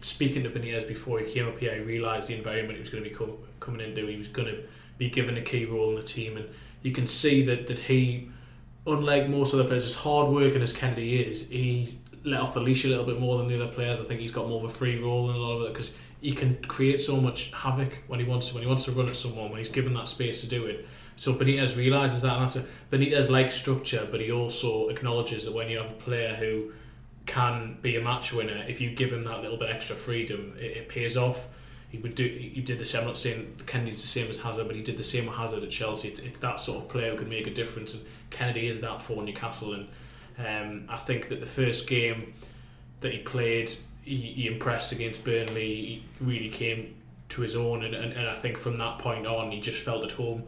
speaking 0.00 0.42
to 0.44 0.50
Benitez 0.50 0.88
before 0.88 1.18
he 1.18 1.30
came 1.30 1.46
up 1.46 1.58
here, 1.58 1.74
he 1.74 1.80
realised 1.80 2.28
the 2.28 2.36
environment 2.36 2.76
he 2.76 2.80
was 2.80 2.90
going 2.90 3.04
to 3.04 3.10
be 3.10 3.14
com- 3.14 3.36
coming 3.60 3.86
into. 3.86 4.06
He 4.06 4.16
was 4.16 4.28
going 4.28 4.48
to 4.48 4.62
be 5.00 5.08
given 5.08 5.38
a 5.38 5.40
key 5.40 5.64
role 5.64 5.88
in 5.88 5.96
the 5.96 6.02
team, 6.02 6.36
and 6.36 6.46
you 6.82 6.92
can 6.92 7.08
see 7.08 7.42
that 7.42 7.66
that 7.66 7.80
he, 7.80 8.28
unlike 8.86 9.28
most 9.28 9.54
other 9.54 9.64
players, 9.64 9.86
as 9.86 9.96
hard 9.96 10.30
working 10.30 10.60
as 10.60 10.74
Kenedy 10.74 11.26
is, 11.26 11.48
he 11.48 11.98
let 12.22 12.40
off 12.42 12.52
the 12.52 12.60
leash 12.60 12.84
a 12.84 12.88
little 12.88 13.06
bit 13.06 13.18
more 13.18 13.38
than 13.38 13.48
the 13.48 13.56
other 13.60 13.72
players. 13.72 13.98
I 13.98 14.04
think 14.04 14.20
he's 14.20 14.30
got 14.30 14.46
more 14.46 14.62
of 14.62 14.70
a 14.70 14.72
free 14.72 14.98
role 14.98 15.30
in 15.30 15.36
a 15.36 15.38
lot 15.38 15.56
of 15.56 15.62
it 15.62 15.72
because 15.72 15.94
he 16.20 16.32
can 16.32 16.62
create 16.64 17.00
so 17.00 17.16
much 17.16 17.50
havoc 17.52 17.98
when 18.08 18.20
he 18.20 18.26
wants 18.26 18.48
to. 18.48 18.54
When 18.54 18.62
he 18.62 18.68
wants 18.68 18.84
to 18.84 18.92
run 18.92 19.08
at 19.08 19.16
someone, 19.16 19.48
when 19.48 19.58
he's 19.58 19.70
given 19.70 19.94
that 19.94 20.06
space 20.06 20.42
to 20.42 20.48
do 20.48 20.66
it. 20.66 20.86
So 21.16 21.34
Benitez 21.34 21.76
realizes 21.76 22.20
that, 22.22 22.34
and 22.34 22.42
that's 22.44 22.56
a, 22.56 22.66
Benitez 22.90 23.30
likes 23.30 23.54
structure, 23.54 24.06
but 24.10 24.20
he 24.20 24.30
also 24.30 24.88
acknowledges 24.88 25.46
that 25.46 25.54
when 25.54 25.70
you 25.70 25.78
have 25.78 25.90
a 25.90 25.94
player 25.94 26.34
who 26.34 26.72
can 27.24 27.78
be 27.80 27.96
a 27.96 28.02
match 28.02 28.34
winner, 28.34 28.64
if 28.68 28.82
you 28.82 28.90
give 28.90 29.12
him 29.12 29.24
that 29.24 29.40
little 29.40 29.56
bit 29.56 29.70
extra 29.70 29.96
freedom, 29.96 30.54
it, 30.58 30.76
it 30.76 30.88
pays 30.90 31.16
off. 31.16 31.46
He 31.90 31.98
would 31.98 32.14
do. 32.14 32.24
He 32.24 32.60
did 32.60 32.78
the 32.78 32.84
same. 32.84 33.00
I'm 33.02 33.08
not 33.08 33.18
saying 33.18 33.56
Kenedy's 33.66 34.00
the 34.00 34.06
same 34.06 34.30
as 34.30 34.40
Hazard, 34.40 34.68
but 34.68 34.76
he 34.76 34.82
did 34.82 34.96
the 34.96 35.02
same 35.02 35.26
with 35.26 35.36
Hazard 35.36 35.64
at 35.64 35.70
Chelsea. 35.70 36.08
It's, 36.08 36.20
it's 36.20 36.38
that 36.38 36.60
sort 36.60 36.78
of 36.82 36.88
player 36.88 37.10
who 37.10 37.18
can 37.18 37.28
make 37.28 37.48
a 37.48 37.54
difference, 37.54 37.94
and 37.94 38.04
Kenedy 38.30 38.70
is 38.70 38.80
that 38.80 39.02
for 39.02 39.20
Newcastle. 39.22 39.74
And 39.74 39.88
um, 40.38 40.86
I 40.88 40.96
think 40.96 41.28
that 41.28 41.40
the 41.40 41.46
first 41.46 41.88
game 41.88 42.32
that 43.00 43.12
he 43.12 43.18
played, 43.18 43.72
he, 44.04 44.16
he 44.16 44.46
impressed 44.46 44.92
against 44.92 45.24
Burnley. 45.24 45.74
He 45.74 46.04
really 46.20 46.48
came 46.48 46.94
to 47.30 47.42
his 47.42 47.56
own, 47.56 47.84
and, 47.84 47.94
and, 47.94 48.12
and 48.12 48.28
I 48.28 48.36
think 48.36 48.56
from 48.56 48.76
that 48.76 49.00
point 49.00 49.26
on, 49.26 49.50
he 49.50 49.60
just 49.60 49.80
felt 49.80 50.04
at 50.04 50.12
home, 50.12 50.44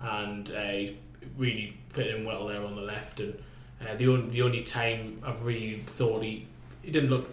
and 0.00 0.48
uh, 0.50 0.62
he 0.62 0.96
really 1.36 1.76
fit 1.88 2.06
in 2.08 2.24
well 2.24 2.46
there 2.46 2.64
on 2.64 2.76
the 2.76 2.82
left. 2.82 3.18
And 3.18 3.34
uh, 3.84 3.94
the 3.96 4.08
only 4.08 4.30
the 4.30 4.42
only 4.42 4.62
time 4.62 5.20
I've 5.24 5.42
really 5.44 5.82
thought 5.86 6.22
he 6.22 6.46
he 6.82 6.92
didn't 6.92 7.10
look. 7.10 7.28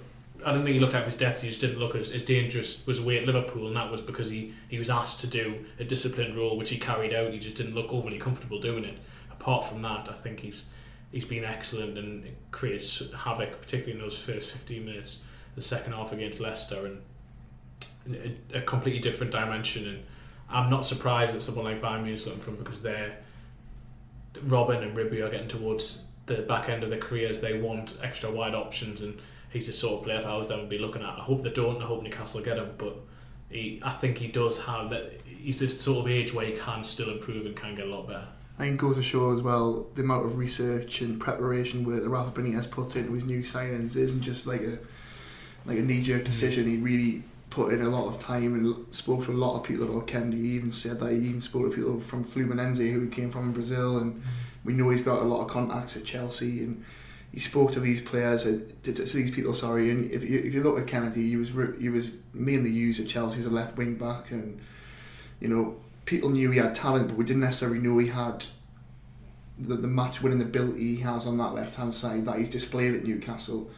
I 0.46 0.52
don't 0.52 0.64
think 0.64 0.74
he 0.74 0.80
looked 0.80 0.94
out 0.94 1.02
of 1.02 1.06
his 1.08 1.18
depth. 1.18 1.42
He 1.42 1.50
just 1.50 1.62
didn't 1.62 1.80
look 1.80 1.96
as, 1.96 2.12
as 2.12 2.24
dangerous. 2.24 2.86
Was 2.86 3.00
away 3.00 3.18
at 3.18 3.26
Liverpool, 3.26 3.68
and 3.68 3.76
that 3.76 3.92
was 3.92 4.02
because 4.02 4.30
he, 4.30 4.54
he 4.70 4.80
was 4.80 4.90
asked 4.90 5.22
to 5.22 5.28
do 5.28 5.66
a 5.80 5.84
disciplined 5.84 6.36
role, 6.36 6.58
which 6.58 6.70
he 6.70 6.78
carried 6.78 7.14
out. 7.14 7.32
He 7.32 7.40
just 7.40 7.56
didn't 7.56 7.76
look 7.76 7.92
overly 7.92 8.18
comfortable 8.18 8.60
doing 8.60 8.84
it. 8.84 8.98
Apart 9.32 9.66
from 9.66 9.82
that, 9.82 10.10
I 10.10 10.14
think 10.14 10.40
he's 10.40 10.66
he's 11.12 11.26
been 11.26 11.44
excellent 11.44 11.98
and 11.98 12.26
creates 12.52 13.04
havoc, 13.14 13.60
particularly 13.62 13.94
in 13.94 14.00
those 14.00 14.18
first 14.18 14.52
15 14.52 14.86
minutes, 14.86 15.26
the 15.56 15.62
second 15.62 15.94
half 15.94 16.14
against 16.14 16.40
Leicester, 16.40 16.86
and 18.06 18.16
a, 18.54 18.60
a 18.60 18.62
completely 18.62 19.02
different 19.02 19.32
dimension. 19.32 19.88
And 19.88 20.04
I'm 20.50 20.70
not 20.70 20.86
surprised 20.86 21.36
that 21.36 21.44
someone 21.44 21.66
like 21.66 21.82
Bayern 21.82 22.04
Munich 22.04 22.26
looking 22.26 22.42
from 22.42 22.56
because 22.56 22.82
they're 22.82 23.18
Robben 24.36 24.82
and 24.82 24.96
Ribery 24.96 25.22
are 25.22 25.30
getting 25.30 25.48
towards 25.48 26.04
the 26.26 26.38
back 26.44 26.70
end 26.70 26.84
of 26.84 26.90
their 26.90 27.00
careers. 27.00 27.42
They 27.42 27.60
want 27.60 27.94
extra 28.02 28.32
wide 28.32 28.56
options, 28.56 29.02
and 29.02 29.20
he's 29.52 29.68
the 29.68 29.74
sort 29.74 30.00
of 30.00 30.04
player 30.06 30.20
if 30.20 30.26
I 30.26 30.36
was 30.36 30.48
them 30.48 30.62
would 30.62 30.70
be 30.70 30.80
looking 30.80 31.02
at. 31.02 31.10
I 31.10 31.22
hope 31.22 31.44
they 31.44 31.52
don't. 31.52 31.82
I 31.82 31.86
hope 31.86 32.04
Newcastle 32.04 32.42
get 32.42 32.58
him, 32.58 32.74
but 32.78 32.98
he, 33.50 33.82
I 33.84 33.92
think 33.92 34.18
he 34.18 34.28
does 34.28 34.60
have 34.64 34.90
that. 34.90 35.22
He's 35.26 35.60
the 35.60 35.70
sort 35.70 36.06
of 36.06 36.12
age 36.12 36.34
where 36.34 36.46
he 36.46 36.54
can 36.54 36.84
still 36.84 37.10
improve 37.10 37.46
and 37.46 37.56
can 37.56 37.76
get 37.76 37.86
a 37.86 37.90
lot 37.90 38.08
better. 38.08 38.28
I 38.58 38.66
think 38.66 38.80
goes 38.80 38.96
to 38.98 39.04
show 39.04 39.32
as 39.32 39.42
well 39.42 39.88
the 39.96 40.04
amount 40.04 40.26
of 40.26 40.38
research 40.38 41.02
and 41.02 41.20
preparation 41.20 41.84
that 41.84 42.08
Rafa 42.08 42.40
Benitez 42.40 42.70
put 42.70 42.96
into 42.96 43.14
his 43.14 43.26
new 43.26 43.42
signings 43.42 43.96
isn't 43.96 44.22
just 44.22 44.46
like 44.46 44.62
a 44.62 44.78
like 45.66 45.78
a 45.78 45.82
knee 45.82 46.02
jerk 46.02 46.22
mm-hmm. 46.22 46.32
decision. 46.32 46.66
He 46.66 46.78
really 46.78 47.24
put 47.50 47.74
in 47.74 47.82
a 47.82 47.90
lot 47.90 48.08
of 48.08 48.20
time 48.20 48.54
and 48.54 48.94
spoke 48.94 49.26
to 49.26 49.32
a 49.32 49.34
lot 49.34 49.60
of 49.60 49.64
people 49.64 49.86
about 49.86 50.08
Kenedy. 50.08 50.42
He 50.42 50.56
even 50.56 50.72
said 50.72 51.00
that 51.00 51.12
he 51.12 51.18
even 51.18 51.42
spoke 51.42 51.70
to 51.70 51.76
people 51.76 52.00
from 52.02 52.24
Fluminense 52.24 52.78
who 52.78 53.02
he 53.02 53.10
came 53.10 53.32
from 53.32 53.48
in 53.48 53.54
Brazil, 53.54 53.98
and 53.98 54.14
mm-hmm. 54.14 54.30
we 54.64 54.74
know 54.74 54.90
he's 54.90 55.04
got 55.04 55.22
a 55.22 55.26
lot 55.26 55.42
of 55.42 55.50
contacts 55.50 55.98
at 55.98 56.06
Chelsea. 56.06 56.60
And 56.60 56.86
he 57.32 57.40
spoke 57.40 57.72
to 57.72 57.80
these 57.80 58.02
players, 58.02 58.46
uh, 58.46 58.60
to, 58.84 58.92
these 58.92 59.32
people. 59.32 59.54
Sorry, 59.54 59.90
and 59.90 60.12
if 60.12 60.24
you 60.24 60.40
if 60.40 60.54
you 60.54 60.64
look 60.64 60.80
at 60.80 60.88
Kenedy, 60.88 61.30
he 61.30 61.38
was 61.38 61.52
he 61.80 61.90
was 61.90 62.14
mainly 62.34 62.70
used 62.70 63.00
at 63.00 63.08
Chelsea 63.08 63.40
as 63.40 63.46
a 63.46 63.50
left 63.50 63.78
wing 63.78 63.96
back, 63.96 64.32
and 64.32 64.60
you 65.40 65.48
know 65.48 65.78
people 66.06 66.30
knew 66.30 66.52
he 66.52 66.60
had 66.60 66.76
talent, 66.76 67.08
but 67.08 67.18
we 67.18 67.24
didn't 67.24 67.42
necessarily 67.42 67.80
know 67.80 67.98
he 67.98 68.08
had 68.08 68.44
the, 69.58 69.76
the 69.76 69.88
match 69.88 70.22
winning 70.22 70.42
ability 70.42 70.96
he 70.96 71.02
has 71.02 71.26
on 71.28 71.38
that 71.38 71.54
left 71.54 71.76
hand 71.76 71.94
side 71.94 72.26
that 72.26 72.38
he's 72.38 72.50
displayed 72.50 72.96
at 72.96 73.06
Newcastle. 73.06 73.70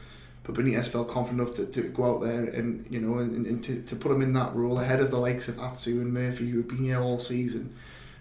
But 0.44 0.56
Benitez 0.56 0.90
felt 0.90 1.08
confident 1.08 1.42
enough 1.42 1.56
to, 1.56 1.66
to 1.68 1.90
go 1.90 2.16
out 2.16 2.22
there 2.22 2.44
and 2.44 2.86
you 2.90 3.00
know 3.00 3.20
and, 3.20 3.46
and 3.46 3.64
to, 3.64 3.82
to 3.84 3.96
put 3.96 4.12
him 4.12 4.22
in 4.22 4.34
that 4.34 4.56
role 4.56 4.80
ahead 4.80 5.00
of 5.00 5.12
the 5.12 5.18
likes 5.18 5.48
of 5.48 5.60
Atsu 5.60 6.02
and 6.02 6.14
Murphy 6.14 6.50
who 6.50 6.58
have 6.58 6.68
been 6.68 6.84
here 6.84 7.00
all 7.00 7.20
season, 7.20 7.76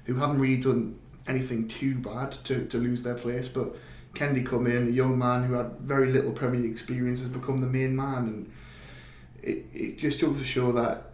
who 0.04 0.14
haven't 0.14 0.38
really 0.38 0.60
done 0.60 0.98
anything 1.26 1.68
too 1.68 1.94
bad 1.94 2.32
to, 2.44 2.66
to 2.66 2.76
lose 2.76 3.02
their 3.02 3.14
place. 3.14 3.48
But 3.48 3.74
Kenedy 4.14 4.44
come 4.44 4.66
in, 4.66 4.88
a 4.88 4.90
young 4.90 5.18
man 5.18 5.44
who 5.44 5.54
had 5.54 5.78
very 5.80 6.10
little 6.10 6.32
Premier 6.32 6.60
League 6.60 6.72
experience, 6.72 7.20
has 7.20 7.28
become 7.28 7.60
the 7.60 7.66
main 7.66 7.96
man, 7.96 8.16
and 8.16 8.52
it, 9.42 9.64
it 9.72 9.98
just 9.98 10.20
goes 10.20 10.38
to 10.38 10.44
show 10.44 10.72
that 10.72 11.12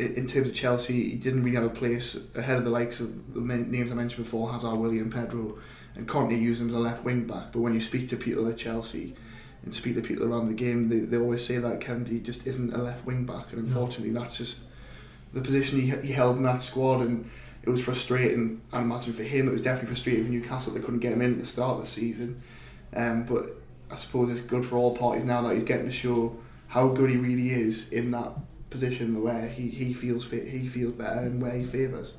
in 0.00 0.26
terms 0.26 0.48
of 0.48 0.54
Chelsea, 0.54 1.10
he 1.10 1.16
didn't 1.16 1.42
really 1.42 1.56
have 1.56 1.64
a 1.64 1.70
place 1.70 2.28
ahead 2.34 2.56
of 2.56 2.64
the 2.64 2.70
likes 2.70 3.00
of 3.00 3.34
the 3.34 3.40
names 3.40 3.92
I 3.92 3.94
mentioned 3.94 4.24
before, 4.24 4.50
Hazard, 4.50 4.76
Willian, 4.76 5.10
Pedro, 5.10 5.58
and 5.94 6.08
Conte 6.08 6.34
used 6.34 6.60
him 6.60 6.68
as 6.68 6.74
a 6.74 6.78
left 6.78 7.04
wing 7.04 7.26
back. 7.26 7.52
But 7.52 7.60
when 7.60 7.74
you 7.74 7.80
speak 7.80 8.08
to 8.10 8.16
people 8.16 8.48
at 8.48 8.56
Chelsea 8.56 9.14
and 9.62 9.74
speak 9.74 9.96
to 9.96 10.00
people 10.00 10.24
around 10.24 10.48
the 10.48 10.54
game, 10.54 10.88
they, 10.88 11.00
they 11.00 11.18
always 11.18 11.44
say 11.44 11.58
that 11.58 11.80
Kenedy 11.80 12.22
just 12.22 12.46
isn't 12.46 12.72
a 12.72 12.78
left 12.78 13.04
wing 13.04 13.26
back, 13.26 13.52
and 13.52 13.62
unfortunately, 13.62 14.12
no. 14.12 14.20
that's 14.20 14.38
just 14.38 14.66
the 15.32 15.42
position 15.42 15.80
he, 15.80 15.90
he 16.06 16.12
held 16.12 16.38
in 16.38 16.44
that 16.44 16.62
squad, 16.62 17.00
and 17.00 17.30
it 17.62 17.68
was 17.68 17.82
frustrating. 17.82 18.60
I 18.72 18.80
imagine 18.80 19.12
for 19.12 19.22
him, 19.22 19.48
it 19.48 19.50
was 19.50 19.62
definitely 19.62 19.88
frustrating 19.88 20.24
for 20.24 20.30
Newcastle 20.30 20.72
they 20.72 20.80
couldn't 20.80 21.00
get 21.00 21.12
him 21.12 21.22
in 21.22 21.32
at 21.34 21.40
the 21.40 21.46
start 21.46 21.76
of 21.76 21.84
the 21.84 21.90
season. 21.90 22.42
Um, 22.94 23.24
but 23.24 23.56
I 23.90 23.96
suppose 23.96 24.30
it's 24.30 24.40
good 24.40 24.64
for 24.64 24.76
all 24.76 24.96
parties 24.96 25.24
now 25.24 25.42
that 25.42 25.54
he's 25.54 25.64
getting 25.64 25.86
to 25.86 25.92
show 25.92 26.36
how 26.68 26.88
good 26.88 27.10
he 27.10 27.16
really 27.16 27.50
is 27.50 27.92
in 27.92 28.12
that 28.12 28.32
position 28.70 29.22
where 29.22 29.46
he, 29.46 29.68
he 29.68 29.92
feels 29.92 30.24
fit, 30.24 30.46
he 30.46 30.68
feels 30.68 30.94
better, 30.94 31.20
and 31.20 31.42
where 31.42 31.52
he 31.52 31.64
favours. 31.64 32.14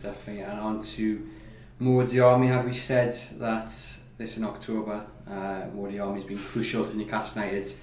Definitely, 0.00 0.42
and 0.42 0.60
on 0.60 0.80
to 0.80 1.28
Mo 1.78 2.02
Diame. 2.02 2.48
Have 2.48 2.64
we 2.64 2.74
said 2.74 3.12
that 3.38 3.72
this 4.18 4.36
in 4.36 4.44
October, 4.44 5.04
uh, 5.28 5.66
Mo 5.74 5.86
Diame's 5.86 6.24
been 6.24 6.38
crucial 6.38 6.84
to 6.84 6.96
Newcastle 6.96 7.42
United's 7.42 7.78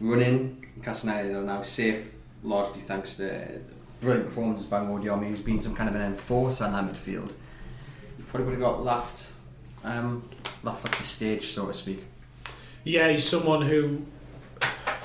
running. 0.00 0.66
Newcastle 0.76 1.10
United 1.10 1.34
are 1.36 1.42
now 1.42 1.62
safe, 1.62 2.12
largely 2.42 2.80
thanks 2.80 3.16
to 3.16 3.60
brilliant 4.04 4.28
performances 4.28 4.66
by 4.66 4.80
Diame, 4.80 5.28
who's 5.28 5.40
been 5.40 5.60
some 5.60 5.74
kind 5.74 5.88
of 5.88 5.96
an 5.96 6.02
enforcer 6.02 6.66
in 6.66 6.72
that 6.72 6.84
midfield. 6.84 7.32
He 8.16 8.22
probably 8.24 8.46
would 8.46 8.52
have 8.52 8.60
got 8.60 8.84
laughed, 8.84 9.32
um, 9.82 10.28
laughed 10.62 10.84
off 10.84 10.98
the 10.98 11.04
stage, 11.04 11.42
so 11.42 11.66
to 11.66 11.74
speak. 11.74 12.04
Yeah, 12.84 13.10
he's 13.10 13.26
someone 13.26 13.62
who, 13.62 14.02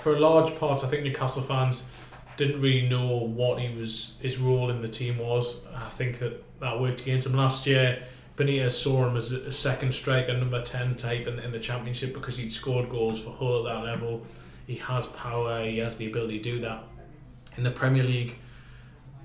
for 0.04 0.16
a 0.16 0.20
large 0.20 0.58
part, 0.60 0.84
I 0.84 0.88
think 0.88 1.04
Newcastle 1.04 1.42
fans 1.42 1.88
didn't 2.36 2.62
really 2.62 2.88
know 2.88 3.18
what 3.18 3.60
he 3.60 3.74
was 3.78 4.18
his 4.22 4.38
role 4.38 4.70
in 4.70 4.82
the 4.82 4.88
team 4.88 5.18
was. 5.18 5.62
I 5.76 5.90
think 5.90 6.20
that 6.20 6.44
that 6.60 6.80
worked 6.80 7.02
against 7.02 7.28
him 7.28 7.34
last 7.34 7.66
year. 7.66 8.04
Benitez 8.38 8.72
saw 8.72 9.06
him 9.06 9.18
as 9.18 9.32
a 9.34 9.52
second 9.52 9.94
striker, 9.94 10.38
number 10.38 10.62
ten 10.62 10.96
type 10.96 11.28
in 11.28 11.36
the, 11.36 11.44
in 11.44 11.52
the 11.52 11.60
championship 11.60 12.14
because 12.14 12.38
he'd 12.38 12.52
scored 12.52 12.90
goals 12.90 13.20
for 13.20 13.32
Hull 13.32 13.68
at 13.68 13.74
that 13.74 13.84
level. 13.84 14.26
He 14.68 14.76
has 14.76 15.08
power. 15.08 15.66
He 15.66 15.80
has 15.80 15.98
the 15.98 16.08
ability 16.08 16.40
to 16.40 16.52
do 16.52 16.60
that. 16.62 16.84
In 17.58 17.64
the 17.64 17.72
Premier 17.72 18.04
League, 18.04 18.38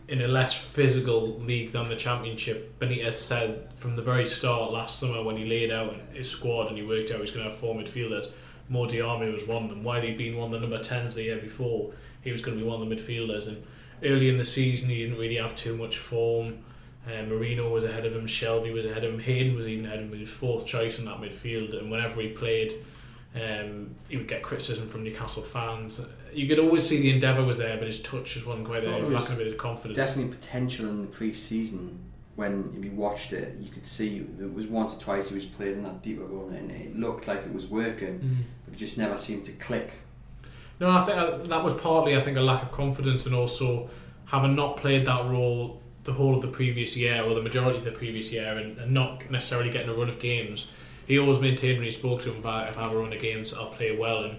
in 0.08 0.20
a 0.20 0.28
less 0.28 0.54
physical 0.54 1.38
league 1.40 1.72
than 1.72 1.88
the 1.88 1.96
Championship, 1.96 2.78
Benitez 2.78 3.14
said 3.14 3.68
from 3.76 3.96
the 3.96 4.02
very 4.02 4.28
start 4.28 4.72
last 4.72 4.98
summer 4.98 5.22
when 5.22 5.36
he 5.36 5.44
laid 5.46 5.70
out 5.70 5.94
his 6.12 6.30
squad 6.30 6.68
and 6.68 6.76
he 6.76 6.84
worked 6.84 7.10
out 7.10 7.16
he 7.16 7.20
was 7.22 7.30
going 7.30 7.44
to 7.44 7.50
have 7.50 7.58
four 7.58 7.74
midfielders, 7.74 8.30
Mo 8.68 8.86
Diame 8.86 9.32
was 9.32 9.46
one 9.46 9.64
of 9.64 9.70
them. 9.70 9.82
While 9.82 10.02
he'd 10.02 10.18
been 10.18 10.36
one 10.36 10.52
of 10.52 10.60
the 10.60 10.66
number 10.66 10.78
10s 10.78 11.14
the 11.14 11.24
year 11.24 11.38
before, 11.38 11.92
he 12.22 12.32
was 12.32 12.40
going 12.40 12.56
to 12.56 12.62
be 12.62 12.68
one 12.68 12.80
of 12.80 12.88
the 12.88 12.94
midfielders. 12.94 13.48
And 13.48 13.62
early 14.02 14.28
in 14.28 14.38
the 14.38 14.44
season, 14.44 14.90
he 14.90 15.02
didn't 15.02 15.18
really 15.18 15.36
have 15.36 15.56
too 15.56 15.76
much 15.76 15.98
form. 15.98 16.58
Uh, 17.06 17.22
Merino 17.22 17.70
was 17.70 17.84
ahead 17.84 18.06
of 18.06 18.14
him, 18.14 18.26
Shelvey 18.26 18.72
was 18.72 18.86
ahead 18.86 19.04
of 19.04 19.12
him, 19.12 19.20
Hayden 19.20 19.54
was 19.54 19.66
even 19.68 19.84
ahead 19.84 19.98
of 19.98 20.04
him. 20.06 20.14
He 20.14 20.20
was 20.20 20.30
fourth 20.30 20.64
choice 20.64 20.98
in 20.98 21.04
that 21.04 21.20
midfield, 21.20 21.78
and 21.78 21.90
whenever 21.90 22.22
he 22.22 22.28
played, 22.28 22.72
um, 23.34 23.94
he 24.08 24.16
would 24.16 24.28
get 24.28 24.42
criticism 24.42 24.88
from 24.88 25.04
Newcastle 25.04 25.42
fans. 25.42 26.06
You 26.34 26.48
could 26.48 26.58
always 26.58 26.86
see 26.86 27.00
the 27.00 27.10
endeavour 27.10 27.44
was 27.44 27.58
there, 27.58 27.76
but 27.76 27.86
his 27.86 28.02
touch 28.02 28.34
just 28.34 28.46
wasn't 28.46 28.66
quite 28.66 28.82
there. 28.82 28.96
He 28.96 29.02
was 29.02 29.12
lacking 29.12 29.34
a 29.36 29.38
bit 29.38 29.48
of 29.48 29.58
confidence. 29.58 29.96
Definitely 29.96 30.32
potential 30.32 30.88
in 30.88 31.00
the 31.00 31.06
pre-season. 31.06 31.98
When 32.36 32.74
if 32.76 32.84
you 32.84 32.90
watched 32.90 33.32
it, 33.32 33.56
you 33.60 33.70
could 33.70 33.86
see 33.86 34.26
there 34.38 34.48
was 34.48 34.66
once 34.66 34.94
or 34.94 34.98
twice 34.98 35.28
he 35.28 35.34
was 35.34 35.44
playing 35.44 35.74
in 35.74 35.82
that 35.84 36.02
deeper 36.02 36.24
role, 36.24 36.48
and 36.48 36.70
it 36.70 36.96
looked 36.98 37.28
like 37.28 37.38
it 37.38 37.54
was 37.54 37.68
working, 37.68 38.18
mm. 38.18 38.36
but 38.64 38.74
it 38.74 38.76
just 38.76 38.98
never 38.98 39.16
seemed 39.16 39.44
to 39.44 39.52
click. 39.52 39.92
No, 40.80 40.90
I 40.90 41.04
think 41.04 41.16
uh, 41.16 41.36
that 41.38 41.62
was 41.62 41.74
partly, 41.74 42.16
I 42.16 42.20
think, 42.20 42.36
a 42.36 42.40
lack 42.40 42.62
of 42.62 42.72
confidence, 42.72 43.26
and 43.26 43.34
also 43.34 43.88
having 44.24 44.56
not 44.56 44.76
played 44.78 45.06
that 45.06 45.24
role 45.26 45.80
the 46.02 46.12
whole 46.12 46.34
of 46.34 46.42
the 46.42 46.48
previous 46.48 46.96
year 46.96 47.22
or 47.22 47.34
the 47.34 47.40
majority 47.40 47.78
of 47.78 47.84
the 47.84 47.92
previous 47.92 48.32
year, 48.32 48.58
and, 48.58 48.78
and 48.78 48.92
not 48.92 49.30
necessarily 49.30 49.70
getting 49.70 49.88
a 49.88 49.94
run 49.94 50.08
of 50.08 50.18
games. 50.18 50.66
He 51.06 51.18
always 51.18 51.38
maintained 51.38 51.78
when 51.78 51.86
he 51.86 51.92
spoke 51.92 52.22
to 52.22 52.32
him, 52.32 52.44
I, 52.44 52.68
if 52.68 52.78
I 52.78 52.82
have 52.82 52.92
a 52.92 52.96
run 52.96 53.12
of 53.12 53.20
games, 53.20 53.54
I'll 53.54 53.66
play 53.66 53.96
well. 53.96 54.24
And 54.24 54.36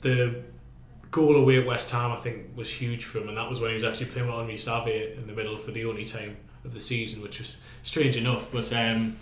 the 0.00 0.42
goal 1.10 1.36
away 1.36 1.58
at 1.60 1.66
West 1.66 1.90
Ham, 1.90 2.12
I 2.12 2.16
think, 2.16 2.56
was 2.56 2.70
huge 2.70 3.04
for 3.04 3.18
him, 3.18 3.28
and 3.28 3.36
that 3.36 3.48
was 3.48 3.60
when 3.60 3.70
he 3.70 3.76
was 3.76 3.84
actually 3.84 4.06
playing 4.06 4.28
with 4.28 4.36
Henri 4.36 4.56
Saivet 4.56 5.16
in 5.16 5.26
the 5.26 5.32
middle 5.32 5.58
for 5.58 5.70
the 5.70 5.84
only 5.84 6.04
time 6.04 6.36
of 6.64 6.74
the 6.74 6.80
season, 6.80 7.22
which 7.22 7.38
was 7.38 7.56
strange 7.82 8.16
enough. 8.16 8.50
But 8.52 8.72
um, 8.72 9.16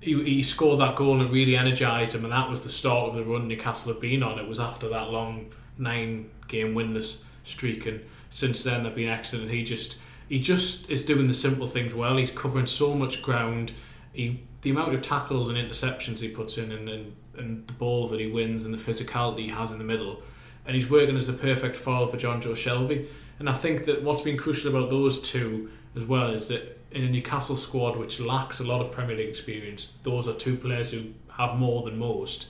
he, 0.00 0.22
he 0.24 0.42
scored 0.42 0.80
that 0.80 0.96
goal 0.96 1.20
and 1.20 1.30
really 1.30 1.56
energised 1.56 2.14
him, 2.14 2.24
and 2.24 2.32
that 2.32 2.48
was 2.48 2.62
the 2.62 2.70
start 2.70 3.10
of 3.10 3.14
the 3.14 3.24
run 3.24 3.48
Newcastle 3.48 3.92
have 3.92 4.00
been 4.00 4.22
on. 4.22 4.38
It 4.38 4.48
was 4.48 4.60
after 4.60 4.88
that 4.88 5.10
long 5.10 5.50
nine 5.78 6.30
game 6.48 6.74
winless 6.74 7.18
streak, 7.44 7.86
and 7.86 8.04
since 8.30 8.64
then 8.64 8.82
they've 8.82 8.94
been 8.94 9.08
excellent. 9.08 9.50
He 9.50 9.64
just 9.64 9.98
he 10.28 10.40
just 10.40 10.88
is 10.90 11.04
doing 11.04 11.28
the 11.28 11.34
simple 11.34 11.66
things 11.66 11.94
well. 11.94 12.16
He's 12.16 12.30
covering 12.30 12.66
so 12.66 12.94
much 12.94 13.22
ground. 13.22 13.72
He 14.12 14.42
the 14.62 14.70
amount 14.70 14.94
of 14.94 15.02
tackles 15.02 15.48
and 15.48 15.58
interceptions 15.58 16.20
he 16.20 16.28
puts 16.28 16.58
in, 16.58 16.70
and, 16.72 16.88
and, 16.88 17.16
and 17.36 17.66
the 17.66 17.72
balls 17.72 18.10
that 18.10 18.20
he 18.20 18.30
wins, 18.30 18.64
and 18.64 18.72
the 18.72 18.78
physicality 18.78 19.40
he 19.40 19.48
has 19.48 19.72
in 19.72 19.78
the 19.78 19.84
middle, 19.84 20.22
and 20.66 20.74
he's 20.74 20.88
working 20.88 21.16
as 21.16 21.26
the 21.26 21.32
perfect 21.32 21.76
foil 21.76 22.06
for 22.06 22.16
Jonjo 22.16 22.52
Shelvey. 22.52 23.06
And 23.38 23.48
I 23.48 23.52
think 23.52 23.86
that 23.86 24.02
what's 24.02 24.22
been 24.22 24.36
crucial 24.36 24.74
about 24.74 24.90
those 24.90 25.20
two 25.20 25.70
as 25.96 26.04
well 26.04 26.30
is 26.30 26.48
that 26.48 26.78
in 26.92 27.04
a 27.04 27.08
Newcastle 27.08 27.56
squad 27.56 27.96
which 27.96 28.20
lacks 28.20 28.60
a 28.60 28.64
lot 28.64 28.80
of 28.80 28.92
Premier 28.92 29.16
League 29.16 29.28
experience, 29.28 29.96
those 30.02 30.28
are 30.28 30.34
two 30.34 30.56
players 30.56 30.92
who 30.92 31.12
have 31.36 31.56
more 31.56 31.82
than 31.82 31.98
most. 31.98 32.46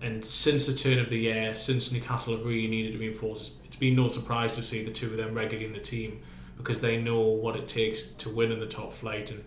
And 0.00 0.24
since 0.24 0.66
the 0.66 0.74
turn 0.74 0.98
of 0.98 1.10
the 1.10 1.18
year, 1.18 1.54
since 1.54 1.92
Newcastle 1.92 2.36
have 2.36 2.46
really 2.46 2.68
needed 2.68 2.92
to 2.92 2.98
reinforce, 2.98 3.56
it's 3.66 3.76
been 3.76 3.96
no 3.96 4.08
surprise 4.08 4.54
to 4.56 4.62
see 4.62 4.82
the 4.82 4.90
two 4.90 5.10
of 5.10 5.16
them 5.16 5.34
regularly 5.34 5.66
in 5.66 5.72
the 5.72 5.80
team 5.80 6.22
because 6.56 6.80
they 6.80 7.00
know 7.00 7.20
what 7.20 7.56
it 7.56 7.68
takes 7.68 8.02
to 8.02 8.30
win 8.30 8.52
in 8.52 8.60
the 8.60 8.66
top 8.66 8.92
flight. 8.92 9.30
And 9.30 9.44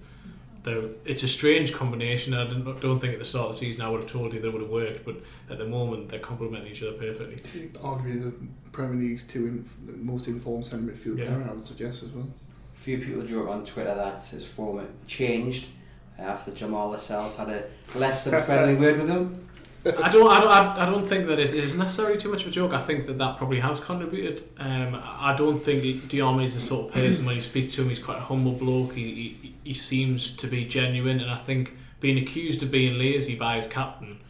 it's 0.65 1.23
a 1.23 1.27
strange 1.27 1.73
combination. 1.73 2.33
I 2.33 2.47
don't, 2.47 2.81
don't 2.81 2.99
think 2.99 3.13
at 3.13 3.19
the 3.19 3.25
start 3.25 3.47
of 3.47 3.51
the 3.53 3.57
season 3.57 3.81
I 3.81 3.89
would 3.89 4.01
have 4.01 4.11
told 4.11 4.33
you 4.33 4.39
that 4.39 4.47
it 4.47 4.53
would 4.53 4.61
have 4.61 4.71
worked, 4.71 5.05
but 5.05 5.17
at 5.49 5.57
the 5.57 5.65
moment 5.65 6.09
they 6.09 6.19
complement 6.19 6.67
each 6.67 6.81
other 6.83 6.93
perfectly. 6.93 7.37
Arguably 7.73 8.23
the 8.23 8.33
Premier 8.71 9.01
League's 9.01 9.23
two 9.23 9.47
in, 9.47 10.05
most 10.05 10.27
informed 10.27 10.65
centre 10.65 10.91
midfield 10.91 11.19
yeah. 11.19 11.27
pair, 11.27 11.47
I 11.49 11.53
would 11.53 11.67
suggest 11.67 12.03
as 12.03 12.09
well. 12.11 12.27
A 12.75 12.79
few 12.79 12.97
people 12.99 13.23
drew 13.23 13.49
on 13.49 13.65
Twitter 13.65 13.93
that 13.93 14.23
his 14.23 14.45
form 14.45 14.87
changed 15.07 15.69
uh, 16.17 16.23
after 16.23 16.51
Jamal 16.51 16.89
Lascelles 16.89 17.37
had 17.37 17.49
a 17.49 17.65
less 17.95 18.23
than 18.23 18.41
friendly 18.41 18.75
word 18.79 18.99
with 18.99 19.09
him. 19.09 19.47
I 19.85 20.09
don't, 20.09 20.31
I 20.31 20.39
don't, 20.39 20.77
I 20.79 20.85
don't 20.85 21.05
think 21.05 21.27
that 21.27 21.39
it 21.39 21.53
is 21.53 21.75
necessarily 21.75 22.17
too 22.17 22.29
much 22.29 22.43
of 22.43 22.47
a 22.47 22.51
joke. 22.51 22.73
I 22.73 22.81
think 22.81 23.05
that 23.07 23.17
that 23.17 23.35
probably 23.35 23.59
has 23.59 23.81
contributed. 23.81 24.47
Um, 24.57 25.01
I 25.03 25.35
don't 25.37 25.57
think 25.57 25.83
Diame 26.07 26.45
is 26.45 26.55
the 26.55 26.61
sort 26.61 26.87
of 26.87 26.93
person 26.93 27.25
when 27.25 27.35
you 27.35 27.41
speak 27.41 27.73
to 27.73 27.81
him, 27.81 27.89
he's 27.89 27.99
quite 27.99 28.17
a 28.17 28.21
humble 28.21 28.53
bloke. 28.53 28.93
He, 28.93 29.37
he, 29.41 29.55
he 29.63 29.73
seems 29.73 30.35
to 30.37 30.47
be 30.47 30.65
genuine, 30.65 31.19
and 31.19 31.29
I 31.29 31.35
think 31.35 31.75
being 31.99 32.17
accused 32.17 32.63
of 32.63 32.71
being 32.71 32.97
lazy 32.97 33.35
by 33.35 33.57
his 33.57 33.67
captain, 33.67 34.21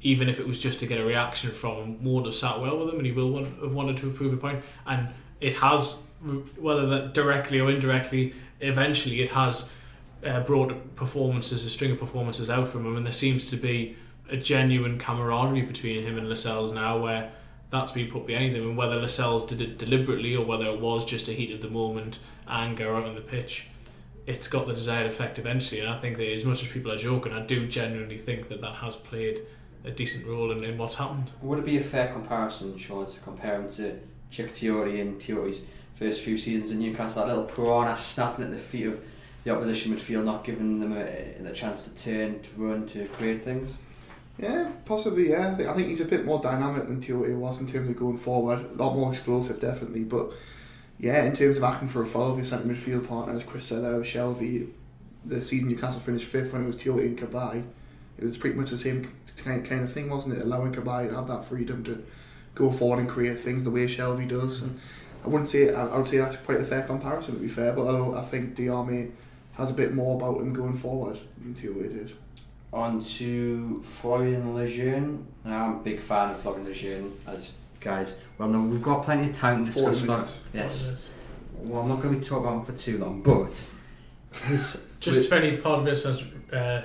even 0.00 0.30
if 0.30 0.40
it 0.40 0.48
was 0.48 0.58
just 0.58 0.80
to 0.80 0.86
get 0.86 0.98
a 0.98 1.04
reaction 1.04 1.50
from 1.50 1.76
him, 1.76 2.04
won't 2.04 2.24
have 2.24 2.34
sat 2.34 2.58
well 2.58 2.78
with 2.78 2.88
him, 2.88 2.96
and 2.96 3.06
he 3.06 3.12
will 3.12 3.30
want, 3.30 3.46
have 3.60 3.72
wanted 3.72 3.98
to 3.98 4.10
prove 4.10 4.32
a 4.32 4.36
point. 4.38 4.64
And 4.86 5.10
it 5.42 5.54
has, 5.56 6.02
whether 6.56 6.86
that 6.86 7.12
directly 7.12 7.60
or 7.60 7.70
indirectly, 7.70 8.34
eventually 8.60 9.20
it 9.20 9.28
has 9.28 9.70
uh, 10.24 10.40
brought 10.40 10.96
performances, 10.96 11.66
a 11.66 11.70
string 11.70 11.90
of 11.90 12.00
performances 12.00 12.48
out 12.48 12.68
from 12.68 12.86
him, 12.86 12.96
and 12.96 13.04
there 13.04 13.12
seems 13.12 13.50
to 13.50 13.56
be 13.56 13.96
a 14.28 14.36
genuine 14.36 14.98
camaraderie 14.98 15.62
between 15.62 16.02
him 16.04 16.18
and 16.18 16.28
Lascelles 16.28 16.72
now, 16.72 16.98
where 16.98 17.32
that's 17.70 17.92
been 17.92 18.10
put 18.10 18.26
behind 18.26 18.54
them, 18.54 18.68
and 18.68 18.76
whether 18.76 18.96
Lascelles 18.96 19.46
did 19.46 19.60
it 19.60 19.78
deliberately 19.78 20.36
or 20.36 20.44
whether 20.44 20.66
it 20.66 20.80
was 20.80 21.04
just 21.04 21.28
a 21.28 21.32
heat 21.32 21.52
of 21.52 21.60
the 21.60 21.70
moment 21.70 22.18
anger 22.48 22.94
out 22.94 23.04
on 23.04 23.14
the 23.14 23.20
pitch, 23.20 23.68
it's 24.26 24.46
got 24.46 24.66
the 24.66 24.74
desired 24.74 25.06
effect 25.06 25.38
eventually. 25.38 25.80
And 25.80 25.90
I 25.90 25.98
think 25.98 26.16
that 26.18 26.32
as 26.32 26.44
much 26.44 26.62
as 26.62 26.68
people 26.68 26.92
are 26.92 26.96
joking, 26.96 27.32
I 27.32 27.44
do 27.44 27.66
genuinely 27.66 28.18
think 28.18 28.48
that 28.48 28.60
that 28.60 28.74
has 28.76 28.94
played 28.94 29.42
a 29.84 29.90
decent 29.90 30.26
role 30.26 30.52
in, 30.52 30.62
in 30.62 30.78
what's 30.78 30.94
happened. 30.94 31.30
Would 31.40 31.60
it 31.60 31.64
be 31.64 31.78
a 31.78 31.82
fair 31.82 32.12
comparison, 32.12 32.76
Sean, 32.78 33.06
to 33.06 33.20
compare 33.20 33.56
him 33.56 33.68
to 33.68 33.98
Cheick 34.30 34.50
Tioté 34.50 34.98
in 34.98 35.16
Tioté's 35.16 35.64
first 35.94 36.22
few 36.22 36.38
seasons 36.38 36.70
in 36.70 36.78
Newcastle? 36.78 37.26
That 37.26 37.34
little 37.36 37.44
piranha 37.44 37.96
snapping 37.96 38.44
at 38.44 38.50
the 38.50 38.58
feet 38.58 38.86
of 38.86 39.04
the 39.44 39.50
opposition 39.50 39.92
midfield, 39.92 40.24
not 40.24 40.44
giving 40.44 40.78
them 40.78 40.92
a, 40.92 41.46
a 41.46 41.52
chance 41.52 41.84
to 41.84 41.94
turn, 41.96 42.40
to 42.40 42.50
run, 42.56 42.86
to 42.86 43.06
create 43.08 43.42
things? 43.42 43.78
Yeah, 44.38 44.70
possibly. 44.84 45.30
Yeah, 45.30 45.52
I 45.52 45.54
think, 45.54 45.68
I 45.68 45.82
he's 45.82 46.00
a 46.00 46.06
bit 46.06 46.24
more 46.24 46.40
dynamic 46.40 46.88
than 46.88 47.00
Tioté 47.00 47.36
was 47.38 47.60
in 47.60 47.66
terms 47.66 47.88
of 47.88 47.96
going 47.96 48.18
forward. 48.18 48.60
A 48.60 48.82
lot 48.82 48.94
more 48.94 49.10
explosive, 49.10 49.60
definitely. 49.60 50.04
But 50.04 50.32
yeah, 50.98 51.24
in 51.24 51.32
terms 51.32 51.58
of 51.58 51.64
acting 51.64 51.88
for 51.88 52.02
a 52.02 52.06
foul 52.06 52.32
of 52.32 52.38
his 52.38 52.48
centre 52.48 52.68
midfield 52.68 53.06
partner, 53.08 53.34
as 53.34 53.44
Chris 53.44 53.66
said 53.66 53.82
there, 53.82 53.96
with 53.96 54.06
Shelvey, 54.06 54.68
the 55.24 55.42
season 55.42 55.68
Newcastle 55.68 56.00
finished 56.00 56.26
fifth 56.26 56.52
when 56.52 56.62
it 56.62 56.66
was 56.66 56.76
Tioté 56.76 57.06
and 57.06 57.18
Cabaye. 57.18 57.64
It 58.18 58.24
was 58.24 58.36
pretty 58.36 58.56
much 58.56 58.70
the 58.70 58.78
same 58.78 59.10
kind 59.44 59.82
of 59.82 59.92
thing, 59.92 60.08
wasn't 60.08 60.36
it? 60.36 60.42
Allowing 60.42 60.72
Cabaye 60.72 61.08
to 61.08 61.14
have 61.14 61.28
that 61.28 61.44
freedom 61.44 61.84
to 61.84 62.04
go 62.54 62.70
forward 62.70 63.00
and 63.00 63.08
create 63.08 63.40
things 63.40 63.64
the 63.64 63.70
way 63.70 63.86
Shelvey 63.86 64.28
does. 64.28 64.62
And 64.62 64.78
I 65.24 65.28
wouldn't 65.28 65.48
say 65.48 65.74
I 65.74 65.96
would 65.96 66.06
say 66.06 66.18
that's 66.18 66.36
quite 66.36 66.60
a 66.60 66.64
fair 66.64 66.82
comparison 66.82 67.34
to 67.34 67.40
be 67.40 67.48
fair, 67.48 67.72
but 67.72 67.82
although 67.82 68.16
I 68.16 68.22
think 68.22 68.56
Diame 68.56 69.12
has 69.54 69.70
a 69.70 69.74
bit 69.74 69.94
more 69.94 70.16
about 70.16 70.40
him 70.40 70.52
going 70.52 70.76
forward 70.76 71.18
than 71.38 71.54
Tioté 71.54 71.92
did. 71.92 72.12
On 72.72 73.00
to 73.00 73.82
Florian 73.82 74.54
Lejeune. 74.54 75.26
Now, 75.44 75.66
I'm 75.66 75.76
a 75.76 75.80
big 75.80 76.00
fan 76.00 76.30
of 76.30 76.40
Florian 76.40 76.64
Lejeune, 76.64 77.12
as 77.26 77.54
guys 77.80 78.18
well 78.38 78.48
no, 78.48 78.60
we've 78.60 78.82
got 78.82 79.04
plenty 79.04 79.28
of 79.28 79.34
time 79.34 79.64
to 79.64 79.72
discuss 79.72 80.02
that. 80.02 80.32
Yes. 80.52 81.12
Well, 81.58 81.82
I'm 81.82 81.88
not 81.88 82.02
going 82.02 82.14
to 82.14 82.20
be 82.20 82.26
talking 82.26 82.44
about 82.44 82.58
him 82.58 82.64
for 82.64 82.72
too 82.72 82.98
long, 82.98 83.22
but 83.22 83.64
his 84.46 84.90
just 85.00 85.28
for 85.28 85.36
any 85.36 85.56
part 85.56 85.80
of 85.80 85.84
this, 85.84 86.04
uh, 86.06 86.82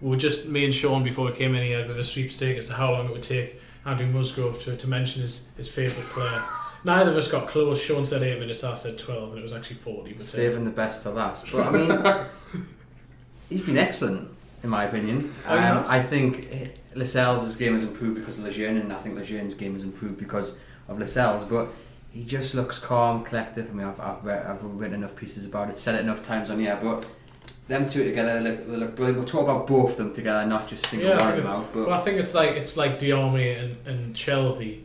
we 0.00 0.10
were 0.10 0.16
just 0.16 0.46
me 0.46 0.64
and 0.64 0.74
Sean 0.74 1.02
before 1.02 1.26
we 1.26 1.32
came 1.32 1.54
in 1.54 1.62
here 1.64 1.86
with 1.86 1.98
a 1.98 2.04
sweepstake 2.04 2.56
as 2.56 2.66
to 2.66 2.74
how 2.74 2.92
long 2.92 3.06
it 3.06 3.12
would 3.12 3.22
take 3.22 3.60
Andrew 3.84 4.06
Musgrove 4.06 4.60
to, 4.60 4.76
to 4.76 4.88
mention 4.88 5.22
his, 5.22 5.50
his 5.56 5.68
favourite 5.68 6.08
player. 6.10 6.42
Neither 6.84 7.10
of 7.10 7.16
us 7.16 7.28
got 7.28 7.48
close. 7.48 7.80
Sean 7.80 8.04
said 8.04 8.22
eight 8.22 8.38
minutes, 8.38 8.64
I 8.64 8.74
said 8.74 8.98
twelve, 8.98 9.30
and 9.30 9.38
it 9.38 9.42
was 9.42 9.52
actually 9.52 9.76
forty. 9.76 10.12
But 10.12 10.22
Saving 10.22 10.64
the 10.64 10.70
best 10.70 11.02
to 11.02 11.10
last. 11.10 11.50
But 11.50 11.66
I 11.66 11.70
mean, 11.70 12.64
he's 13.48 13.66
been 13.66 13.78
excellent 13.78 14.30
in 14.62 14.70
my 14.70 14.84
opinion. 14.84 15.34
Oh, 15.46 15.58
um, 15.58 15.84
I 15.88 16.02
think 16.02 16.48
Lascelles' 16.94 17.56
game 17.56 17.72
has 17.72 17.84
improved 17.84 18.18
because 18.18 18.38
of 18.38 18.44
Lejeune, 18.44 18.76
and 18.76 18.92
I 18.92 18.96
think 18.96 19.16
Lejeune's 19.16 19.54
game 19.54 19.74
has 19.74 19.84
improved 19.84 20.18
because 20.18 20.56
of 20.88 20.98
Lascelles. 20.98 21.44
But 21.44 21.68
he 22.12 22.24
just 22.24 22.54
looks 22.54 22.78
calm, 22.78 23.24
collective. 23.24 23.70
I 23.70 23.72
mean, 23.72 23.86
I've, 23.86 24.00
I've, 24.00 24.24
read, 24.24 24.44
I've 24.46 24.62
written 24.62 24.96
enough 24.96 25.16
pieces 25.16 25.46
about 25.46 25.70
it, 25.70 25.78
said 25.78 25.94
it 25.94 26.00
enough 26.00 26.22
times 26.24 26.50
on 26.50 26.58
here, 26.58 26.78
but 26.80 27.04
them 27.68 27.88
two 27.88 28.04
together 28.04 28.42
they 28.42 28.50
look, 28.50 28.66
they 28.66 28.76
look 28.76 28.96
brilliant. 28.96 29.18
We'll 29.18 29.28
talk 29.28 29.44
about 29.44 29.66
both 29.66 29.92
of 29.92 29.96
them 29.96 30.12
together, 30.12 30.44
not 30.46 30.66
just 30.68 30.86
single 30.86 31.10
yeah, 31.10 31.18
one 31.18 31.30
of 31.30 31.36
them 31.36 31.46
out. 31.46 31.72
But 31.72 31.86
well, 31.86 31.98
I 31.98 32.02
think 32.02 32.18
it's 32.18 32.34
like 32.34 32.50
it's 32.50 32.76
like 32.76 32.98
Diame 32.98 33.58
and, 33.64 33.86
and 33.86 34.14
Shelvey. 34.14 34.82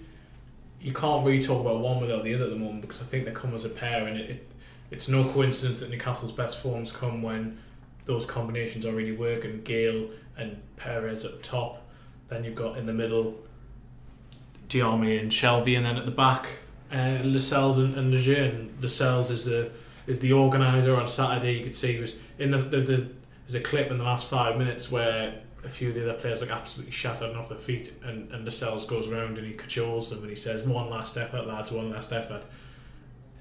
You 0.80 0.94
can't 0.94 1.26
really 1.26 1.44
talk 1.44 1.62
about 1.62 1.80
one 1.80 2.00
without 2.00 2.24
the 2.24 2.36
other 2.36 2.44
at 2.44 2.52
the 2.52 2.58
moment 2.58 2.82
because 2.82 3.02
I 3.02 3.06
think 3.06 3.26
they 3.26 3.32
come 3.32 3.56
as 3.56 3.66
a 3.66 3.70
pair, 3.70 4.06
and 4.06 4.16
it, 4.16 4.30
it 4.30 4.52
it's 4.92 5.10
no 5.10 5.28
coincidence 5.28 5.80
that 5.80 5.90
Newcastle's 5.90 6.32
best 6.32 6.62
forms 6.62 6.92
come 6.92 7.24
when 7.24 7.58
those 8.06 8.26
combinations 8.26 8.86
already 8.86 9.12
really 9.12 9.18
working. 9.18 9.62
Gayle 9.64 10.10
and 10.38 10.62
Perez 10.78 11.26
at 11.26 11.32
the 11.32 11.40
top. 11.40 11.82
Then 12.28 12.44
you've 12.44 12.56
got 12.56 12.78
in 12.78 12.86
the 12.86 12.94
middle 12.94 13.36
Diame 14.70 15.20
and 15.20 15.32
Shelvey, 15.32 15.78
and 15.78 15.86
then 15.86 15.98
at 15.98 16.06
the 16.06 16.12
back 16.12 16.48
uh, 16.92 17.20
Lascelles 17.24 17.78
and, 17.78 17.96
and 17.96 18.12
Lejeune. 18.12 18.76
Lascelles 18.82 19.32
is 19.32 19.46
the 19.46 19.72
is 20.08 20.20
the 20.20 20.34
organizer 20.34 20.96
on 20.96 21.08
Saturday. 21.08 21.54
You 21.58 21.64
could 21.64 21.76
see 21.76 21.94
he 21.94 22.00
was 22.00 22.18
in 22.38 22.52
the, 22.52 22.58
the, 22.60 22.82
the 22.82 23.10
there's 23.48 23.56
a 23.56 23.60
clip 23.60 23.92
in 23.92 23.98
the 23.98 24.04
last 24.04 24.28
five 24.28 24.58
minutes 24.58 24.92
where 24.92 25.42
a 25.64 25.70
few 25.70 25.90
of 25.90 25.96
the 25.96 26.10
other 26.10 26.20
players 26.20 26.42
like 26.42 26.52
absolutely 26.52 26.92
shattered 26.92 27.30
and 27.30 27.38
off 27.38 27.50
their 27.50 27.58
feet, 27.58 27.94
and 28.04 28.32
and 28.32 28.46
Lascelles 28.46 28.86
goes 28.86 29.08
around 29.08 29.38
and 29.38 29.48
he 29.48 29.54
cajoles 29.54 30.10
them 30.10 30.20
and 30.20 30.30
he 30.30 30.36
says, 30.36 30.66
"One 30.66 30.90
last 30.90 31.18
effort, 31.18 31.48
lads, 31.48 31.72
one 31.72 31.92
last 31.92 32.12
effort." 32.12 32.44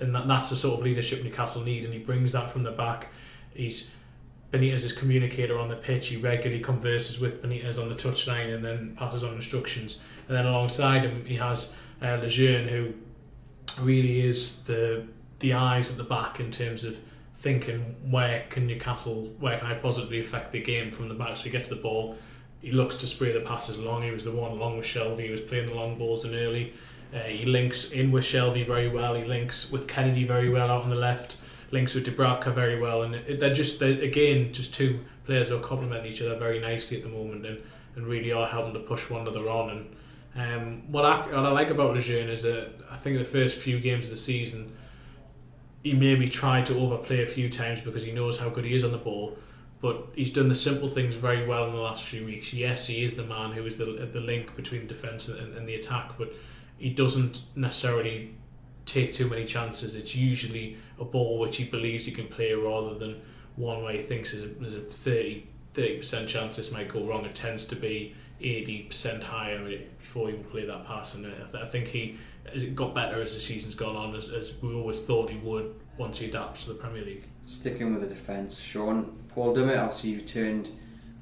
And 0.01 0.13
that, 0.15 0.27
that's 0.27 0.51
the 0.51 0.57
sort 0.57 0.81
of 0.81 0.85
leadership 0.85 1.23
Newcastle 1.23 1.63
need, 1.63 1.85
and 1.85 1.95
he 1.95 2.01
brings 2.01 2.33
that 2.33 2.51
from 2.51 2.65
the 2.65 2.73
back. 2.73 3.09
He's 3.55 3.91
Benitez's 4.55 4.93
communicator 4.93 5.59
on 5.59 5.69
the 5.69 5.75
pitch. 5.77 6.09
He 6.09 6.17
regularly 6.17 6.63
converses 6.63 7.19
with 7.19 7.43
Benitez 7.43 7.81
on 7.81 7.89
the 7.89 7.95
touchline 7.97 8.55
and 8.55 8.65
then 8.65 8.95
passes 8.97 9.25
on 9.25 9.35
instructions. 9.35 10.03
And 10.29 10.37
then 10.37 10.47
alongside 10.47 11.03
him, 11.03 11.25
he 11.25 11.35
has 11.37 11.75
uh, 12.01 12.17
Lejeune, 12.17 12.69
who 12.69 12.95
really 13.81 14.27
is 14.27 14.63
the 14.65 15.05
the 15.41 15.53
eyes 15.53 15.91
at 15.91 15.97
the 15.97 16.05
back 16.05 16.39
in 16.39 16.51
terms 16.51 16.85
of 16.85 16.97
thinking 17.35 17.97
where 18.09 18.45
can 18.49 18.67
Newcastle, 18.67 19.33
where 19.41 19.59
can 19.59 19.67
I 19.67 19.75
positively 19.75 20.21
affect 20.21 20.53
the 20.53 20.63
game 20.63 20.93
from 20.93 21.09
the 21.09 21.15
back. 21.15 21.37
So 21.37 21.43
he 21.43 21.51
gets 21.51 21.69
the 21.69 21.77
ball, 21.77 22.17
he 22.63 22.71
looks 22.71 22.97
to 22.99 23.07
spray 23.07 23.33
the 23.33 23.41
passes 23.41 23.77
along. 23.77 24.05
He 24.05 24.11
was 24.11 24.25
the 24.25 24.33
one 24.33 24.53
along 24.53 24.79
with 24.79 24.87
Shelvey. 24.87 25.25
He 25.25 25.31
was 25.31 25.43
playing 25.43 25.67
the 25.67 25.75
long 25.75 25.99
balls 25.99 26.25
in 26.25 26.35
early. 26.35 26.73
Uh, 27.13 27.19
he 27.19 27.45
links 27.45 27.91
in 27.91 28.11
with 28.11 28.25
Shelvey 28.25 28.67
very 28.67 28.89
well. 28.89 29.15
He 29.15 29.25
links 29.25 29.71
with 29.71 29.87
Kenedy 29.87 30.27
very 30.27 30.49
well 30.49 30.71
out 30.71 30.85
on 30.85 30.91
the 30.91 30.97
left 30.97 31.37
links 31.71 31.95
with 31.95 32.07
Dubravka 32.07 32.55
very 32.55 32.79
well, 32.79 33.03
and 33.03 33.15
it, 33.15 33.39
they're 33.39 33.55
just 33.55 33.79
they're, 33.79 34.01
again 34.03 34.53
just 34.53 34.75
two 34.75 35.01
players 35.27 35.49
who 35.49 35.59
complement 35.61 36.07
each 36.07 36.21
other 36.23 36.37
very 36.37 36.61
nicely 36.61 36.97
at 36.99 37.03
the 37.03 37.09
moment, 37.09 37.47
and, 37.47 37.61
and 37.97 38.07
really 38.07 38.33
are 38.33 38.47
helping 38.47 38.75
to 38.75 38.81
push 38.81 39.11
one 39.11 39.23
another 39.23 39.49
on. 39.49 39.71
And 39.71 39.95
um, 40.37 40.93
what 40.93 41.05
I 41.05 41.17
what 41.19 41.47
I 41.47 41.51
like 41.51 41.71
about 41.71 41.95
Lejeune 41.95 42.29
is 42.29 42.43
that 42.43 42.71
I 42.91 42.97
think 42.97 43.19
the 43.19 43.25
first 43.25 43.57
few 43.57 43.81
games 43.81 44.05
of 44.05 44.11
the 44.11 44.17
season, 44.17 44.77
he 45.83 45.93
maybe 45.93 46.29
tried 46.29 46.67
to 46.67 46.79
overplay 46.79 47.23
a 47.23 47.27
few 47.27 47.49
times 47.51 47.81
because 47.81 48.03
he 48.03 48.13
knows 48.13 48.39
how 48.39 48.49
good 48.49 48.65
he 48.65 48.75
is 48.75 48.85
on 48.85 48.93
the 48.93 48.99
ball. 48.99 49.37
But 49.81 50.09
he's 50.15 50.33
done 50.33 50.49
the 50.49 50.55
simple 50.55 50.89
things 50.89 51.15
very 51.15 51.47
well 51.47 51.67
in 51.67 51.73
the 51.75 51.81
last 51.81 52.05
few 52.05 52.25
weeks. 52.25 52.55
Yes, 52.55 52.87
he 52.87 53.05
is 53.05 53.17
the 53.17 53.25
man 53.25 53.53
who 53.53 53.67
is 53.67 53.77
the 53.77 54.09
the 54.13 54.21
link 54.21 54.57
between 54.57 54.87
defence 54.87 55.29
and, 55.29 55.57
and 55.57 55.69
the 55.69 55.75
attack. 55.75 56.13
But 56.19 56.33
he 56.79 56.91
doesn't 56.91 57.43
necessarily 57.55 58.35
take 58.87 59.13
too 59.13 59.29
many 59.29 59.45
chances. 59.45 59.95
It's 59.95 60.15
usually 60.15 60.77
a 61.01 61.05
ball 61.05 61.39
which 61.39 61.57
he 61.57 61.65
believes 61.65 62.05
he 62.05 62.13
can 62.13 62.29
play 62.29 62.53
rather 62.53 62.95
than 62.95 63.21
one 63.57 63.83
where 63.83 63.93
he 63.93 64.03
thinks 64.03 64.33
there's 64.33 64.45
a, 64.45 64.49
there's 64.49 64.75
a 64.75 64.81
30 64.81 65.47
percent 65.75 66.29
chance 66.29 66.57
this 66.57 66.71
might 66.73 66.89
go 66.89 67.05
wrong. 67.05 67.25
It 67.25 67.35
tends 67.35 67.67
to 67.67 67.77
be 67.77 68.15
80% 68.41 69.23
higher 69.23 69.59
before 69.99 70.29
he 70.29 70.35
will 70.35 70.45
play 70.45 70.65
that 70.67 70.87
pass. 70.87 71.15
And 71.15 71.27
uh, 71.27 71.59
I, 71.59 71.63
I 71.63 71.67
think 71.67 71.89
he 71.89 72.19
got 72.75 72.95
better 72.95 73.21
as 73.21 73.35
the 73.35 73.41
season's 73.41 73.75
gone 73.75 73.97
on, 73.97 74.15
as, 74.15 74.31
as 74.31 74.61
we 74.63 74.75
always 74.75 75.03
thought 75.03 75.31
he 75.31 75.39
would 75.39 75.75
once 75.97 76.19
he 76.19 76.27
adapts 76.27 76.65
to 76.65 76.71
the 76.71 76.75
Premier 76.75 77.05
League. 77.05 77.25
Sticking 77.45 77.93
with 77.93 78.03
the 78.03 78.09
defence, 78.09 78.61
Sean 78.61 79.17
Paul 79.29 79.55
Dummett 79.55 79.79
obviously 79.79 80.17
returned 80.17 80.71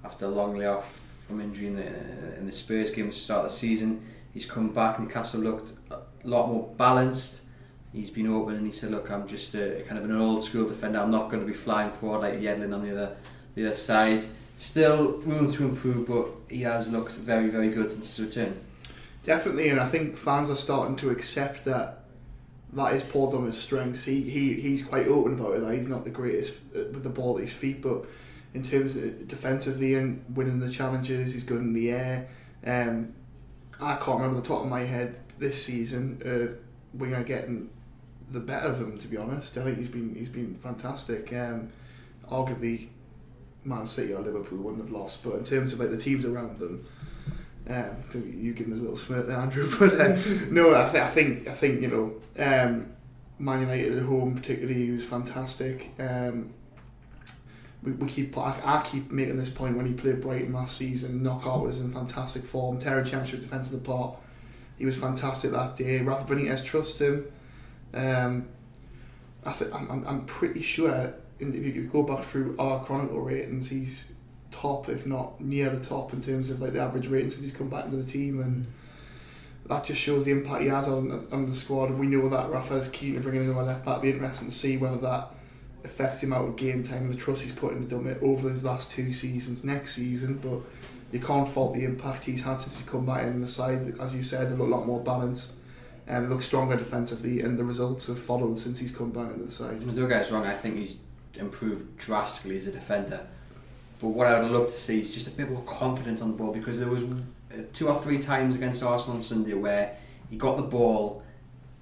after 0.05 0.27
a 0.27 0.29
long 0.29 0.57
layoff 0.57 1.15
from 1.27 1.41
injury 1.41 1.67
in 1.69 1.77
the 1.77 2.37
in 2.39 2.47
the 2.47 2.53
Spurs 2.53 2.91
game 2.91 3.11
to 3.11 3.17
start 3.17 3.45
the 3.45 3.51
season. 3.51 4.05
He's 4.33 4.47
come 4.47 4.73
back. 4.73 4.99
Newcastle 4.99 5.41
looked 5.41 5.73
a 5.91 5.99
lot 6.25 6.49
more 6.49 6.75
balanced. 6.77 7.42
He's 7.93 8.11
been 8.11 8.27
open 8.27 8.55
and 8.55 8.67
he 8.67 8.73
said, 8.73 8.91
"Look, 8.91 9.11
I'm 9.11 9.27
just 9.27 9.55
a, 9.55 9.83
kind 9.87 9.99
of 9.99 10.05
an 10.05 10.17
old 10.17 10.43
school 10.43 10.67
defender. 10.67 10.99
I'm 10.99 11.11
not 11.11 11.31
going 11.31 11.41
to 11.41 11.47
be 11.47 11.53
flying 11.53 11.91
forward 11.91 12.21
like 12.21 12.41
Yedlin 12.41 12.75
on 12.75 12.83
the 12.83 12.93
other 12.93 13.17
the 13.55 13.67
other 13.67 13.75
side. 13.75 14.23
Still 14.57 15.19
room 15.19 15.53
to 15.53 15.65
improve, 15.65 16.07
but 16.07 16.29
he 16.49 16.63
has 16.63 16.91
looked 16.91 17.13
very 17.13 17.49
very 17.49 17.71
good 17.71 17.91
since 17.91 18.17
his 18.17 18.27
return." 18.27 18.61
Definitely, 19.25 19.69
and 19.69 19.79
I 19.79 19.89
think 19.89 20.17
fans 20.17 20.51
are 20.51 20.57
starting 20.57 20.97
to 20.97 21.11
accept 21.11 21.65
that 21.67 22.03
that 22.73 22.95
is 22.95 23.03
Paul 23.03 23.31
Dummett's 23.31 23.59
strengths. 23.59 24.05
He, 24.05 24.23
he 24.23 24.55
he's 24.55 24.85
quite 24.85 25.07
open 25.07 25.35
about 25.35 25.57
it. 25.57 25.61
That 25.61 25.75
he's 25.75 25.89
not 25.89 26.05
the 26.05 26.11
greatest 26.11 26.55
with 26.73 27.03
the 27.03 27.11
ball 27.11 27.39
at 27.39 27.45
his 27.45 27.53
feet, 27.53 27.83
but 27.83 28.07
in 28.55 28.63
terms 28.63 28.97
of 28.97 29.29
defensively 29.29 29.95
and 29.95 30.25
winning 30.35 30.59
the 30.59 30.71
challenges, 30.71 31.33
he's 31.33 31.45
good 31.45 31.61
in 31.61 31.73
the 31.73 31.91
air. 31.91 32.29
Um, 32.67 33.13
I 33.81 33.97
can't 33.97 34.21
remember 34.21 34.41
the 34.41 34.47
top 34.47 34.63
of 34.63 34.69
my 34.69 34.85
head 34.85 35.19
this 35.39 35.65
season 35.65 36.21
uh, 36.25 36.57
winger 36.95 37.25
getting 37.25 37.69
the 38.33 38.41
better 38.41 38.69
of 38.69 38.81
him. 38.81 38.99
To 38.99 39.09
be 39.09 39.17
honest, 39.17 39.57
I 39.57 39.65
think 39.65 39.79
he's 39.79 39.89
been 39.89 40.15
he's 40.15 40.29
been 40.29 40.55
fantastic. 40.57 41.33
Um, 41.33 41.71
arguably, 42.31 42.89
Man 43.65 43.87
City 43.87 44.13
or 44.13 44.21
Liverpool 44.21 44.59
wouldn't 44.59 44.83
have 44.83 44.93
lost, 44.93 45.25
but 45.25 45.35
in 45.35 45.45
terms 45.45 45.73
of 45.73 45.81
like 45.81 45.91
the 45.91 45.99
teams 45.99 46.25
around 46.25 46.59
them. 46.59 46.87
Um, 47.69 47.97
you 48.13 48.55
give 48.55 48.67
us 48.73 48.79
a 48.79 48.81
little 48.81 48.97
smirk 48.97 49.29
there, 49.29 49.39
Andrew. 49.39 49.71
But 49.79 50.01
uh, 50.01 50.19
no, 50.51 50.75
I, 50.75 50.91
th- 50.91 51.05
I 51.05 51.09
think 51.09 51.47
I 51.47 51.53
think 51.53 51.81
you 51.81 51.89
know, 51.89 52.45
um, 52.45 52.93
Man 53.39 53.61
United 53.61 53.99
at 53.99 54.03
home 54.03 54.35
particularly 54.35 54.87
he 54.87 54.91
was 54.91 55.05
fantastic. 55.05 55.91
Um, 55.99 56.53
we, 57.83 57.93
we 57.93 58.09
keep 58.09 58.37
I, 58.37 58.61
I, 58.65 58.83
keep 58.83 59.11
making 59.11 59.37
this 59.37 59.49
point 59.49 59.77
when 59.77 59.87
he 59.87 59.93
played 59.93 60.21
Brighton 60.21 60.53
last 60.53 60.77
season. 60.77 61.23
Knockaert 61.23 61.63
was 61.63 61.81
in 61.81 61.93
fantastic 61.93 62.45
form. 62.45 62.79
Terry 62.79 63.05
Championship 63.05 63.43
defence 63.43 63.73
of 63.73 63.83
the 63.83 63.87
part. 63.87 64.17
He 64.79 64.85
was 64.85 64.97
fantastic 64.97 65.53
that 65.53 65.77
day. 65.77 66.01
Rafa 66.01 66.33
Benitez 66.33 66.65
trusts 66.65 67.01
him. 67.01 67.27
Um, 67.95 68.49
I 69.45 69.53
think 69.53 69.75
I'm, 69.75 70.05
I'm, 70.07 70.25
pretty 70.25 70.63
sure 70.63 71.15
in, 71.41 71.55
if 71.55 71.75
you 71.75 71.85
go 71.85 72.03
back 72.03 72.25
through 72.25 72.57
our 72.59 72.83
chronicle 72.85 73.21
ratings, 73.21 73.69
he's 73.69 74.13
top, 74.51 74.89
if 74.89 75.05
not 75.05 75.41
near 75.41 75.71
the 75.71 75.85
top, 75.85 76.13
in 76.13 76.21
terms 76.21 76.51
of 76.51 76.61
like 76.61 76.73
the 76.73 76.81
average 76.81 77.09
rating 77.09 77.31
since 77.31 77.43
he's 77.43 77.53
come 77.53 77.69
back 77.69 77.87
into 77.87 77.97
the 77.97 78.11
team, 78.11 78.41
and 78.41 78.67
that 79.67 79.85
just 79.85 80.01
shows 80.01 80.25
the 80.25 80.31
impact 80.31 80.63
he 80.63 80.69
has 80.69 80.89
on 80.89 81.27
on 81.33 81.47
the 81.47 81.55
squad. 81.55 81.91
And 81.91 81.99
we 81.99 82.07
know 82.07 82.29
that 82.29 82.51
Rafa's 82.51 82.89
keen 82.89 83.15
to 83.15 83.21
bring 83.21 83.37
in 83.37 83.43
another 83.43 83.65
left 83.65 83.85
back. 83.85 83.99
It'll 83.99 84.03
be 84.03 84.11
interesting 84.11 84.49
to 84.49 84.55
see 84.55 84.77
whether 84.77 84.99
that 84.99 85.31
affects 85.85 86.23
him 86.23 86.33
out 86.33 86.45
of 86.45 86.57
game 86.57 86.85
time 86.85 87.03
and 87.03 87.13
the 87.13 87.17
trust 87.17 87.43
he's 87.43 87.53
put 87.53 87.73
into 87.73 87.97
Dummett 87.97 88.23
over 88.23 88.49
his 88.49 88.63
last 88.63 88.93
two 88.93 89.13
seasons 89.13 89.65
next 89.65 89.97
season. 89.97 90.39
But 90.39 90.61
you 91.13 91.21
can't 91.21 91.49
fault 91.49 91.75
the 91.75 91.85
impact 91.85 92.25
he's 92.25 92.43
had 92.43 92.61
since 92.61 92.79
he's 92.79 92.89
come 92.89 93.05
back 93.05 93.25
in 93.25 93.41
the 93.41 93.49
side. 93.49 93.99
As 94.01 94.15
you 94.15 94.23
said, 94.23 94.49
they 94.49 94.55
look 94.55 94.69
a 94.69 94.71
lot 94.71 94.87
more 94.87 95.01
balanced 95.01 95.53
and 96.07 96.29
look 96.29 96.43
stronger 96.43 96.77
defensively, 96.77 97.41
and 97.41 97.59
the 97.59 97.65
results 97.65 98.09
have 98.09 98.19
followed 98.19 98.59
since 98.59 98.79
he's 98.79 98.95
come 98.95 99.11
back 99.11 99.31
into 99.33 99.45
the 99.45 99.53
side. 99.53 99.81
Don't 99.81 100.09
get 100.09 100.21
us 100.21 100.31
wrong, 100.31 100.45
I 100.45 100.55
think 100.55 100.77
he's 100.77 100.97
improved 101.39 101.97
drastically 101.97 102.57
as 102.57 102.67
a 102.67 102.73
defender. 102.73 103.27
But 104.01 104.09
what 104.09 104.27
I 104.27 104.41
would 104.41 104.51
love 104.51 104.67
to 104.67 104.73
see 104.73 105.01
is 105.01 105.15
just 105.15 105.29
a 105.29 105.31
bit 105.31 105.49
more 105.49 105.63
confidence 105.63 106.23
on 106.23 106.33
the 106.33 106.37
ball 106.37 106.53
because 106.53 106.81
there 106.81 106.89
was 106.89 107.05
uh, 107.05 107.63
two 107.73 107.89
or 107.89 107.95
three 107.95 108.19
times 108.19 108.57
against 108.57 108.83
Arsenal 108.83 109.17
on 109.17 109.23
Sunday 109.23 109.55
where 109.55 109.97
he 110.29 110.37
got 110.37 110.57
the 110.57 110.65
ball, 110.65 111.23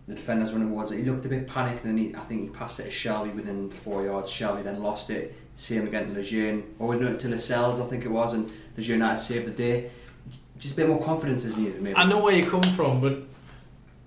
the 0.07 0.15
defenders 0.15 0.53
running 0.53 0.69
towards 0.69 0.93
it. 0.93 0.99
He 0.99 1.05
looked 1.05 1.25
a 1.25 1.31
bit 1.31 1.49
panicked 1.49 1.85
and 1.85 1.99
then 1.99 2.05
he, 2.05 2.15
I 2.15 2.21
think 2.21 2.43
he 2.43 2.49
passed 2.49 2.79
it 2.79 2.85
to 2.85 2.91
Shelvey 2.91 3.35
within 3.35 3.71
four 3.71 4.05
yards. 4.05 4.31
Shelvey 4.31 4.63
then 4.63 4.83
lost 4.83 5.09
it. 5.09 5.35
Same 5.55 5.87
again 5.87 6.09
to 6.09 6.13
Lejeune. 6.13 6.75
Or 6.79 6.95
no, 6.95 7.17
to 7.17 7.29
Lascelles, 7.29 7.81
I 7.81 7.87
think 7.87 8.05
it 8.05 8.11
was, 8.11 8.35
and 8.35 8.51
Lejeune 8.77 9.01
had 9.01 9.15
saved 9.15 9.47
the 9.47 9.51
day. 9.51 9.91
Just 10.59 10.75
a 10.75 10.77
bit 10.77 10.89
more 10.89 11.03
confidence 11.03 11.45
is 11.47 11.57
needed, 11.57 11.81
maybe. 11.81 11.97
I 11.97 12.05
know 12.05 12.23
where 12.23 12.35
you 12.35 12.45
come 12.45 12.63
from, 12.63 13.01
but 13.01 13.23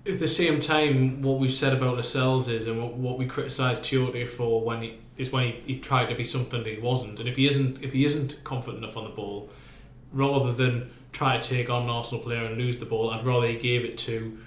at 0.06 0.18
the 0.18 0.28
same 0.28 0.60
time, 0.60 1.22
what 1.22 1.38
we've 1.38 1.52
said 1.52 1.72
about 1.72 1.96
Lascelles 1.96 2.48
is, 2.48 2.66
and 2.66 2.82
what, 2.82 2.94
what 2.94 3.18
we 3.18 3.26
criticised 3.26 3.84
Tiote 3.84 4.28
for 4.28 4.62
when 4.62 4.82
he 4.82 4.98
is 5.16 5.30
when 5.30 5.44
he, 5.44 5.74
he 5.74 5.78
tried 5.78 6.08
to 6.08 6.14
be 6.14 6.24
something 6.24 6.62
that 6.62 6.74
he 6.74 6.80
wasn't. 6.80 7.20
And 7.20 7.28
if 7.28 7.36
he 7.36 7.46
isn't 7.46 7.82
if 7.82 7.92
he 7.92 8.04
isn't 8.04 8.42
confident 8.44 8.84
enough 8.84 8.96
on 8.96 9.04
the 9.04 9.10
ball, 9.10 9.48
rather 10.12 10.52
than 10.52 10.90
try 11.12 11.38
to 11.38 11.48
take 11.48 11.70
on 11.70 11.84
an 11.84 11.90
Arsenal 11.90 12.22
player 12.22 12.44
and 12.44 12.58
lose 12.58 12.78
the 12.78 12.86
ball, 12.86 13.10
I'd 13.10 13.24
rather 13.24 13.46
he 13.46 13.56
gave 13.56 13.84
it 13.84 13.96
to 13.98 14.38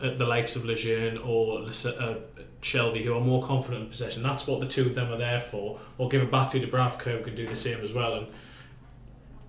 uh, 0.00 0.14
the 0.14 0.24
likes 0.24 0.56
of 0.56 0.64
Lejeune 0.64 1.18
or 1.18 1.62
uh, 1.62 2.14
Shelvey, 2.62 3.04
who 3.04 3.14
are 3.14 3.20
more 3.20 3.44
confident 3.44 3.84
in 3.84 3.88
possession. 3.90 4.22
That's 4.22 4.46
what 4.46 4.60
the 4.60 4.66
two 4.66 4.82
of 4.82 4.94
them 4.94 5.12
are 5.12 5.18
there 5.18 5.40
for. 5.40 5.78
Or 5.98 6.08
give 6.08 6.22
it 6.22 6.30
back 6.30 6.50
to 6.50 6.60
Dubravka, 6.60 7.18
who 7.18 7.24
can 7.24 7.34
do 7.34 7.46
the 7.46 7.56
same 7.56 7.80
as 7.80 7.92
well. 7.92 8.14
And 8.14 8.26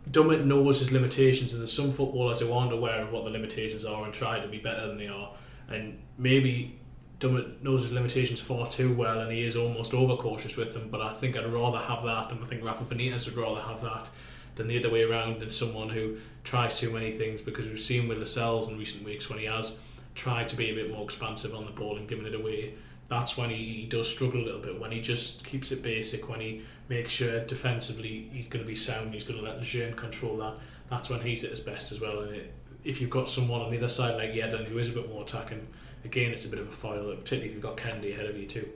Dummett 0.09 0.43
knows 0.43 0.79
his 0.79 0.91
limitations, 0.91 1.53
and 1.53 1.61
there's 1.61 1.71
some 1.71 1.93
footballers 1.93 2.39
who 2.39 2.51
aren't 2.51 2.73
aware 2.73 3.01
of 3.01 3.11
what 3.11 3.23
the 3.23 3.29
limitations 3.29 3.85
are 3.85 4.03
and 4.03 4.13
try 4.13 4.39
to 4.39 4.47
be 4.47 4.57
better 4.57 4.87
than 4.87 4.97
they 4.97 5.07
are. 5.07 5.29
And 5.69 5.99
maybe 6.17 6.79
Dummett 7.19 7.61
knows 7.61 7.83
his 7.83 7.91
limitations 7.91 8.39
far 8.39 8.67
too 8.67 8.93
well, 8.93 9.21
and 9.21 9.31
he 9.31 9.45
is 9.45 9.55
almost 9.55 9.93
overcautious 9.93 10.57
with 10.57 10.73
them. 10.73 10.89
But 10.89 11.01
I 11.01 11.11
think 11.11 11.37
I'd 11.37 11.51
rather 11.51 11.79
have 11.79 12.03
that, 12.03 12.31
and 12.31 12.43
I 12.43 12.47
think 12.47 12.63
Rafa 12.63 12.83
Benitez 12.83 13.25
would 13.25 13.37
rather 13.37 13.61
have 13.61 13.81
that 13.81 14.09
than 14.55 14.67
the 14.67 14.77
other 14.77 14.91
way 14.91 15.03
around, 15.03 15.39
than 15.39 15.49
someone 15.49 15.89
who 15.89 16.17
tries 16.43 16.79
too 16.79 16.91
many 16.91 17.11
things. 17.11 17.41
Because 17.41 17.67
we've 17.67 17.79
seen 17.79 18.07
with 18.07 18.19
Lascelles 18.19 18.69
in 18.69 18.77
recent 18.77 19.03
weeks 19.03 19.29
when 19.29 19.39
he 19.39 19.45
has 19.45 19.79
tried 20.15 20.47
to 20.49 20.55
be 20.55 20.69
a 20.69 20.75
bit 20.75 20.91
more 20.91 21.03
expansive 21.03 21.55
on 21.55 21.65
the 21.65 21.71
ball 21.71 21.97
and 21.97 22.07
giving 22.07 22.25
it 22.25 22.35
away. 22.35 22.75
That's 23.09 23.37
when 23.37 23.49
he, 23.49 23.85
does 23.89 24.09
struggle 24.09 24.41
a 24.41 24.45
little 24.45 24.61
bit. 24.61 24.79
When 24.79 24.91
he 24.91 25.01
just 25.01 25.45
keeps 25.45 25.71
it 25.71 25.83
basic, 25.83 26.29
when 26.29 26.39
he 26.39 26.61
makes 26.89 27.11
sure 27.11 27.43
defensively 27.45 28.29
he's 28.31 28.47
going 28.47 28.63
to 28.63 28.67
be 28.67 28.75
sound, 28.75 29.13
he's 29.13 29.23
going 29.23 29.39
to 29.39 29.45
let 29.45 29.57
Lejeune 29.57 29.93
control 29.93 30.37
that. 30.37 30.53
That's 30.89 31.09
when 31.09 31.21
he's 31.21 31.43
at 31.43 31.51
his 31.51 31.59
best 31.59 31.91
as 31.91 31.99
well. 31.99 32.21
And 32.21 32.35
it, 32.35 32.53
if 32.83 32.99
you've 32.99 33.09
got 33.09 33.29
someone 33.29 33.61
on 33.61 33.71
the 33.71 33.77
other 33.77 33.87
side 33.87 34.15
like 34.15 34.33
Yedlin 34.33 34.65
who 34.65 34.77
is 34.77 34.89
a 34.89 34.91
bit 34.91 35.09
more 35.09 35.23
attacking, 35.23 35.67
again 36.05 36.31
it's 36.31 36.45
a 36.45 36.49
bit 36.49 36.59
of 36.59 36.67
a 36.67 36.71
foil, 36.71 37.15
particularly 37.15 37.49
if 37.49 37.53
you've 37.53 37.63
got 37.63 37.77
Kenedy 37.77 38.13
ahead 38.13 38.25
of 38.25 38.37
you 38.37 38.45
too. 38.45 38.69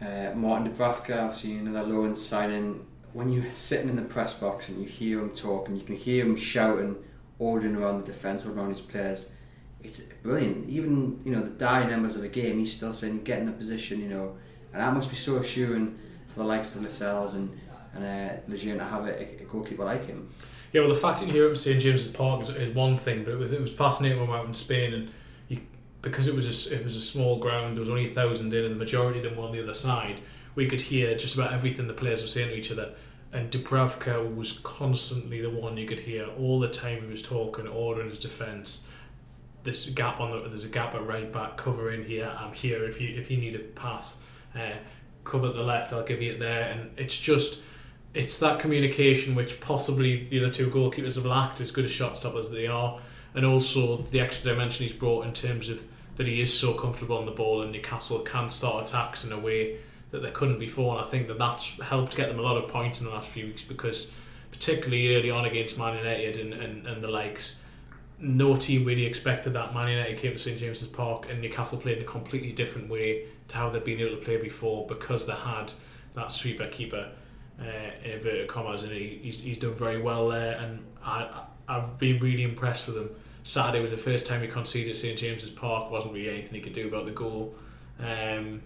Uh, 0.00 0.32
Martin 0.34 0.72
Dubravka, 0.72 1.22
obviously 1.22 1.56
another 1.56 1.88
loan 1.88 2.14
signing. 2.14 2.84
When 3.12 3.30
you're 3.30 3.50
sitting 3.50 3.88
in 3.88 3.96
the 3.96 4.02
press 4.02 4.34
box 4.34 4.68
and 4.68 4.80
you 4.80 4.88
hear 4.88 5.20
him 5.20 5.30
talk 5.30 5.68
and 5.68 5.76
you 5.78 5.84
can 5.84 5.96
hear 5.96 6.24
him 6.24 6.34
shouting, 6.34 6.96
ordering 7.38 7.76
around 7.76 8.00
the 8.00 8.06
defence, 8.06 8.42
ordering 8.44 8.60
around 8.60 8.70
his 8.70 8.80
players, 8.80 9.32
it's 9.82 10.00
brilliant. 10.00 10.68
Even 10.68 11.20
you 11.24 11.32
know 11.32 11.42
the 11.42 11.50
dying 11.50 11.90
numbers 11.90 12.16
of 12.16 12.22
the 12.22 12.28
game, 12.28 12.58
he's 12.58 12.72
still 12.72 12.92
saying 12.92 13.22
get 13.24 13.40
in 13.40 13.46
the 13.46 13.52
position, 13.52 14.00
you 14.00 14.08
know, 14.08 14.36
and 14.72 14.80
that 14.80 14.92
must 14.94 15.10
be 15.10 15.16
so 15.16 15.36
assuring 15.36 15.98
for 16.26 16.40
the 16.40 16.46
likes 16.46 16.74
of 16.74 16.82
Lascelles 16.82 17.34
and 17.34 17.58
and 17.94 18.04
uh, 18.04 18.40
Lejeune 18.48 18.78
to 18.78 18.84
have 18.84 19.06
a, 19.06 19.42
a 19.42 19.44
goalkeeper 19.44 19.84
like 19.84 20.06
him. 20.06 20.32
Yeah, 20.72 20.80
well, 20.80 20.88
the 20.88 21.00
fact 21.00 21.20
that 21.20 21.26
you 21.26 21.32
hear 21.32 21.48
him 21.48 21.56
St 21.56 21.80
James's 21.80 22.10
Park 22.10 22.42
is, 22.42 22.48
is, 22.48 22.74
one 22.74 22.96
thing, 22.96 23.24
but 23.24 23.32
it 23.34 23.38
was, 23.38 23.52
it 23.52 23.60
was 23.60 23.72
fascinating 23.72 24.18
when 24.18 24.26
we 24.26 24.32
were 24.32 24.38
out 24.38 24.46
in 24.46 24.54
Spain, 24.54 24.94
and 24.94 25.10
you, 25.48 25.60
because 26.00 26.26
it 26.26 26.34
was 26.34 26.46
a, 26.46 26.74
it 26.74 26.82
was 26.82 26.96
a 26.96 27.00
small 27.00 27.38
ground, 27.38 27.76
there 27.76 27.80
was 27.80 27.90
only 27.90 28.06
a 28.06 28.08
thousand 28.08 28.54
in, 28.54 28.64
and 28.64 28.74
the 28.74 28.78
majority 28.78 29.18
of 29.18 29.24
them 29.24 29.36
were 29.36 29.44
on 29.44 29.52
the 29.52 29.62
other 29.62 29.74
side. 29.74 30.20
We 30.54 30.66
could 30.66 30.80
hear 30.80 31.14
just 31.14 31.34
about 31.34 31.52
everything 31.52 31.86
the 31.88 31.94
players 31.94 32.22
were 32.22 32.28
saying 32.28 32.48
to 32.48 32.56
each 32.56 32.72
other, 32.72 32.94
and 33.32 33.50
Dubravka 33.50 34.34
was 34.34 34.60
constantly 34.62 35.40
the 35.40 35.50
one 35.50 35.76
you 35.76 35.86
could 35.86 36.00
hear 36.00 36.26
all 36.38 36.58
the 36.58 36.68
time. 36.68 37.02
He 37.02 37.10
was 37.10 37.22
talking, 37.22 37.66
ordering 37.66 38.10
his 38.10 38.18
defence. 38.18 38.86
This 39.64 39.88
gap 39.90 40.20
on 40.20 40.30
the 40.30 40.48
there's 40.48 40.64
a 40.64 40.68
gap 40.68 40.94
at 40.94 41.06
right 41.06 41.32
back, 41.32 41.56
cover 41.56 41.92
in 41.92 42.04
here. 42.04 42.34
I'm 42.36 42.52
here 42.52 42.84
if 42.84 43.00
you 43.00 43.14
if 43.14 43.30
you 43.30 43.36
need 43.36 43.54
a 43.54 43.60
pass, 43.60 44.20
uh, 44.54 44.72
cover 45.24 45.48
the 45.48 45.62
left. 45.62 45.92
I'll 45.92 46.02
give 46.02 46.20
you 46.20 46.32
it 46.32 46.40
there, 46.40 46.70
and 46.70 46.90
it's 46.98 47.16
just 47.16 47.60
it's 48.14 48.38
that 48.40 48.60
communication 48.60 49.34
which 49.34 49.60
possibly 49.60 50.28
the 50.28 50.44
other 50.44 50.52
two 50.52 50.70
goalkeepers 50.70 51.14
have 51.14 51.24
lacked 51.24 51.60
as 51.60 51.70
good 51.70 51.84
as 51.84 51.90
shot 51.90 52.16
stoppers 52.16 52.50
they 52.50 52.66
are, 52.66 53.00
and 53.34 53.46
also 53.46 53.98
the 54.10 54.20
extra 54.20 54.50
dimension 54.50 54.86
he's 54.86 54.96
brought 54.96 55.26
in 55.26 55.32
terms 55.32 55.68
of 55.68 55.82
that 56.16 56.26
he 56.26 56.40
is 56.40 56.56
so 56.56 56.74
comfortable 56.74 57.16
on 57.16 57.24
the 57.24 57.32
ball 57.32 57.62
and 57.62 57.72
Newcastle 57.72 58.18
can 58.20 58.50
start 58.50 58.88
attacks 58.88 59.24
in 59.24 59.32
a 59.32 59.38
way 59.38 59.78
that 60.10 60.20
they 60.22 60.30
couldn't 60.30 60.58
before. 60.58 60.96
And 60.96 61.04
I 61.04 61.08
think 61.08 61.26
that 61.28 61.38
that's 61.38 61.68
helped 61.80 62.14
get 62.16 62.28
them 62.28 62.38
a 62.38 62.42
lot 62.42 62.62
of 62.62 62.68
points 62.68 63.00
in 63.00 63.06
the 63.06 63.12
last 63.12 63.30
few 63.30 63.46
weeks 63.46 63.64
because, 63.64 64.12
particularly 64.50 65.16
early 65.16 65.30
on 65.30 65.46
against 65.46 65.78
Man 65.78 65.96
United 65.96 66.36
and, 66.36 66.52
and, 66.52 66.86
and 66.86 67.02
the 67.02 67.08
likes, 67.08 67.60
no 68.18 68.56
team 68.56 68.84
really 68.84 69.06
expected 69.06 69.54
that. 69.54 69.72
Man 69.72 69.88
United 69.88 70.18
came 70.18 70.34
to 70.34 70.38
St 70.38 70.58
James's 70.58 70.86
Park 70.86 71.28
and 71.30 71.40
Newcastle 71.40 71.78
played 71.78 71.96
in 71.96 72.04
a 72.04 72.06
completely 72.06 72.52
different 72.52 72.90
way 72.90 73.24
to 73.48 73.56
how 73.56 73.70
they've 73.70 73.82
been 73.82 74.00
able 74.00 74.16
to 74.16 74.22
play 74.22 74.36
before 74.36 74.86
because 74.86 75.26
they 75.26 75.32
had 75.32 75.72
that 76.12 76.30
sweeper 76.30 76.66
keeper 76.66 77.10
uh, 77.62 78.08
inverted 78.08 78.48
commas, 78.48 78.82
and 78.82 78.92
he, 78.92 79.20
he's, 79.22 79.40
he's 79.40 79.58
done 79.58 79.74
very 79.74 80.00
well 80.00 80.28
there. 80.28 80.58
And 80.58 80.84
I, 81.04 81.44
I've 81.68 81.98
been 81.98 82.20
really 82.20 82.42
impressed 82.42 82.88
with 82.88 82.96
him 82.96 83.10
Saturday 83.44 83.80
was 83.80 83.90
the 83.90 83.96
first 83.96 84.26
time 84.26 84.40
he 84.40 84.48
conceded 84.48 84.92
at 84.92 84.96
St 84.96 85.18
James's 85.18 85.50
Park. 85.50 85.90
wasn't 85.90 86.14
really 86.14 86.28
anything 86.28 86.54
he 86.54 86.60
could 86.60 86.72
do 86.72 86.86
about 86.86 87.06
the 87.06 87.12
goal. 87.12 87.54
Um, 87.98 88.62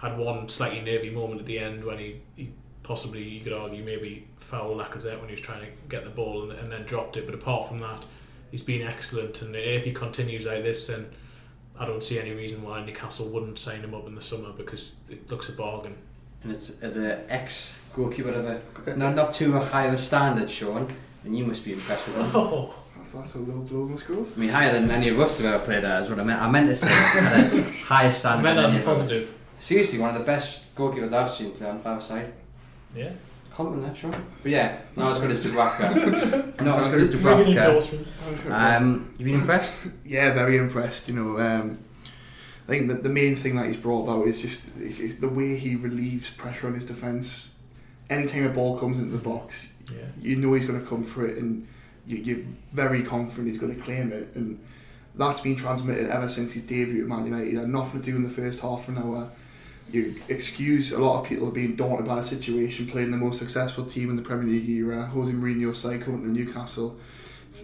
had 0.00 0.18
one 0.18 0.48
slightly 0.48 0.80
nervy 0.80 1.10
moment 1.10 1.40
at 1.40 1.46
the 1.46 1.58
end 1.58 1.84
when 1.84 1.98
he, 1.98 2.20
he 2.36 2.50
possibly 2.82 3.22
you 3.22 3.40
could 3.40 3.52
argue 3.52 3.82
maybe 3.82 4.26
fouled 4.38 4.78
Lacazette 4.78 5.18
when 5.18 5.28
he 5.28 5.34
was 5.34 5.40
trying 5.40 5.60
to 5.60 5.72
get 5.88 6.04
the 6.04 6.10
ball 6.10 6.42
and, 6.42 6.58
and 6.58 6.70
then 6.70 6.84
dropped 6.84 7.16
it. 7.16 7.26
But 7.26 7.34
apart 7.34 7.68
from 7.68 7.80
that, 7.80 8.04
he's 8.50 8.62
been 8.62 8.86
excellent. 8.86 9.40
And 9.42 9.56
if 9.56 9.84
he 9.84 9.92
continues 9.92 10.46
like 10.46 10.62
this, 10.62 10.86
then 10.86 11.08
I 11.78 11.86
don't 11.86 12.02
see 12.02 12.18
any 12.18 12.32
reason 12.32 12.62
why 12.62 12.84
Newcastle 12.84 13.28
wouldn't 13.28 13.58
sign 13.58 13.80
him 13.80 13.94
up 13.94 14.06
in 14.06 14.14
the 14.14 14.22
summer 14.22 14.52
because 14.52 14.96
it 15.08 15.30
looks 15.30 15.48
a 15.48 15.52
bargain. 15.52 15.96
And 16.42 16.52
it's, 16.52 16.80
as 16.82 16.96
an 16.96 17.22
ex 17.28 17.78
goalkeeper 17.98 18.30
of 18.30 18.46
a 18.46 18.96
not 18.96 19.14
not 19.14 19.32
too 19.32 19.52
high 19.52 19.84
of 19.86 19.92
a 19.92 19.98
standard, 19.98 20.48
Sean, 20.48 20.88
and 21.24 21.36
you 21.36 21.44
must 21.44 21.64
be 21.64 21.72
impressed 21.74 22.06
with 22.08 22.16
him. 22.16 22.30
Oh, 22.34 22.74
That's, 22.96 23.12
that's 23.12 23.34
a 23.34 23.38
little 23.38 23.62
blow 23.62 23.86
Musgrove. 23.86 24.32
I 24.36 24.40
mean, 24.40 24.48
higher 24.48 24.72
than 24.72 24.90
any 24.90 25.08
of 25.08 25.18
us 25.20 25.38
have 25.38 25.46
ever 25.52 25.64
played 25.64 25.84
at, 25.84 26.02
is 26.02 26.08
what 26.10 26.18
I 26.20 26.24
meant. 26.24 26.40
I 26.40 26.48
meant 26.50 26.68
to 26.68 26.74
say 26.74 26.88
at 26.90 27.52
a 27.52 27.62
higher 27.84 28.06
I 28.06 28.10
standard. 28.10 28.42
meant 28.44 28.56
than 28.56 28.64
that's 28.64 28.72
a 28.72 28.76
any 28.76 28.82
of 28.84 28.88
us. 28.88 28.98
positive. 29.00 29.34
Seriously, 29.58 29.98
one 29.98 30.10
of 30.14 30.18
the 30.18 30.24
best 30.24 30.74
goalkeepers 30.76 31.12
I've 31.12 31.30
seen 31.30 31.50
play 31.52 31.68
on 31.68 31.78
five 31.80 32.02
side. 32.02 32.32
Yeah. 32.94 33.10
Compliment 33.52 33.88
that, 33.88 33.96
Sean. 33.96 34.12
But 34.42 34.52
yeah, 34.52 34.78
not 34.94 35.10
as 35.12 35.18
good 35.18 35.32
as 35.32 35.40
Dubravka. 35.44 36.60
not 36.62 36.78
as 36.78 36.88
good 36.88 37.00
as 37.00 37.10
Dubravka. 37.14 37.46
endorsement. 37.48 38.06
Um, 38.48 39.12
you 39.18 39.24
been 39.24 39.34
impressed? 39.34 39.74
Yeah, 40.04 40.32
very 40.32 40.56
impressed. 40.58 41.08
You 41.08 41.14
know, 41.14 41.38
um, 41.40 41.78
I 42.64 42.68
think 42.68 42.86
that 42.88 43.02
the 43.02 43.08
main 43.08 43.34
thing 43.34 43.56
that 43.56 43.66
he's 43.66 43.76
brought 43.76 44.04
about 44.04 44.28
is 44.28 44.40
just 44.40 44.76
is, 44.76 45.00
is 45.00 45.18
the 45.18 45.28
way 45.28 45.56
he 45.56 45.74
relieves 45.74 46.30
pressure 46.30 46.68
on 46.68 46.74
his 46.74 46.86
defence. 46.86 47.50
Anytime 48.10 48.46
a 48.46 48.48
ball 48.50 48.78
comes 48.78 48.98
into 48.98 49.16
the 49.16 49.22
box, 49.22 49.72
Yeah. 49.90 49.98
you 50.20 50.36
know 50.36 50.54
he's 50.54 50.64
going 50.66 50.80
to 50.80 50.86
come 50.86 51.04
for 51.04 51.26
it, 51.26 51.36
and 51.38 51.66
you, 52.06 52.16
you're 52.16 52.44
very 52.72 53.02
confident 53.02 53.48
he's 53.48 53.58
going 53.58 53.74
to 53.74 53.80
claim 53.82 54.12
it. 54.12 54.30
And 54.34 54.58
that's 55.14 55.40
been 55.42 55.56
transmitted 55.56 56.08
ever 56.08 56.28
since 56.28 56.54
his 56.54 56.62
debut 56.62 57.02
at 57.02 57.08
Man 57.08 57.26
United. 57.26 57.48
He 57.50 57.54
had 57.56 57.68
nothing 57.68 58.00
to 58.00 58.10
do 58.10 58.16
in 58.16 58.22
the 58.22 58.30
first 58.30 58.60
half 58.60 58.88
an 58.88 58.98
hour. 58.98 59.30
You 59.90 60.14
excuse 60.28 60.92
a 60.92 60.98
lot 61.02 61.20
of 61.20 61.26
people 61.26 61.50
being 61.50 61.74
daunted 61.76 62.06
by 62.06 62.16
the 62.16 62.22
situation, 62.22 62.86
playing 62.86 63.10
the 63.10 63.16
most 63.16 63.38
successful 63.38 63.84
team 63.84 64.10
in 64.10 64.16
the 64.16 64.22
Premier 64.22 64.46
League 64.48 64.68
era. 64.68 65.06
Jose 65.06 65.32
Mourinho's 65.32 65.78
side 65.78 66.02
coming 66.02 66.22
to 66.22 66.28
Newcastle, 66.30 66.96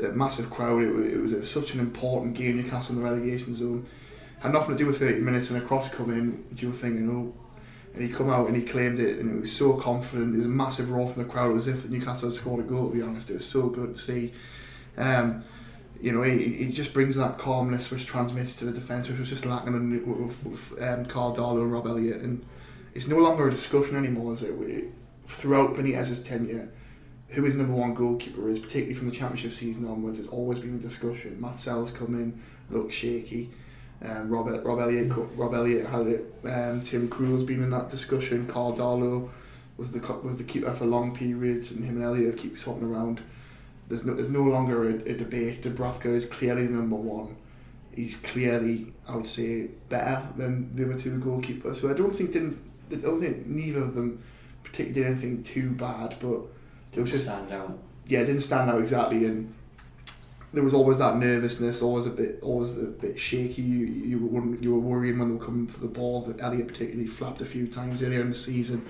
a 0.03 0.09
massive 0.09 0.49
crowd. 0.51 0.83
It 0.83 0.91
was, 0.91 1.07
it 1.13 1.21
was, 1.21 1.33
it 1.35 1.41
was 1.41 1.51
such 1.51 1.75
an 1.75 1.81
important 1.81 2.35
game. 2.35 2.57
Newcastle 2.57 2.97
in 2.97 3.03
the 3.03 3.09
relegation 3.11 3.55
zone 3.55 3.87
had 4.41 4.53
nothing 4.53 4.75
to 4.75 4.79
do 4.79 4.87
with 4.87 4.99
30 4.99 5.21
minutes, 5.21 5.51
and 5.51 5.63
a 5.63 5.67
cross 5.67 5.89
come 5.95 6.11
in. 6.11 6.45
You 6.57 6.69
were 6.69 6.75
thinking, 6.75 7.09
oh, 7.11 7.35
and 7.95 8.03
he 8.03 8.09
come 8.09 8.29
out 8.29 8.49
and 8.49 8.57
he 8.57 8.63
claimed 8.63 8.99
it, 8.99 9.19
and 9.19 9.33
he 9.33 9.41
was 9.41 9.57
so 9.57 9.75
confident. 9.75 10.33
There 10.33 10.39
was 10.39 10.47
a 10.47 10.49
massive 10.49 10.91
roar 10.91 11.07
from 11.07 11.23
the 11.23 11.29
crowd 11.29 11.57
as 11.57 11.69
if 11.69 11.89
Newcastle 11.89 12.29
had 12.29 12.37
scored 12.37 12.65
a 12.65 12.69
goal. 12.69 12.89
To 12.89 12.95
be 12.95 13.03
honest, 13.03 13.31
it 13.31 13.35
was 13.35 13.47
so 13.47 13.69
good 13.69 13.95
to 13.95 14.01
see. 14.01 14.33
Um, 14.97 15.45
you 16.01 16.13
know, 16.13 16.23
he, 16.23 16.53
he 16.65 16.73
just 16.73 16.93
brings 16.93 17.17
that 17.17 17.39
calmness 17.39 17.91
which 17.91 18.05
transmits 18.05 18.57
to 18.57 18.65
the 18.65 18.73
defence, 18.73 19.09
which 19.09 19.19
was 19.19 19.29
just 19.29 19.47
lacking 19.47 19.75
in, 19.75 20.27
with, 20.27 20.45
with 20.45 20.83
um, 20.83 21.07
Carl 21.07 21.35
Darlow 21.35 21.63
and 21.63 21.73
Rob 21.73 21.87
Elliott. 21.87 22.21
And 22.21 22.45
it's 22.95 23.09
no 23.09 23.19
longer 23.19 23.49
a 23.49 23.51
discussion 23.51 23.97
anymore, 23.97 24.33
is 24.33 24.43
it? 24.43 24.59
We, 24.59 24.85
throughout 25.29 25.77
Benitez's 25.77 26.23
tenure, 26.23 26.71
who 27.29 27.45
his 27.45 27.55
number 27.55 27.75
one 27.75 27.95
goalkeeper 27.95 28.49
is, 28.49 28.59
particularly 28.59 28.95
from 28.95 29.09
the 29.09 29.15
championship 29.15 29.53
season 29.53 29.87
onwards, 29.87 30.19
it's 30.19 30.29
always 30.29 30.59
been 30.59 30.75
a 30.75 30.79
discussion. 30.79 31.41
Matz 31.41 31.65
Sels 31.65 31.91
come 31.91 32.15
in, 32.15 32.43
look 32.71 32.93
shaky. 32.93 33.51
Um, 34.05 34.29
Rob, 34.29 34.49
Rob 34.65 34.81
Elliott, 34.81 35.13
Rob 35.37 35.55
Elliott 35.55 35.87
had 35.87 36.07
it. 36.07 36.35
Um, 36.45 36.83
Tim 36.83 37.09
Krul's 37.09 37.43
been 37.43 37.63
in 37.63 37.71
that 37.71 37.91
discussion. 37.91 38.47
Carl 38.47 38.77
Darlow 38.77 39.31
was 39.77 39.93
the 39.93 40.01
was 40.23 40.39
the 40.39 40.45
keeper 40.45 40.73
for 40.73 40.85
long 40.85 41.15
periods, 41.15 41.73
and 41.73 41.85
him 41.85 41.97
and 41.97 42.05
Elliott 42.05 42.37
keep 42.37 42.59
swapping 42.59 42.85
around. 42.85 43.23
There's 43.89 44.05
no 44.05 44.15
there's 44.15 44.31
no 44.31 44.43
longer 44.43 44.91
a, 44.91 44.95
a 45.11 45.15
debate. 45.15 45.63
Dubravka 45.63 46.07
is 46.07 46.27
clearly 46.27 46.69
number 46.69 46.97
one. 46.97 47.37
He's 47.95 48.17
clearly, 48.17 48.93
I 49.07 49.17
would 49.17 49.27
say, 49.27 49.69
better 49.89 50.23
than 50.37 50.75
the 50.75 50.85
other 50.85 50.99
two 50.99 51.19
goalkeepers. 51.19 51.77
So 51.77 51.91
I 51.91 51.95
don't 51.95 52.15
think 52.15 52.33
didn't 52.33 52.59
I 52.93 52.97
don't 52.97 53.21
think 53.21 53.47
neither 53.47 53.83
of 53.83 53.95
them 53.95 54.23
particularly 54.63 54.95
did 54.95 55.07
anything 55.07 55.43
too 55.43 55.71
bad, 55.71 56.17
but 56.21 56.41
it 56.93 57.01
was 57.01 57.11
just 57.11 57.25
stand 57.25 57.53
out. 57.53 57.79
yeah, 58.07 58.21
it 58.21 58.27
didn't 58.27 58.43
stand 58.43 58.71
out 58.71 58.81
exactly, 58.81 59.25
and 59.25 59.55
there 60.55 60.63
was 60.63 60.73
always 60.73 60.99
that 60.99 61.17
nervousness, 61.17 61.83
always 61.83 62.07
a 62.07 62.11
bit, 62.11 62.39
always 62.43 62.77
a 62.79 62.85
bit 62.85 63.19
shaky. 63.19 63.63
You 63.63 63.87
you 63.87 64.27
were 64.27 64.57
you 64.57 64.73
were 64.73 64.81
worrying 64.81 65.19
when 65.19 65.29
they 65.29 65.35
were 65.35 65.45
coming 65.45 65.67
for 65.67 65.81
the 65.81 65.89
ball. 65.89 66.23
That 66.23 66.41
Elliott 66.41 66.69
particularly 66.69 67.09
flapped 67.09 67.41
a 67.41 67.45
few 67.45 67.67
times 67.67 68.03
earlier 68.03 68.21
in 68.21 68.31
the 68.31 68.37
season. 68.37 68.87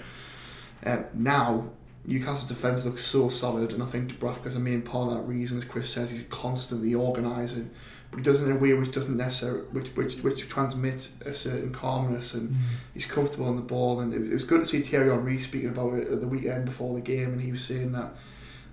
Uh, 0.85 1.05
now 1.15 1.71
Newcastle's 2.05 2.49
defence 2.49 2.85
looks 2.85 3.03
so 3.03 3.31
solid, 3.31 3.73
and 3.73 3.83
I 3.83 3.87
think 3.87 4.13
Dubravka's 4.13 4.57
a 4.57 4.61
main 4.61 4.83
part 4.83 5.11
of 5.11 5.17
that 5.17 5.23
reason. 5.23 5.57
As 5.57 5.65
Chris 5.65 5.89
says, 5.89 6.11
he's 6.11 6.25
constantly 6.25 6.95
organising, 6.95 7.71
but 8.11 8.19
he 8.19 8.23
does 8.23 8.43
it 8.43 8.47
in 8.47 8.53
a 8.53 8.57
way 8.57 8.75
which 8.75 8.93
doesn't 8.93 9.17
necessarily 9.17 9.63
which 9.69 9.97
which 9.97 10.17
which 10.17 10.49
transmits 10.49 11.13
a 11.25 11.33
certain 11.33 11.73
calmness, 11.73 12.35
and 12.35 12.55
he's 12.93 13.07
comfortable 13.07 13.47
on 13.47 13.57
the 13.57 13.63
ball. 13.63 14.01
And 14.01 14.13
it, 14.13 14.21
it 14.23 14.35
was 14.35 14.45
good 14.45 14.61
to 14.61 14.67
see 14.67 14.81
Thierry 14.81 15.09
Henry 15.09 15.39
speaking 15.39 15.71
about 15.71 15.95
it 15.95 16.09
at 16.09 16.21
the 16.21 16.29
weekend 16.29 16.67
before 16.67 16.95
the 16.95 17.01
game, 17.01 17.33
and 17.33 17.41
he 17.41 17.53
was 17.53 17.65
saying 17.65 17.93
that 17.93 18.13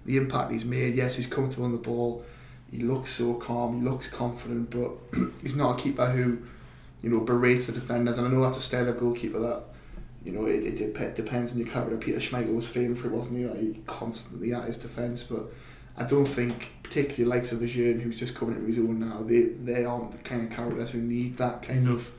the 0.05 0.17
impact 0.17 0.51
he's 0.51 0.65
made. 0.65 0.95
Yes, 0.95 1.15
he's 1.15 1.27
comfortable 1.27 1.63
on 1.65 1.71
the 1.71 1.77
ball. 1.77 2.25
He 2.71 2.79
looks 2.79 3.11
so 3.11 3.33
calm. 3.33 3.79
He 3.79 3.85
looks 3.85 4.07
confident, 4.07 4.69
but 4.69 4.91
he's 5.41 5.55
not 5.55 5.77
a 5.77 5.81
keeper 5.81 6.05
who, 6.05 6.39
you 7.01 7.09
know, 7.09 7.19
berates 7.19 7.67
the 7.67 7.73
defenders. 7.73 8.17
And 8.17 8.27
I 8.27 8.31
know 8.31 8.41
that's 8.41 8.57
a 8.57 8.61
style 8.61 8.87
of 8.87 8.97
goalkeeper 8.97 9.39
that, 9.39 9.63
you 10.23 10.31
know, 10.31 10.45
it, 10.45 10.63
it, 10.63 10.93
dep- 10.93 11.15
depends 11.15 11.51
on 11.51 11.57
your 11.57 11.67
character. 11.67 11.97
Peter 11.97 12.19
Schmeichel 12.19 12.55
was 12.55 12.67
famous 12.67 12.99
for 12.99 13.07
it, 13.07 13.13
wasn't 13.13 13.39
he? 13.39 13.45
Like, 13.45 13.85
constantly 13.85 14.53
at 14.53 14.65
his 14.65 14.77
defence, 14.77 15.23
but 15.23 15.51
I 15.97 16.03
don't 16.03 16.25
think, 16.25 16.69
particularly 16.83 17.23
the 17.23 17.29
likes 17.29 17.51
of 17.51 17.61
Lejeune, 17.61 17.99
who's 17.99 18.17
just 18.17 18.35
coming 18.35 18.55
into 18.55 18.67
his 18.67 18.79
own 18.79 18.99
now, 19.01 19.21
they 19.23 19.41
they 19.41 19.83
aren't 19.83 20.13
the 20.13 20.17
kind 20.19 20.43
of 20.43 20.55
characters 20.55 20.91
who 20.91 20.99
need 21.01 21.37
that 21.37 21.63
kind 21.63 21.89
of, 21.89 22.09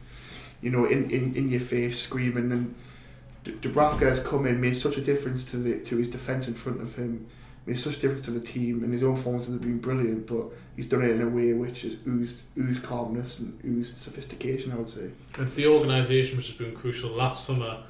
you 0.61 0.70
know, 0.70 0.84
in, 0.84 1.11
in, 1.11 1.34
in 1.34 1.50
your 1.50 1.61
face 1.61 1.98
screaming. 1.98 2.53
And 2.53 2.74
Dubravka 3.44 4.00
has 4.03 4.22
come 4.22 4.46
in, 4.46 4.61
made 4.61 4.76
such 4.76 4.98
a 4.98 5.00
difference 5.00 5.50
to 5.50 5.57
the 5.57 5.80
to 5.80 5.96
his 5.96 6.11
defence 6.11 6.46
in 6.46 6.55
front 6.55 6.82
of 6.82 6.94
him 6.96 7.26
made 7.66 7.78
such 7.78 7.98
a 7.98 8.00
difference 8.00 8.24
to 8.24 8.30
the 8.32 8.40
team, 8.40 8.82
and 8.84 8.92
his 8.92 9.04
own 9.04 9.16
performances 9.16 9.52
have 9.52 9.62
been 9.62 9.78
brilliant. 9.78 10.26
But 10.26 10.46
he's 10.76 10.88
done 10.88 11.02
it 11.02 11.10
in 11.10 11.22
a 11.22 11.28
way 11.28 11.52
which 11.52 11.82
has 11.82 12.00
oozed, 12.06 12.42
oozed 12.58 12.82
calmness 12.82 13.38
and 13.38 13.58
oozed 13.64 13.98
sophistication. 13.98 14.72
I 14.72 14.76
would 14.76 14.90
say. 14.90 15.10
It's 15.38 15.54
the 15.54 15.66
organisation 15.66 16.36
which 16.36 16.48
has 16.48 16.56
been 16.56 16.74
crucial. 16.74 17.10
Last 17.10 17.46
summer, 17.46 17.82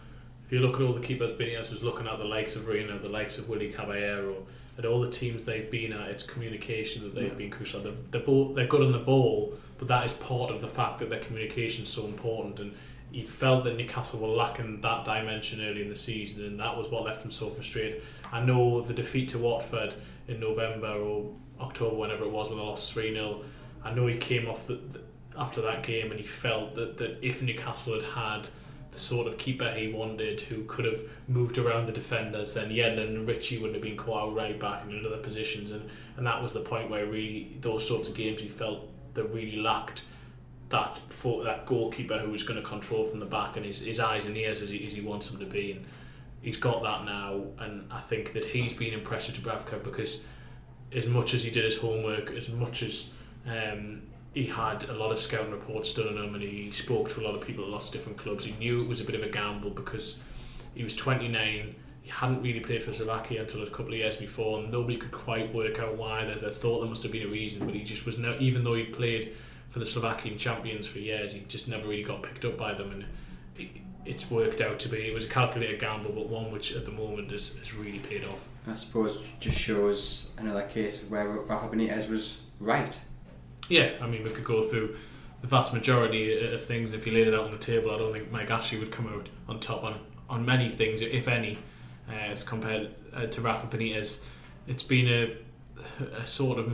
if 0.47 0.53
you 0.53 0.61
look 0.61 0.77
at 0.77 0.83
all 0.83 0.93
the 0.93 1.01
keepers 1.01 1.33
Benitez 1.33 1.71
was 1.71 1.83
looking 1.83 2.07
at, 2.07 2.19
the 2.19 2.25
likes 2.25 2.57
of 2.57 2.67
Reina, 2.69 2.99
the 2.99 3.09
likes 3.09 3.39
of 3.39 3.49
Willy 3.49 3.71
Caballero, 3.73 4.45
at 4.79 4.85
all 4.85 5.01
the 5.01 5.11
teams 5.11 5.45
they've 5.45 5.71
been 5.71 5.93
at, 5.93 6.09
it's 6.11 6.23
communication 6.25 7.03
that 7.05 7.15
they've 7.15 7.31
Yeah. 7.33 7.35
been 7.39 7.51
crucial. 7.51 7.81
They're, 7.81 7.93
they're, 8.11 8.21
ball, 8.23 8.53
they're 8.55 8.67
good 8.67 8.83
on 8.83 8.93
the 8.93 8.99
ball, 8.99 9.55
but 9.79 9.89
that 9.89 10.05
is 10.07 10.15
part 10.15 10.51
of 10.51 10.61
the 10.61 10.69
fact 10.69 10.99
that 11.01 11.11
their 11.11 11.21
communication 11.21 11.85
is 11.85 11.91
so 11.91 12.07
important. 12.07 12.59
And 12.61 12.73
he 13.13 13.25
felt 13.25 13.65
that 13.65 13.77
Newcastle 13.77 14.21
were 14.21 14.29
lacking 14.29 14.81
that 14.81 15.05
dimension 15.05 15.61
early 15.63 15.83
in 15.83 15.89
the 15.89 15.97
season, 15.97 16.45
and 16.45 16.61
that 16.61 16.77
was 16.77 16.91
what 16.91 17.05
left 17.05 17.23
him 17.23 17.31
so 17.31 17.51
frustrated. 17.51 18.03
I 18.33 18.41
know 18.41 18.81
the 18.81 18.95
defeat 18.95 19.29
to 19.31 19.39
Watford 19.39 19.95
in 20.29 20.41
November 20.41 20.89
or 20.89 21.31
October, 21.61 21.97
whenever 21.97 22.25
it 22.25 22.31
was, 22.31 22.49
when 22.49 22.59
they 22.59 22.65
lost 22.65 22.93
3 22.93 23.13
0. 23.13 23.43
I 23.85 23.93
know 23.93 24.07
he 24.07 24.17
came 24.17 24.49
off 24.49 24.67
the, 24.67 24.75
the, 24.75 25.01
after 25.37 25.61
that 25.63 25.83
game 25.83 26.11
and 26.11 26.21
he 26.21 26.27
felt 26.27 26.75
that, 26.75 26.99
that 26.99 27.19
if 27.23 27.43
Newcastle 27.43 27.95
had 27.95 28.03
had 28.03 28.49
the 28.93 28.99
sort 28.99 29.27
of 29.27 29.39
keeper 29.39 29.71
he 29.73 29.89
wanted 29.89 30.41
who 30.41 30.65
could 30.65 30.85
have 30.85 31.01
moved 31.27 31.59
around 31.59 31.87
the 31.87 31.93
defenders, 31.93 32.55
then 32.55 32.71
Yedlin 32.71 33.09
and 33.09 33.27
Ritchie 33.27 33.59
wouldn't 33.59 33.75
have 33.75 33.83
been 33.83 33.97
quite 33.97 34.27
right 34.33 34.59
back 34.59 34.85
in 34.85 35.05
other 35.05 35.17
positions. 35.17 35.71
And, 35.71 35.89
and 36.17 36.27
that 36.27 36.43
was 36.43 36.53
the 36.53 36.61
point 36.61 36.91
where 36.91 37.07
really 37.07 37.57
those 37.61 37.87
sorts 37.87 38.09
of 38.09 38.15
games 38.15 38.41
he 38.41 38.49
felt 38.49 38.89
that 39.15 39.25
really 39.25 39.57
lacked 39.57 40.03
that 40.73 40.99
for 41.09 41.45
that 41.45 41.67
goalkeeper 41.67 42.19
who 42.19 42.31
was 42.31 42.43
going 42.43 42.61
to 42.61 42.67
control 42.67 43.07
from 43.07 43.21
the 43.21 43.27
back 43.27 43.57
and 43.57 43.65
his, 43.65 43.81
his 43.81 44.01
eyes 44.01 44.27
and 44.27 44.37
ears 44.37 44.61
as 44.61 44.71
he, 44.71 44.85
as 44.85 44.93
he 44.93 45.01
wants 45.01 45.31
them 45.31 45.39
to 45.39 45.47
be. 45.47 45.73
And 45.73 45.85
he's 46.41 46.57
got 46.57 46.83
that 46.83 47.05
now, 47.05 47.45
and 47.59 47.91
I 47.93 48.01
think 48.01 48.33
that 48.33 48.45
he's 48.45 48.73
been 48.73 48.93
impressive 48.93 49.37
to 49.37 49.41
Dubravka 49.41 49.85
because 49.85 50.25
as 50.93 51.07
much 51.07 51.35
as 51.35 51.45
he 51.45 51.51
did 51.51 51.65
his 51.65 51.79
homework, 51.79 52.33
as 52.33 52.53
much 52.53 52.83
as 52.83 53.11
um, 53.47 54.03
he 54.35 54.47
had 54.47 54.85
a 54.85 54.95
lot 54.95 55.13
of 55.13 55.19
scouting 55.19 55.53
reports 55.53 55.93
done 55.95 56.09
on 56.09 56.17
him, 56.17 56.35
and 56.35 56.43
he 56.43 56.71
spoke 56.71 57.13
to 57.15 57.21
a 57.21 57.25
lot 57.25 57.35
of 57.35 57.43
people 57.43 57.65
at 57.65 57.71
lots 57.71 57.89
of 57.89 57.93
different 57.95 58.19
clubs, 58.19 58.45
he 58.45 58.53
knew 58.53 58.83
it 58.83 58.89
was 58.89 59.01
a 59.01 59.05
bit 59.05 59.15
of 59.15 59.23
a 59.23 59.29
gamble 59.29 59.71
because 59.71 60.21
he 60.75 60.83
was 60.83 60.97
29. 60.97 61.75
He 62.03 62.11
hadn't 62.11 62.43
really 62.43 62.61
played 62.61 62.83
for 62.83 62.93
Slovakia 62.93 63.43
until 63.43 63.63
a 63.63 63.71
couple 63.71 63.93
of 63.93 63.99
years 63.99 64.17
before, 64.17 64.59
and 64.59 64.73
nobody 64.73 64.97
could 64.97 65.13
quite 65.13 65.55
work 65.55 65.79
out 65.79 65.97
why. 65.97 66.25
They, 66.25 66.51
thought 66.51 66.81
there 66.81 66.89
must 66.89 67.03
have 67.03 67.13
been 67.13 67.29
a 67.29 67.31
reason, 67.31 67.65
but 67.67 67.75
he 67.75 67.85
just 67.85 68.07
was 68.07 68.19
no. 68.19 68.37
Even 68.41 68.65
though 68.65 68.75
he 68.75 68.85
played 68.85 69.37
for 69.73 69.79
the 69.79 69.87
Slovakian 69.87 70.37
champions 70.37 70.87
for 70.87 70.99
years, 70.99 71.33
he 71.33 71.41
just 71.49 71.67
never 71.67 71.89
really 71.89 72.03
got 72.03 72.23
picked 72.23 72.45
up 72.45 72.59
by 72.59 72.75
them, 72.75 72.93
and 72.93 73.05
it, 73.57 73.71
it's 74.05 74.31
worked 74.31 74.61
out 74.61 74.79
to 74.81 74.89
be. 74.91 74.99
It 74.99 75.15
was 75.15 75.25
a 75.25 75.29
calculated 75.29 75.81
gamble, 75.81 76.13
but 76.13 76.29
one 76.29 76.53
which 76.53 76.77
at 76.77 76.85
the 76.85 76.91
moment 76.91 77.31
has, 77.31 77.57
has 77.57 77.75
really 77.75 77.99
paid 77.99 78.23
off. 78.25 78.51
I 78.69 78.75
suppose 78.75 79.19
just 79.41 79.59
shows 79.59 80.31
another 80.37 80.63
case 80.65 81.03
of 81.03 81.11
where 81.11 81.27
Rafa 81.27 81.69
Benitez 81.69 82.11
was 82.11 82.43
right. 82.61 83.01
Yeah, 83.71 83.93
I 84.03 84.07
mean, 84.07 84.23
we 84.23 84.31
could 84.31 84.45
go 84.45 84.61
through 84.61 84.95
the 85.41 85.47
vast 85.47 85.73
majority 85.73 86.53
of 86.53 86.63
things. 86.63 86.91
and 86.91 87.01
If 87.01 87.07
you 87.07 87.15
laid 87.15 87.29
it 87.29 87.35
out 87.35 87.45
on 87.45 87.51
the 87.51 87.57
table, 87.57 87.93
I 87.93 87.99
don't 87.99 88.13
think 88.13 88.31
Mike 88.31 88.51
Ashley 88.51 88.79
would 88.79 88.93
come 88.93 89.09
out 89.09 89.31
on 89.49 89.59
top 89.59 89.85
on, 89.85 89.99
on 90.29 90.45
many 90.45 90.69
things, 90.69 91.01
if 91.01 91.29
any, 91.29 91.59
uh, 92.11 92.13
as 92.13 92.45
compared 92.45 92.95
uh, 93.15 93.25
to 93.27 93.41
Rafa 93.41 93.75
Benitez. 93.75 94.23
It's 94.67 94.83
been 94.83 95.09
a, 95.09 96.15
a 96.19 96.27
sort 96.27 96.59
of 96.59 96.71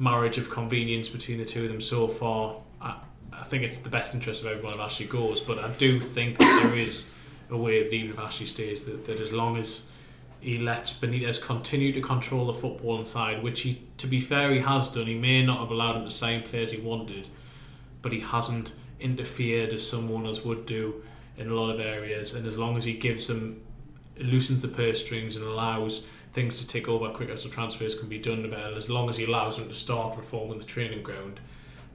marriage 0.00 0.38
of 0.38 0.50
convenience 0.50 1.08
between 1.08 1.38
the 1.38 1.44
two 1.44 1.64
of 1.64 1.68
them 1.68 1.80
so 1.80 2.08
far. 2.08 2.56
I, 2.80 2.96
I 3.32 3.44
think 3.44 3.62
it's 3.62 3.78
the 3.78 3.90
best 3.90 4.14
interest 4.14 4.42
of 4.42 4.50
everyone 4.50 4.74
if 4.74 4.80
Ashley 4.80 5.06
goes, 5.06 5.40
but 5.40 5.58
I 5.58 5.70
do 5.72 6.00
think 6.00 6.38
that 6.38 6.62
there 6.64 6.78
is 6.78 7.12
a 7.50 7.56
way 7.56 7.82
that 7.82 7.92
even 7.92 8.12
if 8.12 8.18
Ashley 8.18 8.46
stays, 8.46 8.84
that, 8.84 9.06
that 9.06 9.20
as 9.20 9.30
long 9.30 9.58
as 9.58 9.86
he 10.40 10.56
lets 10.56 10.92
Benitez 10.92 11.40
continue 11.40 11.92
to 11.92 12.00
control 12.00 12.46
the 12.46 12.54
football 12.54 12.98
inside, 12.98 13.42
which 13.42 13.60
he, 13.60 13.82
to 13.98 14.06
be 14.06 14.20
fair, 14.20 14.52
he 14.52 14.60
has 14.60 14.88
done. 14.88 15.06
He 15.06 15.14
may 15.14 15.44
not 15.44 15.58
have 15.58 15.70
allowed 15.70 15.96
him 15.96 16.04
to 16.04 16.10
sign 16.10 16.42
players 16.42 16.72
he 16.72 16.80
wanted, 16.80 17.28
but 18.00 18.12
he 18.12 18.20
hasn't 18.20 18.72
interfered 18.98 19.74
as 19.74 19.86
someone 19.86 20.24
else 20.24 20.44
would 20.44 20.64
do 20.64 21.02
in 21.36 21.50
a 21.50 21.54
lot 21.54 21.70
of 21.70 21.80
areas. 21.80 22.34
And 22.34 22.46
as 22.46 22.56
long 22.56 22.78
as 22.78 22.84
he 22.84 22.94
gives 22.94 23.26
them, 23.26 23.60
loosens 24.16 24.62
the 24.62 24.68
purse 24.68 25.04
strings 25.04 25.36
and 25.36 25.44
allows 25.44 26.06
things 26.32 26.60
to 26.60 26.66
take 26.66 26.88
over 26.88 27.10
quicker 27.10 27.36
so 27.36 27.48
transfers 27.48 27.98
can 27.98 28.08
be 28.08 28.18
done 28.18 28.48
better, 28.50 28.76
as 28.76 28.88
long 28.88 29.08
as 29.08 29.16
he 29.16 29.24
allows 29.24 29.56
them 29.56 29.68
to 29.68 29.74
start 29.74 30.16
reforming 30.16 30.58
the 30.58 30.64
training 30.64 31.02
ground, 31.02 31.40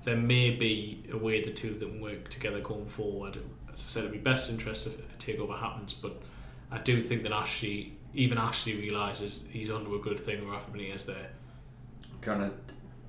there 0.04 0.18
may 0.18 0.52
be 0.52 1.04
a 1.12 1.18
way 1.18 1.44
the 1.44 1.52
two 1.52 1.72
of 1.72 1.80
them 1.80 2.00
work 2.00 2.30
together 2.30 2.60
going 2.60 2.86
forward. 2.86 3.38
As 3.72 3.80
I 3.80 3.88
said, 3.88 4.00
it'd 4.02 4.12
be 4.12 4.20
best 4.20 4.50
interest 4.50 4.88
if, 4.88 5.00
if 5.00 5.14
a 5.14 5.18
takeover 5.18 5.58
happens, 5.58 5.94
but 5.94 6.22
I 6.72 6.78
do 6.80 7.02
think 7.02 7.24
that 7.24 7.32
Ashley, 7.32 7.98
even 8.14 8.38
Ashley, 8.38 8.76
realises 8.76 9.46
he's 9.50 9.70
onto 9.70 9.96
a 9.96 10.00
good 10.00 10.20
thing 10.20 10.42
with 10.42 10.50
Rafa 10.50 10.72
Benitez 10.72 11.06
there. 11.06 11.30
To 12.22 12.52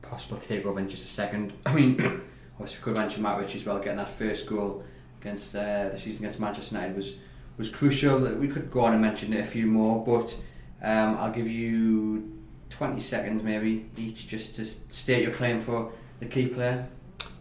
possible 0.02 0.36
takeover 0.36 0.78
in 0.78 0.88
just 0.88 1.04
a 1.04 1.08
second. 1.08 1.52
I 1.66 1.74
mean, 1.74 1.92
obviously 2.54 2.78
we 2.78 2.82
could 2.82 2.96
mention 2.96 3.22
Matt 3.22 3.38
Ritchie 3.38 3.58
as 3.58 3.66
well, 3.66 3.78
getting 3.78 3.96
that 3.98 4.10
first 4.10 4.48
goal 4.48 4.84
against 5.20 5.56
uh, 5.56 5.88
the 5.88 5.96
season 5.96 6.24
against 6.24 6.40
Manchester 6.40 6.76
United 6.76 6.96
was 6.96 7.18
was 7.56 7.70
crucial. 7.70 8.20
We 8.34 8.48
could 8.48 8.70
go 8.70 8.84
on 8.84 8.92
and 8.92 9.00
mention 9.00 9.32
it 9.32 9.40
a 9.40 9.44
few 9.44 9.66
more, 9.66 10.04
but 10.04 10.38
um, 10.82 11.16
I'll 11.18 11.32
give 11.32 11.48
you 11.48 12.32
20 12.70 13.00
seconds 13.00 13.42
maybe 13.42 13.86
each 13.96 14.26
just 14.28 14.56
to 14.56 14.64
state 14.64 15.22
your 15.22 15.32
claim 15.32 15.60
for 15.60 15.92
the 16.20 16.26
key 16.26 16.46
player. 16.46 16.86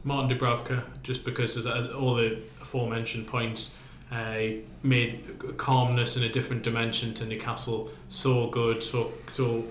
Martin 0.04 0.38
Dubravka, 0.38 0.84
just 1.04 1.26
because 1.26 1.58
as 1.58 1.66
all 1.66 2.16
the 2.16 2.40
aforementioned 2.62 3.28
points, 3.28 3.76
uh, 4.12 4.38
made 4.84 5.58
calmness 5.58 6.16
in 6.16 6.24
a 6.24 6.30
different 6.30 6.62
dimension 6.62 7.14
to 7.16 7.26
Newcastle. 7.26 7.90
So 8.08 8.48
good, 8.48 8.84
so 8.84 9.14
so 9.28 9.66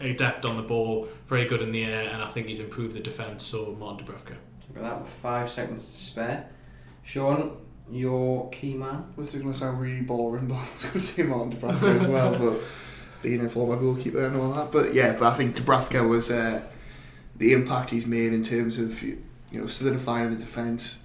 adept 0.00 0.44
on 0.44 0.56
the 0.56 0.62
ball, 0.62 1.08
very 1.28 1.46
good 1.46 1.62
in 1.62 1.72
the 1.72 1.84
air, 1.84 2.10
and 2.10 2.22
I 2.22 2.28
think 2.28 2.48
he's 2.48 2.60
improved 2.60 2.94
the 2.94 3.00
defence. 3.00 3.44
So 3.44 3.76
Martin 3.78 4.06
Dubravka. 4.06 4.34
Look 4.68 4.78
at 4.78 4.82
that, 4.82 5.00
with 5.00 5.10
five 5.10 5.48
seconds 5.48 5.84
to 5.84 5.98
spare. 5.98 6.48
Sean, 7.04 7.56
your 7.90 8.50
key 8.50 8.74
man. 8.74 9.04
This 9.16 9.34
is 9.34 9.42
going 9.42 9.54
to 9.54 9.58
sound 9.58 9.80
really 9.80 10.02
boring, 10.02 10.46
but 10.48 10.56
I 10.56 10.68
was 10.74 10.82
going 10.82 11.00
to 11.00 11.02
say 11.02 11.22
Martin 11.22 11.52
Dubravka 11.52 12.00
as 12.00 12.06
well, 12.06 12.38
but 12.38 12.60
being 13.22 13.44
a 13.44 13.48
former 13.48 13.76
goalkeeper 13.76 14.26
and 14.26 14.36
all 14.36 14.52
that. 14.52 14.72
But 14.72 14.94
yeah, 14.94 15.14
but 15.18 15.32
I 15.32 15.36
think 15.36 15.56
Dubravka 15.56 16.08
was 16.08 16.30
uh, 16.30 16.62
the 17.36 17.52
impact 17.52 17.90
he's 17.90 18.06
made 18.06 18.32
in 18.32 18.42
terms 18.42 18.78
of 18.78 19.02
you 19.02 19.18
know 19.52 19.66
solidifying 19.66 20.30
the 20.30 20.36
defence, 20.36 21.02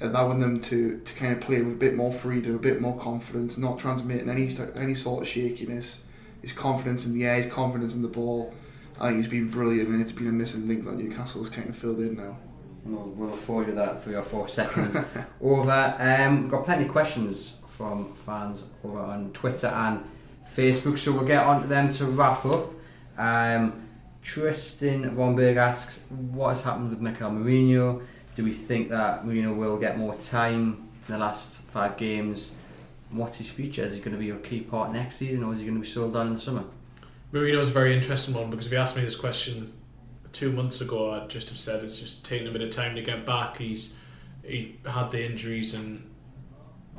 allowing 0.00 0.40
them 0.40 0.60
to, 0.60 1.00
to 1.00 1.14
kind 1.14 1.32
of 1.32 1.40
play 1.40 1.62
with 1.62 1.74
a 1.74 1.78
bit 1.78 1.94
more 1.94 2.12
freedom, 2.12 2.54
a 2.54 2.58
bit 2.58 2.80
more 2.80 2.98
confidence, 2.98 3.58
not 3.58 3.78
transmitting 3.78 4.28
any 4.28 4.56
any 4.76 4.94
sort 4.94 5.22
of 5.22 5.28
shakiness. 5.28 6.02
His 6.40 6.52
confidence 6.52 7.06
in 7.06 7.14
the 7.14 7.24
air, 7.24 7.36
his 7.36 7.52
confidence 7.52 7.94
in 7.94 8.02
the 8.02 8.08
ball. 8.08 8.52
I 9.00 9.08
think 9.08 9.18
he's 9.18 9.28
been 9.28 9.48
brilliant, 9.48 9.88
and 9.88 10.02
it's 10.02 10.12
been 10.12 10.28
a 10.28 10.32
missing 10.32 10.68
link 10.68 10.84
that 10.84 10.96
Newcastle's 10.96 11.48
kind 11.48 11.68
of 11.68 11.76
filled 11.76 12.00
in 12.00 12.16
now. 12.16 12.36
We'll, 12.84 13.10
we'll 13.10 13.32
afford 13.32 13.68
you 13.68 13.74
that 13.74 14.02
three 14.02 14.16
or 14.16 14.22
four 14.22 14.48
seconds 14.48 14.96
over. 15.40 15.96
Um, 15.98 16.42
we've 16.42 16.50
got 16.50 16.64
plenty 16.64 16.84
of 16.84 16.90
questions 16.90 17.60
from 17.68 18.14
fans 18.14 18.70
over 18.84 18.98
on 18.98 19.32
Twitter 19.32 19.68
and 19.68 20.04
Facebook, 20.56 20.98
so 20.98 21.12
we'll 21.12 21.24
get 21.24 21.44
on 21.44 21.60
to 21.62 21.66
them 21.66 21.92
to 21.92 22.06
wrap 22.06 22.44
up. 22.44 22.70
Um, 23.18 23.88
Tristan 24.22 25.16
Romberg 25.16 25.56
asks, 25.56 26.04
what 26.10 26.48
has 26.48 26.62
happened 26.62 26.90
with 26.90 27.00
Mikel 27.00 27.30
Merino? 27.30 28.02
Do 28.34 28.44
we 28.44 28.52
think 28.52 28.88
that 28.90 29.26
Merino 29.26 29.52
will 29.52 29.78
get 29.78 29.98
more 29.98 30.14
time 30.14 30.88
in 31.06 31.12
the 31.12 31.18
last 31.18 31.62
five 31.62 31.96
games? 31.96 32.54
What's 33.10 33.38
his 33.38 33.50
future? 33.50 33.82
Is 33.82 33.94
he 33.94 34.00
going 34.00 34.12
to 34.12 34.18
be 34.18 34.30
a 34.30 34.36
key 34.36 34.60
part 34.60 34.92
next 34.92 35.16
season, 35.16 35.44
or 35.44 35.52
is 35.52 35.58
he 35.58 35.64
going 35.64 35.76
to 35.76 35.82
be 35.82 35.86
sold 35.86 36.16
on 36.16 36.28
in 36.28 36.32
the 36.34 36.38
summer? 36.38 36.64
Merino 37.32 37.60
is 37.60 37.68
a 37.68 37.72
very 37.72 37.94
interesting 37.94 38.34
one 38.34 38.50
because 38.50 38.66
if 38.66 38.72
you 38.72 38.78
asked 38.78 38.96
me 38.96 39.02
this 39.02 39.16
question 39.16 39.72
two 40.32 40.52
months 40.52 40.80
ago, 40.80 41.12
I'd 41.12 41.28
just 41.28 41.48
have 41.48 41.58
said 41.58 41.82
it's 41.82 41.98
just 41.98 42.24
taking 42.24 42.46
a 42.46 42.50
bit 42.50 42.62
of 42.62 42.70
time 42.70 42.94
to 42.94 43.02
get 43.02 43.26
back. 43.26 43.58
He's 43.58 43.96
he 44.44 44.76
had 44.86 45.10
the 45.10 45.24
injuries 45.24 45.74
and 45.74 46.08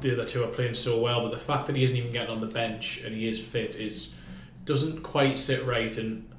the 0.04 0.14
other 0.14 0.26
two 0.26 0.43
are 0.43 0.47
playing 0.47 0.76
so 0.76 0.99
well, 0.99 1.22
but 1.22 1.32
the 1.32 1.43
fact 1.43 1.66
that 1.68 1.76
he 1.76 1.84
isn't 1.84 1.95
even 1.95 2.12
getting 2.12 2.30
on 2.30 2.41
the 2.41 2.47
bench 2.47 3.01
and 3.04 3.16
he 3.16 3.28
is 3.28 3.39
fit 3.39 3.76
is 3.76 4.14
doesn't 4.66 5.01
quite 5.01 5.38
sit 5.38 5.66
right. 5.66 5.97
And 5.97 6.30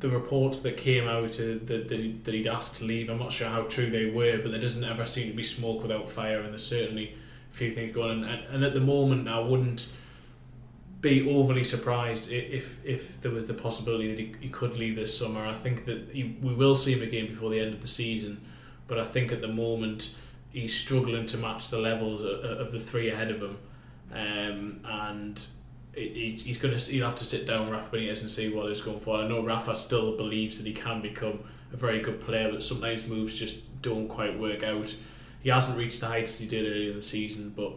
the 0.00 0.08
reports 0.08 0.60
that 0.62 0.76
came 0.76 1.06
out 1.06 1.38
uh, 1.38 1.58
that, 1.64 1.86
that, 1.88 1.98
he, 1.98 2.18
that 2.24 2.34
he'd 2.34 2.46
asked 2.46 2.76
to 2.76 2.84
leave, 2.84 3.08
I'm 3.08 3.18
not 3.18 3.32
sure 3.32 3.48
how 3.48 3.62
true 3.62 3.90
they 3.90 4.06
were, 4.06 4.38
but 4.38 4.50
there 4.50 4.60
doesn't 4.60 4.84
ever 4.84 5.06
seem 5.06 5.28
to 5.28 5.36
be 5.36 5.42
smoke 5.42 5.82
without 5.82 6.10
fire, 6.10 6.40
and 6.40 6.50
there's 6.50 6.66
certainly 6.66 7.14
a 7.52 7.56
few 7.56 7.70
things 7.70 7.94
going 7.94 8.22
on. 8.22 8.24
And, 8.24 8.54
and 8.54 8.64
at 8.64 8.74
the 8.74 8.80
moment, 8.80 9.28
I 9.28 9.38
wouldn't 9.38 9.88
be 11.00 11.28
overly 11.28 11.64
surprised 11.64 12.32
if 12.32 12.82
if 12.82 13.20
there 13.20 13.30
was 13.30 13.46
the 13.46 13.52
possibility 13.52 14.08
that 14.08 14.18
he, 14.18 14.34
he 14.40 14.48
could 14.48 14.74
leave 14.78 14.96
this 14.96 15.16
summer. 15.16 15.46
I 15.46 15.54
think 15.54 15.84
that 15.84 16.08
he, 16.10 16.34
we 16.40 16.54
will 16.54 16.74
see 16.74 16.94
him 16.94 17.02
again 17.02 17.26
before 17.26 17.50
the 17.50 17.60
end 17.60 17.74
of 17.74 17.82
the 17.82 17.88
season, 17.88 18.40
but 18.88 18.98
I 18.98 19.04
think 19.04 19.30
at 19.30 19.42
the 19.42 19.48
moment 19.48 20.14
he's 20.54 20.74
struggling 20.74 21.26
to 21.26 21.36
match 21.36 21.68
the 21.68 21.78
levels 21.78 22.22
of, 22.22 22.44
of 22.44 22.72
the 22.72 22.80
three 22.80 23.10
ahead 23.10 23.30
of 23.30 23.42
him, 23.42 23.58
um, 24.12 24.80
and 24.84 25.44
he, 25.94 26.38
he's 26.42 26.58
going 26.58 26.76
to 26.76 26.90
he'll 26.90 27.04
have 27.04 27.16
to 27.16 27.24
sit 27.24 27.46
down 27.46 27.62
with 27.62 27.70
Rafa 27.70 27.96
Benitez 27.96 28.22
and 28.22 28.30
see 28.30 28.54
what 28.54 28.68
he's 28.68 28.80
going 28.80 29.00
for. 29.00 29.18
I 29.18 29.28
know 29.28 29.42
Rafa 29.42 29.74
still 29.74 30.16
believes 30.16 30.56
that 30.58 30.66
he 30.66 30.72
can 30.72 31.02
become 31.02 31.40
a 31.72 31.76
very 31.76 32.00
good 32.00 32.20
player, 32.20 32.50
but 32.50 32.62
sometimes 32.62 33.06
moves 33.06 33.34
just 33.34 33.82
don't 33.82 34.08
quite 34.08 34.38
work 34.38 34.62
out. 34.62 34.94
He 35.42 35.50
hasn't 35.50 35.76
reached 35.76 36.00
the 36.00 36.06
heights 36.06 36.38
he 36.38 36.46
did 36.46 36.64
earlier 36.64 36.90
in 36.90 36.96
the 36.96 37.02
season, 37.02 37.52
but 37.54 37.72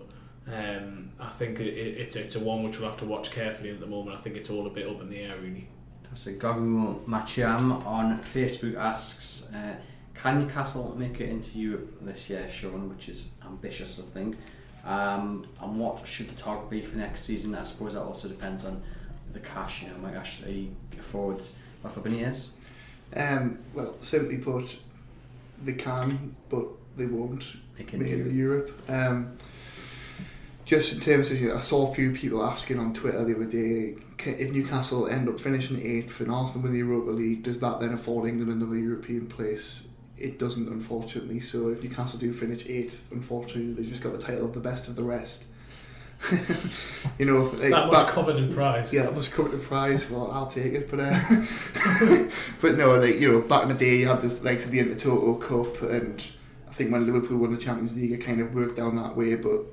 um, 0.47 1.09
I 1.19 1.30
think 1.30 1.59
it, 1.59 1.67
it, 1.67 2.15
it's, 2.15 2.36
a 2.36 2.39
one 2.39 2.63
which 2.63 2.80
we'll 2.80 2.89
have 2.89 2.99
to 2.99 3.05
watch 3.05 3.32
carefully 3.32 3.71
at 3.71 3.82
the 3.82 3.88
moment. 3.88 4.17
I 4.17 4.21
think 4.21 4.38
it's 4.38 4.49
all 4.49 4.65
a 4.67 4.69
bit 4.69 4.88
up 4.88 5.01
in 5.01 5.09
the 5.09 5.19
air, 5.19 5.36
really. 5.41 5.67
So 6.13 6.32
Gabriel 6.32 7.03
Machiam 7.05 7.86
on 7.86 8.17
Facebook 8.19 8.78
asks, 8.78 9.51
uh, 9.53 9.75
can 10.18 10.39
Newcastle 10.39 10.95
make 10.97 11.20
it 11.22 11.30
into 11.30 11.57
Europe 11.57 11.97
this 12.01 12.30
year, 12.30 12.49
Sean? 12.49 12.89
Which 12.89 13.09
is 13.09 13.28
ambitious, 13.45 13.99
I 13.99 14.03
think. 14.03 14.38
Um, 14.84 15.47
and 15.61 15.80
what 15.80 16.07
should 16.07 16.30
the 16.30 16.36
target 16.36 16.70
be 16.70 16.82
for 16.82 16.97
next 16.97 17.26
season? 17.26 17.53
I 17.55 17.63
suppose 17.63 17.93
that 17.93 18.01
also 18.01 18.28
depends 18.28 18.65
on 18.65 18.82
the 19.34 19.39
cash. 19.39 19.84
You 19.84 19.89
know, 19.89 19.97
might 19.97 20.15
actually 20.15 20.72
afford 20.97 21.43
Rafa 21.84 21.99
Benitez. 21.99 22.49
Um, 23.15 23.59
well, 23.74 23.95
simply 23.99 24.38
put, 24.38 24.80
they 25.63 25.74
can, 25.74 26.36
but 26.49 26.65
they 26.95 27.05
won't 27.05 27.55
make 27.78 27.93
it 27.93 28.01
in 28.01 28.36
Europe. 28.36 28.82
Um, 28.89 29.36
just 30.65 30.93
in 30.93 30.99
terms 30.99 31.32
of, 31.32 31.41
I 31.41 31.61
saw 31.61 31.89
a 31.89 31.95
few 31.95 32.11
people 32.11 32.43
asking 32.43 32.80
on 32.80 32.93
Twitter 32.93 33.24
the 33.24 33.36
other 33.36 33.45
day, 33.45 33.95
if 34.26 34.51
Newcastle 34.51 35.07
end 35.07 35.30
up 35.30 35.39
finishing 35.39 35.82
eighth 35.82 36.20
and 36.20 36.32
Arsenal 36.32 36.63
win 36.63 36.74
the 36.74 36.80
Europa 36.80 37.11
League, 37.11 37.43
does 37.43 37.59
that 37.61 37.80
then 37.80 37.93
afford 37.93 38.28
England 38.28 38.51
another 38.51 38.78
European 38.78 39.28
place? 39.28 39.88
It 40.18 40.39
doesn't, 40.39 40.68
unfortunately. 40.68 41.39
So 41.39 41.70
if 41.70 41.84
Newcastle 41.84 42.20
do 42.20 42.34
finish 42.34 42.65
eighth, 42.68 43.07
unfortunately, 43.11 43.74
they've 43.74 43.89
just 43.89 44.01
got 44.01 44.13
the 44.13 44.20
title 44.20 44.45
of 44.45 44.53
the 44.53 44.59
best 44.59 44.88
of 44.88 44.95
the 44.95 45.03
rest. 45.03 45.43
you 47.20 47.26
know, 47.26 47.43
like 47.43 47.70
that 47.70 47.88
was 47.88 48.09
covered 48.09 48.38
in 48.38 48.51
prize. 48.51 48.91
Yeah, 48.91 49.03
that 49.03 49.13
was 49.13 49.30
covered 49.30 49.53
in 49.53 49.61
prize. 49.61 50.09
Well, 50.09 50.32
I'll 50.32 50.47
take 50.47 50.74
it, 50.74 50.89
but 50.89 50.99
uh, 50.99 51.20
but 52.61 52.76
no, 52.76 52.95
like 52.95 53.20
you 53.20 53.32
know, 53.32 53.41
back 53.41 53.63
in 53.63 53.70
the 53.70 53.76
day, 53.76 53.97
you 53.97 54.07
had 54.07 54.24
this 54.24 54.43
like 54.43 54.57
to 54.59 54.70
the 54.70 54.80
Intertoto 54.80 55.39
Cup, 55.39 55.80
and 55.84 56.26
I 56.68 56.74
think 56.74 56.91
when 56.91 57.05
Liverpool 57.05 57.38
won 57.38 57.53
the 57.53 57.59
Champions 57.59 57.95
League, 57.95 58.13
it 58.13 58.18
kind 58.18 58.41
of 58.41 58.55
worked 58.55 58.78
down 58.78 58.95
that 58.95 59.15
way. 59.15 59.36
But 59.36 59.65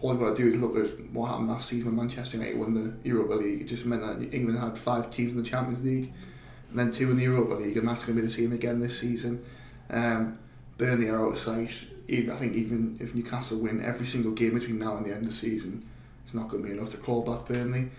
all 0.00 0.12
you've 0.12 0.20
got 0.20 0.36
to 0.36 0.42
do 0.42 0.48
is 0.48 0.56
look 0.56 0.76
at 0.76 1.10
what 1.12 1.26
happened 1.26 1.48
last 1.48 1.68
season 1.68 1.86
when 1.86 1.96
Manchester 1.96 2.36
United 2.36 2.58
won 2.58 2.74
the 2.74 3.08
Europa 3.08 3.34
League. 3.34 3.62
It 3.62 3.64
just 3.64 3.84
meant 3.84 4.02
that 4.02 4.32
England 4.32 4.60
had 4.60 4.78
five 4.78 5.10
teams 5.10 5.34
in 5.34 5.42
the 5.42 5.48
Champions 5.48 5.84
League 5.84 6.12
and 6.70 6.78
then 6.78 6.92
two 6.92 7.10
in 7.10 7.16
the 7.16 7.24
Europa 7.24 7.54
League, 7.54 7.76
and 7.76 7.86
that's 7.86 8.04
going 8.04 8.16
to 8.16 8.22
be 8.22 8.26
the 8.26 8.32
same 8.32 8.52
again 8.52 8.80
this 8.80 9.00
season. 9.00 9.44
Um, 9.90 10.38
Burnley 10.78 11.08
are 11.08 11.24
out 11.24 11.32
of 11.32 11.38
sight. 11.38 11.74
Even, 12.08 12.30
I 12.30 12.36
think 12.36 12.54
even 12.54 12.96
if 13.00 13.14
Newcastle 13.14 13.60
win 13.60 13.84
every 13.84 14.06
single 14.06 14.32
game 14.32 14.54
between 14.54 14.78
now 14.78 14.96
and 14.96 15.06
the 15.06 15.12
end 15.12 15.22
of 15.24 15.30
the 15.30 15.36
season, 15.36 15.86
it's 16.24 16.34
not 16.34 16.48
going 16.48 16.62
to 16.62 16.68
be 16.68 16.76
enough 16.76 16.90
to 16.90 16.96
claw 16.96 17.22
back 17.22 17.46
Burnley. 17.46 17.90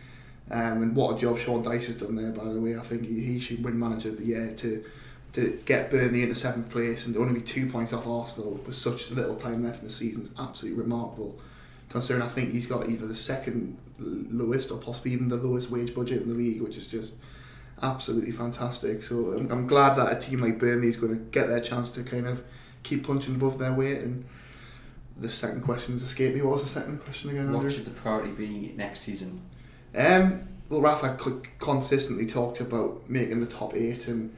Um, 0.50 0.82
and 0.82 0.96
what 0.96 1.16
a 1.16 1.20
job 1.20 1.38
Sean 1.38 1.64
Dyche 1.64 1.86
has 1.86 1.96
done 1.96 2.16
there, 2.16 2.32
by 2.32 2.52
the 2.52 2.60
way. 2.60 2.76
I 2.76 2.82
think 2.82 3.06
he, 3.06 3.22
he 3.22 3.40
should 3.40 3.64
win 3.64 3.80
Manager 3.80 4.10
of 4.10 4.18
the 4.18 4.26
Year 4.26 4.54
to 4.58 4.84
to 5.34 5.62
get 5.64 5.90
Burnley 5.90 6.24
into 6.24 6.36
seventh 6.36 6.70
place 6.70 7.06
and 7.06 7.16
only 7.16 7.36
be 7.36 7.42
two 7.42 7.70
points 7.70 7.94
off 7.94 8.06
Arsenal 8.06 8.60
with 8.66 8.76
such 8.76 9.12
little 9.12 9.36
time 9.36 9.64
left 9.64 9.80
in 9.80 9.88
the 9.88 9.94
season 9.94 10.24
is 10.24 10.32
absolutely 10.38 10.82
remarkable 10.82 11.40
considering 11.92 12.26
I 12.26 12.30
think 12.30 12.54
he's 12.54 12.68
got 12.68 12.90
either 12.90 13.06
the 13.06 13.16
second 13.16 13.78
lowest 14.00 14.72
or 14.72 14.78
possibly 14.78 15.12
even 15.12 15.30
the 15.30 15.36
lowest 15.36 15.70
wage 15.70 15.94
budget 15.94 16.22
in 16.22 16.30
the 16.30 16.36
league, 16.36 16.62
which 16.62 16.78
is 16.78 16.88
just 16.88 17.14
absolutely 17.82 18.32
fantastic. 18.32 19.04
So 19.04 19.34
I'm, 19.34 19.52
I'm 19.52 19.68
glad 19.68 19.96
that 19.96 20.12
a 20.12 20.20
team 20.20 20.40
like 20.40 20.60
Burnley 20.60 20.88
is 20.88 20.98
going 20.98 21.14
to 21.14 21.20
get 21.20 21.48
their 21.48 21.60
chance 21.60 21.92
to 21.92 22.04
kind 22.04 22.28
of 22.28 22.44
keep 22.84 23.06
punching 23.06 23.36
above 23.36 23.58
their 23.58 23.74
weight. 23.74 24.00
And 24.00 24.26
the 25.18 25.30
second 25.30 25.62
question's 25.62 26.04
escaped 26.04 26.36
me. 26.36 26.42
What 26.42 26.54
was 26.54 26.64
the 26.64 26.70
second 26.70 27.02
question 27.02 27.32
again? 27.32 27.48
Andrew? 27.48 27.64
What 27.64 27.72
should 27.72 27.86
the 27.86 27.92
priority 27.92 28.32
be 28.32 28.74
next 28.76 29.02
season? 29.02 29.42
Um, 29.96 30.48
well, 30.70 30.82
Rafa 30.82 31.18
consistently 31.60 32.28
talks 32.28 32.62
about 32.62 33.10
making 33.10 33.40
the 33.42 33.46
top 33.46 33.76
eight 33.76 34.08
and 34.08 34.34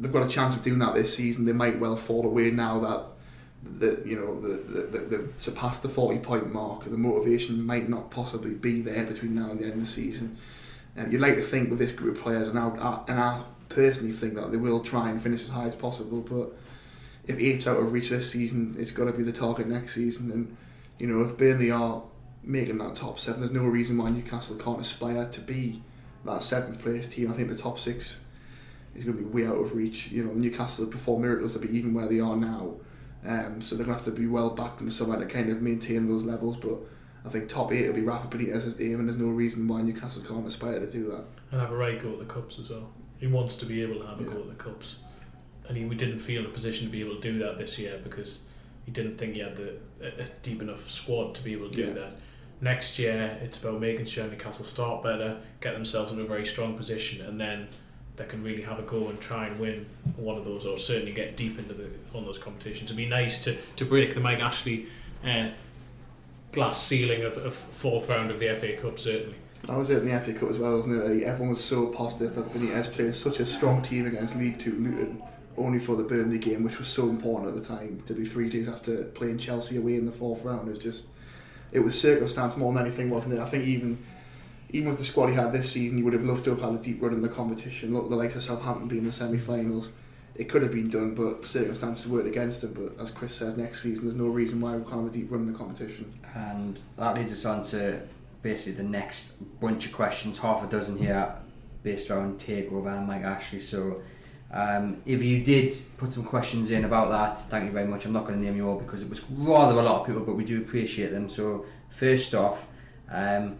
they've 0.00 0.12
got 0.12 0.24
a 0.24 0.28
chance 0.28 0.56
of 0.56 0.62
doing 0.62 0.78
that 0.78 0.94
this 0.94 1.14
season. 1.16 1.44
They 1.44 1.52
might 1.52 1.78
well 1.78 1.96
fall 1.96 2.24
away 2.24 2.50
now 2.50 2.80
that 2.80 3.06
that 3.78 4.04
you 4.04 4.14
know 4.14 4.38
the, 4.42 4.56
the, 4.56 4.80
the, 4.86 4.98
they've 4.98 5.32
surpassed 5.38 5.82
the 5.82 5.88
40 5.88 6.18
point 6.18 6.52
mark. 6.52 6.84
And 6.84 6.92
the 6.92 6.98
motivation 6.98 7.64
might 7.64 7.88
not 7.88 8.10
possibly 8.10 8.54
be 8.54 8.82
there 8.82 9.04
between 9.04 9.34
now 9.34 9.50
and 9.50 9.60
the 9.60 9.64
end 9.64 9.74
of 9.74 9.80
the 9.80 9.86
season. 9.86 10.36
Um, 10.96 11.10
you'd 11.10 11.20
like 11.20 11.36
to 11.36 11.42
think 11.42 11.70
with 11.70 11.78
this 11.78 11.92
group 11.92 12.16
of 12.16 12.22
players, 12.22 12.48
and 12.48 12.58
I, 12.58 13.02
and 13.08 13.18
I 13.18 13.42
personally 13.68 14.12
think 14.12 14.34
that 14.34 14.50
they 14.50 14.56
will 14.56 14.80
try 14.80 15.10
and 15.10 15.20
finish 15.20 15.42
as 15.42 15.48
high 15.48 15.66
as 15.66 15.74
possible. 15.74 16.20
But 16.20 16.52
if 17.26 17.38
eight's 17.38 17.66
out 17.66 17.78
of 17.78 17.92
reach 17.92 18.10
this 18.10 18.30
season, 18.30 18.76
it's 18.78 18.92
got 18.92 19.06
to 19.06 19.12
be 19.12 19.22
the 19.22 19.32
target 19.32 19.66
next 19.66 19.94
season. 19.94 20.30
And 20.30 20.56
you 20.98 21.06
know, 21.06 21.22
if 21.22 21.36
Burnley 21.36 21.70
are 21.70 22.02
making 22.42 22.78
that 22.78 22.96
top 22.96 23.18
seven, 23.18 23.40
there's 23.40 23.52
no 23.52 23.64
reason 23.64 23.96
why 23.96 24.10
Newcastle 24.10 24.56
can't 24.56 24.80
aspire 24.80 25.28
to 25.28 25.40
be 25.40 25.82
that 26.24 26.42
seventh 26.42 26.80
place 26.80 27.08
team. 27.08 27.30
I 27.30 27.34
think 27.34 27.48
the 27.48 27.56
top 27.56 27.78
six 27.78 28.20
is 28.94 29.04
going 29.04 29.16
to 29.16 29.22
be 29.24 29.28
way 29.28 29.48
out 29.48 29.56
of 29.56 29.74
reach. 29.74 30.10
You 30.10 30.24
know, 30.24 30.32
Newcastle 30.32 30.84
have 30.84 30.92
performed 30.92 31.24
miracles 31.24 31.52
to 31.54 31.58
be 31.58 31.76
even 31.76 31.94
where 31.94 32.06
they 32.06 32.20
are 32.20 32.36
now. 32.36 32.74
Um, 33.26 33.62
so 33.62 33.74
they're 33.74 33.86
going 33.86 33.98
to 33.98 34.04
have 34.04 34.14
to 34.14 34.20
be 34.20 34.26
well 34.26 34.50
back 34.50 34.80
in 34.80 34.86
the 34.86 34.92
summer 34.92 35.18
to 35.18 35.26
kind 35.26 35.50
of 35.50 35.62
maintain 35.62 36.06
those 36.06 36.26
levels. 36.26 36.56
But 36.58 36.78
I 37.24 37.30
think 37.30 37.48
top 37.48 37.72
eight 37.72 37.86
will 37.86 37.94
be 37.94 38.02
Rafa 38.02 38.28
Benitez's 38.28 38.80
aim, 38.80 39.00
and 39.00 39.08
there's 39.08 39.18
no 39.18 39.28
reason 39.28 39.66
why 39.66 39.80
Newcastle 39.80 40.22
can't 40.22 40.46
aspire 40.46 40.78
to 40.78 40.86
do 40.86 41.10
that. 41.10 41.24
And 41.50 41.60
have 41.60 41.72
a 41.72 41.76
right 41.76 42.00
go 42.00 42.12
at 42.12 42.18
the 42.18 42.26
cups 42.26 42.58
as 42.58 42.68
well. 42.68 42.90
He 43.18 43.26
wants 43.26 43.56
to 43.58 43.66
be 43.66 43.82
able 43.82 44.00
to 44.00 44.06
have 44.06 44.20
a 44.20 44.24
yeah. 44.24 44.30
go 44.30 44.40
at 44.40 44.48
the 44.48 44.62
cups, 44.62 44.96
and 45.66 45.76
he 45.76 45.84
we 45.84 45.94
didn't 45.94 46.18
feel 46.18 46.42
in 46.42 46.50
a 46.50 46.52
position 46.52 46.86
to 46.86 46.92
be 46.92 47.00
able 47.00 47.14
to 47.14 47.20
do 47.20 47.38
that 47.38 47.58
this 47.58 47.78
year 47.78 47.98
because 48.02 48.46
he 48.84 48.90
didn't 48.90 49.16
think 49.16 49.34
he 49.34 49.40
had 49.40 49.56
the, 49.56 49.76
a, 50.02 50.26
deep 50.42 50.60
enough 50.60 50.90
squad 50.90 51.34
to 51.36 51.42
be 51.42 51.52
able 51.52 51.70
to 51.70 51.74
do 51.74 51.86
yeah. 51.86 51.92
that. 51.94 52.12
Next 52.60 52.98
year, 52.98 53.38
it's 53.42 53.58
about 53.58 53.80
making 53.80 54.06
sure 54.06 54.26
Newcastle 54.26 54.64
start 54.64 55.02
better, 55.02 55.38
get 55.60 55.72
themselves 55.72 56.12
in 56.12 56.20
a 56.20 56.24
very 56.24 56.46
strong 56.46 56.76
position, 56.76 57.24
and 57.26 57.40
then 57.40 57.68
they 58.16 58.26
can 58.26 58.42
really 58.42 58.62
have 58.62 58.78
a 58.78 58.82
go 58.82 59.08
and 59.08 59.20
try 59.20 59.46
and 59.46 59.58
win 59.58 59.86
one 60.16 60.36
of 60.36 60.44
those, 60.44 60.66
or 60.66 60.78
certainly 60.78 61.12
get 61.12 61.36
deep 61.36 61.58
into 61.58 61.72
the 61.72 61.88
one 62.12 62.22
of 62.22 62.26
those 62.26 62.38
competitions. 62.38 62.84
It'd 62.84 62.96
be 62.96 63.06
nice 63.06 63.42
to, 63.44 63.56
to 63.76 63.84
break 63.84 64.14
the 64.14 64.20
Mike 64.20 64.40
Ashley 64.40 64.86
uh, 65.24 65.48
glass 66.54 66.80
ceiling 66.80 67.22
of, 67.22 67.36
of 67.36 67.54
fourth 67.54 68.08
round 68.08 68.30
of 68.30 68.38
the 68.38 68.54
FA 68.54 68.76
Cup, 68.76 68.98
certainly. 68.98 69.36
That 69.66 69.76
was 69.76 69.90
it 69.90 70.02
in 70.02 70.08
the 70.08 70.20
FA 70.20 70.32
Cup 70.32 70.50
as 70.50 70.58
well, 70.58 70.76
wasn't 70.76 71.02
it? 71.02 71.22
Everyone 71.24 71.50
was 71.50 71.64
so 71.64 71.86
positive 71.86 72.34
that 72.36 72.52
Benitez 72.52 72.92
played 72.92 73.14
such 73.14 73.40
a 73.40 73.46
strong 73.46 73.82
team 73.82 74.06
against 74.06 74.36
League 74.36 74.58
Two 74.58 74.72
Luton, 74.72 75.22
only 75.56 75.78
for 75.78 75.96
the 75.96 76.02
Burnley 76.02 76.38
game, 76.38 76.62
which 76.62 76.78
was 76.78 76.88
so 76.88 77.08
important 77.08 77.48
at 77.48 77.62
the 77.62 77.66
time. 77.66 78.02
To 78.06 78.14
be 78.14 78.24
three 78.24 78.48
days 78.48 78.68
after 78.68 79.04
playing 79.04 79.38
Chelsea 79.38 79.78
away 79.78 79.96
in 79.96 80.06
the 80.06 80.12
fourth 80.12 80.44
round 80.44 80.68
is 80.68 80.78
just, 80.78 81.08
it 81.72 81.80
was 81.80 81.98
circumstance 81.98 82.56
more 82.56 82.72
than 82.72 82.84
anything, 82.86 83.10
wasn't 83.10 83.34
it? 83.34 83.40
I 83.40 83.48
think 83.48 83.66
even 83.66 83.98
even 84.70 84.88
with 84.88 84.98
the 84.98 85.04
squad 85.04 85.28
he 85.28 85.34
had 85.34 85.52
this 85.52 85.70
season, 85.70 85.98
you 85.98 86.04
would 86.04 86.14
have 86.14 86.24
loved 86.24 86.44
to 86.44 86.50
have 86.50 86.60
had 86.60 86.74
a 86.74 86.78
deep 86.78 87.00
run 87.00 87.12
in 87.12 87.22
the 87.22 87.28
competition. 87.28 87.94
Look, 87.94 88.10
the 88.10 88.16
likes 88.16 88.34
of 88.34 88.42
Southampton 88.42 88.88
being 88.88 89.02
in 89.02 89.06
the 89.06 89.12
semi-finals, 89.12 89.92
it 90.36 90.48
could 90.48 90.62
have 90.62 90.72
been 90.72 90.90
done, 90.90 91.14
but 91.14 91.44
circumstances 91.44 92.10
worked 92.10 92.26
against 92.26 92.64
him. 92.64 92.72
But 92.72 93.00
as 93.00 93.10
Chris 93.10 93.34
says, 93.34 93.56
next 93.56 93.82
season 93.82 94.06
there's 94.06 94.18
no 94.18 94.26
reason 94.26 94.60
why 94.60 94.76
we 94.76 94.82
can't 94.82 95.04
have 95.04 95.06
a 95.06 95.10
deep 95.10 95.30
run 95.30 95.42
in 95.42 95.52
the 95.52 95.58
competition. 95.58 96.12
And 96.34 96.80
that 96.96 97.14
leads 97.14 97.32
us 97.32 97.44
on 97.44 97.64
to 97.66 98.00
basically 98.42 98.82
the 98.82 98.88
next 98.88 99.60
bunch 99.60 99.86
of 99.86 99.92
questions, 99.92 100.38
half 100.38 100.64
a 100.64 100.66
dozen 100.66 100.98
here, 100.98 101.34
based 101.82 102.10
around 102.10 102.38
takeover 102.38 102.96
and 102.96 103.06
Mike 103.06 103.22
Ashley. 103.22 103.60
So. 103.60 104.02
Um, 104.52 105.02
if 105.04 105.20
you 105.20 105.42
did 105.42 105.74
put 105.96 106.12
some 106.12 106.22
questions 106.22 106.70
in 106.70 106.84
about 106.84 107.10
that, 107.10 107.36
thank 107.36 107.64
you 107.64 107.72
very 107.72 107.88
much. 107.88 108.04
I'm 108.04 108.12
not 108.12 108.24
going 108.24 108.38
to 108.38 108.44
name 108.44 108.56
you 108.56 108.68
all 108.68 108.78
because 108.78 109.02
it 109.02 109.08
was 109.08 109.28
rather 109.30 109.76
a 109.80 109.82
lot 109.82 110.02
of 110.02 110.06
people, 110.06 110.22
but 110.22 110.36
we 110.36 110.44
do 110.44 110.60
appreciate 110.60 111.10
them. 111.10 111.28
So, 111.28 111.66
first 111.90 112.36
off, 112.36 112.68
um, 113.10 113.56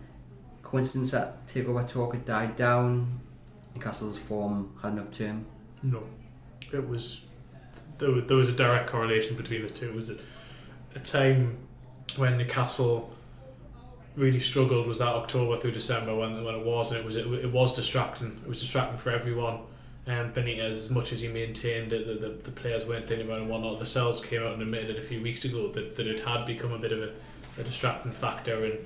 coincidence 0.62 1.11
that 1.11 1.49
takeover 1.49 1.89
talk 1.89 2.14
had 2.14 2.25
died 2.25 2.55
down? 2.55 3.20
Newcastle's 3.75 4.18
form 4.18 4.72
had 4.81 4.93
an 4.93 4.99
upturn? 5.01 5.47
No. 5.83 6.05
It 6.75 6.89
was 6.89 7.22
there, 7.99 8.11
was. 8.11 8.25
there 8.27 8.37
was 8.37 8.49
a 8.49 8.53
direct 8.53 8.91
correlation 8.91 9.37
between 9.37 9.62
the 9.62 9.70
two. 9.70 9.89
It 9.89 9.95
was 9.95 10.11
a, 10.11 10.16
a 10.95 10.99
time 10.99 11.59
when 12.16 12.39
Newcastle 12.39 13.12
really 14.16 14.41
struggled 14.41 14.87
was 14.87 14.99
that 14.99 15.09
October 15.09 15.57
through 15.57 15.72
December 15.72 16.14
when 16.14 16.45
when 16.45 16.55
it 16.55 16.64
was 16.64 16.93
and 16.93 17.01
it 17.01 17.05
was 17.05 17.16
it, 17.16 17.27
it 17.27 17.53
was 17.53 17.75
distracting. 17.77 18.41
It 18.45 18.49
was 18.49 18.61
distracting 18.61 18.99
for 18.99 19.11
everyone. 19.11 19.61
Um, 20.07 20.35
Benitez, 20.35 20.70
as 20.70 20.91
much 20.91 21.14
as 21.14 21.22
he 21.22 21.29
maintained 21.29 21.91
that 21.91 22.07
the, 22.07 22.29
the, 22.29 22.51
players 22.51 22.85
weren't 22.85 23.09
thinking 23.09 23.27
about 23.27 23.39
it 23.39 23.43
and 23.43 23.51
whatnot, 23.51 23.79
Lascelles 23.79 24.22
came 24.22 24.43
out 24.43 24.53
and 24.53 24.61
admitted 24.61 24.91
it 24.91 24.99
a 24.99 25.03
few 25.03 25.22
weeks 25.22 25.47
ago 25.47 25.68
that, 25.68 25.97
that 25.97 26.07
it 26.07 26.20
had 26.20 26.45
become 26.45 26.72
a 26.72 26.79
bit 26.79 26.93
of 26.93 27.01
a, 27.01 27.11
a 27.59 27.64
distracting 27.64 28.12
factor 28.12 28.66
and 28.66 28.79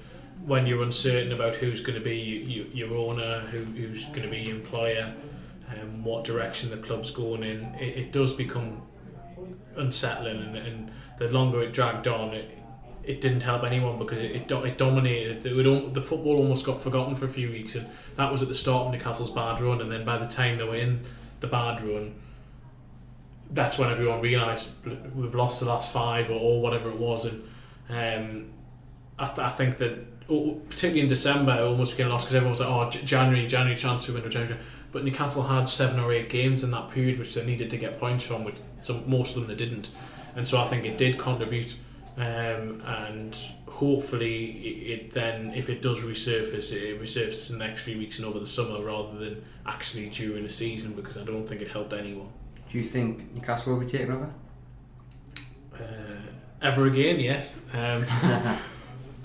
when 0.46 0.66
you're 0.66 0.82
uncertain 0.82 1.32
about 1.32 1.56
who's 1.56 1.80
going 1.80 1.98
to 1.98 2.04
be 2.04 2.16
you, 2.16 2.38
you, 2.38 2.66
your 2.72 2.96
owner, 2.96 3.40
who, 3.50 3.64
who's 3.64 4.04
going 4.06 4.22
to 4.22 4.28
be 4.28 4.38
your 4.38 4.56
employer, 4.56 5.12
um, 5.70 6.04
what 6.04 6.24
direction 6.24 6.70
the 6.70 6.76
club's 6.76 7.10
going 7.10 7.42
in, 7.42 7.74
it, 7.74 7.96
it 7.96 8.12
does 8.12 8.32
become 8.32 8.82
unsettling. 9.76 10.42
And, 10.42 10.56
and, 10.56 10.90
the 11.18 11.28
longer 11.30 11.60
it 11.60 11.72
dragged 11.72 12.06
on, 12.06 12.32
it, 12.32 12.58
it 13.02 13.20
didn't 13.20 13.40
help 13.40 13.64
anyone 13.64 13.98
because 13.98 14.18
it, 14.18 14.30
it, 14.30 14.52
it 14.52 14.78
dominated. 14.78 15.44
It 15.44 15.52
would, 15.52 15.92
the 15.92 16.00
football 16.00 16.36
almost 16.36 16.64
got 16.64 16.80
forgotten 16.80 17.16
for 17.16 17.24
a 17.24 17.28
few 17.28 17.50
weeks, 17.50 17.74
and 17.74 17.88
that 18.14 18.30
was 18.30 18.40
at 18.40 18.46
the 18.46 18.54
start 18.54 18.86
of 18.86 18.92
Newcastle's 18.92 19.30
bad 19.30 19.60
run. 19.60 19.80
And 19.80 19.90
then 19.90 20.04
by 20.04 20.16
the 20.16 20.28
time 20.28 20.58
they 20.58 20.64
were 20.64 20.76
in 20.76 21.00
the 21.40 21.48
bad 21.48 21.80
run, 21.80 22.14
that's 23.50 23.78
when 23.78 23.90
everyone 23.90 24.20
realised 24.20 24.70
we've 25.12 25.34
lost 25.34 25.58
the 25.58 25.66
last 25.66 25.90
five 25.90 26.30
or, 26.30 26.34
or 26.34 26.60
whatever 26.62 26.88
it 26.88 26.98
was. 26.98 27.24
And 27.24 27.42
um, 27.88 28.50
I, 29.18 29.26
th- 29.26 29.38
I 29.38 29.50
think 29.50 29.78
that 29.78 30.28
particularly 30.28 31.00
in 31.00 31.08
December, 31.08 31.52
it 31.52 31.62
almost 31.62 31.96
became 31.96 32.10
lost 32.10 32.26
because 32.26 32.36
everyone 32.36 32.50
was 32.50 32.60
like, 32.60 32.68
"Oh, 32.68 32.90
January, 32.90 33.46
January 33.46 33.76
transfer 33.76 34.12
window, 34.12 34.28
January." 34.28 34.60
But 34.90 35.04
Newcastle 35.04 35.42
had 35.42 35.68
seven 35.68 36.00
or 36.00 36.12
eight 36.12 36.30
games 36.30 36.64
in 36.64 36.70
that 36.70 36.90
period 36.90 37.18
which 37.18 37.34
they 37.34 37.44
needed 37.44 37.70
to 37.70 37.76
get 37.76 38.00
points 38.00 38.24
from, 38.24 38.44
which 38.44 38.60
some 38.80 39.08
most 39.08 39.36
of 39.36 39.42
them 39.42 39.48
they 39.48 39.64
didn't, 39.64 39.90
and 40.34 40.48
so 40.48 40.58
I 40.58 40.66
think 40.66 40.84
it 40.84 40.96
did 40.96 41.18
contribute. 41.18 41.74
Um, 42.16 42.82
and 42.84 43.38
hopefully, 43.68 44.50
it, 44.50 44.90
it, 44.90 45.12
then, 45.12 45.54
if 45.54 45.70
it 45.70 45.82
does 45.82 46.00
resurface, 46.00 46.72
it 46.72 47.00
resurfaces 47.00 47.52
in 47.52 47.58
the 47.58 47.64
next 47.64 47.82
few 47.82 47.96
weeks 47.96 48.18
and 48.18 48.26
over 48.26 48.40
the 48.40 48.46
summer 48.46 48.82
rather 48.82 49.16
than 49.16 49.44
actually 49.66 50.08
during 50.08 50.42
the 50.42 50.50
season 50.50 50.94
because 50.94 51.16
I 51.16 51.22
don't 51.22 51.46
think 51.46 51.62
it 51.62 51.68
helped 51.68 51.92
anyone. 51.92 52.28
Do 52.68 52.78
you 52.78 52.84
think 52.84 53.32
Newcastle 53.32 53.74
will 53.74 53.80
be 53.80 53.86
taken 53.86 54.12
over? 54.12 54.30
Uh, 55.74 55.82
ever 56.60 56.86
again, 56.86 57.20
yes. 57.20 57.60
Um, 57.72 58.04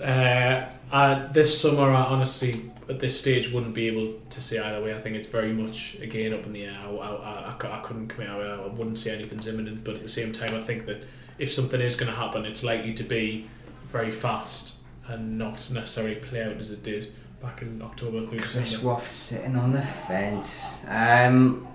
uh, 0.00 0.64
uh, 0.92 1.32
this 1.32 1.60
summer, 1.60 1.90
I 1.90 2.02
honestly, 2.02 2.70
at 2.88 3.00
this 3.00 3.18
stage, 3.18 3.50
wouldn't 3.50 3.74
be 3.74 3.86
able 3.86 4.14
to 4.30 4.42
say 4.42 4.58
either 4.58 4.82
way. 4.82 4.94
I 4.94 5.00
think 5.00 5.16
it's 5.16 5.28
very 5.28 5.52
much 5.52 5.96
again 6.00 6.34
up 6.34 6.44
in 6.44 6.52
the 6.52 6.64
air. 6.64 6.78
I, 6.82 6.88
I, 6.88 7.56
I, 7.60 7.78
I 7.78 7.80
couldn't 7.82 8.08
commit. 8.08 8.28
I, 8.28 8.54
I 8.54 8.66
wouldn't 8.66 8.98
say 8.98 9.14
anything's 9.14 9.48
imminent, 9.48 9.84
but 9.84 9.94
at 9.94 10.02
the 10.02 10.08
same 10.08 10.32
time, 10.32 10.54
I 10.54 10.60
think 10.60 10.86
that 10.86 11.04
if 11.38 11.52
something 11.52 11.80
is 11.80 11.96
going 11.96 12.10
to 12.10 12.16
happen, 12.16 12.44
it's 12.44 12.62
likely 12.62 12.94
to 12.94 13.02
be 13.02 13.46
very 13.88 14.10
fast 14.10 14.76
and 15.06 15.38
not 15.38 15.70
necessarily 15.70 16.16
play 16.16 16.42
out 16.42 16.56
as 16.56 16.70
it 16.70 16.82
did 16.82 17.12
back 17.42 17.62
in 17.62 17.82
October 17.82 18.26
through 18.26 18.40
Chris 18.40 18.82
Waugh 18.82 18.98
sitting 18.98 19.56
on 19.56 19.72
the 19.72 19.82
fence. 19.82 20.78
Um, 20.88 21.66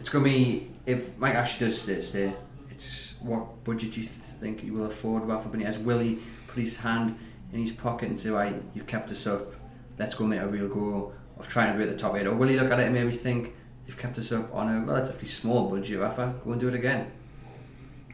it's 0.00 0.10
going 0.10 0.24
to 0.24 0.30
be 0.30 0.70
if 0.86 1.16
Mike 1.18 1.34
Ashley 1.34 1.66
does 1.66 1.80
stay, 1.80 2.00
stay. 2.00 2.32
It's 2.70 3.14
what 3.20 3.62
budget 3.64 3.92
do 3.92 4.00
you 4.00 4.06
think 4.06 4.60
he 4.60 4.70
will 4.70 4.86
afford? 4.86 5.24
Rafa 5.24 5.48
Benitez 5.48 5.82
will 5.84 6.00
he 6.00 6.18
put 6.48 6.60
his 6.60 6.76
hand 6.78 7.18
in 7.52 7.60
his 7.60 7.72
pocket 7.72 8.08
and 8.08 8.18
say, 8.18 8.30
right, 8.30 8.60
you've 8.74 8.86
kept 8.86 9.12
us 9.12 9.26
up, 9.26 9.54
let's 10.02 10.16
go 10.16 10.26
make 10.26 10.40
a 10.40 10.46
real 10.46 10.68
go 10.68 11.12
of 11.38 11.48
trying 11.48 11.72
to 11.72 11.78
be 11.78 11.84
at 11.84 11.90
the 11.90 11.96
top 11.96 12.16
eight? 12.16 12.26
Or 12.26 12.34
will 12.34 12.48
he 12.48 12.58
look 12.58 12.70
at 12.70 12.80
it 12.80 12.86
and 12.86 12.94
maybe 12.94 13.12
think, 13.12 13.54
you've 13.86 13.98
kept 13.98 14.18
us 14.18 14.32
up 14.32 14.52
on 14.54 14.68
a 14.68 14.80
relatively 14.80 15.28
small 15.28 15.70
budget, 15.70 16.00
Rafa, 16.00 16.34
go 16.44 16.52
and 16.52 16.60
do 16.60 16.68
it 16.68 16.74
again? 16.74 17.10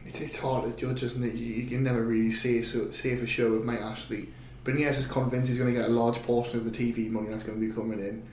It's, 0.05 0.21
it's 0.21 0.39
hard 0.39 0.65
to 0.65 0.85
judge, 0.85 1.03
isn't 1.03 1.23
it? 1.23 1.33
You, 1.33 1.47
you 1.47 1.67
can 1.67 1.83
never 1.83 2.03
really 2.03 2.31
say, 2.31 2.61
so, 2.61 2.91
say 2.91 3.15
for 3.15 3.27
sure 3.27 3.51
with 3.51 3.63
Mike 3.63 3.81
Ashley. 3.81 4.29
But 4.63 4.75
Nias 4.75 4.97
is 4.97 5.07
convinced 5.07 5.49
he's 5.49 5.57
going 5.57 5.73
to 5.73 5.79
get 5.79 5.89
a 5.89 5.93
large 5.93 6.21
portion 6.23 6.57
of 6.57 6.65
the 6.65 6.71
TV 6.71 7.09
money 7.09 7.29
that's 7.29 7.43
going 7.43 7.59
to 7.59 7.67
be 7.67 7.73
coming 7.73 7.99
in. 7.99 8.27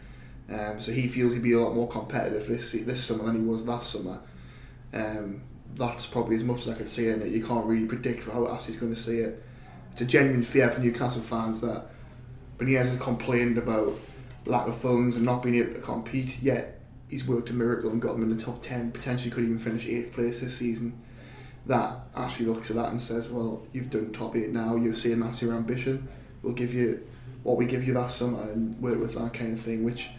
Um, 0.54 0.78
so 0.78 0.92
he 0.92 1.08
feels 1.08 1.32
he'd 1.32 1.42
be 1.42 1.52
a 1.52 1.60
lot 1.60 1.74
more 1.74 1.88
competitive 1.88 2.46
this 2.46 2.70
this 2.72 3.02
summer 3.02 3.24
than 3.24 3.36
he 3.36 3.40
was 3.40 3.66
last 3.66 3.90
summer. 3.90 4.20
Um, 4.92 5.42
that's 5.74 6.06
probably 6.06 6.36
as 6.36 6.44
much 6.44 6.60
as 6.60 6.68
I 6.68 6.74
could 6.74 6.88
say 6.88 7.08
in 7.08 7.22
it. 7.22 7.28
You 7.28 7.44
can't 7.44 7.66
really 7.66 7.86
predict 7.86 8.30
how 8.30 8.46
Ashley's 8.48 8.76
going 8.76 8.94
to 8.94 9.00
see 9.00 9.20
it 9.20 9.42
it's 9.96 10.02
a 10.02 10.04
genuine 10.04 10.42
fear 10.42 10.68
for 10.68 10.82
Newcastle 10.82 11.22
fans 11.22 11.62
that 11.62 11.86
Benitez 12.58 12.76
hasn't 12.78 13.00
complained 13.00 13.58
about 13.58 13.92
lack 14.46 14.66
of 14.66 14.76
funds 14.76 15.16
and 15.16 15.24
not 15.24 15.42
being 15.42 15.56
able 15.56 15.74
to 15.74 15.80
compete, 15.80 16.40
yet 16.42 16.80
he's 17.08 17.26
worked 17.26 17.50
a 17.50 17.52
miracle 17.52 17.90
and 17.90 18.00
got 18.00 18.12
them 18.12 18.22
in 18.22 18.36
the 18.36 18.42
top 18.42 18.62
10, 18.62 18.92
potentially 18.92 19.30
could 19.30 19.44
even 19.44 19.58
finish 19.58 19.86
8th 19.86 20.12
place 20.12 20.40
this 20.40 20.56
season. 20.56 20.98
That 21.66 21.98
actually 22.16 22.46
looks 22.46 22.70
at 22.70 22.76
that 22.76 22.90
and 22.90 23.00
says, 23.00 23.28
well, 23.28 23.66
you've 23.72 23.90
done 23.90 24.12
top 24.12 24.36
8 24.36 24.50
now, 24.50 24.76
you're 24.76 24.94
saying 24.94 25.20
that's 25.20 25.42
your 25.42 25.54
ambition, 25.54 26.08
we'll 26.42 26.54
give 26.54 26.72
you 26.72 27.06
what 27.42 27.56
we 27.56 27.66
give 27.66 27.86
you 27.86 27.94
last 27.94 28.18
summer 28.18 28.42
and 28.50 28.80
work 28.80 28.98
with 28.98 29.14
that 29.14 29.34
kind 29.34 29.52
of 29.52 29.60
thing, 29.60 29.84
which, 29.84 30.10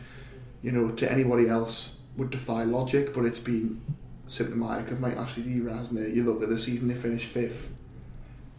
you 0.62 0.72
know, 0.72 0.90
to 0.90 1.12
anybody 1.12 1.50
else 1.50 2.02
would 2.18 2.30
defy 2.30 2.64
logic, 2.64 3.14
but 3.14 3.26
it's 3.26 3.40
been 3.40 3.82
symptomatic 4.28 4.92
of 4.92 5.00
Mike 5.00 5.18
Ashley's 5.18 5.48
era, 5.48 5.76
hasn't 5.76 6.00
it? 6.00 6.14
You 6.14 6.24
look 6.24 6.44
at 6.44 6.50
the 6.50 6.60
season 6.60 6.88
they 6.88 6.96
finished 6.96 7.34
5th, 7.34 7.68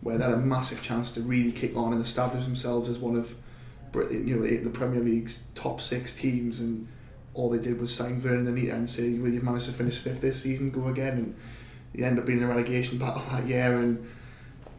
where 0.00 0.16
they 0.16 0.24
had 0.24 0.32
a 0.32 0.38
massive 0.38 0.82
chance 0.82 1.12
to 1.12 1.20
really 1.20 1.52
kick 1.52 1.76
on 1.76 1.92
and 1.92 2.02
establish 2.02 2.44
themselves 2.44 2.88
as 2.88 2.98
one 2.98 3.16
of 3.16 3.34
you 3.94 4.36
know 4.36 4.46
the 4.46 4.70
Premier 4.70 5.00
League's 5.00 5.42
top 5.54 5.80
six 5.80 6.16
teams, 6.16 6.60
and 6.60 6.88
all 7.38 7.48
they 7.48 7.58
did 7.58 7.80
was 7.80 7.94
sign 7.94 8.20
Vurnon 8.20 8.48
and 8.74 8.90
say, 8.90 9.14
well, 9.14 9.30
you've 9.30 9.44
managed 9.44 9.66
to 9.66 9.72
finish 9.72 9.98
fifth 9.98 10.20
this 10.20 10.42
season, 10.42 10.70
go 10.70 10.88
again. 10.88 11.12
And 11.12 11.36
you 11.94 12.04
end 12.04 12.18
up 12.18 12.26
being 12.26 12.38
in 12.38 12.44
a 12.44 12.48
relegation 12.48 12.98
battle 12.98 13.22
that 13.30 13.46
year. 13.46 13.78
And, 13.78 14.08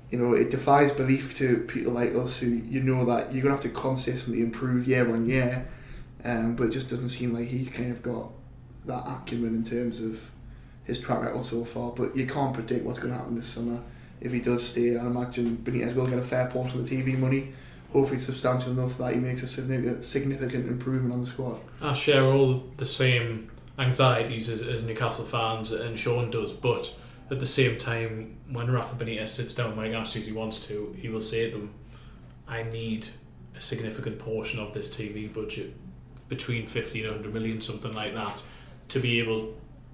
you 0.09 0.19
know, 0.19 0.33
it 0.33 0.49
defies 0.49 0.91
belief 0.91 1.37
to 1.37 1.59
people 1.69 1.93
like 1.93 2.13
us 2.13 2.39
who 2.39 2.47
you 2.47 2.81
know 2.81 3.05
that 3.05 3.33
you're 3.33 3.43
to 3.43 3.51
have 3.51 3.61
to 3.61 3.69
consistently 3.69 4.41
improve 4.41 4.87
year 4.87 5.09
on 5.09 5.27
year. 5.27 5.67
Um, 6.25 6.55
but 6.57 6.65
it 6.65 6.71
just 6.71 6.89
doesn't 6.89 7.09
seem 7.09 7.33
like 7.33 7.47
he 7.47 7.65
kind 7.65 7.93
of 7.93 8.03
got 8.03 8.29
that 8.85 9.07
acumen 9.07 9.55
in 9.55 9.63
terms 9.63 10.01
of 10.01 10.21
his 10.83 10.99
track 10.99 11.21
record 11.21 11.45
so 11.45 11.63
far. 11.63 11.91
But 11.91 12.15
you 12.15 12.27
can't 12.27 12.53
predict 12.53 12.83
what's 12.83 12.99
going 12.99 13.13
to 13.13 13.19
happen 13.19 13.35
this 13.35 13.47
summer. 13.47 13.81
If 14.19 14.33
he 14.33 14.41
does 14.41 14.67
stay, 14.67 14.97
I 14.97 15.05
imagine 15.05 15.57
Benitez 15.63 15.95
will 15.95 16.07
get 16.07 16.19
a 16.19 16.21
fair 16.21 16.47
portion 16.47 16.81
of 16.81 16.89
the 16.89 17.01
TV 17.01 17.17
money 17.17 17.53
hopefully 17.91 18.19
substantial 18.19 18.71
enough 18.71 18.97
that 18.97 19.13
he 19.13 19.19
makes 19.19 19.43
a 19.43 19.47
significant, 19.47 20.03
significant 20.03 20.67
improvement 20.67 21.13
on 21.13 21.21
the 21.21 21.25
squad. 21.25 21.59
I 21.81 21.93
share 21.93 22.25
all 22.25 22.63
the 22.77 22.85
same 22.85 23.49
anxieties 23.77 24.49
as, 24.49 24.61
as 24.61 24.83
Newcastle 24.83 25.25
fans, 25.25 25.71
and 25.71 25.97
Sean 25.97 26.29
does, 26.29 26.53
but 26.53 26.93
at 27.31 27.39
the 27.39 27.45
same 27.45 27.77
time, 27.77 28.37
when 28.51 28.69
Rafa 28.71 28.95
Benitez 28.95 29.29
sits 29.29 29.53
down 29.53 29.69
with 29.69 29.77
Mike 29.77 29.93
Ashley 29.93 30.21
as 30.21 30.27
he 30.27 30.33
wants 30.33 30.65
to, 30.67 30.95
he 30.99 31.09
will 31.09 31.21
say 31.21 31.49
to 31.49 31.57
them, 31.57 31.73
I 32.47 32.63
need 32.63 33.07
a 33.55 33.61
significant 33.61 34.19
portion 34.19 34.59
of 34.59 34.73
this 34.73 34.89
TV 34.89 35.31
budget, 35.31 35.75
between 36.27 36.67
50 36.67 37.01
and 37.01 37.11
100 37.11 37.33
million, 37.33 37.61
something 37.61 37.93
like 37.93 38.13
that, 38.13 38.41
to 38.89 38.99
be 38.99 39.19
able 39.19 39.53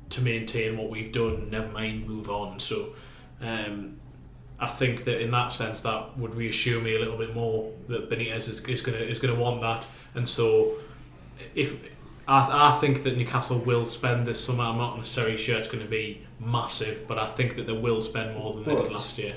to 0.09 0.21
maintain 0.21 0.77
what 0.77 0.89
we've 0.89 1.11
done, 1.11 1.49
never 1.49 1.71
mind 1.71 2.07
move 2.07 2.29
on. 2.29 2.59
So, 2.59 2.93
um, 3.41 3.99
I 4.59 4.67
think 4.67 5.03
that 5.03 5.21
in 5.21 5.31
that 5.31 5.51
sense, 5.51 5.81
that 5.81 6.17
would 6.17 6.35
reassure 6.35 6.81
me 6.81 6.95
a 6.95 6.99
little 6.99 7.17
bit 7.17 7.35
more 7.35 7.71
that 7.87 8.09
Benitez 8.09 8.49
is, 8.49 8.63
is 8.65 8.81
going 8.81 8.97
to 8.97 9.03
is 9.05 9.19
going 9.19 9.33
to 9.33 9.39
want 9.39 9.61
that, 9.61 9.85
and 10.13 10.27
so 10.27 10.73
if 11.53 11.73
I, 12.27 12.69
I 12.69 12.79
think 12.79 13.03
that 13.03 13.17
Newcastle 13.17 13.59
will 13.59 13.85
spend 13.85 14.25
this 14.25 14.43
summer, 14.43 14.63
I'm 14.63 14.77
not 14.77 14.97
necessarily 14.97 15.37
sure 15.37 15.57
it's 15.57 15.67
going 15.67 15.83
to 15.83 15.89
be 15.89 16.25
massive, 16.39 17.07
but 17.07 17.19
I 17.19 17.27
think 17.27 17.55
that 17.55 17.67
they 17.67 17.73
will 17.73 18.01
spend 18.01 18.37
more 18.37 18.53
than 18.53 18.63
they 18.63 18.75
did 18.75 18.93
last 18.93 19.17
year. 19.17 19.35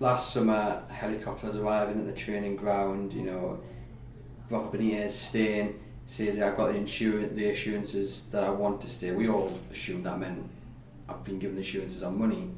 Last 0.00 0.32
summer, 0.32 0.82
helicopters 0.90 1.56
arriving 1.56 1.98
at 1.98 2.06
the 2.06 2.12
training 2.12 2.56
ground. 2.56 3.12
You 3.12 3.22
know, 3.22 3.60
Robert 4.50 4.78
Benitez 4.78 5.10
staying. 5.10 5.80
Says 6.08 6.38
I've 6.38 6.56
got 6.56 6.68
the 6.68 6.76
insurance, 6.76 7.34
the 7.34 7.50
assurances 7.50 8.26
that 8.26 8.44
I 8.44 8.50
want 8.50 8.80
to 8.82 8.88
stay. 8.88 9.10
We 9.10 9.28
all 9.28 9.50
assumed 9.72 10.06
that 10.06 10.20
meant 10.20 10.48
I've 11.08 11.24
been 11.24 11.40
given 11.40 11.56
the 11.56 11.62
assurances 11.62 12.04
on 12.04 12.16
money. 12.16 12.48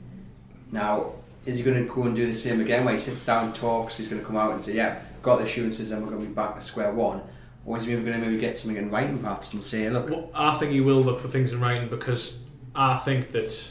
Now 0.70 1.14
is 1.49 1.57
he 1.57 1.64
going 1.64 1.82
to 1.82 1.90
go 1.90 2.03
and 2.03 2.14
do 2.14 2.26
the 2.26 2.34
same 2.34 2.61
again 2.61 2.84
where 2.84 2.92
he 2.92 3.01
sits 3.01 3.24
down, 3.24 3.55
talks, 3.55 3.96
he's 3.96 4.07
going 4.07 4.20
to 4.20 4.26
come 4.26 4.36
out 4.36 4.51
and 4.53 4.61
say, 4.61 4.74
yeah, 4.74 5.01
got 5.22 5.38
the 5.38 5.44
assurances 5.44 5.92
and 5.92 6.03
we're 6.03 6.11
going 6.11 6.20
to 6.20 6.28
be 6.28 6.34
back 6.34 6.55
to 6.55 6.61
square 6.61 6.92
one? 6.92 7.22
Or 7.64 7.78
is 7.78 7.86
he 7.86 7.92
going 7.94 8.05
to 8.05 8.18
maybe 8.18 8.36
get 8.36 8.59
something 8.59 8.76
in 8.76 8.90
writing 8.90 9.18
perhaps 9.18 9.55
and 9.55 9.64
say, 9.64 9.88
look... 9.88 10.11
Well, 10.11 10.30
I 10.34 10.59
think 10.59 10.72
he 10.72 10.82
will 10.82 11.01
look 11.01 11.18
for 11.18 11.28
things 11.28 11.51
in 11.51 11.59
writing 11.59 11.88
because 11.88 12.42
I 12.74 12.99
think 12.99 13.32
that 13.32 13.70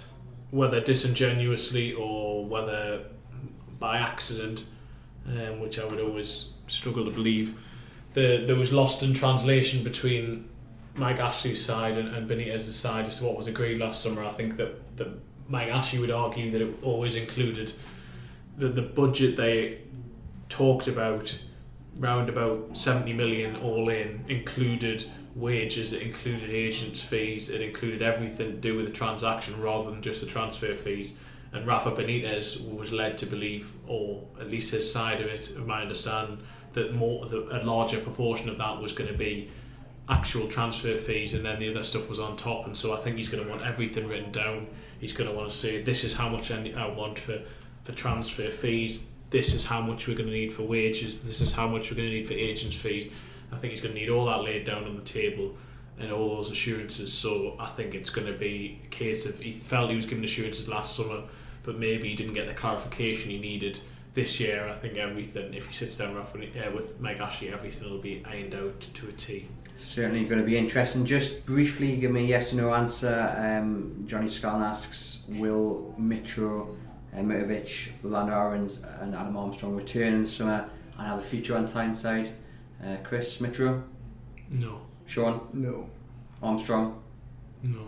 whether 0.49 0.81
disingenuously 0.81 1.93
or 1.93 2.45
whether 2.45 3.03
by 3.77 3.97
accident, 3.97 4.65
um, 5.27 5.59
which 5.59 5.77
I 5.77 5.85
would 5.85 5.99
always 5.99 6.53
struggle 6.65 7.05
to 7.05 7.11
believe, 7.11 7.59
the, 8.13 8.43
there 8.47 8.55
was 8.55 8.73
lost 8.73 9.03
in 9.03 9.13
translation 9.13 9.83
between 9.83 10.49
Mike 10.95 11.19
Ashley's 11.19 11.63
side 11.63 11.95
and, 11.95 12.09
and 12.09 12.27
Benitez's 12.27 12.75
side 12.75 13.05
as 13.05 13.17
to 13.17 13.25
what 13.25 13.37
was 13.37 13.45
agreed 13.45 13.77
last 13.77 14.01
summer. 14.01 14.23
I 14.23 14.31
think 14.31 14.57
that 14.57 14.97
the 14.97 15.13
Mike 15.47 15.69
Ashley 15.69 15.99
would 15.99 16.11
argue 16.11 16.51
that 16.51 16.61
it 16.61 16.75
always 16.83 17.15
included 17.15 17.71
the, 18.57 18.67
the 18.69 18.81
budget 18.81 19.37
they 19.37 19.79
talked 20.49 20.87
about 20.87 21.37
round 21.99 22.29
about 22.29 22.77
70 22.77 23.13
million 23.13 23.55
all 23.57 23.89
in 23.89 24.23
included 24.27 25.09
wages 25.35 25.93
it 25.93 26.01
included 26.01 26.49
agents 26.49 27.01
fees 27.01 27.49
it 27.49 27.61
included 27.61 28.01
everything 28.01 28.51
to 28.51 28.57
do 28.57 28.75
with 28.75 28.85
the 28.85 28.91
transaction 28.91 29.59
rather 29.61 29.91
than 29.91 30.01
just 30.01 30.21
the 30.21 30.27
transfer 30.27 30.75
fees. 30.75 31.19
And 31.53 31.65
Rafa 31.65 31.91
Benitez 31.91 32.67
was 32.75 32.91
led 32.91 33.17
to 33.19 33.25
believe 33.25 33.71
or 33.87 34.23
at 34.39 34.49
least 34.49 34.71
his 34.71 34.91
side 34.91 35.21
of 35.21 35.27
it 35.27 35.49
of 35.51 35.65
my 35.65 35.81
understanding 35.81 36.39
that 36.73 36.93
more 36.93 37.25
a 37.25 37.63
larger 37.63 37.99
proportion 37.99 38.49
of 38.49 38.57
that 38.57 38.81
was 38.81 38.91
going 38.91 39.09
to 39.11 39.17
be 39.17 39.49
actual 40.09 40.47
transfer 40.47 40.95
fees 40.95 41.33
and 41.33 41.45
then 41.45 41.59
the 41.59 41.69
other 41.69 41.83
stuff 41.83 42.09
was 42.09 42.19
on 42.19 42.35
top. 42.35 42.65
And 42.65 42.77
so 42.77 42.93
I 42.93 42.97
think 42.97 43.17
he's 43.17 43.29
going 43.29 43.43
to 43.43 43.49
want 43.49 43.63
everything 43.63 44.07
written 44.07 44.31
down 44.31 44.67
he's 44.99 45.13
going 45.13 45.29
to 45.29 45.35
want 45.35 45.49
to 45.49 45.55
say 45.55 45.81
this 45.81 46.03
is 46.03 46.13
how 46.13 46.29
much 46.29 46.51
I 46.51 46.87
want 46.87 47.19
for, 47.19 47.41
for 47.83 47.91
transfer 47.91 48.49
fees, 48.49 49.05
this 49.29 49.53
is 49.53 49.65
how 49.65 49.81
much 49.81 50.07
we're 50.07 50.15
going 50.15 50.29
to 50.29 50.33
need 50.33 50.53
for 50.53 50.63
wages, 50.63 51.23
this 51.23 51.41
is 51.41 51.53
how 51.53 51.67
much 51.67 51.91
we're 51.91 51.97
going 51.97 52.09
to 52.09 52.15
need 52.15 52.27
for 52.27 52.33
agents' 52.33 52.75
fees. 52.75 53.11
I 53.51 53.57
think 53.57 53.71
he's 53.71 53.81
going 53.81 53.93
to 53.93 53.99
need 53.99 54.09
all 54.09 54.25
that 54.25 54.41
laid 54.41 54.63
down 54.63 54.83
on 54.83 54.95
the 54.95 55.03
table 55.03 55.55
and 55.99 56.11
all 56.11 56.35
those 56.35 56.51
assurances. 56.51 57.11
So 57.13 57.55
I 57.59 57.67
think 57.67 57.95
it's 57.95 58.09
going 58.09 58.27
to 58.27 58.37
be 58.37 58.81
a 58.85 58.87
case 58.87 59.25
of 59.25 59.39
he 59.39 59.51
felt 59.51 59.89
he 59.89 59.95
was 59.95 60.05
given 60.05 60.23
assurances 60.23 60.67
last 60.67 60.95
summer, 60.95 61.23
but 61.63 61.77
maybe 61.77 62.09
he 62.09 62.15
didn't 62.15 62.33
get 62.33 62.47
the 62.47 62.53
clarification 62.53 63.31
he 63.31 63.39
needed 63.39 63.79
this 64.13 64.39
year. 64.39 64.67
I 64.67 64.73
think 64.73 64.97
everything, 64.97 65.53
if 65.53 65.67
he 65.67 65.73
sits 65.73 65.97
down 65.97 66.15
with, 66.15 66.55
uh, 66.55 66.71
with 66.71 66.99
Mike 66.99 67.19
Ashley, 67.19 67.49
everything 67.49 67.89
will 67.89 67.99
be 67.99 68.23
ironed 68.25 68.55
out 68.55 68.81
to 68.81 69.09
a 69.09 69.11
T. 69.11 69.47
Certainly 69.77 70.25
going 70.25 70.39
to 70.41 70.45
be 70.45 70.57
interesting. 70.57 71.05
Just 71.05 71.45
briefly, 71.45 71.97
give 71.97 72.09
me 72.09 72.21
a 72.21 72.27
yes 72.27 72.51
or 72.51 72.57
no 72.57 72.73
answer. 72.73 73.33
Um, 73.37 74.03
Johnny 74.07 74.27
Scan 74.27 74.63
asks, 74.63 75.23
will 75.29 75.93
Mitro, 75.99 76.75
uh, 77.15 77.19
Mitrovic, 77.19 77.91
Rolando 78.01 78.33
Aarons 78.33 78.81
and 78.99 79.15
Adam 79.15 79.37
Armstrong 79.37 79.75
return 79.75 80.13
in 80.13 80.21
the 80.23 80.27
summer 80.27 80.67
and 80.97 81.07
have 81.07 81.19
a 81.19 81.21
future 81.21 81.55
on 81.55 81.67
Tyneside? 81.67 82.27
Uh, 82.83 82.97
Chris, 83.03 83.39
Mitro? 83.39 83.83
No. 84.49 84.81
Sean? 85.05 85.47
No. 85.53 85.87
Armstrong? 86.41 87.03
No. 87.61 87.87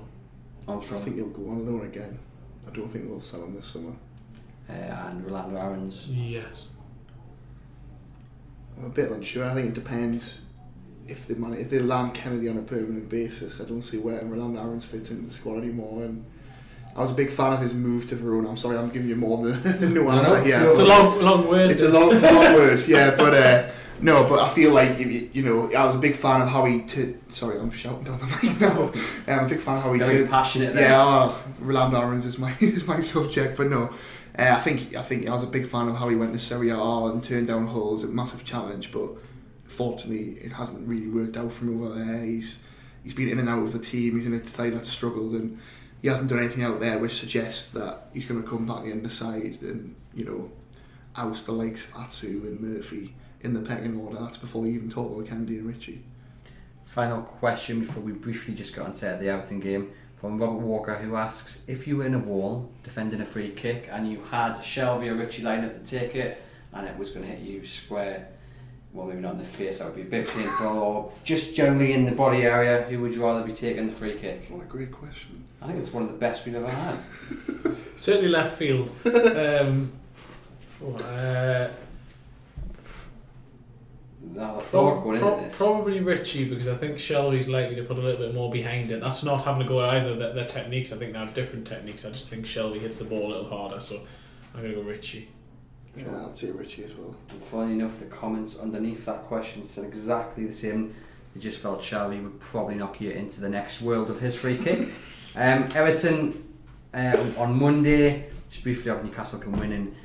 Armstrong? 0.68 1.02
I 1.02 1.04
think 1.04 1.16
he'll 1.16 1.30
go 1.30 1.50
on 1.50 1.66
loan 1.66 1.88
again. 1.88 2.20
I 2.68 2.72
don't 2.72 2.88
think 2.92 3.08
they'll 3.08 3.20
sell 3.20 3.46
him 3.46 3.56
this 3.56 3.66
summer. 3.66 3.94
Uh, 4.70 4.74
and 4.74 5.26
Rolando 5.26 5.58
Aarons? 5.58 6.08
Yes. 6.08 6.70
I'm 8.78 8.86
a 8.86 8.90
bit 8.90 9.10
unsure. 9.10 9.46
I 9.46 9.56
think 9.56 9.70
it 9.70 9.74
depends 9.74 10.44
if 11.10 11.28
they 11.28 11.34
man- 11.36 11.53
if 11.53 11.70
they 11.70 11.80
land 11.80 12.14
Kenedy 12.14 12.49
on 12.49 12.57
a 12.57 12.62
permanent 12.62 13.10
basis, 13.10 13.62
I 13.62 13.66
don't 13.66 13.82
see 13.82 13.97
where 13.97 14.24
Rolando 14.24 14.60
Aarons 14.62 14.86
fits 14.86 15.12
into 15.12 15.28
the 15.28 15.34
squad 15.34 15.57
anymore. 15.57 16.03
And 16.03 16.24
I 16.95 16.99
was 17.01 17.12
a 17.12 17.14
big 17.14 17.32
fan 17.32 17.53
of 17.53 17.60
his 17.62 17.74
move 17.74 18.07
to 18.10 18.16
Verona. 18.16 18.49
I'm 18.49 18.57
sorry, 18.57 18.78
I'm 18.78 18.89
giving 18.89 19.10
you 19.10 19.16
more 19.16 19.38
than 19.43 19.93
no 19.93 20.10
answer 20.10 20.41
here. 20.43 20.62
It's 20.70 20.80
a 20.80 20.86
long, 20.86 21.22
long 21.22 21.47
word. 21.47 21.72
It's 21.72 21.82
a 21.84 21.89
long, 21.89 22.14
it's 22.14 22.24
a 22.24 22.32
long 22.32 22.53
word, 22.62 22.88
yeah. 22.88 23.16
But 23.16 23.34
uh, 23.34 23.72
no, 24.01 24.28
but 24.30 24.39
I 24.39 24.49
feel 24.49 24.74
like 24.74 24.97
you, 24.99 25.30
you 25.34 25.43
know, 25.43 25.72
I 25.74 25.86
was 25.86 25.95
a 25.95 25.99
big 25.99 26.16
fan 26.16 26.41
of 26.41 26.49
how 26.49 26.66
he. 26.66 26.82
T- 26.82 27.16
sorry, 27.28 27.60
I'm 27.60 27.72
shouting 27.72 28.03
down 28.05 28.20
the 28.20 28.26
mic 28.43 28.60
now. 28.62 28.91
I'm 29.28 29.45
a 29.45 29.49
big 29.49 29.60
fan 29.60 29.78
of 29.78 29.84
how 29.84 29.93
he. 29.93 29.99
Very 29.99 30.24
t- 30.24 30.30
passionate. 30.30 30.74
There. 30.74 30.89
Yeah, 30.89 31.03
oh, 31.03 31.43
Rolando 31.60 31.99
Aarons 32.01 32.26
is 32.26 32.38
my 32.39 32.53
is 32.62 32.86
my 32.88 33.01
subject, 33.01 33.57
but 33.57 33.70
no. 33.70 33.89
Uh, 34.38 34.53
I 34.57 34.60
think 34.62 34.95
I 34.95 35.01
think 35.01 35.28
I 35.28 35.34
was 35.34 35.43
a 35.43 35.47
big 35.47 35.66
fan 35.68 35.89
of 35.89 35.97
how 35.97 36.07
he 36.07 36.16
went 36.16 36.32
to 36.34 36.39
Serie 36.39 36.70
A 36.70 36.80
and 36.80 37.22
turned 37.24 37.47
down 37.47 37.68
Hull. 37.68 37.99
a 38.01 38.07
massive 38.07 38.45
challenge, 38.45 38.91
but 38.91 39.10
unfortunately, 39.80 40.34
it 40.44 40.52
hasn't 40.52 40.88
really 40.88 41.08
worked 41.08 41.38
out 41.38 41.54
for 41.54 41.66
him 41.66 41.82
over 41.82 41.96
there. 41.96 42.24
He's 42.24 42.64
he's 43.04 43.14
been 43.14 43.30
in 43.30 43.40
and 43.40 43.50
out 43.50 43.64
of 43.64 43.74
the 43.74 43.80
team. 43.80 44.16
He's 44.16 44.28
in 44.28 44.34
a 44.34 44.46
side 44.46 44.74
that's 44.74 44.89
struggled, 44.89 45.34
and 45.34 45.58
he 46.01 46.10
hasn't 46.10 46.30
done 46.30 46.39
anything 46.39 46.64
out 46.64 46.80
there 46.80 47.00
which 47.00 47.14
suggests 47.14 47.72
that 47.74 48.10
he's 48.14 48.26
going 48.26 48.42
to 48.42 48.47
come 48.47 48.66
back 48.66 48.86
in 48.86 49.04
the 49.04 49.10
side 49.10 49.60
and 49.62 49.96
you 50.14 50.26
know 50.26 50.51
oust 51.16 51.46
the 51.46 51.51
likes 51.51 51.89
of 51.89 52.01
Atsu 52.01 52.42
and 52.46 52.60
Murphy 52.60 53.16
in 53.42 53.54
the 53.54 53.62
pecking 53.62 53.97
order. 53.97 54.20
That's 54.20 54.38
before 54.38 54.66
you 54.66 54.74
even 54.74 54.89
talk 54.89 55.12
about 55.12 55.26
Kenedy 55.26 55.60
and 55.60 55.68
Ritchie. 55.68 56.04
Final 56.84 57.22
question 57.22 57.82
before 57.82 58.04
we 58.04 58.12
briefly 58.12 58.54
just 58.54 58.76
got 58.76 58.88
on 58.88 58.93
set 58.93 59.20
the 59.20 59.30
Everton 59.30 59.60
game 59.60 59.92
from 60.16 60.38
Robert 60.38 60.60
Walker 60.60 60.96
who 60.96 61.16
asks 61.16 61.64
if 61.68 61.88
you 61.88 61.97
were 61.97 62.06
in 62.06 62.16
a 62.16 62.20
wall 62.20 62.70
defending 62.84 63.22
a 63.22 63.26
free 63.26 63.51
kick 63.51 63.88
and 63.92 64.12
you 64.12 64.22
had 64.24 64.54
Shelvey 64.54 65.08
or 65.08 65.16
Ritchie 65.16 65.43
line 65.43 65.64
up 65.64 65.72
to 65.72 65.80
take 65.80 66.16
it 66.16 66.43
and 66.74 66.88
it 66.88 66.97
was 66.97 67.12
going 67.12 67.26
to 67.26 67.32
hit 67.32 67.39
you 67.39 67.64
square 67.66 68.28
well, 68.93 69.07
maybe 69.07 69.21
not 69.21 69.33
in 69.33 69.37
the 69.37 69.43
face, 69.43 69.79
that 69.79 69.87
would 69.87 69.95
be 69.95 70.01
a 70.01 70.05
bit 70.05 70.28
painful, 70.28 70.67
or 70.67 71.11
just 71.24 71.55
generally 71.55 71.93
in 71.93 72.05
the 72.05 72.11
body 72.11 72.43
area, 72.43 72.83
who 72.83 72.99
would 73.01 73.13
you 73.13 73.24
rather 73.24 73.45
be 73.45 73.53
taking 73.53 73.86
the 73.86 73.91
free 73.91 74.16
kick? 74.16 74.47
What 74.49 74.63
a 74.63 74.66
great 74.66 74.91
question. 74.91 75.43
I 75.61 75.67
think 75.67 75.79
it's 75.79 75.93
one 75.93 76.03
of 76.03 76.09
the 76.09 76.17
best 76.17 76.45
we've 76.45 76.55
ever 76.55 76.70
had. 76.70 76.97
Certainly 77.95 78.29
left 78.29 78.57
field. 78.57 78.89
um, 79.05 79.91
uh, 80.82 81.67
I 84.39 84.59
thought 84.59 85.03
going 85.03 85.20
pro- 85.20 85.41
this. 85.41 85.57
Probably 85.57 85.99
Ritchie 85.99 86.45
because 86.45 86.67
I 86.67 86.75
think 86.75 86.97
Shelvey's 86.97 87.47
likely 87.47 87.75
to 87.75 87.83
put 87.83 87.97
a 87.97 88.01
little 88.01 88.25
bit 88.25 88.33
more 88.33 88.51
behind 88.51 88.91
it. 88.91 89.01
That's 89.01 89.24
not 89.24 89.43
having 89.43 89.63
to 89.63 89.67
go 89.67 89.82
either 89.82 90.16
their, 90.16 90.33
their 90.33 90.45
techniques. 90.45 90.91
I 90.93 90.97
think 90.97 91.13
they 91.13 91.20
have 91.20 91.33
different 91.33 91.67
techniques. 91.67 92.05
I 92.05 92.11
just 92.11 92.29
think 92.29 92.45
Shelvey 92.45 92.79
hits 92.79 92.97
the 92.97 93.05
ball 93.05 93.28
a 93.28 93.29
little 93.29 93.49
harder, 93.49 93.79
so 93.79 93.99
I'm 94.53 94.61
going 94.61 94.74
to 94.75 94.82
go 94.82 94.87
Ritchie. 94.87 95.29
Yeah, 96.05 96.26
I'd 96.28 96.38
say 96.38 96.51
Ritchie 96.51 96.84
as 96.86 96.93
well. 96.96 97.16
And 97.30 97.42
funny 97.43 97.74
enough, 97.74 98.00
the 98.00 98.05
comments 98.05 98.59
underneath 98.59 99.05
that 99.05 99.24
question 99.24 99.63
said 99.63 99.86
exactly 99.86 100.46
the 100.46 100.51
same. 100.51 100.93
They 101.36 101.42
just 101.42 101.59
felt 101.59 101.82
Charlie 101.82 102.20
would 102.20 102.39
probably 102.39 102.76
knock 102.76 103.00
you 103.01 103.12
into 103.12 103.42
the 103.42 103.50
next 103.50 103.82
world 103.82 104.09
of 104.09 104.20
his 104.20 104.36
free 104.36 104.58
kick. 104.58 104.89
Um, 105.36 105.70
Everton 105.76 106.43
uh, 106.92 107.16
on 107.38 107.58
Monday, 107.59 108.26
just 108.50 108.63
briefly, 108.63 108.92
have 108.92 109.05
Newcastle 109.05 109.38
can 109.39 109.51
win 109.54 109.71
and 109.71 109.96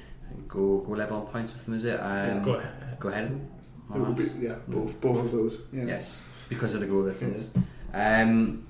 go 0.47 0.79
go 0.81 0.93
level 0.93 1.17
on 1.17 1.27
points 1.27 1.53
with 1.55 1.65
them, 1.65 1.75
is 1.75 1.87
it? 1.87 1.99
Um, 1.99 2.27
Yeah, 2.27 2.43
go 2.45 2.53
ahead. 2.53 3.01
Go 3.01 3.09
ahead. 3.09 3.49
It 3.95 3.99
would 3.99 4.17
be, 4.17 4.25
yeah, 4.39 4.57
both 4.69 5.01
both 5.01 5.25
of 5.25 5.33
those. 5.33 5.65
Yeah. 5.73 5.85
Yes, 5.87 6.23
because 6.51 6.75
of 6.75 6.81
the 6.81 6.87
goal 6.87 7.07
difference. 7.07 7.51
Um, 7.95 8.67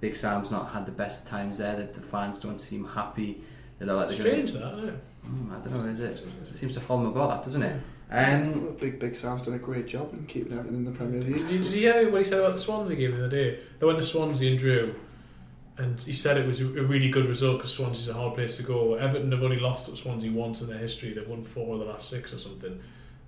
Big 0.00 0.16
Sam's 0.16 0.50
not 0.50 0.70
had 0.70 0.86
the 0.86 0.92
best 0.92 1.28
times 1.28 1.58
there. 1.58 1.76
That 1.76 1.94
the 1.94 2.00
fans 2.00 2.40
don't 2.40 2.60
seem 2.60 2.84
happy. 2.84 3.40
They 3.78 3.86
look 3.86 3.96
like 3.98 4.08
they're 4.08 4.18
Strange 4.18 4.52
that, 4.54 4.58
isn't 4.74 4.78
it? 4.80 4.86
Gonna, 4.86 5.00
mm, 5.26 5.50
I 5.50 5.60
don't 5.64 5.72
know. 5.84 5.90
Is 5.90 6.00
it? 6.00 6.24
it 6.50 6.56
seems 6.56 6.74
to 6.74 6.80
follow 6.80 7.04
them 7.04 7.12
about 7.12 7.30
that, 7.30 7.42
doesn't 7.44 7.62
it? 7.62 7.80
Um, 8.10 8.64
Well, 8.64 8.72
Big 8.72 8.98
Big 9.00 9.16
Sam's 9.16 9.42
done 9.42 9.54
a 9.54 9.58
great 9.58 9.86
job 9.86 10.12
in 10.12 10.26
keeping 10.26 10.52
everything 10.58 10.78
in 10.78 10.84
the 10.84 10.92
Premier 10.92 11.20
League. 11.22 11.38
Did 11.38 11.50
you, 11.50 11.58
did 11.62 11.72
you 11.72 11.80
hear 11.92 12.10
what 12.10 12.18
he 12.18 12.24
said 12.24 12.40
about 12.40 12.56
the 12.56 12.62
Swansea 12.62 12.96
game 12.96 13.12
the 13.12 13.26
other 13.26 13.30
day? 13.30 13.60
They 13.78 13.86
went 13.86 13.98
to 13.98 14.04
Swansea 14.04 14.50
and 14.50 14.58
drew, 14.58 14.94
and 15.78 15.98
he 16.02 16.12
said 16.12 16.36
it 16.36 16.46
was 16.46 16.60
a 16.60 16.66
a 16.66 16.84
really 16.84 17.08
good 17.08 17.26
result 17.26 17.58
because 17.58 17.72
Swansea's 17.72 18.08
a 18.08 18.14
hard 18.14 18.34
place 18.34 18.56
to 18.58 18.62
go. 18.62 18.94
Everton 18.94 19.32
have 19.32 19.42
only 19.42 19.58
lost 19.58 19.88
at 19.88 19.96
Swansea 19.96 20.30
once 20.30 20.60
in 20.60 20.68
their 20.68 20.78
history. 20.78 21.12
They've 21.14 21.26
won 21.26 21.42
four 21.42 21.74
of 21.74 21.80
the 21.80 21.86
last 21.86 22.08
six 22.08 22.32
or 22.34 22.38
something. 22.38 22.80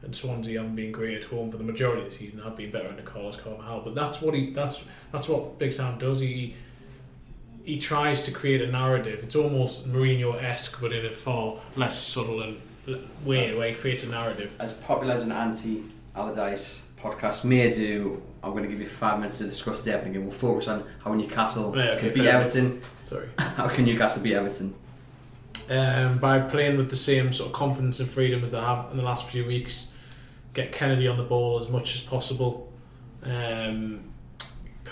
And 0.03 0.15
Swansea 0.15 0.59
haven't 0.61 0.77
been 0.77 0.93
great 0.93 1.17
at 1.17 1.25
home 1.25 1.51
for 1.51 1.57
the 1.57 1.65
majority 1.65 2.03
of 2.03 2.11
the 2.11 2.15
season. 2.15 2.39
Have 2.41 2.57
been 2.59 2.71
better 2.71 2.89
under 2.89 3.03
Carlos 3.03 3.39
Carvalhal, 3.41 3.85
but 3.85 3.95
that's 3.95 4.21
what 4.21 4.35
he 4.35 4.53
that's 4.53 4.85
that's 5.13 5.31
what 5.31 5.59
Big 5.59 5.73
Sam 5.73 5.97
does. 5.97 6.21
He 6.21 6.55
he 7.65 7.79
tries 7.79 8.25
to 8.27 8.33
create 8.33 8.61
a 8.63 8.67
narrative. 8.67 9.21
It's 9.23 9.37
almost 9.37 9.91
Mourinho 9.91 10.41
esque, 10.43 10.81
but 10.81 10.93
in 10.93 11.07
a 11.07 11.13
far 11.13 11.57
less 11.77 11.99
subtle 11.99 12.43
and 12.43 12.61
weird 12.87 13.03
way 13.25 13.55
where 13.55 13.69
he 13.71 13.75
creates 13.75 14.05
a 14.05 14.11
narrative. 14.11 14.55
as 14.61 14.75
popular 14.75 15.15
as 15.15 15.23
an 15.23 15.33
anti 15.33 15.85
Allardyce 16.15 16.87
podcast 16.99 17.45
may 17.45 17.73
do, 17.73 18.23
I'm 18.43 18.53
going 18.53 18.65
to 18.65 18.69
give 18.69 18.81
you 18.81 18.87
five 18.87 19.19
minutes 19.19 19.39
to 19.39 19.45
discuss 19.45 19.83
the 19.83 19.93
Everton 19.93 20.13
game. 20.13 20.25
We'll 20.25 20.33
focus 20.33 20.69
on 20.69 20.85
how 21.03 21.15
Newcastle 21.15 21.77
Yeah, 21.77 21.93
okay, 21.93 22.11
beat 22.11 22.25
fair 22.25 22.41
Everton. 22.41 22.83
Sorry. 23.05 23.29
How 23.39 23.69
can 23.69 23.85
Newcastle 23.85 24.23
beat 24.23 24.35
Everton? 24.35 24.75
um, 25.71 26.19
by 26.19 26.41
playing 26.41 26.77
with 26.77 26.91
the 26.91 26.97
same 26.97 27.33
sort 27.33 27.49
of 27.49 27.55
confidence 27.55 28.01
and 28.01 28.09
freedom 28.09 28.45
as 28.45 28.51
they 28.51 28.61
have 28.61 28.91
in 28.91 28.97
the 28.97 29.05
last 29.05 29.27
few 29.29 29.45
weeks. 29.47 29.93
Get 30.53 30.73
Kenedy 30.73 31.11
on 31.11 31.17
the 31.17 31.25
ball 31.25 31.61
as 31.61 31.69
much 31.69 31.95
as 31.95 32.01
possible. 32.01 32.73
Um, 33.23 34.01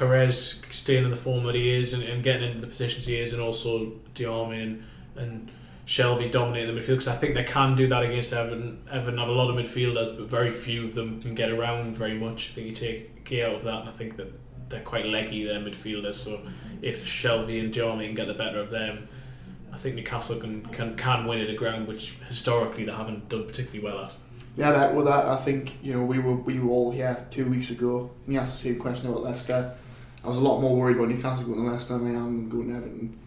Perez 0.02 0.60
staying 0.70 1.04
in 1.04 1.12
the 1.12 1.16
form 1.16 1.44
that 1.44 1.54
he 1.54 1.70
is 1.70 1.92
and, 1.94 2.02
and 2.02 2.24
getting 2.24 2.42
into 2.42 2.60
the 2.60 2.66
positions 2.66 3.06
he 3.06 3.20
is, 3.20 3.32
and 3.32 3.40
also 3.40 3.92
Diame 4.16 4.62
and, 4.62 4.84
and 5.14 5.50
Shelvey 5.86 6.30
dominating 6.30 6.74
the 6.74 6.80
midfield 6.80 6.86
because 6.86 7.08
I 7.08 7.14
think 7.14 7.34
they 7.34 7.44
can 7.44 7.76
do 7.76 7.86
that 7.86 8.02
against 8.02 8.32
Everton. 8.32 8.82
Everton 8.90 9.18
have 9.18 9.28
a 9.28 9.32
lot 9.32 9.48
of 9.48 9.54
midfielders, 9.54 10.16
but 10.16 10.26
very 10.26 10.50
few 10.50 10.86
of 10.86 10.94
them 10.94 11.22
can 11.22 11.36
get 11.36 11.50
around 11.50 11.96
very 11.96 12.18
much. 12.18 12.50
I 12.50 12.54
think 12.54 12.66
you 12.66 12.72
take 12.72 13.24
key 13.24 13.44
out 13.44 13.54
of 13.54 13.62
that, 13.62 13.80
and 13.80 13.88
I 13.88 13.92
think 13.92 14.16
that 14.16 14.32
they're 14.68 14.80
quite 14.80 15.06
leggy, 15.06 15.44
their 15.44 15.60
midfielders. 15.60 16.14
So 16.14 16.40
if 16.80 17.06
Shelvey 17.06 17.60
and 17.60 17.72
Diame 17.72 18.06
can 18.06 18.14
get 18.16 18.26
the 18.26 18.34
better 18.34 18.58
of 18.58 18.70
them, 18.70 19.06
I 19.72 19.76
think 19.76 19.94
Newcastle 19.94 20.40
can, 20.40 20.66
can 20.66 20.96
can 20.96 21.26
win 21.26 21.40
at 21.40 21.48
a 21.48 21.54
ground 21.54 21.86
which 21.86 22.16
historically 22.28 22.84
they 22.84 22.92
haven't 22.92 23.28
done 23.28 23.46
particularly 23.46 23.84
well 23.84 24.04
at. 24.06 24.14
Yeah, 24.56 24.72
that, 24.72 24.94
well, 24.94 25.04
that 25.06 25.26
I 25.26 25.36
think 25.36 25.78
you 25.80 25.94
know 25.94 26.04
we 26.04 26.18
were 26.18 26.34
we 26.34 26.58
were 26.58 26.70
all 26.70 26.90
here 26.90 27.24
two 27.30 27.48
weeks 27.48 27.70
ago. 27.70 28.10
And 28.26 28.34
you 28.34 28.40
asked 28.40 28.60
the 28.60 28.68
same 28.70 28.80
question 28.80 29.08
about 29.08 29.22
Leicester. 29.22 29.76
I 30.24 30.28
was 30.28 30.36
a 30.36 30.40
lot 30.40 30.60
more 30.60 30.76
worried 30.76 30.96
about 30.96 31.08
Newcastle 31.08 31.44
going 31.44 31.64
to 31.64 31.70
Leicester 31.70 31.98
than 31.98 32.14
I 32.14 32.18
am 32.18 32.36
than 32.36 32.48
going 32.48 32.68
to 32.68 32.76
Everton. 32.76 33.18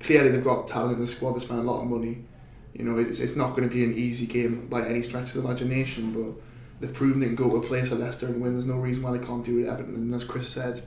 Clearly, 0.00 0.30
they've 0.30 0.42
got 0.44 0.66
talent 0.66 0.94
in 0.94 1.00
the 1.00 1.06
squad. 1.06 1.32
They 1.32 1.40
spent 1.40 1.60
a 1.60 1.62
lot 1.62 1.82
of 1.82 1.88
money. 1.88 2.24
You 2.72 2.84
know, 2.84 2.98
it's, 2.98 3.20
it's 3.20 3.36
not 3.36 3.50
going 3.50 3.68
to 3.68 3.74
be 3.74 3.84
an 3.84 3.94
easy 3.94 4.26
game 4.26 4.66
by 4.68 4.86
any 4.86 5.02
stretch 5.02 5.34
of 5.34 5.34
the 5.34 5.40
imagination. 5.40 6.12
But 6.12 6.42
they've 6.80 6.94
proven 6.94 7.20
they 7.20 7.26
can 7.26 7.36
go 7.36 7.50
to 7.50 7.56
a 7.56 7.62
place 7.62 7.92
at 7.92 7.98
Leicester 7.98 8.26
and 8.26 8.40
win. 8.40 8.54
There's 8.54 8.66
no 8.66 8.76
reason 8.76 9.02
why 9.02 9.16
they 9.16 9.24
can't 9.24 9.44
do 9.44 9.58
it 9.58 9.66
at 9.66 9.74
Everton. 9.74 9.96
And 9.96 10.14
as 10.14 10.24
Chris 10.24 10.48
said, 10.48 10.82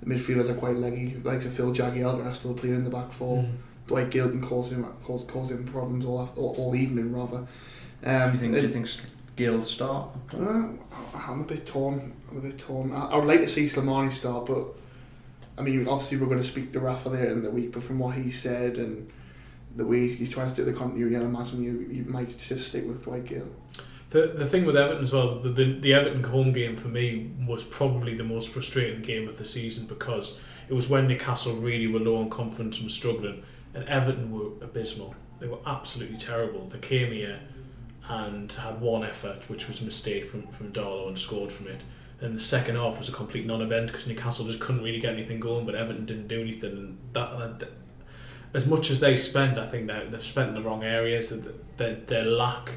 the 0.00 0.06
midfielders 0.14 0.48
are 0.48 0.54
quite 0.54 0.76
leggy. 0.76 1.16
Likes 1.24 1.46
of 1.46 1.52
Phil 1.52 1.74
Jagielka 1.74 2.24
are 2.24 2.34
still 2.34 2.54
playing 2.54 2.76
in 2.76 2.84
the 2.84 2.90
back 2.90 3.12
four. 3.12 3.42
Mm. 3.42 3.52
Dwight 3.88 4.10
Gilton 4.10 4.42
cause 4.42 4.72
him 4.72 4.84
cause, 5.04 5.24
cause 5.24 5.50
him 5.50 5.64
problems 5.64 6.04
all, 6.04 6.22
after, 6.22 6.40
all, 6.40 6.54
all 6.58 6.76
evening 6.76 7.12
rather. 7.12 7.46
Um, 8.04 8.30
do 8.30 8.32
you 8.32 8.38
think? 8.38 8.54
Do 8.54 8.60
you 8.60 8.68
think 8.68 8.88
Gayle 9.36 9.62
start? 9.62 10.08
uh, 10.34 10.68
I'm 11.14 11.40
a 11.42 11.44
bit 11.44 11.66
torn. 11.66 12.14
I'm 12.30 12.38
a 12.38 12.40
bit 12.40 12.58
torn. 12.58 12.92
I, 12.92 13.10
I 13.10 13.16
would 13.16 13.26
like 13.26 13.40
to 13.40 13.48
see 13.48 13.66
Slimani 13.66 14.10
start, 14.10 14.46
but 14.46 14.68
I 15.58 15.62
mean, 15.62 15.86
obviously 15.86 16.16
we're 16.16 16.26
going 16.26 16.38
to 16.38 16.44
speak 16.46 16.72
to 16.72 16.80
Rafa 16.80 17.10
later 17.10 17.30
in 17.30 17.42
the 17.42 17.50
week. 17.50 17.72
But 17.72 17.82
from 17.82 17.98
what 17.98 18.16
he 18.16 18.30
said 18.30 18.78
and 18.78 19.10
the 19.76 19.84
way 19.84 20.08
he's 20.08 20.30
trying 20.30 20.46
to 20.46 20.52
stick 20.52 20.64
the 20.64 20.72
continuity, 20.72 21.16
I 21.16 21.20
imagine 21.20 21.62
you, 21.62 21.86
you 21.90 22.04
might 22.04 22.36
just 22.38 22.68
stick 22.68 22.86
with 22.86 23.04
Dwight 23.04 23.26
Gayle. 23.26 23.48
The 24.10 24.28
the 24.28 24.46
thing 24.46 24.64
with 24.64 24.76
Everton 24.76 25.04
as 25.04 25.12
well, 25.12 25.38
the, 25.38 25.50
the 25.50 25.80
the 25.80 25.92
Everton 25.92 26.22
home 26.22 26.52
game 26.52 26.76
for 26.76 26.88
me 26.88 27.30
was 27.46 27.62
probably 27.62 28.14
the 28.14 28.24
most 28.24 28.48
frustrating 28.48 29.02
game 29.02 29.28
of 29.28 29.36
the 29.36 29.44
season 29.44 29.86
because 29.86 30.40
it 30.68 30.74
was 30.74 30.88
when 30.88 31.08
Newcastle 31.08 31.54
really 31.56 31.86
were 31.86 32.00
low 32.00 32.16
on 32.16 32.30
confidence 32.30 32.80
and 32.80 32.90
struggling, 32.90 33.42
and 33.74 33.84
Everton 33.84 34.30
were 34.30 34.64
abysmal. 34.64 35.14
They 35.40 35.48
were 35.48 35.58
absolutely 35.66 36.16
terrible. 36.16 36.66
They 36.68 36.78
came 36.78 37.12
here 37.12 37.40
and 38.08 38.52
had 38.52 38.80
one 38.80 39.04
effort, 39.04 39.48
which 39.48 39.68
was 39.68 39.82
a 39.82 39.84
mistake 39.84 40.28
from 40.28 40.46
from 40.48 40.72
Darlow, 40.72 41.08
and 41.08 41.18
scored 41.18 41.52
from 41.52 41.68
it. 41.68 41.82
And 42.20 42.34
the 42.34 42.40
second 42.40 42.76
half 42.76 42.98
was 42.98 43.08
a 43.10 43.12
complete 43.12 43.46
non-event 43.46 43.88
because 43.88 44.06
Newcastle 44.06 44.46
just 44.46 44.58
couldn't 44.58 44.82
really 44.82 45.00
get 45.00 45.12
anything 45.12 45.38
going, 45.38 45.66
but 45.66 45.74
Everton 45.74 46.06
didn't 46.06 46.28
do 46.28 46.40
anything. 46.40 46.72
And 46.72 46.98
that, 47.12 47.58
that 47.60 47.68
as 48.54 48.66
much 48.66 48.90
as 48.90 49.00
they 49.00 49.18
spent, 49.18 49.58
I 49.58 49.66
think 49.66 49.86
they've 49.86 50.22
spent 50.22 50.48
in 50.48 50.54
the 50.54 50.62
wrong 50.62 50.82
areas. 50.82 51.34
Their, 51.76 51.96
their 51.96 52.24
lack 52.24 52.70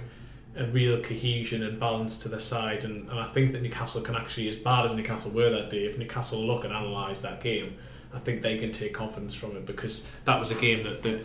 a 0.58 0.66
real 0.66 1.02
cohesion 1.02 1.64
and 1.64 1.80
balance 1.80 2.20
to 2.20 2.30
their 2.30 2.40
side, 2.40 2.84
and, 2.84 3.10
and 3.10 3.20
I 3.20 3.26
think 3.26 3.54
that 3.54 3.62
Newcastle 3.62 4.02
can 4.02 4.16
actually, 4.16 4.50
as 4.50 4.58
bad 4.58 4.86
as 4.86 4.94
Newcastle 4.94 5.32
were 5.32 5.50
that 5.52 5.70
day, 5.70 5.86
if 5.86 5.98
Newcastle 5.98 6.46
look 6.46 6.66
and 6.66 6.74
analyse 6.74 7.20
that 7.22 7.42
game, 7.42 7.76
I 8.14 8.20
think 8.20 8.42
they 8.42 8.58
can 8.58 8.72
take 8.72 8.94
confidence 8.94 9.36
from 9.36 9.56
it 9.56 9.66
because 9.66 10.06
that 10.26 10.40
was 10.40 10.52
a 10.52 10.56
game 10.56 10.84
that, 10.84 11.04
that 11.04 11.22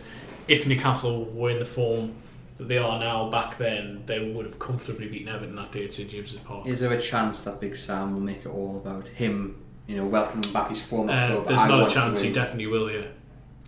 if 0.47 0.67
Newcastle 0.67 1.25
were 1.25 1.49
in 1.49 1.59
the 1.59 1.65
form 1.65 2.15
that 2.57 2.67
they 2.67 2.77
are 2.77 2.99
now 2.99 3.29
back 3.29 3.57
then, 3.57 4.03
they 4.05 4.31
would 4.31 4.45
have 4.45 4.59
comfortably 4.59 5.07
beaten 5.07 5.27
Everton 5.27 5.55
that 5.57 5.71
day 5.71 5.85
at 5.85 5.93
St 5.93 6.09
James's 6.09 6.39
Park. 6.39 6.65
Is 6.67 6.79
there 6.79 6.93
a 6.93 7.01
chance 7.01 7.43
that 7.43 7.59
Big 7.59 7.75
Sam 7.75 8.13
will 8.13 8.21
make 8.21 8.45
it 8.45 8.47
all 8.49 8.77
about 8.77 9.07
him? 9.07 9.61
You 9.87 9.97
know, 9.97 10.05
welcoming 10.05 10.51
back 10.53 10.69
his 10.69 10.81
former 10.81 11.11
Uh, 11.13 11.27
club. 11.27 11.47
there's 11.47 11.61
I 11.61 11.67
not 11.67 11.91
a 11.91 11.93
chance 11.93 12.21
he 12.21 12.31
definitely 12.31 12.67
will, 12.67 12.89
yeah. 12.89 13.01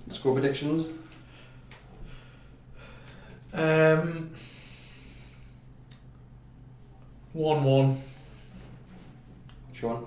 Score 0.08 0.34
predictions. 0.34 0.90
Um, 3.54 4.32
one 7.34 7.64
one. 7.64 8.02
Sean. 9.74 10.06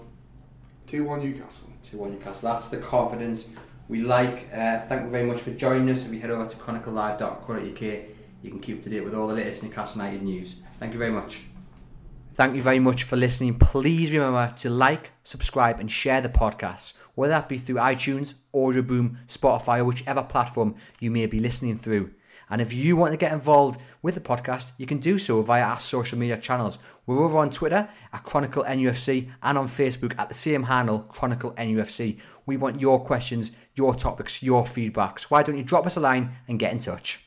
2 0.88 1.04
1 1.04 1.20
Newcastle. 1.20 1.68
2 1.90 1.96
1 1.98 2.10
Newcastle. 2.12 2.50
That's 2.52 2.70
the 2.70 2.78
confidence 2.78 3.50
we 3.88 4.00
like. 4.00 4.48
Uh, 4.52 4.80
thank 4.86 5.04
you 5.04 5.10
very 5.10 5.24
much 5.26 5.40
for 5.40 5.52
joining 5.52 5.88
us. 5.90 6.04
If 6.04 6.12
you 6.12 6.18
head 6.20 6.30
over 6.30 6.46
to 6.50 6.56
chroniclelive.co.uk, 6.56 8.09
you 8.42 8.50
can 8.50 8.60
keep 8.60 8.78
up 8.78 8.82
to 8.84 8.90
date 8.90 9.04
with 9.04 9.14
all 9.14 9.26
the 9.28 9.34
latest 9.34 9.62
Newcastle 9.62 10.02
United 10.02 10.22
news. 10.22 10.62
Thank 10.78 10.92
you 10.92 10.98
very 10.98 11.10
much. 11.10 11.40
Thank 12.34 12.54
you 12.54 12.62
very 12.62 12.78
much 12.78 13.02
for 13.02 13.16
listening. 13.16 13.58
Please 13.58 14.12
remember 14.12 14.52
to 14.58 14.70
like, 14.70 15.10
subscribe, 15.24 15.80
and 15.80 15.90
share 15.90 16.20
the 16.20 16.28
podcast, 16.28 16.94
whether 17.14 17.32
that 17.32 17.48
be 17.48 17.58
through 17.58 17.76
iTunes, 17.76 18.34
Audio 18.54 18.82
Boom, 18.82 19.18
Spotify, 19.26 19.80
or 19.80 19.84
whichever 19.84 20.22
platform 20.22 20.74
you 21.00 21.10
may 21.10 21.26
be 21.26 21.40
listening 21.40 21.76
through. 21.76 22.10
And 22.48 22.60
if 22.60 22.72
you 22.72 22.96
want 22.96 23.12
to 23.12 23.16
get 23.16 23.32
involved 23.32 23.80
with 24.02 24.14
the 24.14 24.20
podcast, 24.20 24.72
you 24.78 24.86
can 24.86 24.98
do 24.98 25.18
so 25.18 25.40
via 25.42 25.62
our 25.62 25.78
social 25.78 26.18
media 26.18 26.38
channels. 26.38 26.78
We're 27.06 27.22
over 27.22 27.38
on 27.38 27.50
Twitter 27.50 27.88
at 28.12 28.24
Chronicle 28.24 28.64
NUFC 28.64 29.30
and 29.42 29.58
on 29.58 29.68
Facebook 29.68 30.18
at 30.18 30.28
the 30.28 30.34
same 30.34 30.62
handle, 30.62 31.00
Chronicle 31.00 31.52
NUFC. 31.52 32.18
We 32.46 32.56
want 32.56 32.80
your 32.80 33.04
questions, 33.04 33.52
your 33.74 33.94
topics, 33.94 34.42
your 34.42 34.64
feedbacks. 34.64 35.24
Why 35.24 35.42
don't 35.42 35.58
you 35.58 35.64
drop 35.64 35.86
us 35.86 35.96
a 35.96 36.00
line 36.00 36.36
and 36.48 36.58
get 36.58 36.72
in 36.72 36.78
touch? 36.78 37.24